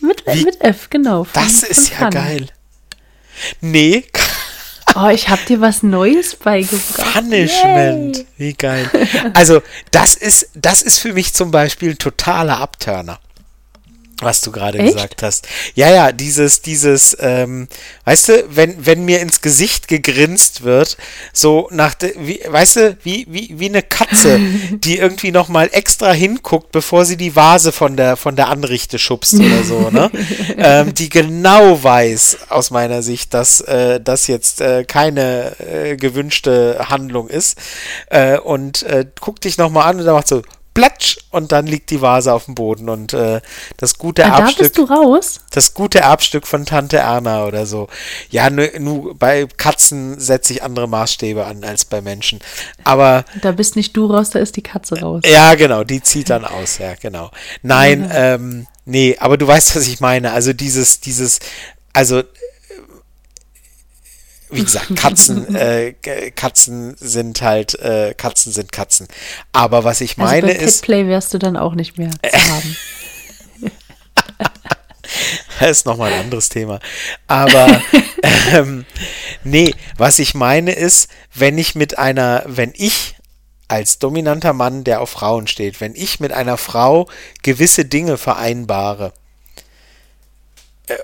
Mit, 0.00 0.26
mit 0.44 0.60
F, 0.60 0.90
genau. 0.90 1.24
Von, 1.24 1.42
das 1.42 1.62
ist 1.62 1.90
ja 1.90 1.96
Fun. 1.98 2.10
geil. 2.10 2.46
Nee. 3.60 4.04
Oh, 4.94 5.08
ich 5.08 5.28
habe 5.28 5.42
dir 5.46 5.60
was 5.60 5.82
Neues 5.82 6.36
beigebracht. 6.36 7.12
Punishment. 7.12 8.16
Yay. 8.16 8.26
Wie 8.38 8.54
geil. 8.54 8.88
Also, 9.34 9.60
das 9.90 10.14
ist, 10.14 10.50
das 10.54 10.80
ist 10.80 11.00
für 11.00 11.12
mich 11.12 11.34
zum 11.34 11.50
Beispiel 11.50 11.90
ein 11.90 11.98
totaler 11.98 12.60
Abturner. 12.60 13.18
Was 14.22 14.40
du 14.40 14.50
gerade 14.50 14.78
gesagt 14.78 15.22
hast. 15.22 15.46
Ja, 15.74 15.90
ja, 15.90 16.12
dieses, 16.12 16.62
dieses, 16.62 17.16
ähm, 17.20 17.68
weißt 18.04 18.28
du, 18.28 18.44
wenn, 18.50 18.86
wenn 18.86 19.04
mir 19.04 19.20
ins 19.20 19.42
Gesicht 19.42 19.88
gegrinst 19.88 20.62
wird, 20.62 20.96
so 21.32 21.68
nach, 21.70 21.94
de, 21.94 22.14
wie, 22.18 22.40
weißt 22.46 22.76
du, 22.76 22.96
wie, 23.02 23.26
wie, 23.28 23.54
wie 23.58 23.68
eine 23.68 23.82
Katze, 23.82 24.40
die 24.70 24.98
irgendwie 24.98 25.32
nochmal 25.32 25.68
extra 25.72 26.12
hinguckt, 26.12 26.72
bevor 26.72 27.04
sie 27.04 27.16
die 27.16 27.36
Vase 27.36 27.72
von 27.72 27.96
der, 27.96 28.16
von 28.16 28.36
der 28.36 28.48
Anrichte 28.48 28.98
schubst 28.98 29.34
oder 29.34 29.64
so, 29.64 29.90
ne? 29.90 30.10
ähm, 30.56 30.94
die 30.94 31.08
genau 31.08 31.82
weiß, 31.82 32.38
aus 32.48 32.70
meiner 32.70 33.02
Sicht, 33.02 33.34
dass 33.34 33.60
äh, 33.60 34.00
das 34.00 34.26
jetzt 34.26 34.60
äh, 34.60 34.84
keine 34.84 35.58
äh, 35.60 35.96
gewünschte 35.96 36.86
Handlung 36.88 37.28
ist 37.28 37.58
äh, 38.08 38.38
und 38.38 38.82
äh, 38.84 39.04
guckt 39.20 39.44
dich 39.44 39.58
nochmal 39.58 39.90
an 39.90 40.00
und 40.00 40.06
dann 40.06 40.14
macht 40.14 40.28
so, 40.28 40.42
platsch 40.76 41.16
und 41.30 41.52
dann 41.52 41.66
liegt 41.66 41.90
die 41.90 42.02
Vase 42.02 42.32
auf 42.32 42.44
dem 42.44 42.54
Boden 42.54 42.90
und 42.90 43.14
äh, 43.14 43.40
das 43.78 43.96
gute 43.96 44.26
ah, 44.26 44.40
Erbstück. 44.40 44.56
Da 44.56 44.62
bist 44.62 44.78
du 44.78 44.84
raus? 44.84 45.40
Das 45.50 45.72
gute 45.72 46.00
Erbstück 46.00 46.46
von 46.46 46.66
Tante 46.66 46.98
Erna 46.98 47.46
oder 47.46 47.64
so. 47.64 47.88
Ja, 48.28 48.50
nur, 48.50 48.68
nur 48.78 49.18
bei 49.18 49.46
Katzen 49.56 50.20
setze 50.20 50.52
ich 50.52 50.62
andere 50.62 50.86
Maßstäbe 50.86 51.46
an 51.46 51.64
als 51.64 51.86
bei 51.86 52.02
Menschen. 52.02 52.40
Aber. 52.84 53.24
Da 53.40 53.52
bist 53.52 53.74
nicht 53.74 53.96
du 53.96 54.04
raus, 54.04 54.28
da 54.30 54.38
ist 54.38 54.56
die 54.56 54.62
Katze 54.62 55.00
raus. 55.00 55.22
Ja, 55.24 55.54
genau, 55.54 55.82
die 55.82 56.02
zieht 56.02 56.28
dann 56.28 56.44
aus, 56.44 56.76
ja, 56.76 56.94
genau. 56.94 57.30
Nein, 57.62 58.10
ja. 58.10 58.34
ähm, 58.34 58.66
nee, 58.84 59.16
aber 59.18 59.38
du 59.38 59.46
weißt, 59.46 59.76
was 59.76 59.88
ich 59.88 60.00
meine. 60.00 60.32
Also 60.32 60.52
dieses, 60.52 61.00
dieses, 61.00 61.40
also 61.94 62.22
wie 64.50 64.62
gesagt, 64.62 64.94
Katzen, 64.96 65.54
äh, 65.54 65.92
Katzen 66.34 66.96
sind 66.98 67.42
halt, 67.42 67.74
äh, 67.78 68.14
Katzen 68.16 68.52
sind 68.52 68.72
Katzen. 68.72 69.08
Aber 69.52 69.84
was 69.84 70.00
ich 70.00 70.18
also 70.18 70.22
meine 70.22 70.48
also 70.48 70.58
bei 70.58 70.64
ist. 70.64 70.80
Petplay 70.82 71.06
wärst 71.08 71.34
du 71.34 71.38
dann 71.38 71.56
auch 71.56 71.74
nicht 71.74 71.98
mehr 71.98 72.10
zu 72.10 72.18
haben. 72.50 72.76
das 75.60 75.70
ist 75.70 75.86
nochmal 75.86 76.12
ein 76.12 76.20
anderes 76.20 76.48
Thema. 76.48 76.80
Aber 77.26 77.80
ähm, 78.52 78.84
nee, 79.44 79.74
was 79.96 80.18
ich 80.18 80.34
meine 80.34 80.72
ist, 80.72 81.08
wenn 81.34 81.58
ich 81.58 81.74
mit 81.74 81.98
einer, 81.98 82.42
wenn 82.46 82.72
ich 82.74 83.16
als 83.68 83.98
dominanter 83.98 84.52
Mann, 84.52 84.84
der 84.84 85.00
auf 85.00 85.10
Frauen 85.10 85.46
steht, 85.46 85.80
wenn 85.80 85.94
ich 85.94 86.20
mit 86.20 86.32
einer 86.32 86.56
Frau 86.56 87.08
gewisse 87.42 87.84
Dinge 87.84 88.16
vereinbare, 88.16 89.12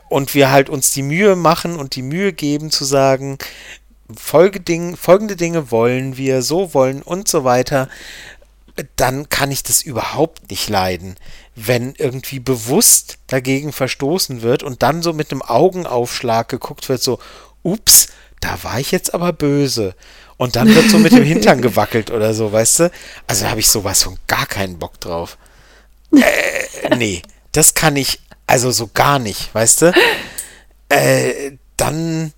und 0.09 0.35
wir 0.35 0.51
halt 0.51 0.69
uns 0.69 0.93
die 0.93 1.03
Mühe 1.03 1.37
machen 1.37 1.77
und 1.77 1.97
die 1.97 2.03
Mühe 2.03 2.33
geben 2.33 2.71
zu 2.71 2.85
sagen, 2.85 3.39
Folgeding, 4.15 4.97
folgende 4.97 5.37
Dinge 5.37 5.71
wollen 5.71 6.17
wir, 6.17 6.43
so 6.43 6.75
wollen 6.75 7.01
und 7.03 7.29
so 7.29 7.45
weiter, 7.45 7.89
dann 8.97 9.29
kann 9.29 9.51
ich 9.51 9.63
das 9.63 9.83
überhaupt 9.83 10.51
nicht 10.51 10.69
leiden, 10.69 11.17
wenn 11.55 11.95
irgendwie 11.97 12.41
bewusst 12.41 13.19
dagegen 13.27 13.73
verstoßen 13.73 14.43
wird 14.43 14.63
und 14.63 14.83
dann 14.83 15.03
so 15.03 15.13
mit 15.13 15.31
einem 15.31 15.43
Augenaufschlag 15.43 16.49
geguckt 16.49 16.89
wird, 16.89 17.03
so, 17.03 17.19
ups, 17.63 18.09
da 18.41 18.63
war 18.63 18.81
ich 18.81 18.91
jetzt 18.91 19.15
aber 19.15 19.33
böse. 19.33 19.95
Und 20.37 20.57
dann 20.57 20.75
wird 20.75 20.91
so 20.91 20.99
mit 20.99 21.13
dem 21.13 21.23
Hintern 21.23 21.63
gewackelt 21.63 22.11
oder 22.11 22.35
so, 22.35 22.53
weißt 22.53 22.81
du? 22.81 22.91
Also 23.27 23.45
da 23.45 23.51
habe 23.51 23.61
ich 23.61 23.69
sowas 23.69 24.03
von 24.03 24.19
gar 24.27 24.47
keinen 24.47 24.79
Bock 24.79 24.99
drauf. 25.01 25.39
Äh, 26.13 26.97
nee, 26.97 27.23
das 27.53 27.75
kann 27.75 27.97
ich 27.97 28.21
also 28.53 28.71
so 28.71 28.91
gar 28.93 29.19
nicht, 29.19 29.55
weißt 29.55 29.83
du? 29.83 29.93
Äh, 30.89 31.53
dann. 31.79 32.35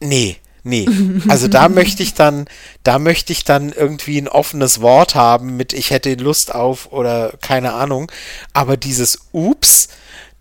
Nee, 0.00 0.38
nee. 0.64 0.88
Also 1.28 1.46
da 1.46 1.68
möchte 1.68 2.02
ich 2.02 2.14
dann, 2.14 2.46
da 2.82 2.98
möchte 2.98 3.32
ich 3.32 3.44
dann 3.44 3.70
irgendwie 3.70 4.20
ein 4.20 4.26
offenes 4.26 4.80
Wort 4.80 5.14
haben 5.14 5.56
mit 5.56 5.72
ich 5.72 5.90
hätte 5.90 6.12
Lust 6.14 6.52
auf 6.52 6.90
oder 6.90 7.34
keine 7.40 7.74
Ahnung. 7.74 8.10
Aber 8.54 8.76
dieses 8.76 9.28
Ups, 9.30 9.86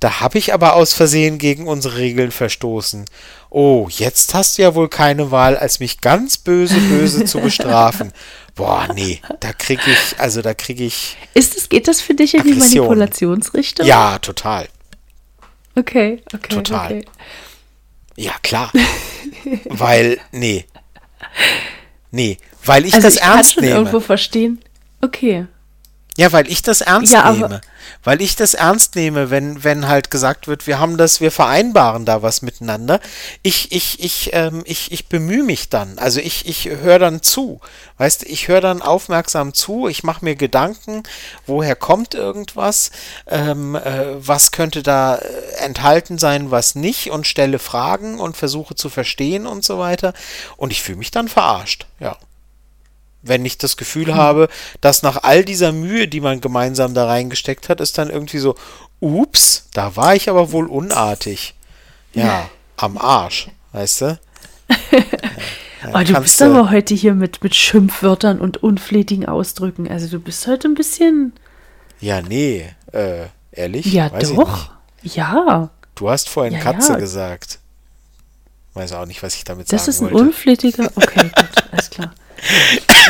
da 0.03 0.19
habe 0.19 0.37
ich 0.37 0.53
aber 0.53 0.75
aus 0.75 0.91
Versehen 0.91 1.37
gegen 1.37 1.65
unsere 1.65 1.95
Regeln 1.95 2.31
verstoßen. 2.31 3.05
Oh, 3.49 3.87
jetzt 3.89 4.33
hast 4.33 4.57
du 4.57 4.63
ja 4.63 4.75
wohl 4.75 4.89
keine 4.89 5.31
Wahl, 5.31 5.55
als 5.55 5.79
mich 5.79 6.01
ganz 6.01 6.37
böse, 6.37 6.77
böse 6.77 7.23
zu 7.23 7.39
bestrafen. 7.39 8.11
Boah, 8.55 8.89
nee, 8.93 9.21
da 9.39 9.53
kriege 9.53 9.83
ich, 9.85 10.19
also 10.19 10.41
da 10.41 10.53
kriege 10.53 10.83
ich. 10.83 11.15
Ist 11.33 11.55
es, 11.55 11.69
geht 11.69 11.87
das 11.87 12.01
für 12.01 12.15
dich 12.15 12.33
in 12.33 12.43
die 12.43 12.53
Manipulationsrichtung? 12.53 13.85
Ja, 13.85 14.19
total. 14.19 14.67
Okay, 15.75 16.21
okay. 16.33 16.53
Total. 16.53 16.85
Okay. 16.85 17.05
Ja, 18.17 18.33
klar. 18.43 18.73
weil, 19.69 20.19
nee. 20.33 20.65
Nee, 22.11 22.37
weil 22.65 22.85
ich 22.85 22.93
also 22.93 23.07
das 23.07 23.15
ich 23.15 23.21
ernst 23.21 23.55
kann 23.55 23.63
schon 23.63 23.73
irgendwo 23.73 24.01
verstehen. 24.01 24.59
Okay. 24.99 25.47
Ja, 26.15 26.31
weil 26.31 26.47
ich 26.47 26.61
das 26.61 26.81
ernst 26.81 27.11
Ja, 27.11 27.31
nehme. 27.31 27.61
Weil 28.03 28.21
ich 28.21 28.35
das 28.35 28.53
ernst 28.53 28.95
nehme, 28.95 29.31
wenn, 29.31 29.63
wenn 29.63 29.87
halt 29.87 30.11
gesagt 30.11 30.47
wird, 30.47 30.67
wir 30.67 30.79
haben 30.79 30.97
das, 30.97 31.21
wir 31.21 31.31
vereinbaren 31.31 32.05
da 32.05 32.21
was 32.21 32.41
miteinander. 32.41 32.99
Ich, 33.41 33.71
ich, 33.71 34.03
ich, 34.03 34.29
ähm, 34.33 34.61
ich, 34.65 34.91
ich 34.91 35.07
bemühe 35.07 35.43
mich 35.43 35.69
dann. 35.69 35.97
Also 35.97 36.19
ich, 36.19 36.47
ich 36.47 36.69
höre 36.69 36.99
dann 36.99 37.23
zu. 37.23 37.61
Weißt 37.97 38.21
du, 38.21 38.25
ich 38.27 38.47
höre 38.47 38.61
dann 38.61 38.81
aufmerksam 38.81 39.53
zu, 39.53 39.87
ich 39.87 40.03
mache 40.03 40.23
mir 40.23 40.35
Gedanken, 40.35 41.03
woher 41.47 41.75
kommt 41.75 42.13
irgendwas, 42.13 42.91
ähm, 43.27 43.75
äh, 43.75 44.05
was 44.15 44.51
könnte 44.51 44.83
da 44.83 45.15
äh, 45.15 45.27
enthalten 45.63 46.19
sein, 46.19 46.51
was 46.51 46.75
nicht 46.75 47.09
und 47.09 47.25
stelle 47.25 47.57
Fragen 47.57 48.19
und 48.19 48.37
versuche 48.37 48.75
zu 48.75 48.89
verstehen 48.89 49.47
und 49.47 49.63
so 49.63 49.79
weiter. 49.79 50.13
Und 50.57 50.71
ich 50.71 50.83
fühle 50.83 50.99
mich 50.99 51.11
dann 51.11 51.27
verarscht, 51.27 51.87
ja 51.99 52.17
wenn 53.23 53.45
ich 53.45 53.57
das 53.57 53.77
Gefühl 53.77 54.13
habe, 54.13 54.49
dass 54.81 55.01
nach 55.01 55.23
all 55.23 55.43
dieser 55.43 55.71
Mühe, 55.71 56.07
die 56.07 56.21
man 56.21 56.41
gemeinsam 56.41 56.93
da 56.93 57.05
reingesteckt 57.05 57.69
hat, 57.69 57.81
ist 57.81 57.97
dann 57.97 58.09
irgendwie 58.09 58.37
so, 58.37 58.55
ups, 58.99 59.67
da 59.73 59.95
war 59.95 60.15
ich 60.15 60.29
aber 60.29 60.51
wohl 60.51 60.67
unartig. 60.67 61.55
Ja, 62.13 62.49
am 62.77 62.97
Arsch, 62.97 63.47
weißt 63.71 64.01
du? 64.01 64.19
Ja, 65.83 65.99
oh, 65.99 66.03
du 66.03 66.21
bist 66.21 66.41
aber 66.41 66.69
heute 66.71 66.93
hier 66.93 67.13
mit, 67.13 67.43
mit 67.43 67.55
Schimpfwörtern 67.55 68.39
und 68.39 68.63
unflätigen 68.63 69.25
Ausdrücken. 69.25 69.89
Also 69.89 70.07
du 70.07 70.19
bist 70.19 70.47
heute 70.47 70.69
ein 70.69 70.75
bisschen. 70.75 71.33
Ja, 71.99 72.21
nee, 72.21 72.69
äh, 72.93 73.25
ehrlich? 73.51 73.87
Ja, 73.87 74.09
doch. 74.09 74.71
Ja. 75.01 75.71
Du 75.95 76.09
hast 76.09 76.29
vorhin 76.29 76.53
ja, 76.53 76.59
Katze 76.59 76.97
gesagt. 76.97 77.59
Weiß 78.73 78.93
auch 78.93 79.05
nicht, 79.05 79.21
was 79.23 79.35
ich 79.35 79.43
damit 79.43 79.71
das 79.71 79.85
sagen 79.85 79.99
wollte. 79.99 80.13
Das 80.13 80.21
ist 80.21 80.21
ein 80.21 80.27
unflätiger. 80.27 80.91
Okay, 80.95 81.31
gut, 81.35 81.63
alles 81.71 81.89
klar. 81.89 82.13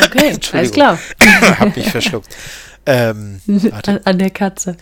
Okay, 0.02 0.38
alles 0.52 0.72
klar. 0.72 0.98
Hab 1.58 1.76
mich 1.76 1.90
verschluckt. 1.90 2.34
Ähm, 2.86 3.40
an, 3.86 4.00
an, 4.04 4.18
der 4.18 4.30
Katze. 4.30 4.76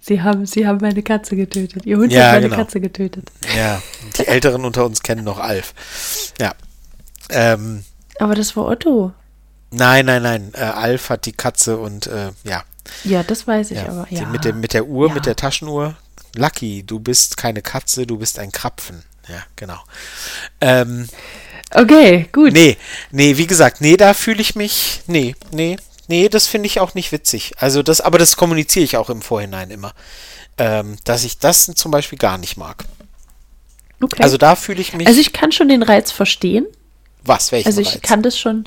Sie 0.00 0.20
haben, 0.20 0.44
Sie 0.44 0.66
haben 0.66 0.78
meine 0.80 1.02
Katze 1.02 1.36
getötet. 1.36 1.86
Ihr 1.86 1.96
Hund 1.96 2.12
ja, 2.12 2.24
hat 2.24 2.32
meine 2.34 2.48
genau. 2.48 2.56
Katze 2.56 2.80
getötet. 2.80 3.30
Ja, 3.56 3.82
die 4.18 4.26
Älteren 4.26 4.64
unter 4.64 4.84
uns 4.84 5.02
kennen 5.02 5.24
noch 5.24 5.38
Alf. 5.38 5.72
Ja. 6.38 6.54
Ähm, 7.30 7.84
Aber 8.18 8.34
das 8.34 8.54
war 8.56 8.66
Otto. 8.66 9.12
Nein, 9.70 10.06
nein, 10.06 10.22
nein. 10.22 10.50
Äh, 10.54 10.64
Alf 10.64 11.08
hat 11.08 11.26
die 11.26 11.32
Katze 11.32 11.78
und 11.78 12.06
äh, 12.06 12.32
ja. 12.44 12.64
Ja, 13.04 13.22
das 13.22 13.46
weiß 13.46 13.70
ich 13.70 13.78
ja, 13.78 13.88
aber. 13.88 14.06
Ja. 14.10 14.26
mit, 14.26 14.44
dem, 14.44 14.60
mit 14.60 14.74
der 14.74 14.86
Uhr, 14.86 15.08
ja. 15.08 15.14
mit 15.14 15.26
der 15.26 15.36
Taschenuhr. 15.36 15.96
Lucky, 16.36 16.82
du 16.82 16.98
bist 17.00 17.36
keine 17.36 17.62
Katze, 17.62 18.06
du 18.06 18.18
bist 18.18 18.38
ein 18.38 18.52
Krapfen. 18.52 19.02
Ja, 19.28 19.42
genau. 19.56 19.78
Ähm, 20.60 21.08
Okay, 21.74 22.28
gut. 22.32 22.52
Nee, 22.52 22.76
nee, 23.10 23.36
wie 23.36 23.46
gesagt, 23.46 23.80
nee, 23.80 23.96
da 23.96 24.14
fühle 24.14 24.40
ich 24.40 24.54
mich, 24.54 25.02
nee, 25.06 25.34
nee, 25.50 25.76
nee, 26.08 26.28
das 26.28 26.46
finde 26.46 26.66
ich 26.66 26.80
auch 26.80 26.94
nicht 26.94 27.10
witzig. 27.12 27.52
Also 27.58 27.82
das, 27.82 28.00
aber 28.00 28.18
das 28.18 28.36
kommuniziere 28.36 28.84
ich 28.84 28.96
auch 28.96 29.10
im 29.10 29.22
Vorhinein 29.22 29.70
immer, 29.70 29.92
ähm, 30.56 30.96
dass 31.04 31.24
ich 31.24 31.38
das 31.38 31.66
zum 31.66 31.90
Beispiel 31.90 32.18
gar 32.18 32.38
nicht 32.38 32.56
mag. 32.56 32.84
Okay. 34.00 34.22
Also 34.22 34.36
da 34.38 34.54
fühle 34.56 34.80
ich 34.80 34.94
mich. 34.94 35.06
Also 35.06 35.20
ich 35.20 35.32
kann 35.32 35.50
schon 35.52 35.68
den 35.68 35.82
Reiz 35.82 36.10
verstehen. 36.10 36.66
Was, 37.24 37.52
welchen 37.52 37.66
Also 37.66 37.80
ich 37.80 37.94
Reiz? 37.96 38.02
kann 38.02 38.22
das 38.22 38.38
schon. 38.38 38.64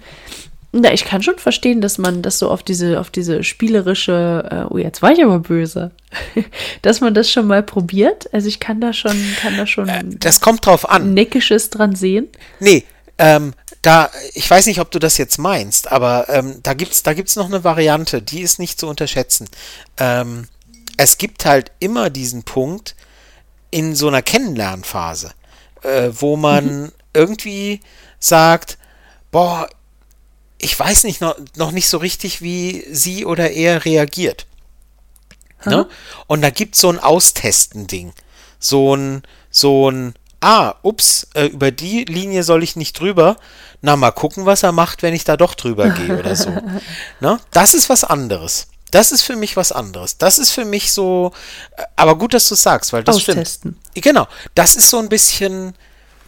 Na, 0.73 0.93
ich 0.93 1.05
kann 1.05 1.23
schon 1.23 1.37
verstehen, 1.39 1.79
dass 1.79 1.97
man 1.97 2.21
das 2.21 2.39
so 2.39 2.51
auf 2.51 2.61
diese, 2.61 2.99
auf 2.99 3.09
diese 3.09 3.43
spielerische, 3.43 4.67
äh, 4.69 4.73
oh, 4.73 4.77
jetzt 4.77 5.01
war 5.01 5.11
ich 5.11 5.23
aber 5.23 5.39
böse, 5.39 5.91
dass 6.81 6.99
man 6.99 7.13
das 7.13 7.31
schon 7.31 7.47
mal 7.47 7.63
probiert. 7.63 8.31
Also 8.33 8.47
ich 8.49 8.59
kann 8.59 8.81
da 8.81 8.91
schon, 8.91 9.15
kann 9.39 9.55
da 9.55 9.65
schon 9.65 9.87
äh, 9.87 10.03
das 10.05 10.41
kommt 10.41 10.65
drauf 10.65 10.89
an. 10.89 11.13
Neckisches 11.13 11.69
dran 11.69 11.95
sehen. 11.95 12.27
Nee, 12.59 12.83
ähm, 13.17 13.53
da, 13.81 14.09
ich 14.33 14.49
weiß 14.49 14.65
nicht, 14.65 14.79
ob 14.79 14.91
du 14.91 14.99
das 14.99 15.17
jetzt 15.17 15.37
meinst, 15.37 15.91
aber 15.91 16.27
ähm, 16.29 16.59
da 16.63 16.73
gibt's, 16.73 17.03
da 17.03 17.13
gibt's 17.13 17.35
noch 17.35 17.45
eine 17.45 17.63
Variante, 17.63 18.21
die 18.21 18.41
ist 18.41 18.59
nicht 18.59 18.79
zu 18.79 18.87
unterschätzen. 18.87 19.49
Ähm, 19.97 20.47
es 20.97 21.17
gibt 21.17 21.45
halt 21.45 21.71
immer 21.79 22.09
diesen 22.09 22.43
Punkt 22.43 22.95
in 23.71 23.95
so 23.95 24.07
einer 24.07 24.21
Kennenlernphase, 24.21 25.31
äh, 25.83 26.09
wo 26.11 26.35
man 26.35 26.81
mhm. 26.81 26.91
irgendwie 27.13 27.81
sagt, 28.19 28.77
boah, 29.31 29.69
ich 30.57 30.77
weiß 30.77 31.03
nicht 31.03 31.21
noch, 31.21 31.35
noch 31.55 31.71
nicht 31.71 31.87
so 31.87 31.97
richtig, 31.97 32.41
wie 32.41 32.83
sie 32.91 33.25
oder 33.25 33.51
er 33.51 33.85
reagiert. 33.85 34.47
Ne? 35.65 35.87
Und 36.27 36.41
da 36.41 36.49
gibt 36.49 36.75
es 36.75 36.81
so 36.81 36.89
ein 36.89 36.99
Austesten-Ding. 36.99 38.13
So 38.59 38.95
ein, 38.95 39.23
so 39.49 39.89
ein, 39.89 40.13
ah, 40.41 40.75
ups, 40.81 41.27
äh, 41.33 41.45
über 41.45 41.71
die 41.71 42.05
Linie 42.05 42.43
soll 42.43 42.63
ich 42.63 42.75
nicht 42.75 42.99
drüber. 42.99 43.37
Na, 43.81 43.95
mal 43.95 44.11
gucken, 44.11 44.45
was 44.45 44.63
er 44.63 44.71
macht, 44.71 45.03
wenn 45.03 45.13
ich 45.13 45.23
da 45.23 45.37
doch 45.37 45.55
drüber 45.55 45.89
gehe 45.89 46.17
oder 46.17 46.35
so. 46.35 46.49
ne? 47.19 47.39
Das 47.51 47.73
ist 47.73 47.89
was 47.89 48.03
anderes. 48.03 48.67
Das 48.91 49.11
ist 49.11 49.21
für 49.21 49.35
mich 49.35 49.57
was 49.57 49.71
anderes. 49.71 50.17
Das 50.17 50.39
ist 50.39 50.51
für 50.51 50.65
mich 50.65 50.91
so, 50.91 51.33
äh, 51.75 51.83
aber 51.95 52.17
gut, 52.17 52.33
dass 52.33 52.47
du 52.47 52.55
sagst, 52.55 52.93
weil 52.93 53.03
das 53.03 53.17
Austesten. 53.17 53.77
stimmt. 53.91 54.03
Genau, 54.03 54.27
das 54.55 54.75
ist 54.75 54.89
so 54.89 54.99
ein 54.99 55.09
bisschen, 55.09 55.75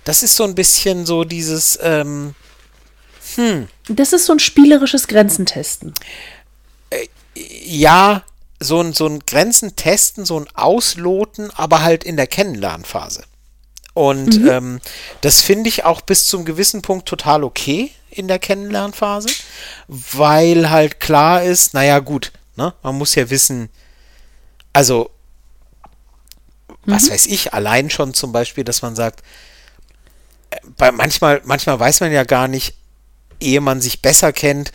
das 0.04 0.24
ist 0.24 0.36
so 0.36 0.44
ein 0.44 0.56
bisschen 0.56 1.06
so 1.06 1.24
dieses, 1.24 1.80
ähm, 1.82 2.36
Das 3.88 4.14
ist 4.14 4.26
so 4.26 4.34
ein 4.34 4.40
spielerisches 4.40 5.08
Grenzentesten. 5.08 5.94
ja, 7.36 8.24
so 8.60 8.82
ein, 8.82 8.94
so 8.94 9.06
ein 9.06 9.20
Grenzen 9.26 9.76
testen, 9.76 10.26
so 10.26 10.40
ein 10.40 10.48
Ausloten, 10.54 11.52
aber 11.56 11.82
halt 11.82 12.04
in 12.04 12.18
der 12.18 12.28
Kennenlernphase. 12.28 13.24
Und 13.94 14.36
ähm, 14.48 14.80
das 15.22 15.42
finde 15.42 15.70
ich 15.70 15.84
auch 15.84 16.02
bis 16.02 16.28
zum 16.28 16.46
gewissen 16.46 16.82
Punkt 16.82 17.08
total 17.08 17.44
okay 17.44 17.92
in 18.10 18.28
der 18.28 18.40
Kennenlernphase, 18.40 19.30
weil 19.88 20.70
halt 20.70 21.00
klar 21.00 21.44
ist, 21.44 21.74
naja 21.74 22.00
gut, 22.00 22.32
ne, 22.56 22.74
man 22.82 22.98
muss 22.98 23.16
ja 23.16 23.30
wissen, 23.30 23.70
also 24.74 25.10
was 26.86 27.10
weiß 27.10 27.28
ich, 27.28 27.54
allein 27.54 27.90
schon 27.90 28.14
zum 28.14 28.32
Beispiel, 28.32 28.64
dass 28.64 28.82
man 28.82 28.96
sagt, 28.96 29.22
äh, 30.50 30.58
bei 30.78 30.92
manchmal, 30.92 31.42
manchmal 31.44 31.80
weiß 31.80 32.00
man 32.00 32.12
ja 32.12 32.24
gar 32.24 32.48
nicht, 32.48 32.76
ehe 33.40 33.62
man 33.62 33.82
sich 33.82 34.02
besser 34.02 34.34
kennt, 34.34 34.72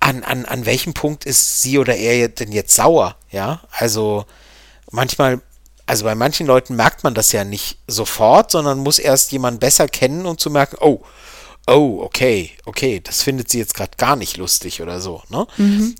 an, 0.00 0.24
an, 0.24 0.46
an 0.46 0.64
welchem 0.66 0.94
Punkt 0.94 1.26
ist 1.26 1.60
sie 1.62 1.78
oder 1.78 1.94
er 1.94 2.28
denn 2.28 2.52
jetzt 2.52 2.74
sauer, 2.74 3.16
ja? 3.30 3.60
Also 3.70 4.24
manchmal, 4.90 5.40
also 5.86 6.04
bei 6.04 6.14
manchen 6.14 6.46
Leuten 6.46 6.76
merkt 6.76 7.04
man 7.04 7.14
das 7.14 7.32
ja 7.32 7.44
nicht 7.44 7.78
sofort, 7.86 8.50
sondern 8.50 8.78
muss 8.78 8.98
erst 8.98 9.32
jemanden 9.32 9.60
besser 9.60 9.88
kennen, 9.88 10.26
um 10.26 10.38
zu 10.38 10.50
merken, 10.50 10.76
oh, 10.80 11.02
oh, 11.66 12.00
okay, 12.02 12.50
okay, 12.64 13.00
das 13.00 13.22
findet 13.22 13.50
sie 13.50 13.58
jetzt 13.58 13.74
gerade 13.74 13.92
gar 13.96 14.16
nicht 14.16 14.36
lustig 14.36 14.82
oder 14.82 15.00
so, 15.00 15.22
ne? 15.28 15.46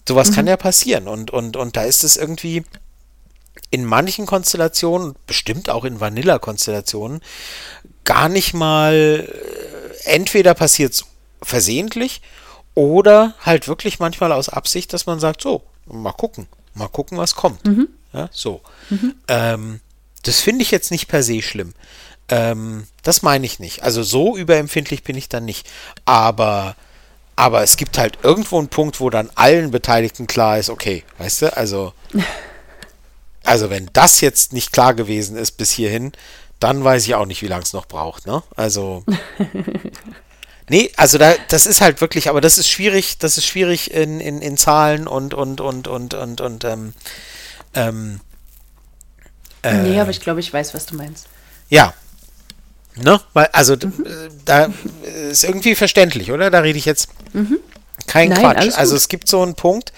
Sowas 0.08 0.32
kann 0.32 0.46
ja 0.46 0.56
passieren 0.56 1.08
und, 1.08 1.30
und, 1.30 1.56
und 1.56 1.76
da 1.76 1.84
ist 1.84 2.04
es 2.04 2.16
irgendwie 2.16 2.64
in 3.70 3.84
manchen 3.84 4.26
Konstellationen, 4.26 5.14
bestimmt 5.26 5.70
auch 5.70 5.84
in 5.84 6.00
Vanilla-Konstellationen, 6.00 7.20
gar 8.04 8.28
nicht 8.28 8.54
mal, 8.54 9.28
äh, 10.04 10.08
entweder 10.08 10.54
passiert 10.54 10.94
es 10.94 11.04
versehentlich 11.42 12.20
oder 12.74 13.34
halt 13.40 13.68
wirklich 13.68 13.98
manchmal 13.98 14.32
aus 14.32 14.48
Absicht, 14.48 14.92
dass 14.92 15.06
man 15.06 15.20
sagt, 15.20 15.42
so, 15.42 15.62
mal 15.86 16.12
gucken, 16.12 16.46
mal 16.74 16.88
gucken, 16.88 17.18
was 17.18 17.34
kommt. 17.34 17.60
Ja, 18.12 18.28
so. 18.32 18.60
Ähm, 19.28 19.80
das 20.22 20.40
finde 20.40 20.62
ich 20.62 20.70
jetzt 20.70 20.90
nicht 20.90 21.08
per 21.08 21.22
se 21.22 21.42
schlimm. 21.42 21.74
Ähm, 22.28 22.86
das 23.02 23.22
meine 23.22 23.46
ich 23.46 23.58
nicht. 23.58 23.82
Also 23.82 24.02
so 24.02 24.36
überempfindlich 24.36 25.02
bin 25.02 25.16
ich 25.16 25.28
dann 25.28 25.44
nicht. 25.44 25.68
Aber, 26.04 26.76
aber 27.36 27.62
es 27.62 27.76
gibt 27.76 27.98
halt 27.98 28.18
irgendwo 28.22 28.58
einen 28.58 28.68
Punkt, 28.68 29.00
wo 29.00 29.10
dann 29.10 29.30
allen 29.34 29.70
Beteiligten 29.70 30.26
klar 30.26 30.58
ist, 30.58 30.70
okay, 30.70 31.04
weißt 31.18 31.42
du, 31.42 31.56
also 31.56 31.92
also 33.44 33.70
wenn 33.70 33.90
das 33.92 34.20
jetzt 34.20 34.52
nicht 34.52 34.72
klar 34.72 34.94
gewesen 34.94 35.36
ist 35.36 35.52
bis 35.52 35.70
hierhin, 35.70 36.12
dann 36.60 36.84
weiß 36.84 37.06
ich 37.06 37.14
auch 37.14 37.26
nicht, 37.26 37.42
wie 37.42 37.48
lange 37.48 37.64
es 37.64 37.72
noch 37.72 37.86
braucht, 37.86 38.26
ne? 38.26 38.42
Also. 38.54 39.02
nee, 40.68 40.92
also 40.96 41.16
da, 41.16 41.34
das 41.48 41.66
ist 41.66 41.80
halt 41.80 42.00
wirklich, 42.02 42.28
aber 42.28 42.40
das 42.42 42.58
ist 42.58 42.68
schwierig, 42.68 43.18
das 43.18 43.38
ist 43.38 43.46
schwierig 43.46 43.92
in, 43.92 44.20
in, 44.20 44.42
in 44.42 44.56
Zahlen 44.58 45.08
und 45.08 45.32
und 45.32 45.60
und 45.60 45.88
und 45.88 46.14
und 46.14 46.40
und 46.40 46.64
ähm, 46.64 46.92
ähm, 47.74 48.20
äh, 49.62 49.82
nee, 49.82 50.00
aber 50.00 50.10
ich 50.10 50.20
glaube, 50.20 50.40
ich 50.40 50.52
weiß, 50.52 50.74
was 50.74 50.86
du 50.86 50.96
meinst. 50.96 51.26
ja. 51.68 51.92
Ne? 52.96 53.20
Weil, 53.34 53.46
also 53.52 53.76
d- 53.76 53.86
äh, 53.86 54.28
da 54.44 54.68
ist 55.30 55.44
irgendwie 55.44 55.76
verständlich, 55.76 56.32
oder? 56.32 56.50
Da 56.50 56.58
rede 56.58 56.76
ich 56.76 56.84
jetzt 56.86 57.08
kein 58.08 58.30
Nein, 58.30 58.40
Quatsch. 58.40 58.76
Also 58.76 58.96
es 58.96 59.06
gibt 59.08 59.28
so 59.28 59.42
einen 59.42 59.54
Punkt, 59.54 59.92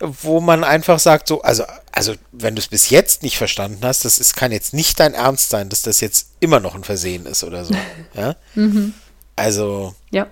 wo 0.00 0.40
man 0.40 0.62
einfach 0.62 1.00
sagt, 1.00 1.26
so, 1.26 1.42
also, 1.42 1.64
also 1.90 2.14
wenn 2.30 2.54
du 2.54 2.60
es 2.62 2.68
bis 2.68 2.90
jetzt 2.90 3.24
nicht 3.24 3.36
verstanden 3.36 3.80
hast, 3.84 4.04
das 4.04 4.18
ist, 4.20 4.36
kann 4.36 4.52
jetzt 4.52 4.72
nicht 4.72 5.00
dein 5.00 5.14
Ernst 5.14 5.50
sein, 5.50 5.68
dass 5.68 5.82
das 5.82 6.00
jetzt 6.00 6.28
immer 6.38 6.60
noch 6.60 6.76
ein 6.76 6.84
Versehen 6.84 7.26
ist 7.26 7.42
oder 7.42 7.64
so. 7.64 7.74
Ja? 8.14 8.36
Mhm. 8.54 8.94
Also, 9.34 9.94
Ja. 10.12 10.28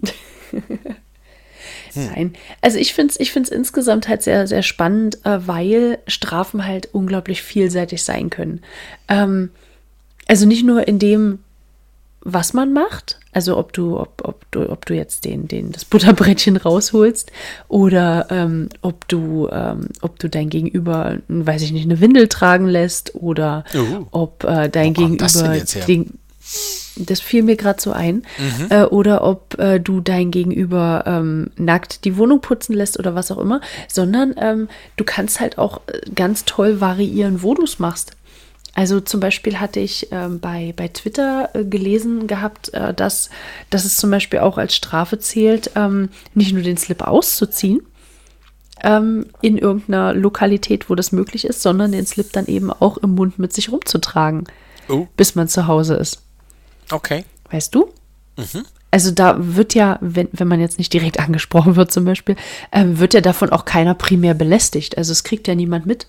Hm. 1.94 2.06
Nein. 2.14 2.32
Also 2.60 2.78
ich 2.78 2.94
finde 2.94 3.12
es 3.12 3.20
ich 3.20 3.32
find's 3.32 3.50
insgesamt 3.50 4.08
halt 4.08 4.22
sehr, 4.22 4.46
sehr 4.46 4.62
spannend, 4.62 5.24
äh, 5.24 5.46
weil 5.46 5.98
Strafen 6.06 6.66
halt 6.66 6.88
unglaublich 6.92 7.42
vielseitig 7.42 8.02
sein 8.02 8.30
können. 8.30 8.60
Ähm, 9.08 9.50
also 10.26 10.46
nicht 10.46 10.64
nur 10.64 10.86
in 10.86 10.98
dem, 10.98 11.40
was 12.22 12.52
man 12.52 12.72
macht, 12.72 13.18
also 13.32 13.56
ob 13.56 13.72
du, 13.72 13.98
ob, 13.98 14.22
ob 14.24 14.50
du, 14.50 14.68
ob 14.68 14.86
du 14.86 14.94
jetzt 14.94 15.24
den, 15.24 15.46
den, 15.46 15.72
das 15.72 15.84
Butterbrettchen 15.84 16.56
rausholst 16.56 17.30
oder 17.68 18.26
ähm, 18.30 18.68
ob 18.82 19.06
du, 19.08 19.48
ähm, 19.50 19.88
ob 20.00 20.18
du 20.18 20.28
dein 20.28 20.50
Gegenüber, 20.50 21.18
weiß 21.28 21.62
ich 21.62 21.72
nicht, 21.72 21.84
eine 21.84 22.00
Windel 22.00 22.28
tragen 22.28 22.66
lässt 22.66 23.14
oder 23.14 23.64
Uh. 23.74 24.06
ob 24.10 24.44
äh, 24.44 24.68
dein 24.68 24.94
Gegenüber 24.94 25.26
den, 25.86 26.18
das 26.96 27.20
fiel 27.20 27.42
mir 27.42 27.56
gerade 27.56 27.80
so 27.80 27.92
ein. 27.92 28.22
Mhm. 28.38 28.66
Äh, 28.70 28.84
oder 28.84 29.24
ob 29.24 29.58
äh, 29.58 29.78
du 29.78 30.00
dein 30.00 30.30
Gegenüber 30.30 31.04
ähm, 31.06 31.50
nackt 31.56 32.04
die 32.04 32.16
Wohnung 32.16 32.40
putzen 32.40 32.74
lässt 32.74 32.98
oder 32.98 33.14
was 33.14 33.30
auch 33.30 33.38
immer, 33.38 33.60
sondern 33.88 34.34
ähm, 34.38 34.68
du 34.96 35.04
kannst 35.04 35.40
halt 35.40 35.58
auch 35.58 35.80
äh, 35.86 36.10
ganz 36.14 36.44
toll 36.44 36.80
variieren, 36.80 37.42
wo 37.42 37.54
du 37.54 37.64
es 37.64 37.78
machst. 37.78 38.12
Also 38.74 39.00
zum 39.00 39.20
Beispiel 39.20 39.58
hatte 39.58 39.80
ich 39.80 40.08
ähm, 40.12 40.38
bei, 40.38 40.72
bei 40.76 40.88
Twitter 40.88 41.50
äh, 41.54 41.64
gelesen 41.64 42.26
gehabt, 42.26 42.72
äh, 42.72 42.94
dass, 42.94 43.30
dass 43.68 43.84
es 43.84 43.96
zum 43.96 44.10
Beispiel 44.10 44.40
auch 44.40 44.58
als 44.58 44.76
Strafe 44.76 45.18
zählt, 45.18 45.72
ähm, 45.74 46.08
nicht 46.34 46.52
nur 46.52 46.62
den 46.62 46.76
Slip 46.76 47.02
auszuziehen 47.02 47.82
ähm, 48.82 49.26
in 49.40 49.58
irgendeiner 49.58 50.14
Lokalität, 50.14 50.88
wo 50.88 50.94
das 50.94 51.12
möglich 51.12 51.44
ist, 51.44 51.62
sondern 51.62 51.92
den 51.92 52.06
Slip 52.06 52.32
dann 52.32 52.46
eben 52.46 52.70
auch 52.72 52.96
im 52.98 53.14
Mund 53.14 53.38
mit 53.38 53.52
sich 53.52 53.72
rumzutragen, 53.72 54.44
oh, 54.88 55.06
bis 55.16 55.34
man 55.34 55.48
zu 55.48 55.66
Hause 55.66 55.96
ist. 55.96 56.22
Okay. 56.90 57.24
Weißt 57.50 57.74
du? 57.74 57.92
Also 58.90 59.10
da 59.10 59.36
wird 59.38 59.74
ja, 59.74 59.98
wenn, 60.00 60.28
wenn 60.32 60.48
man 60.48 60.60
jetzt 60.60 60.78
nicht 60.78 60.92
direkt 60.92 61.18
angesprochen 61.26 61.76
wird 61.76 61.92
zum 61.92 62.04
Beispiel, 62.04 62.36
ähm, 62.72 62.98
wird 62.98 63.14
ja 63.14 63.20
davon 63.20 63.50
auch 63.50 63.64
keiner 63.64 63.94
primär 63.94 64.34
belästigt. 64.34 64.98
Also 64.98 65.12
es 65.12 65.24
kriegt 65.24 65.48
ja 65.48 65.54
niemand 65.54 65.86
mit. 65.86 66.06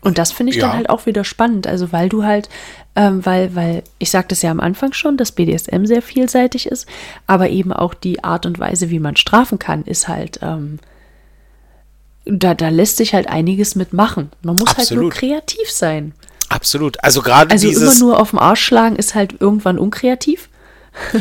Und 0.00 0.18
das 0.18 0.32
finde 0.32 0.52
ich 0.52 0.58
Ja. 0.58 0.66
dann 0.66 0.76
halt 0.76 0.90
auch 0.90 1.06
wieder 1.06 1.24
spannend. 1.24 1.66
Also 1.66 1.90
weil 1.92 2.08
du 2.10 2.24
halt, 2.24 2.50
ähm, 2.94 3.24
weil, 3.24 3.54
weil, 3.54 3.82
ich 3.98 4.10
sagte 4.10 4.34
es 4.34 4.42
ja 4.42 4.50
am 4.50 4.60
Anfang 4.60 4.92
schon, 4.92 5.16
dass 5.16 5.32
BDSM 5.32 5.86
sehr 5.86 6.02
vielseitig 6.02 6.66
ist, 6.66 6.86
aber 7.26 7.48
eben 7.48 7.72
auch 7.72 7.94
die 7.94 8.22
Art 8.22 8.44
und 8.44 8.58
Weise, 8.58 8.90
wie 8.90 8.98
man 8.98 9.16
strafen 9.16 9.58
kann, 9.58 9.84
ist 9.84 10.06
halt, 10.06 10.40
ähm, 10.42 10.78
da, 12.26 12.54
da 12.54 12.68
lässt 12.68 12.98
sich 12.98 13.14
halt 13.14 13.28
einiges 13.28 13.74
mitmachen. 13.76 14.30
Man 14.42 14.56
muss 14.56 14.76
halt 14.76 14.90
nur 14.90 15.06
Absolut. 15.10 15.14
kreativ 15.14 15.70
sein. 15.70 16.12
Absolut. 16.54 17.02
Also 17.02 17.20
gerade 17.22 17.50
Also 17.50 17.66
immer 17.68 17.78
dieses. 17.80 17.98
nur 18.00 18.20
auf 18.20 18.30
den 18.30 18.38
Arsch 18.38 18.62
schlagen 18.64 18.96
ist 18.96 19.14
halt 19.14 19.34
irgendwann 19.40 19.78
unkreativ. 19.78 20.48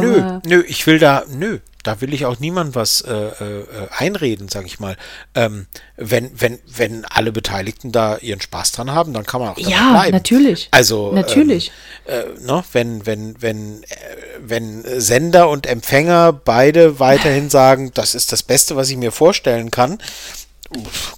Nö, 0.00 0.40
nö, 0.44 0.64
ich 0.66 0.84
will 0.88 0.98
da, 0.98 1.22
nö, 1.30 1.58
da 1.84 2.00
will 2.00 2.12
ich 2.12 2.26
auch 2.26 2.40
niemand 2.40 2.74
was 2.74 3.00
äh, 3.02 3.12
äh, 3.14 3.64
einreden, 3.96 4.48
sag 4.48 4.66
ich 4.66 4.80
mal. 4.80 4.96
Ähm, 5.36 5.66
wenn, 5.96 6.30
wenn, 6.34 6.58
wenn 6.66 7.04
alle 7.04 7.30
Beteiligten 7.30 7.92
da 7.92 8.16
ihren 8.16 8.40
Spaß 8.40 8.72
dran 8.72 8.90
haben, 8.92 9.12
dann 9.12 9.24
kann 9.24 9.40
man 9.40 9.50
auch 9.50 9.58
Ja, 9.58 9.92
bleiben. 9.92 10.10
natürlich. 10.12 10.66
Also 10.72 11.12
Natürlich. 11.12 11.70
Ähm, 12.08 12.24
äh, 12.42 12.44
ne, 12.44 12.64
wenn, 12.72 13.06
wenn, 13.06 13.40
wenn, 13.40 13.82
äh, 13.84 13.86
wenn 14.40 14.84
Sender 15.00 15.48
und 15.48 15.66
Empfänger 15.68 16.32
beide 16.32 16.98
weiterhin 16.98 17.50
sagen, 17.50 17.92
das 17.94 18.16
ist 18.16 18.32
das 18.32 18.42
Beste, 18.42 18.74
was 18.74 18.90
ich 18.90 18.96
mir 18.96 19.12
vorstellen 19.12 19.70
kann, 19.70 19.98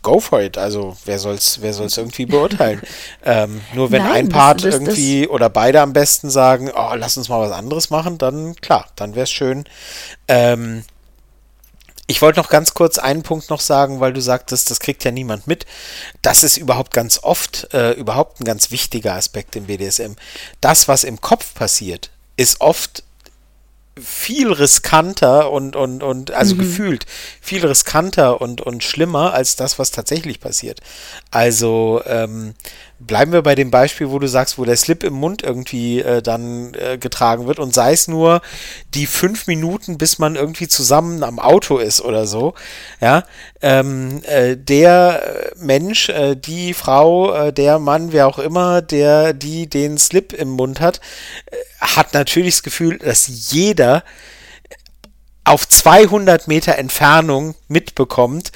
go 0.03 0.21
for 0.21 0.41
it. 0.41 0.57
Also 0.59 0.97
wer 1.05 1.19
soll's, 1.19 1.59
wer 1.61 1.73
soll's 1.73 1.97
irgendwie 1.97 2.27
beurteilen? 2.27 2.81
ähm, 3.25 3.61
nur 3.75 3.91
wenn 3.91 4.03
Nein, 4.03 4.13
ein 4.13 4.29
das- 4.29 4.37
Part 4.39 4.65
das- 4.65 4.75
irgendwie 4.75 5.29
oder 5.29 5.51
beide 5.51 5.81
am 5.81 5.93
besten 5.93 6.31
sagen, 6.31 6.71
oh, 6.75 6.95
lass 6.95 7.17
uns 7.17 7.29
mal 7.29 7.41
was 7.41 7.53
anderes 7.53 7.91
machen, 7.91 8.19
dann 8.19 8.55
klar, 8.57 8.87
dann 8.97 9.15
wäre 9.15 9.25
es 9.25 9.31
schön. 9.31 9.65
Ähm, 10.29 10.85
ich 12.07 12.21
wollte 12.23 12.41
noch 12.41 12.49
ganz 12.49 12.75
kurz 12.75 12.99
einen 12.99 13.23
Punkt 13.23 13.51
noch 13.51 13.61
sagen, 13.61 14.01
weil 14.01 14.13
du 14.13 14.21
sagtest, 14.21 14.69
das 14.71 14.81
kriegt 14.81 15.05
ja 15.05 15.13
niemand 15.13 15.47
mit. 15.47 15.65
Das 16.23 16.43
ist 16.43 16.57
überhaupt 16.57 16.93
ganz 16.93 17.21
oft 17.23 17.73
äh, 17.73 17.93
überhaupt 17.93 18.41
ein 18.41 18.45
ganz 18.45 18.73
wichtiger 18.73 19.15
Aspekt 19.15 19.55
im 19.55 19.67
BDSM. 19.67 20.15
Das, 20.61 20.89
was 20.89 21.05
im 21.05 21.21
Kopf 21.21 21.55
passiert, 21.55 22.11
ist 22.37 22.61
oft 22.61 23.05
viel 24.01 24.53
riskanter 24.53 25.51
und, 25.51 25.77
und, 25.77 26.03
und 26.03 26.31
also 26.33 26.57
gefühlt 26.57 27.07
viel 27.41 27.65
riskanter 27.67 28.41
und, 28.41 28.61
und 28.61 28.83
schlimmer 28.83 29.33
als 29.33 29.57
das, 29.57 29.79
was 29.79 29.91
tatsächlich 29.91 30.41
passiert. 30.41 30.81
Also 31.31 32.03
ähm, 32.07 32.55
bleiben 33.01 33.33
wir 33.33 33.43
bei 33.43 33.55
dem 33.55 33.71
Beispiel, 33.71 34.11
wo 34.11 34.19
du 34.19 34.29
sagst, 34.29 34.59
wo 34.59 34.65
der 34.65 34.77
Slip 34.77 35.03
im 35.03 35.15
Mund 35.15 35.43
irgendwie 35.43 36.01
äh, 36.01 36.21
dann 36.21 36.75
äh, 36.75 36.99
getragen 36.99 37.47
wird 37.47 37.59
und 37.59 37.75
sei 37.75 37.93
es 37.93 38.09
nur 38.09 38.43
die 38.95 39.07
fünf 39.07 39.47
Minuten, 39.47 39.97
bis 39.97 40.19
man 40.19 40.37
irgendwie 40.37 40.69
zusammen 40.69 41.25
am 41.25 41.39
Auto 41.39 41.79
ist 41.79 42.03
oder 42.03 42.27
so. 42.27 42.55
Ja, 43.01 43.25
ähm, 43.63 44.23
äh, 44.25 44.57
der 44.57 45.53
äh, 45.57 45.65
Mensch, 45.65 46.11
äh, 46.11 46.37
die 46.37 46.75
Frau, 46.75 47.33
äh, 47.33 47.53
der 47.53 47.79
Mann, 47.79 48.13
wer 48.13 48.27
auch 48.27 48.39
immer, 48.39 48.83
der 48.83 49.33
die 49.33 49.69
den 49.69 49.97
Slip 49.97 50.35
im 50.35 50.51
Mund 50.51 50.81
hat, 50.81 51.01
hat 51.81 52.13
natürlich 52.13 52.57
das 52.57 52.63
Gefühl, 52.63 52.99
dass 52.99 53.51
jeder 53.51 54.05
auf 55.45 55.67
200 55.67 56.49
Meter 56.49 56.77
Entfernung 56.77 57.55
mitbekommt, 57.67 58.53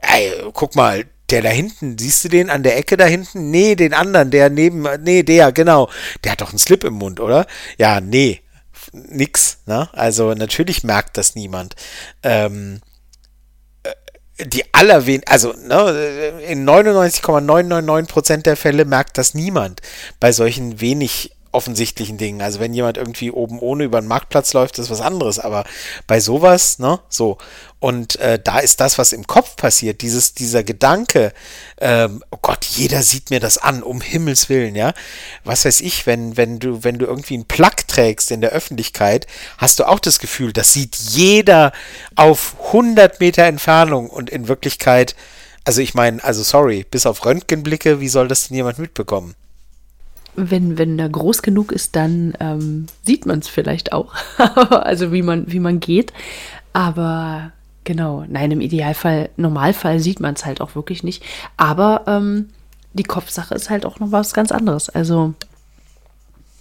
ey, 0.00 0.32
guck 0.52 0.76
mal, 0.76 1.04
der 1.30 1.42
da 1.42 1.48
hinten, 1.48 1.96
siehst 1.98 2.24
du 2.24 2.28
den 2.28 2.50
an 2.50 2.62
der 2.62 2.76
Ecke 2.76 2.96
da 2.96 3.06
hinten? 3.06 3.50
Nee, 3.50 3.74
den 3.74 3.94
anderen, 3.94 4.30
der 4.30 4.50
neben, 4.50 4.86
nee, 5.02 5.22
der, 5.22 5.52
genau. 5.52 5.88
Der 6.24 6.32
hat 6.32 6.40
doch 6.40 6.50
einen 6.50 6.58
Slip 6.58 6.84
im 6.84 6.94
Mund, 6.94 7.20
oder? 7.20 7.46
Ja, 7.78 8.00
nee, 8.00 8.40
nix, 8.92 9.58
ne? 9.66 9.88
Also 9.92 10.34
natürlich 10.34 10.84
merkt 10.84 11.16
das 11.16 11.34
niemand. 11.34 11.76
Ähm, 12.22 12.80
äh, 13.82 14.46
die 14.46 14.64
allerwen, 14.72 15.22
also 15.26 15.52
ne, 15.52 16.32
in 16.46 16.68
99,999% 16.68 18.42
der 18.42 18.56
Fälle 18.56 18.84
merkt 18.84 19.18
das 19.18 19.34
niemand 19.34 19.80
bei 20.18 20.32
solchen 20.32 20.80
wenig 20.80 21.32
offensichtlichen 21.52 22.16
Dingen. 22.16 22.42
Also 22.42 22.60
wenn 22.60 22.74
jemand 22.74 22.96
irgendwie 22.96 23.30
oben 23.30 23.58
ohne 23.58 23.84
über 23.84 24.00
den 24.00 24.08
Marktplatz 24.08 24.52
läuft, 24.52 24.78
ist 24.78 24.90
was 24.90 25.00
anderes. 25.00 25.38
Aber 25.38 25.64
bei 26.06 26.20
sowas, 26.20 26.78
ne, 26.78 27.00
so. 27.08 27.38
Und 27.80 28.16
äh, 28.16 28.38
da 28.38 28.58
ist 28.58 28.80
das, 28.80 28.98
was 28.98 29.14
im 29.14 29.26
Kopf 29.26 29.56
passiert, 29.56 30.02
dieses, 30.02 30.34
dieser 30.34 30.62
Gedanke, 30.62 31.32
ähm, 31.80 32.22
oh 32.30 32.36
Gott, 32.42 32.66
jeder 32.66 33.02
sieht 33.02 33.30
mir 33.30 33.40
das 33.40 33.56
an, 33.56 33.82
um 33.82 34.02
Himmels 34.02 34.50
Willen, 34.50 34.76
ja. 34.76 34.92
Was 35.44 35.64
weiß 35.64 35.80
ich, 35.80 36.06
wenn, 36.06 36.36
wenn 36.36 36.58
du, 36.58 36.84
wenn 36.84 36.98
du 36.98 37.06
irgendwie 37.06 37.34
einen 37.34 37.46
Plug 37.46 37.86
trägst 37.88 38.30
in 38.30 38.42
der 38.42 38.50
Öffentlichkeit, 38.50 39.26
hast 39.56 39.78
du 39.78 39.88
auch 39.88 39.98
das 39.98 40.18
Gefühl, 40.18 40.52
das 40.52 40.74
sieht 40.74 40.94
jeder 40.94 41.72
auf 42.16 42.54
100 42.66 43.18
Meter 43.18 43.44
Entfernung 43.44 44.10
und 44.10 44.28
in 44.28 44.46
Wirklichkeit, 44.46 45.16
also 45.64 45.80
ich 45.80 45.94
meine, 45.94 46.22
also 46.22 46.42
sorry, 46.42 46.84
bis 46.88 47.06
auf 47.06 47.24
Röntgenblicke, 47.24 47.98
wie 47.98 48.08
soll 48.08 48.28
das 48.28 48.48
denn 48.48 48.56
jemand 48.56 48.78
mitbekommen? 48.78 49.34
wenn, 50.36 50.78
wenn 50.78 50.98
er 50.98 51.08
groß 51.08 51.42
genug 51.42 51.72
ist, 51.72 51.96
dann 51.96 52.34
ähm, 52.40 52.86
sieht 53.02 53.26
man 53.26 53.40
es 53.40 53.48
vielleicht 53.48 53.92
auch. 53.92 54.14
also 54.38 55.12
wie 55.12 55.22
man, 55.22 55.50
wie 55.50 55.60
man 55.60 55.80
geht. 55.80 56.12
Aber 56.72 57.52
genau, 57.84 58.24
nein, 58.28 58.50
im 58.50 58.60
Idealfall, 58.60 59.30
Normalfall 59.36 60.00
sieht 60.00 60.20
man 60.20 60.34
es 60.34 60.44
halt 60.44 60.60
auch 60.60 60.74
wirklich 60.74 61.02
nicht. 61.02 61.22
Aber 61.56 62.04
ähm, 62.06 62.50
die 62.92 63.04
Kopfsache 63.04 63.54
ist 63.54 63.70
halt 63.70 63.86
auch 63.86 64.00
noch 64.00 64.12
was 64.12 64.34
ganz 64.34 64.52
anderes. 64.52 64.88
Also 64.88 65.34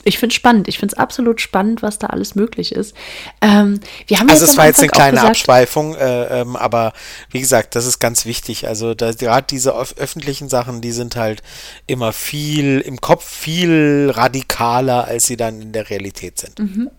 ich 0.03 0.17
finde 0.17 0.31
es 0.31 0.35
spannend. 0.35 0.67
Ich 0.67 0.79
finde 0.79 0.93
es 0.93 0.97
absolut 0.97 1.41
spannend, 1.41 1.81
was 1.81 1.99
da 1.99 2.07
alles 2.07 2.35
möglich 2.35 2.71
ist. 2.71 2.95
Ähm, 3.41 3.79
wir 4.07 4.19
haben 4.19 4.29
also 4.29 4.45
es 4.45 4.57
war 4.57 4.65
jetzt 4.65 4.79
eine 4.79 4.87
kleine 4.87 5.11
gesagt, 5.11 5.29
Abschweifung, 5.29 5.95
äh, 5.95 6.41
ähm, 6.41 6.55
aber 6.55 6.93
wie 7.31 7.39
gesagt, 7.39 7.75
das 7.75 7.85
ist 7.85 7.99
ganz 7.99 8.25
wichtig. 8.25 8.67
Also 8.67 8.95
gerade 8.95 9.47
diese 9.47 9.75
öffentlichen 9.75 10.47
Sachen, 10.47 10.81
die 10.81 10.91
sind 10.91 11.15
halt 11.15 11.43
immer 11.85 12.13
viel 12.13 12.79
im 12.79 13.01
Kopf 13.01 13.25
viel 13.25 14.11
radikaler, 14.13 15.05
als 15.05 15.25
sie 15.25 15.37
dann 15.37 15.61
in 15.61 15.73
der 15.73 15.89
Realität 15.89 16.39
sind. 16.39 16.59
Mhm. 16.59 16.89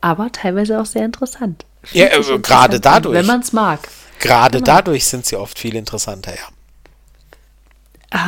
Aber 0.00 0.30
teilweise 0.32 0.80
auch 0.80 0.86
sehr 0.86 1.04
interessant. 1.04 1.66
Ja, 1.92 2.06
äh, 2.06 2.38
gerade 2.38 2.80
dadurch. 2.80 3.14
Wenn 3.14 3.26
man 3.26 3.40
es 3.40 3.52
mag. 3.52 3.88
Gerade 4.18 4.58
genau. 4.58 4.66
dadurch 4.66 5.06
sind 5.06 5.26
sie 5.26 5.36
oft 5.36 5.58
viel 5.58 5.76
interessanter, 5.76 6.34
ja. 6.34 6.48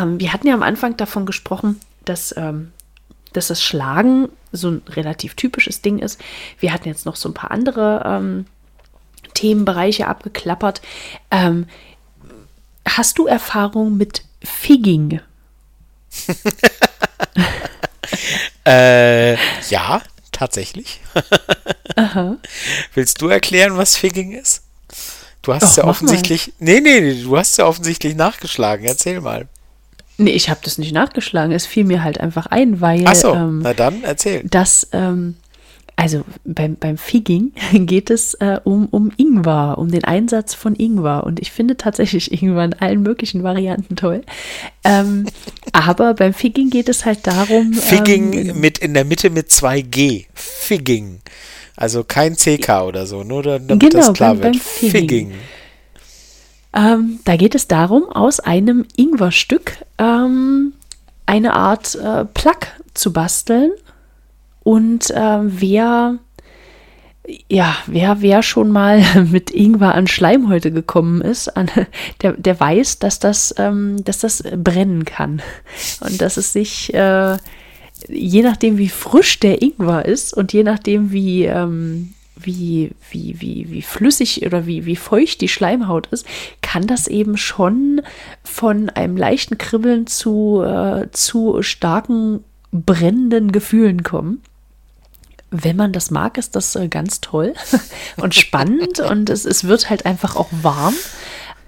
Ähm, 0.03 0.21
wir 0.21 0.33
hatten 0.33 0.47
ja 0.47 0.55
am 0.55 0.63
Anfang 0.63 0.97
davon 0.97 1.27
gesprochen, 1.27 1.81
dass, 2.05 2.35
ähm, 2.37 2.73
dass 3.33 3.49
das 3.49 3.63
Schlagen 3.63 4.29
so 4.53 4.71
ein 4.71 4.83
relativ 4.89 5.35
typisches 5.35 5.83
Ding 5.83 5.99
ist. 5.99 6.21
Wir 6.59 6.73
hatten 6.73 6.89
jetzt 6.89 7.07
noch 7.07 7.17
so 7.17 7.29
ein 7.29 7.35
paar 7.35 7.51
andere 7.51 8.03
ähm, 8.05 8.47
Themenbereiche 9.35 10.07
abgeklappert. 10.09 10.83
Ähm, 11.31 11.67
hast 12.87 13.19
du 13.19 13.27
Erfahrung 13.27 13.97
mit 13.97 14.25
Figging? 14.43 15.21
äh, 18.67 19.35
ja, 19.71 20.03
tatsächlich. 20.39 21.01
Willst 22.95 23.21
du 23.21 23.29
erklären, 23.29 23.77
was 23.77 23.97
Figging 23.97 24.33
ist? 24.33 24.63
Du 25.43 25.53
hast 25.53 25.65
es 25.65 25.77
ja 25.77 25.85
offensichtlich. 25.85 26.53
Nee, 26.59 26.81
nee, 26.81 27.01
nee, 27.01 27.23
du 27.23 27.37
hast 27.37 27.59
ja 27.59 27.67
offensichtlich 27.67 28.15
nachgeschlagen. 28.15 28.85
Erzähl 28.85 29.21
mal. 29.21 29.49
Nee, 30.17 30.33
ich 30.33 30.51
habe 30.51 30.61
das 30.63 30.79
nicht 30.79 30.93
nachgeschlagen. 30.93 31.53
Es 31.53 31.67
fiel 31.67 31.85
mir 31.85 32.03
halt 32.03 32.21
einfach 32.21 32.47
ein, 32.47 32.81
weil. 32.81 33.05
Ach 33.07 33.15
so, 33.15 33.35
ähm, 33.35 33.61
na 33.63 33.75
dann 33.75 34.03
erzähl. 34.03 34.43
Das, 34.45 34.89
ähm, 34.93 35.37
also 35.99 36.23
beim, 36.45 36.77
beim 36.77 36.97
Figging 36.97 37.53
geht 37.73 38.09
es 38.09 38.35
äh, 38.35 38.61
um, 38.63 38.87
um 38.87 39.11
Ingwer, 39.17 39.79
um 39.79 39.91
den 39.91 40.05
Einsatz 40.05 40.55
von 40.55 40.77
Ingwer. 40.77 41.25
Und 41.25 41.41
ich 41.41 41.51
finde 41.51 41.77
tatsächlich 41.77 42.31
Ingwer 42.43 42.65
in 42.65 42.75
allen 42.75 43.03
möglichen 43.03 43.43
Varianten 43.43 43.97
toll. 43.97 44.23
Ähm, 44.85 45.27
aber 45.73 46.15
beim 46.15 46.33
Figging 46.33 46.71
geht 46.71 46.89
es 46.89 47.05
halt 47.05 47.27
darum. 47.27 47.73
Figging 47.73 48.33
ähm, 48.33 48.61
mit 48.61 48.79
in 48.79 48.95
der 48.95 49.05
Mitte 49.05 49.29
mit 49.29 49.51
zwei 49.51 49.81
G. 49.81 50.27
Figging. 50.35 51.19
Also 51.75 52.05
kein 52.05 52.37
CK 52.37 52.83
oder 52.87 53.05
so, 53.05 53.25
nur 53.25 53.43
damit 53.43 53.81
genau, 53.81 54.07
das 54.07 54.13
klar 54.13 54.35
beim, 54.35 54.45
wird. 54.45 54.53
Beim 54.53 54.61
Figging. 54.61 54.93
Figging. 54.93 55.33
Ähm, 56.75 57.19
da 57.25 57.37
geht 57.37 57.57
es 57.57 57.67
darum, 57.67 58.09
aus 58.09 58.39
einem 58.39 58.87
Ingwerstück 58.95 59.73
ähm, 59.99 60.75
eine 61.27 61.55
Art 61.55 61.97
äh, 61.97 62.25
Plug 62.25 62.61
zu 62.95 63.13
basteln. 63.13 63.73
Und 64.69 65.11
äh, 65.13 65.39
wer, 65.41 66.19
ja, 67.49 67.75
wer, 67.87 68.21
wer 68.21 68.43
schon 68.43 68.71
mal 68.71 69.03
mit 69.33 69.51
Ingwer 69.51 69.95
an 69.95 70.07
Schleimhäute 70.07 70.71
gekommen 70.71 71.23
ist, 71.23 71.49
an, 71.57 71.71
der, 72.23 72.35
der 72.35 72.61
weiß, 72.61 72.99
dass 72.99 73.19
das, 73.19 73.55
ähm, 73.57 74.05
dass 74.05 74.19
das 74.19 74.43
brennen 74.43 75.07
kann. 75.07 75.41
Und 76.01 76.21
dass 76.21 76.37
es 76.37 76.53
sich, 76.53 76.93
äh, 76.93 77.39
je 78.09 78.43
nachdem, 78.43 78.77
wie 78.77 78.91
frisch 78.91 79.41
der 79.41 79.63
Ingwer 79.63 80.05
ist 80.05 80.35
und 80.35 80.53
je 80.53 80.65
nachdem, 80.65 81.13
wie, 81.13 81.45
ähm, 81.45 82.13
wie, 82.37 82.91
wie, 83.11 83.41
wie, 83.41 83.71
wie 83.71 83.83
flüssig 83.83 84.45
oder 84.45 84.67
wie, 84.67 84.85
wie 84.85 84.97
feucht 84.97 85.41
die 85.41 85.49
Schleimhaut 85.49 86.09
ist, 86.09 86.27
kann 86.61 86.87
das 86.87 87.07
eben 87.07 87.39
schon 87.39 88.03
von 88.45 88.91
einem 88.91 89.17
leichten 89.17 89.57
Kribbeln 89.57 90.07
zu, 90.07 90.63
äh, 90.63 91.11
zu 91.11 91.63
starken 91.63 92.45
brennenden 92.71 93.51
Gefühlen 93.51 94.03
kommen. 94.03 94.43
Wenn 95.51 95.77
man 95.77 95.93
das 95.93 96.11
mag, 96.11 96.39
ist 96.39 96.57
das 96.57 96.75
äh, 96.77 96.89
ganz 96.89 97.21
toll 97.21 97.55
und 98.17 98.35
spannend 98.35 99.01
und 99.11 99.31
es, 99.31 99.45
es 99.45 99.65
wird 99.65 99.91
halt 99.91 100.07
einfach 100.07 100.37
auch 100.37 100.49
warm. 100.51 100.95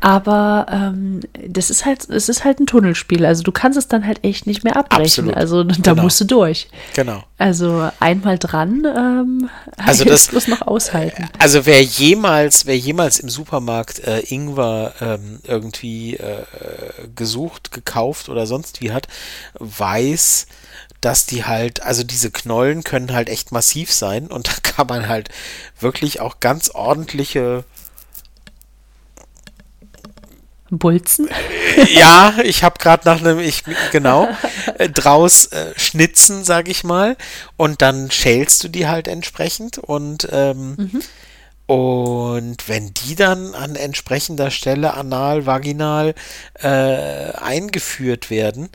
Aber 0.03 0.67
ähm, 0.71 1.21
das 1.47 1.69
ist 1.69 1.85
halt, 1.85 2.09
es 2.09 2.31
ist 2.31 2.45
halt 2.45 2.59
ein 2.59 2.67
Tunnelspiel. 2.67 3.27
Also 3.27 3.43
du 3.43 3.53
kannst 3.53 3.79
es 3.79 3.87
dann 3.87 4.07
halt 4.07 4.25
echt 4.25 4.47
nicht 4.47 4.65
mehr 4.65 4.77
abbrechen. 4.77 5.29
Absolut. 5.29 5.37
Also 5.37 5.65
da 5.65 5.93
genau. 5.93 6.03
musst 6.05 6.21
du 6.23 6.25
durch. 6.25 6.69
Genau. 6.95 7.23
Also 7.37 7.91
einmal 8.01 8.39
dran, 8.39 8.87
ähm, 8.87 9.51
also 9.77 10.05
das 10.05 10.29
bloß 10.29 10.49
noch 10.49 10.63
aushalten. 10.63 11.29
Also 11.39 11.67
wer 11.67 11.83
jemals, 11.83 12.65
wer 12.65 12.79
jemals 12.79 13.21
im 13.21 13.29
Supermarkt 13.29 14.01
äh, 14.01 14.21
Ingwer 14.21 14.95
ähm, 15.03 15.41
irgendwie 15.47 16.15
äh, 16.17 16.45
gesucht, 17.15 17.71
gekauft 17.71 18.31
oder 18.31 18.47
sonst 18.47 18.81
wie 18.81 18.93
hat, 18.93 19.07
weiß, 19.59 20.47
dass 21.01 21.27
die 21.27 21.45
halt, 21.45 21.83
also 21.83 22.05
diese 22.05 22.31
Knollen 22.31 22.85
können 22.85 23.13
halt 23.13 23.29
echt 23.29 23.53
massiv 23.53 23.93
sein 23.93 24.27
und 24.27 24.49
da 24.49 24.55
kann 24.63 24.87
man 24.87 25.09
halt 25.09 25.29
wirklich 25.79 26.21
auch 26.21 26.41
ganz 26.41 26.71
ordentliche 26.71 27.65
Bolzen? 30.71 31.29
Ja, 31.93 32.35
ich 32.45 32.63
habe 32.63 32.79
gerade 32.79 33.03
nach 33.05 33.21
einem, 33.21 33.41
ich 33.41 33.65
genau, 33.91 34.29
äh, 34.79 34.89
draus 34.89 35.47
äh, 35.47 35.73
schnitzen, 35.77 36.45
sag 36.45 36.69
ich 36.69 36.85
mal, 36.85 37.17
und 37.57 37.83
dann 37.83 38.11
schälst 38.11 38.63
du 38.63 38.69
die 38.69 38.87
halt 38.87 39.09
entsprechend 39.09 39.79
und 39.79 40.29
ähm, 40.31 40.77
mhm. 40.77 41.03
und 41.67 42.69
wenn 42.69 42.95
die 42.95 43.17
dann 43.17 43.55
an 43.55 43.75
entsprechender 43.75 44.51
Stelle 44.51 44.95
anal, 44.95 45.47
vaginal 45.47 46.15
äh, 46.55 46.67
eingeführt 46.69 48.31
werden, 48.31 48.71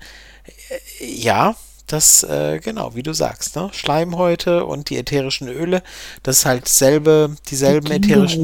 äh, 0.99 1.05
ja, 1.05 1.55
das, 1.87 2.23
äh, 2.23 2.59
genau, 2.59 2.95
wie 2.95 3.03
du 3.03 3.13
sagst, 3.13 3.55
ne? 3.55 3.69
Schleimhäute 3.71 4.65
und 4.65 4.89
die 4.89 4.97
ätherischen 4.97 5.47
Öle, 5.47 5.83
das 6.23 6.39
ist 6.39 6.45
halt 6.45 6.67
selbe, 6.67 7.35
dieselben 7.49 7.85
die 7.87 7.93
ätherischen. 7.93 8.43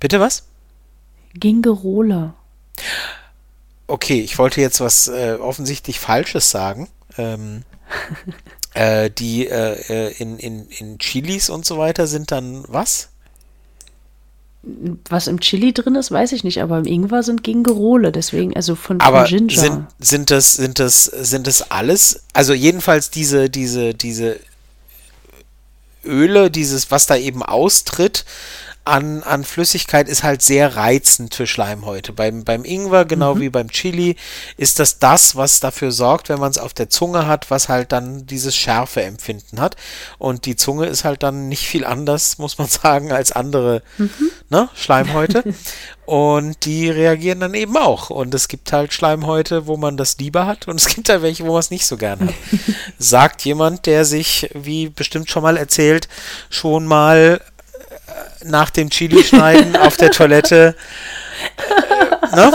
Bitte 0.00 0.20
was? 0.20 0.44
Gingerole. 1.34 2.34
Okay, 3.86 4.20
ich 4.20 4.38
wollte 4.38 4.60
jetzt 4.60 4.80
was 4.80 5.08
äh, 5.08 5.36
offensichtlich 5.40 6.00
Falsches 6.00 6.50
sagen. 6.50 6.88
Ähm, 7.18 7.62
äh, 8.74 9.10
die 9.10 9.46
äh, 9.46 9.80
äh, 9.88 10.12
in, 10.18 10.38
in, 10.38 10.68
in 10.68 10.98
Chilis 10.98 11.50
und 11.50 11.64
so 11.64 11.78
weiter 11.78 12.06
sind 12.06 12.32
dann 12.32 12.64
was? 12.68 13.10
Was 15.08 15.28
im 15.28 15.38
Chili 15.40 15.72
drin 15.72 15.94
ist, 15.94 16.10
weiß 16.10 16.32
ich 16.32 16.42
nicht, 16.42 16.60
aber 16.60 16.78
im 16.78 16.86
Ingwer 16.86 17.22
sind 17.22 17.44
Gingerole, 17.44 18.10
deswegen, 18.10 18.56
also 18.56 18.74
von, 18.74 19.00
aber 19.00 19.26
von 19.26 19.36
Ginger. 19.46 19.60
Sind, 19.60 19.86
sind 20.00 20.30
das, 20.30 20.54
sind 20.54 20.78
das, 20.80 21.04
sind 21.04 21.46
das 21.46 21.70
alles? 21.70 22.24
Also 22.32 22.52
jedenfalls 22.52 23.10
diese, 23.10 23.48
diese, 23.48 23.94
diese 23.94 24.40
Öle, 26.04 26.50
dieses, 26.50 26.90
was 26.90 27.06
da 27.06 27.16
eben 27.16 27.44
austritt, 27.44 28.24
an, 28.86 29.22
an 29.24 29.44
Flüssigkeit 29.44 30.08
ist 30.08 30.22
halt 30.22 30.42
sehr 30.42 30.76
reizend 30.76 31.34
für 31.34 31.46
Schleimhäute. 31.46 32.12
Beim, 32.12 32.44
beim 32.44 32.64
Ingwer, 32.64 33.04
genau 33.04 33.34
mhm. 33.34 33.40
wie 33.40 33.48
beim 33.50 33.70
Chili, 33.70 34.16
ist 34.56 34.78
das 34.78 34.98
das, 34.98 35.34
was 35.34 35.58
dafür 35.58 35.90
sorgt, 35.90 36.28
wenn 36.28 36.38
man 36.38 36.50
es 36.50 36.58
auf 36.58 36.72
der 36.72 36.88
Zunge 36.88 37.26
hat, 37.26 37.50
was 37.50 37.68
halt 37.68 37.90
dann 37.90 38.26
dieses 38.26 38.54
Schärfeempfinden 38.54 39.60
hat. 39.60 39.76
Und 40.18 40.46
die 40.46 40.54
Zunge 40.54 40.86
ist 40.86 41.04
halt 41.04 41.24
dann 41.24 41.48
nicht 41.48 41.66
viel 41.66 41.84
anders, 41.84 42.38
muss 42.38 42.58
man 42.58 42.68
sagen, 42.68 43.12
als 43.12 43.32
andere 43.32 43.82
mhm. 43.98 44.10
ne, 44.50 44.68
Schleimhäute. 44.74 45.42
Und 46.06 46.64
die 46.64 46.88
reagieren 46.88 47.40
dann 47.40 47.54
eben 47.54 47.76
auch. 47.76 48.10
Und 48.10 48.32
es 48.32 48.46
gibt 48.46 48.72
halt 48.72 48.92
Schleimhäute, 48.92 49.66
wo 49.66 49.76
man 49.76 49.96
das 49.96 50.18
lieber 50.18 50.46
hat 50.46 50.68
und 50.68 50.76
es 50.76 50.86
gibt 50.86 51.08
halt 51.08 51.22
welche, 51.22 51.44
wo 51.44 51.50
man 51.50 51.58
es 51.58 51.72
nicht 51.72 51.84
so 51.84 51.96
gerne 51.96 52.28
hat. 52.28 52.34
Sagt 52.98 53.44
jemand, 53.44 53.86
der 53.86 54.04
sich, 54.04 54.48
wie 54.54 54.88
bestimmt 54.88 55.28
schon 55.28 55.42
mal 55.42 55.56
erzählt, 55.56 56.06
schon 56.48 56.86
mal 56.86 57.40
nach 58.44 58.70
dem 58.70 58.90
Chili-Schneiden 58.90 59.76
auf 59.76 59.96
der 59.96 60.10
Toilette. 60.10 60.74
Äh, 62.32 62.36
ne? 62.36 62.52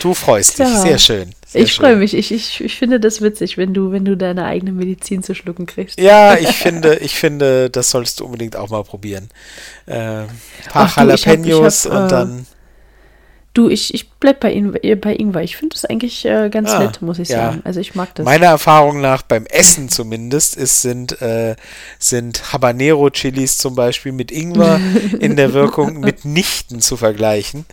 Du 0.00 0.14
freust 0.14 0.58
dich, 0.58 0.68
sehr 0.68 0.98
schön. 0.98 1.34
Sehr 1.46 1.62
ich 1.62 1.74
freue 1.74 1.96
mich. 1.96 2.14
Ich, 2.14 2.32
ich, 2.32 2.60
ich 2.60 2.76
finde 2.76 3.00
das 3.00 3.22
witzig, 3.22 3.56
wenn 3.56 3.74
du, 3.74 3.92
wenn 3.92 4.04
du 4.04 4.16
deine 4.16 4.44
eigene 4.44 4.72
Medizin 4.72 5.22
zu 5.22 5.34
schlucken 5.34 5.66
kriegst. 5.66 5.98
Ja, 5.98 6.36
ich 6.36 6.50
finde, 6.50 6.96
ich 6.96 7.14
finde, 7.14 7.70
das 7.70 7.90
solltest 7.90 8.20
du 8.20 8.24
unbedingt 8.26 8.56
auch 8.56 8.68
mal 8.68 8.84
probieren. 8.84 9.30
Äh, 9.86 9.94
ein 9.94 10.28
paar 10.68 10.86
Ach, 10.86 10.96
Jalapenos 10.96 11.86
hab, 11.86 11.92
hab, 11.92 12.00
und 12.00 12.06
äh, 12.06 12.08
dann. 12.08 12.46
Du, 13.52 13.68
ich, 13.68 13.92
ich 13.94 14.08
bleib 14.10 14.38
bei, 14.38 14.52
In 14.52 14.70
bei 14.72 15.14
Ingwer. 15.16 15.42
Ich 15.42 15.56
finde 15.56 15.74
das 15.74 15.84
eigentlich 15.84 16.24
äh, 16.24 16.48
ganz 16.50 16.70
ah, 16.70 16.78
nett, 16.78 17.02
muss 17.02 17.18
ich 17.18 17.30
ja. 17.30 17.50
sagen. 17.50 17.62
Also 17.64 17.80
ich 17.80 17.96
mag 17.96 18.14
das. 18.14 18.24
Meiner 18.24 18.46
Erfahrung 18.46 19.00
nach, 19.00 19.22
beim 19.22 19.44
Essen 19.46 19.88
zumindest, 19.88 20.56
ist, 20.56 20.82
sind, 20.82 21.20
äh, 21.20 21.56
sind 21.98 22.52
Habanero-Chilis 22.52 23.58
zum 23.58 23.74
Beispiel 23.74 24.12
mit 24.12 24.30
Ingwer 24.30 24.80
in 25.20 25.34
der 25.34 25.52
Wirkung 25.52 25.98
mitnichten 25.98 26.80
zu 26.80 26.96
vergleichen. 26.96 27.66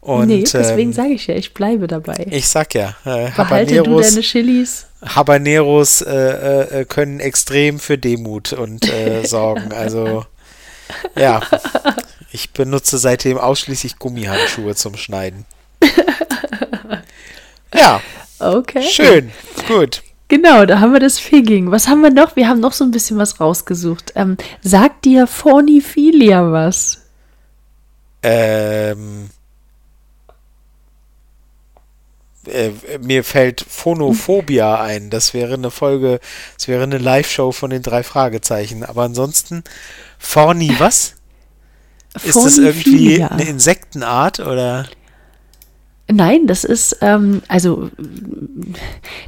Und, 0.00 0.28
nee, 0.28 0.44
deswegen 0.44 0.90
ähm, 0.90 0.92
sage 0.92 1.14
ich 1.14 1.26
ja, 1.26 1.34
ich 1.34 1.52
bleibe 1.52 1.88
dabei. 1.88 2.26
Ich 2.30 2.46
sag 2.46 2.74
ja, 2.74 2.94
äh, 3.04 3.30
Behalte 3.34 3.82
du 3.82 4.00
deine 4.00 4.20
Chilis. 4.20 4.86
Habaneros 5.04 6.00
äh, 6.02 6.80
äh, 6.80 6.84
können 6.84 7.18
extrem 7.18 7.80
für 7.80 7.98
Demut 7.98 8.52
und 8.52 8.88
äh, 8.88 9.26
sorgen. 9.26 9.72
Also 9.72 10.24
ja, 11.16 11.40
ich 12.34 12.50
benutze 12.50 12.98
seitdem 12.98 13.38
ausschließlich 13.38 13.98
Gummihandschuhe 13.98 14.74
zum 14.74 14.96
Schneiden. 14.96 15.46
Ja. 17.74 18.00
Okay. 18.38 18.82
Schön. 18.82 19.32
Gut. 19.66 20.04
Genau, 20.28 20.64
da 20.64 20.78
haben 20.78 20.92
wir 20.92 21.00
das 21.00 21.18
Figging. 21.18 21.72
Was 21.72 21.88
haben 21.88 22.02
wir 22.02 22.10
noch? 22.10 22.36
Wir 22.36 22.48
haben 22.48 22.60
noch 22.60 22.72
so 22.72 22.84
ein 22.84 22.92
bisschen 22.92 23.18
was 23.18 23.40
rausgesucht. 23.40 24.12
Ähm, 24.14 24.36
sagt 24.62 25.04
dir 25.04 25.26
Phoniphilia 25.26 26.52
was? 26.52 27.02
Ähm. 28.22 29.30
Äh, 32.46 32.70
mir 33.00 33.24
fällt 33.24 33.60
Phonophobia 33.68 34.80
ein. 34.80 35.10
Das 35.10 35.34
wäre 35.34 35.54
eine 35.54 35.72
Folge, 35.72 36.20
das 36.56 36.68
wäre 36.68 36.84
eine 36.84 36.98
Live-Show 36.98 37.50
von 37.50 37.70
den 37.70 37.82
drei 37.82 38.04
Fragezeichen. 38.04 38.84
Aber 38.84 39.02
ansonsten, 39.02 39.64
Phorni, 40.18 40.74
was? 40.78 41.13
Ist 42.22 42.36
das 42.36 42.58
irgendwie 42.58 43.22
eine 43.22 43.44
Insektenart 43.44 44.40
oder? 44.40 44.86
Nein, 46.06 46.46
das 46.46 46.64
ist, 46.64 46.98
ähm, 47.00 47.42
also 47.48 47.90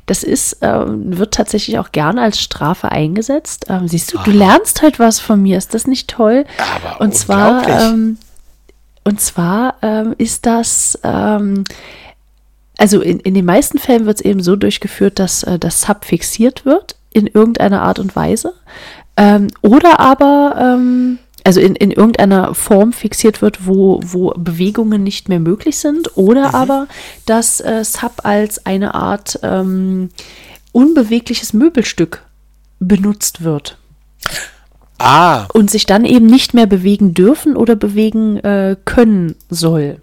das 0.04 0.22
ist, 0.22 0.58
ähm, 0.60 1.16
wird 1.16 1.32
tatsächlich 1.32 1.78
auch 1.78 1.90
gerne 1.90 2.20
als 2.20 2.38
Strafe 2.40 2.92
eingesetzt. 2.92 3.66
Ähm, 3.70 3.88
siehst 3.88 4.12
du, 4.12 4.18
Aha. 4.18 4.24
du 4.24 4.30
lernst 4.32 4.82
halt 4.82 4.98
was 4.98 5.18
von 5.18 5.40
mir, 5.40 5.56
ist 5.56 5.72
das 5.72 5.86
nicht 5.86 6.08
toll? 6.08 6.44
Aber 6.76 7.00
und 7.00 7.14
zwar, 7.14 7.66
ähm, 7.66 8.18
und 9.04 9.20
zwar 9.22 9.76
ähm, 9.80 10.14
ist 10.18 10.44
das, 10.44 10.98
ähm, 11.02 11.64
also 12.76 13.00
in, 13.00 13.20
in 13.20 13.32
den 13.32 13.46
meisten 13.46 13.78
Fällen 13.78 14.04
wird 14.04 14.18
es 14.18 14.24
eben 14.24 14.42
so 14.42 14.54
durchgeführt, 14.54 15.18
dass 15.18 15.44
äh, 15.44 15.58
das 15.58 15.80
Sub 15.80 16.04
fixiert 16.04 16.66
wird 16.66 16.96
in 17.10 17.26
irgendeiner 17.26 17.80
Art 17.80 17.98
und 17.98 18.14
Weise. 18.14 18.52
Ähm, 19.16 19.48
oder 19.62 19.98
aber 19.98 20.56
ähm, 20.58 21.18
also 21.46 21.60
in, 21.60 21.76
in 21.76 21.92
irgendeiner 21.92 22.54
Form 22.54 22.92
fixiert 22.92 23.40
wird, 23.40 23.68
wo, 23.68 24.00
wo 24.02 24.30
Bewegungen 24.36 25.04
nicht 25.04 25.28
mehr 25.28 25.38
möglich 25.38 25.78
sind, 25.78 26.16
oder 26.16 26.48
mhm. 26.48 26.54
aber 26.56 26.88
dass 27.24 27.60
äh, 27.60 27.84
Sub 27.84 28.22
als 28.24 28.66
eine 28.66 28.96
Art 28.96 29.38
ähm, 29.44 30.08
unbewegliches 30.72 31.52
Möbelstück 31.52 32.24
benutzt 32.80 33.44
wird. 33.44 33.78
Ah. 34.98 35.46
Und 35.54 35.70
sich 35.70 35.86
dann 35.86 36.04
eben 36.04 36.26
nicht 36.26 36.52
mehr 36.52 36.66
bewegen 36.66 37.14
dürfen 37.14 37.56
oder 37.56 37.76
bewegen 37.76 38.38
äh, 38.38 38.76
können 38.84 39.36
soll. 39.48 40.00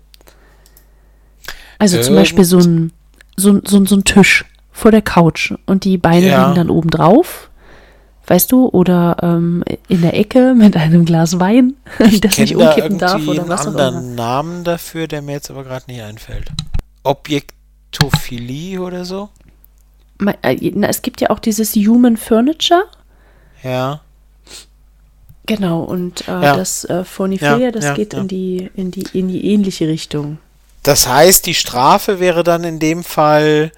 Also 1.78 2.02
zum 2.02 2.16
Beispiel 2.16 2.46
so 2.46 2.60
ein, 2.60 2.94
so, 3.36 3.60
so, 3.66 3.86
so 3.86 3.98
ein 3.98 4.06
Tisch 4.06 4.46
vor 4.72 4.92
der 4.92 5.02
Couch 5.02 5.54
und 5.66 5.84
die 5.84 5.98
Beine 5.98 6.28
ja. 6.28 6.44
liegen 6.44 6.56
dann 6.56 6.70
oben 6.70 6.90
drauf 6.90 7.50
weißt 8.28 8.52
du, 8.52 8.70
oder 8.70 9.18
ähm, 9.22 9.64
in 9.88 10.02
der 10.02 10.18
Ecke 10.18 10.54
mit 10.56 10.78
einem 10.78 11.06
Glas 11.06 11.40
Wein, 11.40 11.74
das 12.22 12.38
nicht 12.38 12.56
umkippen 12.56 12.98
da 12.98 13.18
darf 13.18 13.28
oder 13.28 13.48
was 13.48 13.68
auch 13.68 13.74
immer. 13.74 13.84
anderen 13.84 14.16
Namen 14.16 14.64
dafür, 14.64 15.08
der 15.08 15.22
mir 15.22 15.34
jetzt 15.34 15.50
aber 15.50 15.64
gerade 15.64 15.86
nicht 15.88 16.02
einfällt. 16.02 16.52
Objektophilie 17.04 18.80
oder 18.82 19.06
so? 19.06 19.30
Äh, 20.42 20.72
na, 20.76 20.88
es 20.88 21.02
gibt 21.02 21.22
ja 21.22 21.30
auch 21.30 21.40
dieses 21.40 21.76
Human 21.76 22.18
Furniture. 22.18 22.84
Ja. 23.64 24.02
Genau, 25.46 25.82
und 25.82 26.28
äh, 26.28 26.32
ja. 26.32 26.56
das 26.56 26.86
äh, 26.86 27.04
Phoniphilia, 27.04 27.58
ja, 27.58 27.72
das 27.72 27.86
ja, 27.86 27.94
geht 27.94 28.14
In, 28.14 28.30
die, 28.30 28.70
in, 28.76 28.92
die, 28.92 29.04
in 29.12 29.28
die 29.28 29.52
ähnliche 29.52 29.88
Richtung. 29.90 30.38
Das 30.84 31.08
heißt, 31.08 31.46
die 31.46 31.54
Strafe 31.54 32.20
wäre 32.20 32.44
dann 32.44 32.64
in 32.64 32.80
dem 32.80 33.04
Fall 33.04 33.72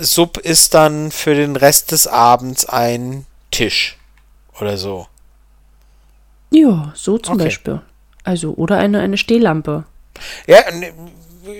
Sub 0.00 0.38
ist 0.38 0.74
dann 0.74 1.10
für 1.10 1.34
den 1.34 1.56
Rest 1.56 1.92
des 1.92 2.06
Abends 2.06 2.66
ein 2.66 3.26
Tisch 3.50 3.96
oder 4.60 4.76
so. 4.76 5.06
Ja, 6.50 6.92
so 6.94 7.18
zum 7.18 7.34
okay. 7.34 7.44
Beispiel. 7.44 7.80
Also, 8.24 8.54
oder 8.54 8.78
eine, 8.78 9.00
eine 9.00 9.16
Stehlampe. 9.16 9.84
Ja, 10.46 10.58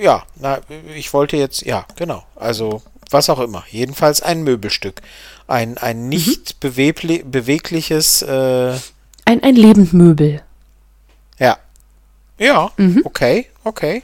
ja, 0.00 0.24
na, 0.36 0.60
ich 0.94 1.12
wollte 1.12 1.36
jetzt, 1.36 1.62
ja, 1.62 1.86
genau. 1.96 2.24
Also, 2.36 2.82
was 3.10 3.30
auch 3.30 3.40
immer. 3.40 3.64
Jedenfalls 3.70 4.22
ein 4.22 4.42
Möbelstück. 4.42 5.00
Ein, 5.46 5.78
ein 5.78 6.02
mhm. 6.02 6.08
nicht 6.08 6.56
mhm. 6.62 7.30
bewegliches. 7.30 8.22
Äh, 8.22 8.74
ein, 9.24 9.42
ein 9.42 9.56
Lebendmöbel. 9.56 10.42
Ja. 11.38 11.58
Ja, 12.38 12.70
mhm. 12.76 13.02
okay, 13.04 13.46
okay. 13.64 14.02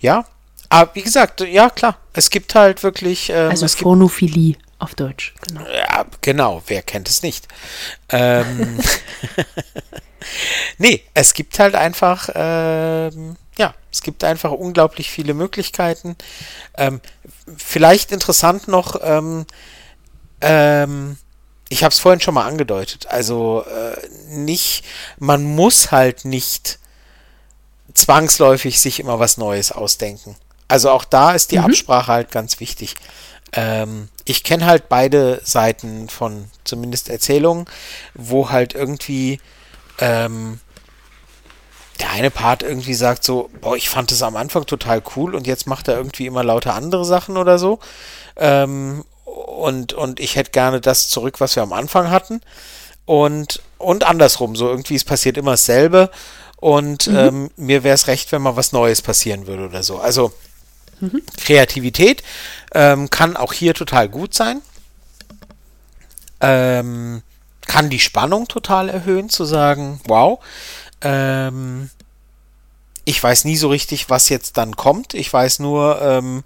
Ja, 0.00 0.26
aber 0.74 0.94
wie 0.94 1.02
gesagt, 1.02 1.40
ja 1.40 1.70
klar, 1.70 1.96
es 2.14 2.30
gibt 2.30 2.56
halt 2.56 2.82
wirklich. 2.82 3.30
Ähm, 3.30 3.50
also 3.50 3.64
es 3.64 3.76
Phonophilie 3.76 4.56
auf 4.80 4.96
Deutsch, 4.96 5.32
genau. 5.46 5.60
Ja, 5.68 6.04
genau, 6.20 6.62
wer 6.66 6.82
kennt 6.82 7.08
es 7.08 7.22
nicht? 7.22 7.46
Ähm, 8.08 8.80
nee, 10.78 11.02
es 11.14 11.32
gibt 11.32 11.60
halt 11.60 11.76
einfach, 11.76 12.28
ähm, 12.34 13.36
ja, 13.56 13.72
es 13.92 14.02
gibt 14.02 14.24
einfach 14.24 14.50
unglaublich 14.50 15.10
viele 15.12 15.32
Möglichkeiten. 15.32 16.16
Ähm, 16.76 17.00
vielleicht 17.56 18.10
interessant 18.10 18.66
noch, 18.66 18.96
ähm, 19.00 19.46
ähm, 20.40 21.18
ich 21.68 21.84
habe 21.84 21.92
es 21.92 22.00
vorhin 22.00 22.20
schon 22.20 22.34
mal 22.34 22.48
angedeutet, 22.48 23.06
also 23.06 23.64
äh, 23.64 24.08
nicht, 24.28 24.84
man 25.18 25.44
muss 25.44 25.92
halt 25.92 26.24
nicht 26.24 26.80
zwangsläufig 27.94 28.80
sich 28.80 28.98
immer 28.98 29.20
was 29.20 29.38
Neues 29.38 29.70
ausdenken. 29.70 30.36
Also 30.68 30.90
auch 30.90 31.04
da 31.04 31.32
ist 31.32 31.50
die 31.50 31.58
mhm. 31.58 31.66
Absprache 31.66 32.12
halt 32.12 32.30
ganz 32.30 32.60
wichtig. 32.60 32.94
Ähm, 33.52 34.08
ich 34.24 34.42
kenne 34.42 34.66
halt 34.66 34.88
beide 34.88 35.40
Seiten 35.44 36.08
von 36.08 36.50
zumindest 36.64 37.08
Erzählungen, 37.08 37.66
wo 38.14 38.50
halt 38.50 38.74
irgendwie 38.74 39.40
ähm, 39.98 40.60
der 42.00 42.10
eine 42.10 42.30
Part 42.30 42.62
irgendwie 42.62 42.94
sagt 42.94 43.22
so, 43.22 43.50
boah, 43.60 43.76
ich 43.76 43.88
fand 43.88 44.10
es 44.10 44.22
am 44.22 44.36
Anfang 44.36 44.66
total 44.66 45.02
cool 45.14 45.34
und 45.34 45.46
jetzt 45.46 45.66
macht 45.66 45.88
er 45.88 45.96
irgendwie 45.96 46.26
immer 46.26 46.42
lauter 46.42 46.74
andere 46.74 47.04
Sachen 47.04 47.36
oder 47.36 47.58
so. 47.58 47.78
Ähm, 48.36 49.04
und, 49.24 49.92
und 49.92 50.20
ich 50.20 50.36
hätte 50.36 50.50
gerne 50.50 50.80
das 50.80 51.08
zurück, 51.08 51.40
was 51.40 51.54
wir 51.56 51.62
am 51.62 51.72
Anfang 51.72 52.10
hatten. 52.10 52.40
Und, 53.06 53.62
und 53.78 54.04
andersrum, 54.04 54.56
so 54.56 54.68
irgendwie 54.68 54.96
es 54.96 55.04
passiert 55.04 55.36
immer 55.36 55.52
dasselbe. 55.52 56.10
Und 56.56 57.06
mhm. 57.06 57.16
ähm, 57.16 57.50
mir 57.56 57.84
wäre 57.84 57.94
es 57.94 58.06
recht, 58.06 58.32
wenn 58.32 58.42
mal 58.42 58.56
was 58.56 58.72
Neues 58.72 59.02
passieren 59.02 59.46
würde 59.46 59.66
oder 59.66 59.82
so. 59.82 59.98
Also 59.98 60.32
Mhm. 61.00 61.22
Kreativität 61.36 62.22
ähm, 62.72 63.10
kann 63.10 63.36
auch 63.36 63.52
hier 63.52 63.74
total 63.74 64.08
gut 64.08 64.34
sein. 64.34 64.60
Ähm, 66.40 67.22
kann 67.66 67.90
die 67.90 68.00
Spannung 68.00 68.48
total 68.48 68.88
erhöhen, 68.88 69.30
zu 69.30 69.44
sagen, 69.44 70.00
wow, 70.06 70.38
ähm, 71.00 71.90
ich 73.04 73.22
weiß 73.22 73.44
nie 73.44 73.56
so 73.56 73.68
richtig, 73.68 74.10
was 74.10 74.28
jetzt 74.28 74.56
dann 74.56 74.76
kommt. 74.76 75.14
Ich 75.14 75.32
weiß 75.32 75.58
nur, 75.58 76.00
ähm, 76.00 76.42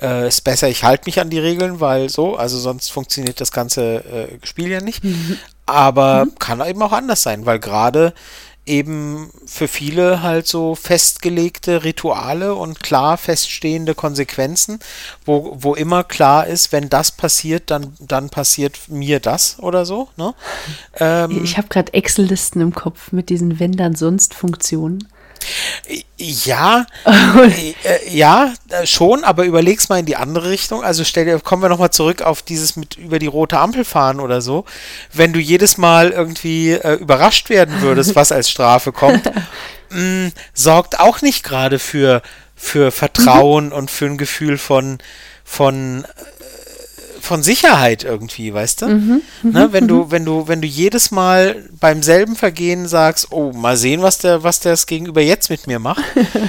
äh, 0.00 0.28
ist 0.28 0.42
besser, 0.42 0.68
ich 0.68 0.84
halte 0.84 1.04
mich 1.06 1.20
an 1.20 1.30
die 1.30 1.38
Regeln, 1.38 1.80
weil 1.80 2.10
so, 2.10 2.36
also 2.36 2.58
sonst 2.58 2.90
funktioniert 2.90 3.40
das 3.40 3.52
ganze 3.52 4.04
äh, 4.04 4.46
Spiel 4.46 4.70
ja 4.70 4.80
nicht. 4.80 5.02
Mhm. 5.02 5.38
Aber 5.66 6.26
mhm. 6.26 6.34
kann 6.38 6.66
eben 6.66 6.82
auch 6.82 6.92
anders 6.92 7.22
sein, 7.22 7.46
weil 7.46 7.58
gerade 7.58 8.12
eben 8.66 9.30
für 9.46 9.68
viele 9.68 10.22
halt 10.22 10.46
so 10.46 10.74
festgelegte 10.74 11.84
Rituale 11.84 12.54
und 12.54 12.80
klar 12.80 13.18
feststehende 13.18 13.94
Konsequenzen, 13.94 14.78
wo, 15.24 15.56
wo 15.60 15.74
immer 15.74 16.04
klar 16.04 16.46
ist, 16.46 16.72
wenn 16.72 16.88
das 16.88 17.12
passiert, 17.12 17.70
dann, 17.70 17.94
dann 18.00 18.30
passiert 18.30 18.88
mir 18.88 19.20
das 19.20 19.58
oder 19.60 19.84
so. 19.84 20.08
Ne? 20.16 20.34
Ähm, 20.98 21.42
ich 21.44 21.58
habe 21.58 21.68
gerade 21.68 21.92
Excel-Listen 21.92 22.60
im 22.60 22.74
Kopf 22.74 23.12
mit 23.12 23.28
diesen 23.28 23.60
Wenn 23.60 23.72
dann 23.72 23.94
sonst 23.94 24.34
Funktionen. 24.34 25.08
Ja, 26.16 26.86
äh, 27.04 28.08
ja, 28.08 28.52
äh, 28.70 28.86
schon, 28.86 29.24
aber 29.24 29.44
überleg's 29.44 29.88
mal 29.88 29.98
in 29.98 30.06
die 30.06 30.16
andere 30.16 30.50
Richtung. 30.50 30.82
Also 30.82 31.04
stell 31.04 31.24
dir, 31.24 31.40
kommen 31.40 31.62
wir 31.62 31.68
nochmal 31.68 31.90
zurück 31.90 32.22
auf 32.22 32.42
dieses 32.42 32.76
mit 32.76 32.96
über 32.96 33.18
die 33.18 33.26
rote 33.26 33.58
Ampel 33.58 33.84
fahren 33.84 34.20
oder 34.20 34.40
so. 34.40 34.64
Wenn 35.12 35.32
du 35.32 35.40
jedes 35.40 35.76
Mal 35.76 36.10
irgendwie 36.10 36.72
äh, 36.72 36.94
überrascht 36.94 37.50
werden 37.50 37.80
würdest, 37.82 38.14
was 38.16 38.32
als 38.32 38.48
Strafe 38.48 38.92
kommt, 38.92 39.26
mh, 39.90 39.90
mm, 40.00 40.32
sorgt 40.54 41.00
auch 41.00 41.20
nicht 41.20 41.44
gerade 41.44 41.78
für, 41.78 42.22
für 42.54 42.90
Vertrauen 42.90 43.66
mhm. 43.66 43.72
und 43.72 43.90
für 43.90 44.06
ein 44.06 44.18
Gefühl 44.18 44.56
von, 44.56 44.98
von 45.44 46.06
von 47.24 47.42
Sicherheit 47.42 48.04
irgendwie, 48.04 48.52
weißt 48.52 48.82
du? 48.82 48.86
Mhm, 48.86 49.22
ne, 49.42 49.68
wenn 49.72 49.88
du, 49.88 50.04
mhm. 50.04 50.10
wenn 50.10 50.24
du, 50.24 50.46
wenn 50.46 50.60
du 50.60 50.68
jedes 50.68 51.10
Mal 51.10 51.64
beim 51.80 52.02
selben 52.02 52.36
Vergehen 52.36 52.86
sagst, 52.86 53.32
oh, 53.32 53.52
mal 53.52 53.76
sehen, 53.76 54.02
was 54.02 54.18
der, 54.18 54.42
was 54.42 54.60
das 54.60 54.86
Gegenüber 54.86 55.22
jetzt 55.22 55.48
mit 55.48 55.66
mir 55.66 55.78
macht, 55.78 56.04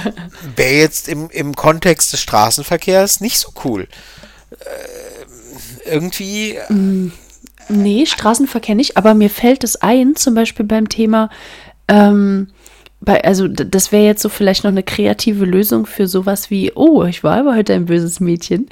wäre 0.56 0.74
jetzt 0.74 1.08
im, 1.08 1.30
im 1.30 1.56
Kontext 1.56 2.12
des 2.12 2.20
Straßenverkehrs 2.20 3.20
nicht 3.20 3.38
so 3.38 3.52
cool. 3.64 3.88
Äh, 4.50 5.90
irgendwie. 5.90 6.58
Mm, 6.68 7.12
nee, 7.68 8.04
Straßenverkehr 8.04 8.74
nicht, 8.74 8.98
aber 8.98 9.14
mir 9.14 9.30
fällt 9.30 9.64
es 9.64 9.76
ein, 9.76 10.14
zum 10.14 10.34
Beispiel 10.34 10.66
beim 10.66 10.90
Thema, 10.90 11.30
ähm, 11.88 12.48
bei, 13.00 13.22
also 13.24 13.46
das 13.46 13.92
wäre 13.92 14.04
jetzt 14.04 14.22
so 14.22 14.28
vielleicht 14.28 14.64
noch 14.64 14.70
eine 14.70 14.82
kreative 14.82 15.44
Lösung 15.44 15.86
für 15.86 16.08
sowas 16.08 16.50
wie, 16.50 16.72
oh, 16.74 17.04
ich 17.04 17.22
war 17.22 17.38
aber 17.38 17.54
heute 17.54 17.74
ein 17.74 17.86
böses 17.86 18.20
Mädchen. 18.20 18.68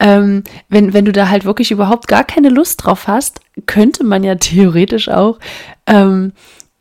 Ähm, 0.00 0.44
wenn, 0.68 0.92
wenn 0.94 1.04
du 1.04 1.12
da 1.12 1.28
halt 1.28 1.44
wirklich 1.44 1.70
überhaupt 1.70 2.08
gar 2.08 2.24
keine 2.24 2.48
Lust 2.48 2.84
drauf 2.84 3.06
hast, 3.06 3.40
könnte 3.66 4.04
man 4.04 4.24
ja 4.24 4.34
theoretisch 4.36 5.08
auch, 5.08 5.38
ähm, 5.86 6.32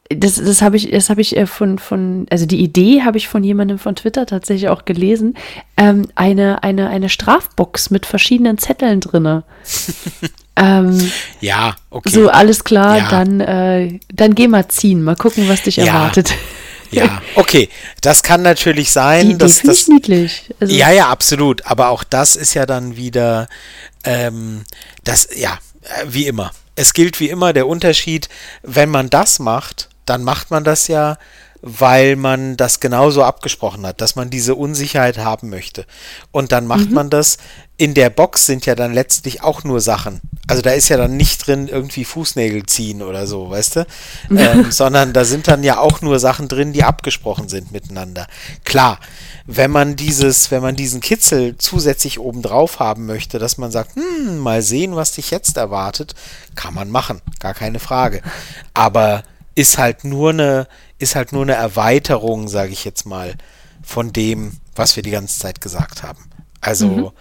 das, 0.10 0.36
das 0.36 0.62
habe 0.62 0.78
ich, 0.78 0.92
das 0.92 1.10
habe 1.10 1.22
ich 1.22 1.36
äh, 1.36 1.48
von, 1.48 1.80
von, 1.80 2.28
also 2.30 2.46
die 2.46 2.60
Idee 2.60 3.02
habe 3.02 3.18
ich 3.18 3.28
von 3.28 3.44
jemandem 3.44 3.80
von 3.80 3.96
Twitter 3.96 4.26
tatsächlich 4.26 4.70
auch 4.70 4.86
gelesen, 4.86 5.36
ähm, 5.78 6.08
eine, 6.14 6.64
eine, 6.64 6.90
eine 6.90 7.10
Strafbox 7.10 7.90
mit 7.90 8.06
verschiedenen 8.06 8.58
Zetteln 8.58 9.02
drinne. 9.02 9.44
Ähm, 10.58 11.12
ja, 11.42 11.76
okay. 11.90 12.10
So, 12.10 12.30
alles 12.30 12.64
klar, 12.64 12.98
ja. 12.98 13.08
dann, 13.10 13.42
äh, 13.42 14.00
dann 14.14 14.36
geh 14.36 14.48
mal 14.48 14.68
ziehen, 14.70 15.04
mal 15.04 15.18
gucken, 15.18 15.50
was 15.50 15.64
dich 15.64 15.76
ja. 15.76 15.88
erwartet. 15.88 16.34
Ja, 16.96 17.22
okay. 17.36 17.70
Das 18.02 18.24
kann 18.24 18.42
natürlich 18.42 18.92
sein. 18.92 19.30
Die, 19.30 19.38
dass, 19.38 19.62
das, 19.62 19.88
niedlich. 19.88 20.54
Also 20.60 20.74
ja, 20.74 20.92
ja, 20.92 21.10
absolut. 21.10 21.66
Aber 21.66 21.90
auch 21.90 22.04
das 22.04 22.36
ist 22.36 22.54
ja 22.54 22.66
dann 22.66 22.96
wieder 22.96 23.48
ähm, 24.04 24.64
das, 25.04 25.30
ja, 25.36 25.58
äh, 25.82 26.06
wie 26.08 26.28
immer. 26.28 26.52
Es 26.76 26.94
gilt 26.94 27.20
wie 27.20 27.30
immer 27.30 27.54
der 27.54 27.68
Unterschied, 27.68 28.30
wenn 28.64 28.90
man 28.90 29.10
das 29.10 29.40
macht, 29.40 29.90
dann 30.06 30.24
macht 30.24 30.52
man 30.52 30.64
das 30.64 30.88
ja 30.88 31.18
weil 31.68 32.16
man 32.16 32.58
das 32.58 32.80
genauso 32.80 33.24
abgesprochen 33.24 33.88
hat, 33.88 34.00
dass 34.00 34.16
man 34.16 34.30
diese 34.30 34.54
Unsicherheit 34.54 35.18
haben 35.18 35.50
möchte. 35.50 35.88
Und 36.32 36.52
dann 36.52 36.68
macht 36.68 36.90
mhm. 36.90 36.94
man 36.94 37.10
das. 37.10 37.40
In 37.78 37.94
der 37.94 38.10
Box 38.10 38.46
sind 38.46 38.66
ja 38.66 38.76
dann 38.76 38.94
letztlich 38.94 39.44
auch 39.44 39.64
nur 39.64 39.82
Sachen. 39.82 40.22
Also 40.48 40.62
da 40.62 40.72
ist 40.72 40.90
ja 40.90 40.98
dann 40.98 41.18
nicht 41.18 41.46
drin 41.46 41.68
irgendwie 41.68 42.06
Fußnägel 42.06 42.66
ziehen 42.68 43.02
oder 43.02 43.26
so, 43.26 43.50
weißt 43.50 43.78
du? 43.78 43.88
Ähm, 44.30 44.72
sondern 44.72 45.12
da 45.12 45.26
sind 45.26 45.48
dann 45.48 45.64
ja 45.64 45.80
auch 45.80 46.02
nur 46.02 46.20
Sachen 46.20 46.48
drin, 46.48 46.72
die 46.72 46.84
abgesprochen 46.84 47.50
sind 47.50 47.72
miteinander. 47.72 48.28
Klar, 48.64 49.00
wenn 49.48 49.72
man 49.72 49.96
dieses, 49.96 50.52
wenn 50.52 50.62
man 50.62 50.76
diesen 50.76 51.02
Kitzel 51.02 51.58
zusätzlich 51.58 52.20
obendrauf 52.20 52.80
haben 52.80 53.06
möchte, 53.06 53.40
dass 53.40 53.58
man 53.58 53.72
sagt, 53.72 53.96
hm, 53.96 54.38
mal 54.38 54.62
sehen, 54.62 54.96
was 54.96 55.12
dich 55.14 55.32
jetzt 55.32 55.58
erwartet, 55.58 56.14
kann 56.56 56.74
man 56.74 56.90
machen, 56.90 57.22
gar 57.40 57.54
keine 57.54 57.80
Frage. 57.80 58.22
Aber 58.74 59.24
ist 59.56 59.78
halt 59.78 60.04
nur 60.04 60.32
eine, 60.32 60.68
ist 61.00 61.16
halt 61.16 61.32
nur 61.32 61.44
eine 61.44 61.54
Erweiterung, 61.54 62.48
sage 62.48 62.72
ich 62.72 62.86
jetzt 62.86 63.06
mal, 63.06 63.36
von 63.84 64.14
dem, 64.14 64.58
was 64.76 64.96
wir 64.96 65.04
die 65.04 65.12
ganze 65.12 65.40
Zeit 65.40 65.62
gesagt 65.62 66.04
haben. 66.04 66.30
Also 66.62 66.88
mhm. 66.88 67.12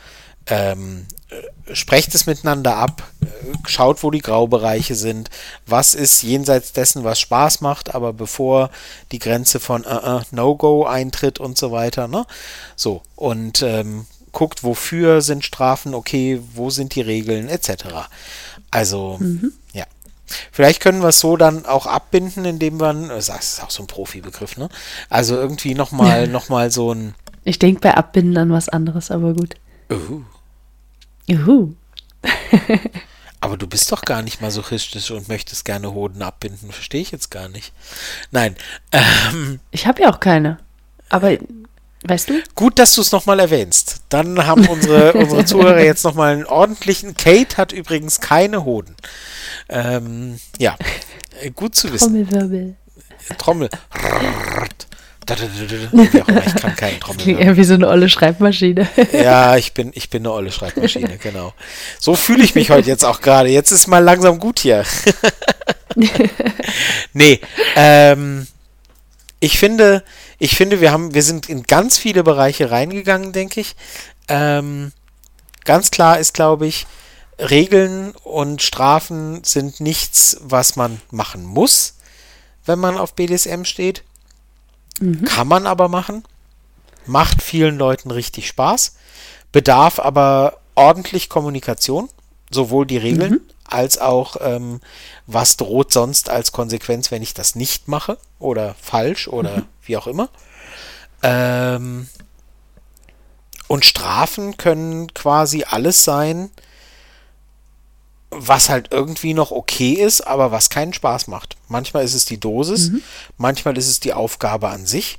Ähm, 0.47 1.07
sprecht 1.73 2.15
es 2.15 2.27
miteinander 2.27 2.77
ab, 2.77 3.03
schaut, 3.66 4.03
wo 4.03 4.11
die 4.11 4.21
Graubereiche 4.21 4.95
sind, 4.95 5.31
was 5.66 5.95
ist 5.95 6.23
jenseits 6.23 6.73
dessen, 6.73 7.05
was 7.05 7.21
Spaß 7.21 7.61
macht, 7.61 7.95
aber 7.95 8.12
bevor 8.12 8.71
die 9.12 9.19
Grenze 9.19 9.61
von 9.61 9.85
uh, 9.85 10.16
uh, 10.16 10.21
No-Go 10.31 10.85
eintritt 10.85 11.41
und 11.41 11.57
so 11.57 11.73
weiter. 11.73 12.09
Ne? 12.09 12.27
So, 12.77 13.03
und 13.16 13.62
ähm, 13.62 14.07
guckt, 14.33 14.62
wofür 14.62 15.23
sind 15.23 15.45
Strafen 15.45 15.95
okay, 15.95 16.41
wo 16.55 16.71
sind 16.71 16.95
die 16.95 17.01
Regeln, 17.01 17.49
etc. 17.49 17.85
Also, 18.71 19.16
mhm. 19.21 19.53
ja. 19.73 19.85
Vielleicht 20.53 20.81
können 20.81 21.01
wir 21.01 21.09
es 21.09 21.21
so 21.21 21.37
dann 21.37 21.66
auch 21.66 21.87
abbinden, 21.87 22.45
indem 22.45 22.79
man, 22.79 23.09
das 23.09 23.29
ist 23.29 23.62
auch 23.62 23.71
so 23.71 23.83
ein 23.83 23.87
Profibegriff, 23.87 24.57
ne? 24.57 24.69
Also 25.11 25.37
irgendwie 25.37 25.75
nochmal 25.75 26.29
noch 26.29 26.49
mal 26.49 26.71
so 26.71 26.93
ein. 26.93 27.15
Ich 27.45 27.59
denke 27.59 27.81
bei 27.81 27.95
Abbinden 27.95 28.37
an 28.39 28.51
was 28.51 28.69
anderes, 28.69 29.11
aber 29.11 29.35
gut. 29.35 29.55
Uhu. 29.95 30.23
Juhu. 31.27 31.75
aber 33.41 33.57
du 33.57 33.66
bist 33.66 33.91
doch 33.93 34.03
gar 34.03 34.23
nicht 34.23 34.41
masochistisch 34.41 35.11
und 35.11 35.29
möchtest 35.29 35.65
gerne 35.65 35.93
Hoden 35.93 36.23
abbinden. 36.23 36.73
Verstehe 36.73 37.01
ich 37.01 37.11
jetzt 37.11 37.31
gar 37.31 37.49
nicht. 37.49 37.73
Nein. 38.31 38.57
Ähm, 38.93 39.61
ich 39.71 39.87
habe 39.87 40.03
ja 40.03 40.12
auch 40.12 40.21
keine. 40.21 40.59
Aber 41.09 41.37
Weißt 42.07 42.29
du? 42.29 42.43
Gut, 42.55 42.79
dass 42.79 42.95
du 42.95 43.01
es 43.01 43.12
nochmal 43.12 43.41
erwähnst. 43.41 44.03
Dann 44.11 44.47
haben 44.47 44.69
unsere, 44.69 45.12
unsere 45.15 45.45
Zuhörer 45.47 45.83
jetzt 45.83 46.05
nochmal 46.05 46.35
einen 46.35 46.45
ordentlichen. 46.45 47.16
Kate 47.16 47.57
hat 47.57 47.73
übrigens 47.73 48.21
keine 48.21 48.65
Hoden. 48.65 48.95
Ähm, 49.71 50.39
ja, 50.59 50.77
äh, 51.41 51.51
gut 51.51 51.75
zu 51.75 51.91
wissen. 51.93 52.27
Trommelwirbel. 52.27 52.77
Trommel. 53.39 53.71
ich 55.31 56.55
kann 56.57 56.77
keinen 56.77 57.01
Trommelwirbel. 57.01 57.47
Ja, 57.47 57.57
wie 57.57 57.65
so 57.65 57.75
eine 57.75 57.89
olle 57.89 58.09
Schreibmaschine. 58.09 58.89
Ja, 59.13 59.57
ich 59.57 59.73
bin, 59.73 59.91
ich 59.95 60.11
bin 60.11 60.23
eine 60.23 60.33
olle 60.33 60.53
Schreibmaschine, 60.53 61.19
genau. 61.19 61.55
So 61.99 62.15
fühle 62.15 62.45
ich 62.45 62.55
mich 62.55 62.71
heute 62.71 62.89
jetzt 62.89 63.05
auch 63.05 63.21
gerade. 63.21 63.49
Jetzt 63.49 63.71
ist 63.71 63.87
mal 63.87 64.03
langsam 64.03 64.39
gut 64.39 64.61
hier. 64.61 64.85
nee, 67.13 67.41
ähm, 67.77 68.47
ich 69.41 69.59
finde, 69.59 70.03
ich 70.39 70.57
finde, 70.57 70.81
wir 70.81 70.91
haben, 70.93 71.15
wir 71.15 71.23
sind 71.23 71.49
in 71.49 71.63
ganz 71.63 71.99
viele 71.99 72.23
Bereiche 72.23 72.71
reingegangen, 72.71 73.33
denke 73.33 73.61
ich. 73.61 73.77
Ähm, 74.29 74.93
ganz 75.65 75.91
klar 75.91 76.19
ist, 76.19 76.35
glaube 76.35 76.67
ich, 76.67 76.87
Regeln 77.39 78.13
und 78.23 78.63
Strafen 78.63 79.43
sind 79.45 79.81
nichts, 79.81 80.37
was 80.41 80.77
man 80.77 81.01
machen 81.11 81.45
muss, 81.45 81.95
wenn 82.65 82.79
man 82.79 82.97
auf 82.97 83.15
BDSM 83.15 83.65
steht. 83.65 84.03
Mhm. 85.01 85.25
Kann 85.25 85.49
man 85.49 85.66
aber 85.66 85.89
machen. 85.89 86.25
Macht 87.07 87.43
vielen 87.43 87.77
Leuten 87.79 88.11
richtig 88.11 88.49
Spaß. 88.49 88.97
Bedarf 89.53 89.99
aber 89.99 90.59
ordentlich 90.75 91.29
Kommunikation, 91.29 92.09
sowohl 92.51 92.87
die 92.87 92.97
Regeln 92.97 93.33
mhm. 93.33 93.41
als 93.65 93.99
auch, 93.99 94.37
ähm, 94.41 94.81
was 95.27 95.57
droht 95.57 95.93
sonst 95.93 96.31
als 96.31 96.53
Konsequenz, 96.53 97.11
wenn 97.11 97.23
ich 97.23 97.35
das 97.35 97.55
nicht 97.55 97.89
mache 97.89 98.19
oder 98.39 98.75
falsch 98.81 99.29
oder 99.29 99.59
mhm 99.59 99.66
wie 99.87 99.97
auch 99.97 100.07
immer. 100.07 100.29
Ähm, 101.23 102.09
und 103.69 103.85
Strafen 103.85 104.57
können 104.57 105.12
quasi 105.15 105.65
alles 105.65 106.05
sein, 106.05 106.51
was 108.36 108.69
halt 108.69 108.89
irgendwie 108.90 109.35
noch 109.35 109.51
okay 109.51 109.93
ist, 109.93 110.23
aber 110.23 110.52
was 110.52 110.70
keinen 110.70 110.93
Spaß 110.93 111.28
macht. 111.28 111.56
Manchmal 111.69 112.05
ist 112.05 112.15
es 112.15 112.24
die 112.24 112.39
Dosis, 112.39 112.90
mhm. 112.90 113.02
manchmal 113.36 113.77
ist 113.78 113.89
es 113.89 114.01
die 114.01 114.12
Aufgabe 114.12 114.69
an 114.69 114.86
sich. 114.86 115.19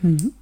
Mhm. 0.00 0.32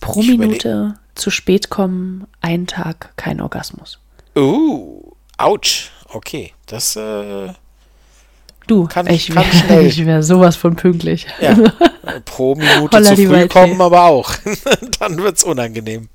Pro 0.00 0.20
ich 0.20 0.28
Minute 0.28 0.98
zu 1.14 1.30
spät 1.30 1.70
kommen, 1.70 2.26
ein 2.40 2.66
Tag 2.66 3.12
kein 3.16 3.40
Orgasmus. 3.40 3.98
Uh, 4.36 5.12
ouch. 5.36 5.90
Okay, 6.10 6.54
das 6.66 6.96
äh, 6.96 7.52
Du, 8.68 8.84
kann 8.84 9.06
ich, 9.06 9.30
kann 9.30 9.44
schnell. 9.44 9.86
ich 9.86 10.04
wäre 10.04 10.22
sowas 10.22 10.54
von 10.54 10.76
pünktlich. 10.76 11.26
Ja, 11.40 11.56
pro 12.24 12.54
Minute 12.54 13.02
zu 13.02 13.16
früh 13.16 13.48
kommen 13.48 13.80
aber 13.80 14.04
auch. 14.04 14.32
Dann 15.00 15.16
wird 15.16 15.38
es 15.38 15.42
unangenehm. 15.42 16.08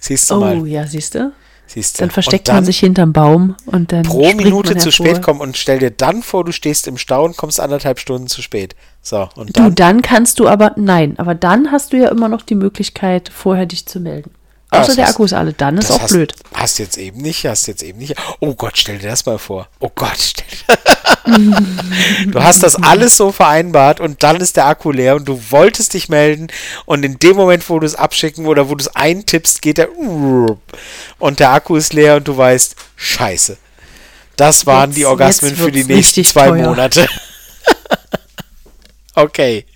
Siehst 0.00 0.30
du 0.30 0.36
oh, 0.36 0.40
mal. 0.40 0.58
Oh, 0.58 0.64
ja, 0.64 0.86
siehst 0.86 1.14
du? 1.14 1.32
Siehst 1.72 1.98
du. 1.98 2.02
Dann 2.02 2.10
versteckt 2.10 2.48
dann 2.48 2.56
man 2.56 2.64
sich 2.64 2.80
hinterm 2.80 3.12
Baum 3.12 3.54
und 3.66 3.92
dann. 3.92 4.02
Pro 4.02 4.32
Minute 4.32 4.76
zu 4.76 4.90
spät 4.90 5.22
kommen 5.22 5.40
und 5.40 5.56
stell 5.56 5.78
dir 5.78 5.92
dann 5.92 6.24
vor, 6.24 6.44
du 6.44 6.50
stehst 6.50 6.88
im 6.88 6.98
Stau 6.98 7.24
und 7.24 7.36
kommst 7.36 7.60
anderthalb 7.60 8.00
Stunden 8.00 8.26
zu 8.26 8.42
spät. 8.42 8.74
So, 9.02 9.28
und 9.36 9.56
dann. 9.56 9.66
Du, 9.66 9.70
dann 9.70 10.02
kannst 10.02 10.40
du 10.40 10.48
aber, 10.48 10.72
nein, 10.76 11.16
aber 11.18 11.36
dann 11.36 11.70
hast 11.70 11.92
du 11.92 11.96
ja 11.96 12.08
immer 12.08 12.28
noch 12.28 12.42
die 12.42 12.56
Möglichkeit, 12.56 13.30
vorher 13.32 13.66
dich 13.66 13.86
zu 13.86 14.00
melden. 14.00 14.32
Ah, 14.72 14.82
Außer 14.82 14.94
der 14.94 15.08
Akku 15.08 15.24
ist 15.24 15.32
alle, 15.32 15.52
dann 15.52 15.78
ist 15.78 15.90
auch 15.90 16.00
hast, 16.00 16.12
blöd. 16.12 16.32
Hast 16.54 16.78
jetzt 16.78 16.96
eben 16.96 17.20
nicht, 17.20 17.44
hast 17.44 17.66
jetzt 17.66 17.82
eben 17.82 17.98
nicht. 17.98 18.14
Oh 18.38 18.54
Gott, 18.54 18.78
stell 18.78 18.98
dir 18.98 19.08
das 19.08 19.26
mal 19.26 19.38
vor. 19.38 19.68
Oh 19.80 19.90
Gott, 19.92 20.16
stell 20.18 20.46
dir 20.46 20.78
du 22.26 22.42
hast 22.42 22.62
das 22.62 22.76
alles 22.76 23.16
so 23.16 23.32
vereinbart 23.32 24.00
und 24.00 24.22
dann 24.22 24.36
ist 24.36 24.56
der 24.56 24.66
Akku 24.66 24.90
leer 24.92 25.16
und 25.16 25.26
du 25.26 25.40
wolltest 25.50 25.94
dich 25.94 26.08
melden 26.08 26.48
und 26.86 27.04
in 27.04 27.18
dem 27.18 27.36
Moment, 27.36 27.68
wo 27.68 27.78
du 27.78 27.86
es 27.86 27.94
abschicken 27.94 28.46
oder 28.46 28.68
wo 28.68 28.74
du 28.74 28.82
es 28.82 28.94
eintippst, 28.94 29.60
geht 29.60 29.78
der 29.78 29.88
und 29.98 31.40
der 31.40 31.50
Akku 31.50 31.76
ist 31.76 31.92
leer 31.92 32.16
und 32.16 32.28
du 32.28 32.36
weißt, 32.36 32.76
scheiße. 32.96 33.58
Das 34.36 34.66
waren 34.66 34.90
jetzt, 34.90 34.98
die 34.98 35.06
Orgasmen 35.06 35.54
für 35.54 35.72
die 35.72 35.84
nächsten 35.84 36.24
zwei 36.24 36.48
teuer. 36.48 36.68
Monate. 36.68 37.08
okay, 39.14 39.66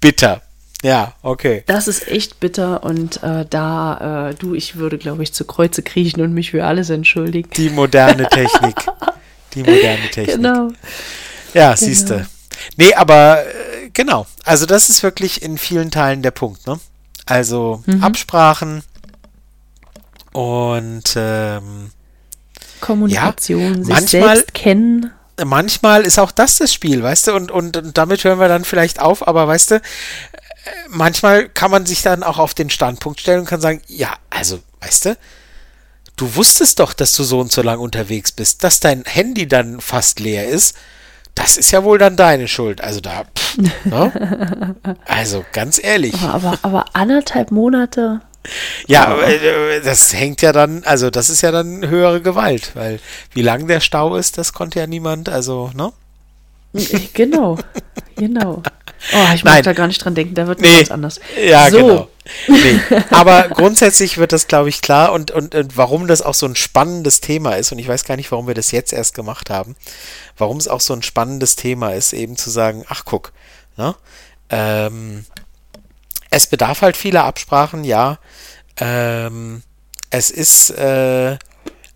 bitter. 0.00 0.42
Ja, 0.82 1.14
okay. 1.22 1.62
Das 1.66 1.86
ist 1.86 2.08
echt 2.08 2.40
bitter 2.40 2.82
und 2.82 3.22
äh, 3.22 3.46
da, 3.48 4.30
äh, 4.30 4.34
du, 4.34 4.54
ich 4.54 4.76
würde, 4.76 4.98
glaube 4.98 5.22
ich, 5.22 5.32
zu 5.32 5.44
Kreuze 5.44 5.82
kriechen 5.82 6.20
und 6.20 6.34
mich 6.34 6.50
für 6.50 6.64
alles 6.64 6.90
entschuldigen. 6.90 7.48
Die 7.56 7.70
moderne 7.70 8.28
Technik. 8.30 8.74
Die 9.54 9.60
moderne 9.60 10.10
Technik. 10.10 10.36
Genau. 10.36 10.70
Ja, 11.54 11.74
genau. 11.74 11.76
siehst 11.76 12.10
du. 12.10 12.26
Nee, 12.76 12.94
aber 12.94 13.44
äh, 13.44 13.90
genau. 13.92 14.26
Also 14.44 14.66
das 14.66 14.90
ist 14.90 15.02
wirklich 15.02 15.42
in 15.42 15.56
vielen 15.56 15.90
Teilen 15.90 16.22
der 16.22 16.32
Punkt, 16.32 16.66
ne? 16.66 16.80
Also 17.26 17.82
mhm. 17.86 18.02
Absprachen 18.02 18.82
und 20.32 21.14
ähm, 21.16 21.90
Kommunikation, 22.80 23.60
ja, 23.60 23.84
sich 23.84 23.88
manchmal, 23.88 24.36
selbst 24.36 24.54
kennen. 24.54 25.12
Manchmal 25.44 26.02
ist 26.02 26.18
auch 26.18 26.32
das 26.32 26.58
das 26.58 26.72
Spiel, 26.74 27.02
weißt 27.02 27.28
du, 27.28 27.34
und, 27.34 27.50
und, 27.50 27.76
und 27.76 27.96
damit 27.96 28.24
hören 28.24 28.40
wir 28.40 28.48
dann 28.48 28.64
vielleicht 28.64 29.00
auf, 29.00 29.26
aber 29.26 29.46
weißt 29.46 29.72
du, 29.72 29.80
manchmal 30.88 31.48
kann 31.48 31.70
man 31.70 31.86
sich 31.86 32.02
dann 32.02 32.22
auch 32.22 32.38
auf 32.38 32.54
den 32.54 32.70
Standpunkt 32.70 33.20
stellen 33.20 33.40
und 33.40 33.46
kann 33.46 33.60
sagen, 33.60 33.82
ja, 33.88 34.14
also, 34.30 34.60
weißt 34.80 35.06
du, 35.06 35.16
du 36.16 36.36
wusstest 36.36 36.78
doch, 36.78 36.92
dass 36.92 37.14
du 37.14 37.24
so 37.24 37.40
und 37.40 37.52
so 37.52 37.62
lang 37.62 37.78
unterwegs 37.78 38.32
bist, 38.32 38.64
dass 38.64 38.80
dein 38.80 39.04
Handy 39.04 39.46
dann 39.48 39.80
fast 39.80 40.20
leer 40.20 40.48
ist. 40.48 40.76
Das 41.34 41.56
ist 41.56 41.70
ja 41.70 41.82
wohl 41.82 41.98
dann 41.98 42.16
deine 42.16 42.46
Schuld. 42.46 42.82
Also 42.82 43.00
da, 43.00 43.24
pff, 43.24 43.58
ne? 43.84 44.76
also 45.06 45.44
ganz 45.52 45.82
ehrlich. 45.82 46.14
Aber, 46.20 46.34
aber, 46.34 46.58
aber 46.62 46.84
anderthalb 46.92 47.50
Monate. 47.50 48.20
Ja, 48.86 49.16
oh. 49.16 49.80
das 49.84 50.12
hängt 50.12 50.42
ja 50.42 50.52
dann, 50.52 50.82
also 50.84 51.10
das 51.10 51.30
ist 51.30 51.42
ja 51.42 51.52
dann 51.52 51.88
höhere 51.88 52.20
Gewalt, 52.20 52.72
weil 52.74 52.98
wie 53.32 53.42
lang 53.42 53.68
der 53.68 53.80
Stau 53.80 54.16
ist, 54.16 54.36
das 54.36 54.52
konnte 54.52 54.80
ja 54.80 54.86
niemand, 54.86 55.28
also, 55.28 55.70
ne? 55.74 55.92
Genau, 57.12 57.58
genau. 58.16 58.62
Oh, 59.12 59.34
ich 59.34 59.42
mag 59.42 59.62
da 59.64 59.72
gar 59.72 59.88
nicht 59.88 60.04
dran 60.04 60.14
denken, 60.14 60.34
da 60.34 60.46
wird 60.46 60.60
nee. 60.60 60.76
ganz 60.76 60.90
anders. 60.90 61.20
Ja, 61.42 61.70
so. 61.70 61.76
genau. 61.78 62.08
Nee. 62.46 62.80
Aber 63.10 63.48
grundsätzlich 63.48 64.16
wird 64.18 64.32
das, 64.32 64.46
glaube 64.46 64.68
ich, 64.68 64.80
klar 64.80 65.12
und, 65.12 65.32
und, 65.32 65.54
und 65.54 65.76
warum 65.76 66.06
das 66.06 66.22
auch 66.22 66.34
so 66.34 66.46
ein 66.46 66.54
spannendes 66.54 67.20
Thema 67.20 67.54
ist, 67.54 67.72
und 67.72 67.78
ich 67.78 67.88
weiß 67.88 68.04
gar 68.04 68.16
nicht, 68.16 68.30
warum 68.30 68.46
wir 68.46 68.54
das 68.54 68.70
jetzt 68.70 68.92
erst 68.92 69.14
gemacht 69.14 69.50
haben, 69.50 69.74
warum 70.36 70.56
es 70.56 70.68
auch 70.68 70.80
so 70.80 70.94
ein 70.94 71.02
spannendes 71.02 71.56
Thema 71.56 71.94
ist, 71.94 72.12
eben 72.12 72.36
zu 72.36 72.50
sagen, 72.50 72.84
ach 72.88 73.04
guck, 73.04 73.32
ne? 73.76 73.96
Ähm, 74.50 75.24
es 76.30 76.46
bedarf 76.46 76.82
halt 76.82 76.96
vieler 76.96 77.24
Absprachen, 77.24 77.84
ja. 77.84 78.18
Ähm, 78.76 79.62
es 80.10 80.30
ist, 80.30 80.70
äh, 80.70 81.36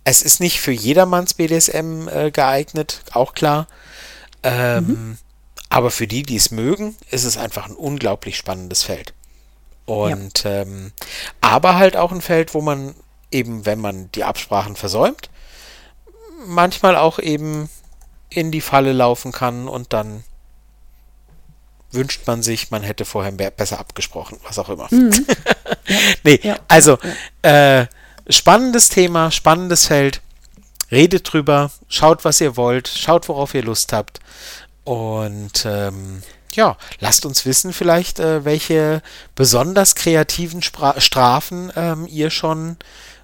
es 0.05 0.22
ist 0.22 0.40
nicht 0.40 0.60
für 0.60 0.72
jedermanns 0.72 1.34
BDSM 1.34 2.09
äh, 2.09 2.30
geeignet, 2.30 3.02
auch 3.12 3.34
klar. 3.34 3.66
Ähm, 4.43 4.86
mhm. 4.86 5.18
Aber 5.68 5.90
für 5.90 6.06
die, 6.06 6.22
die 6.22 6.36
es 6.36 6.51
mögen, 6.51 6.97
ist 7.10 7.24
es 7.24 7.36
einfach 7.36 7.66
ein 7.66 7.74
unglaublich 7.74 8.36
spannendes 8.36 8.82
Feld. 8.82 9.14
Und 9.84 10.44
ja. 10.44 10.62
ähm, 10.62 10.93
aber 11.40 11.76
halt 11.76 11.97
auch 11.97 12.12
ein 12.12 12.20
Feld, 12.20 12.55
wo 12.55 12.60
man 12.60 12.94
eben, 13.30 13.66
wenn 13.66 13.80
man 13.80 14.10
die 14.12 14.24
Absprachen 14.24 14.76
versäumt, 14.76 15.30
manchmal 16.47 16.97
auch 16.97 17.18
eben 17.18 17.68
in 18.28 18.51
die 18.51 18.60
Falle 18.60 18.93
laufen 18.93 19.32
kann 19.32 19.68
und 19.68 19.93
dann 19.93 20.24
wünscht 21.93 22.26
man 22.26 22.43
sich, 22.43 22.70
man 22.70 22.82
hätte 22.82 23.05
vorher 23.05 23.32
besser 23.32 23.78
abgesprochen, 23.78 24.38
was 24.44 24.59
auch 24.59 24.68
immer. 24.68 24.88
Mhm. 24.90 25.12
Ja. 25.88 25.98
nee, 26.24 26.40
ja, 26.43 26.59
also 26.66 26.98
äh, 27.43 27.86
spannendes 28.28 28.88
Thema, 28.88 29.30
spannendes 29.30 29.86
Feld. 29.86 30.20
Redet 30.90 31.32
drüber, 31.32 31.70
schaut, 31.88 32.24
was 32.24 32.40
ihr 32.40 32.56
wollt, 32.56 32.88
schaut, 32.88 33.28
worauf 33.28 33.55
ihr 33.55 33.62
Lust 33.62 33.93
habt. 33.93 34.18
Und 34.87 35.67
ähm, 35.67 36.23
ja, 36.53 36.77
lasst 37.01 37.27
uns 37.27 37.45
wissen 37.45 37.73
vielleicht, 37.73 38.21
äh, 38.21 38.45
welche 38.45 39.03
besonders 39.35 39.97
kreativen 39.97 40.63
Spra 40.63 41.01
Strafen 41.01 41.73
ähm, 41.75 42.07
ihr 42.07 42.31
schon 42.31 42.77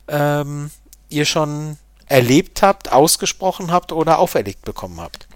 ähm, 0.08 0.72
ihr 1.08 1.24
schon 1.24 1.76
erlebt 2.06 2.62
habt, 2.62 2.90
ausgesprochen 2.90 3.70
habt 3.70 3.92
oder 3.92 4.18
auferlegt 4.18 4.64
bekommen 4.64 5.00
habt. 5.00 5.28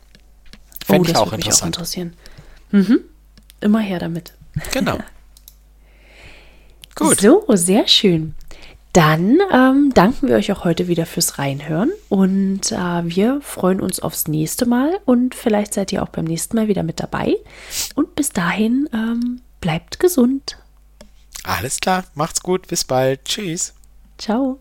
Fände 0.85 1.09
oh, 1.09 1.13
ich 1.13 1.17
auch 1.17 1.33
interessant. 1.33 1.47
Mich 1.47 1.63
auch 1.63 1.67
interessieren. 1.67 2.17
Mhm. 2.73 3.01
Immer 3.61 3.81
her 3.81 4.01
damit. 4.01 4.33
Genau. 4.73 4.99
Gut. 6.97 7.21
So, 7.21 7.45
sehr 7.51 7.87
schön. 7.87 8.35
Dann 8.97 9.41
ähm, 9.53 9.91
danken 9.93 10.27
wir 10.27 10.37
euch 10.37 10.51
auch 10.53 10.65
heute 10.65 10.89
wieder 10.89 11.05
fürs 11.05 11.39
Reinhören 11.39 11.93
und 12.09 12.73
äh, 12.73 13.03
wir 13.05 13.43
freuen 13.43 13.83
uns 13.83 14.01
aufs 14.01 14.27
nächste 14.27 14.65
Mal 14.65 14.99
und 15.05 15.35
vielleicht 15.35 15.75
seid 15.75 15.93
ihr 15.93 16.03
auch 16.03 16.09
beim 16.09 16.25
nächsten 16.25 16.57
Mal 16.57 16.67
wieder 16.67 16.83
mit 16.83 16.99
dabei. 16.99 17.37
Und 17.95 18.15
bis 18.15 18.31
dahin 18.31 18.89
ähm, 18.95 19.43
bleibt 19.61 20.01
gesund. 20.01 20.57
Alles 21.45 21.79
klar, 21.79 22.05
macht's 22.15 22.41
gut, 22.41 22.69
bis 22.69 22.85
bald. 22.85 23.27
Tschüss. 23.27 23.75
Ciao. 24.17 24.61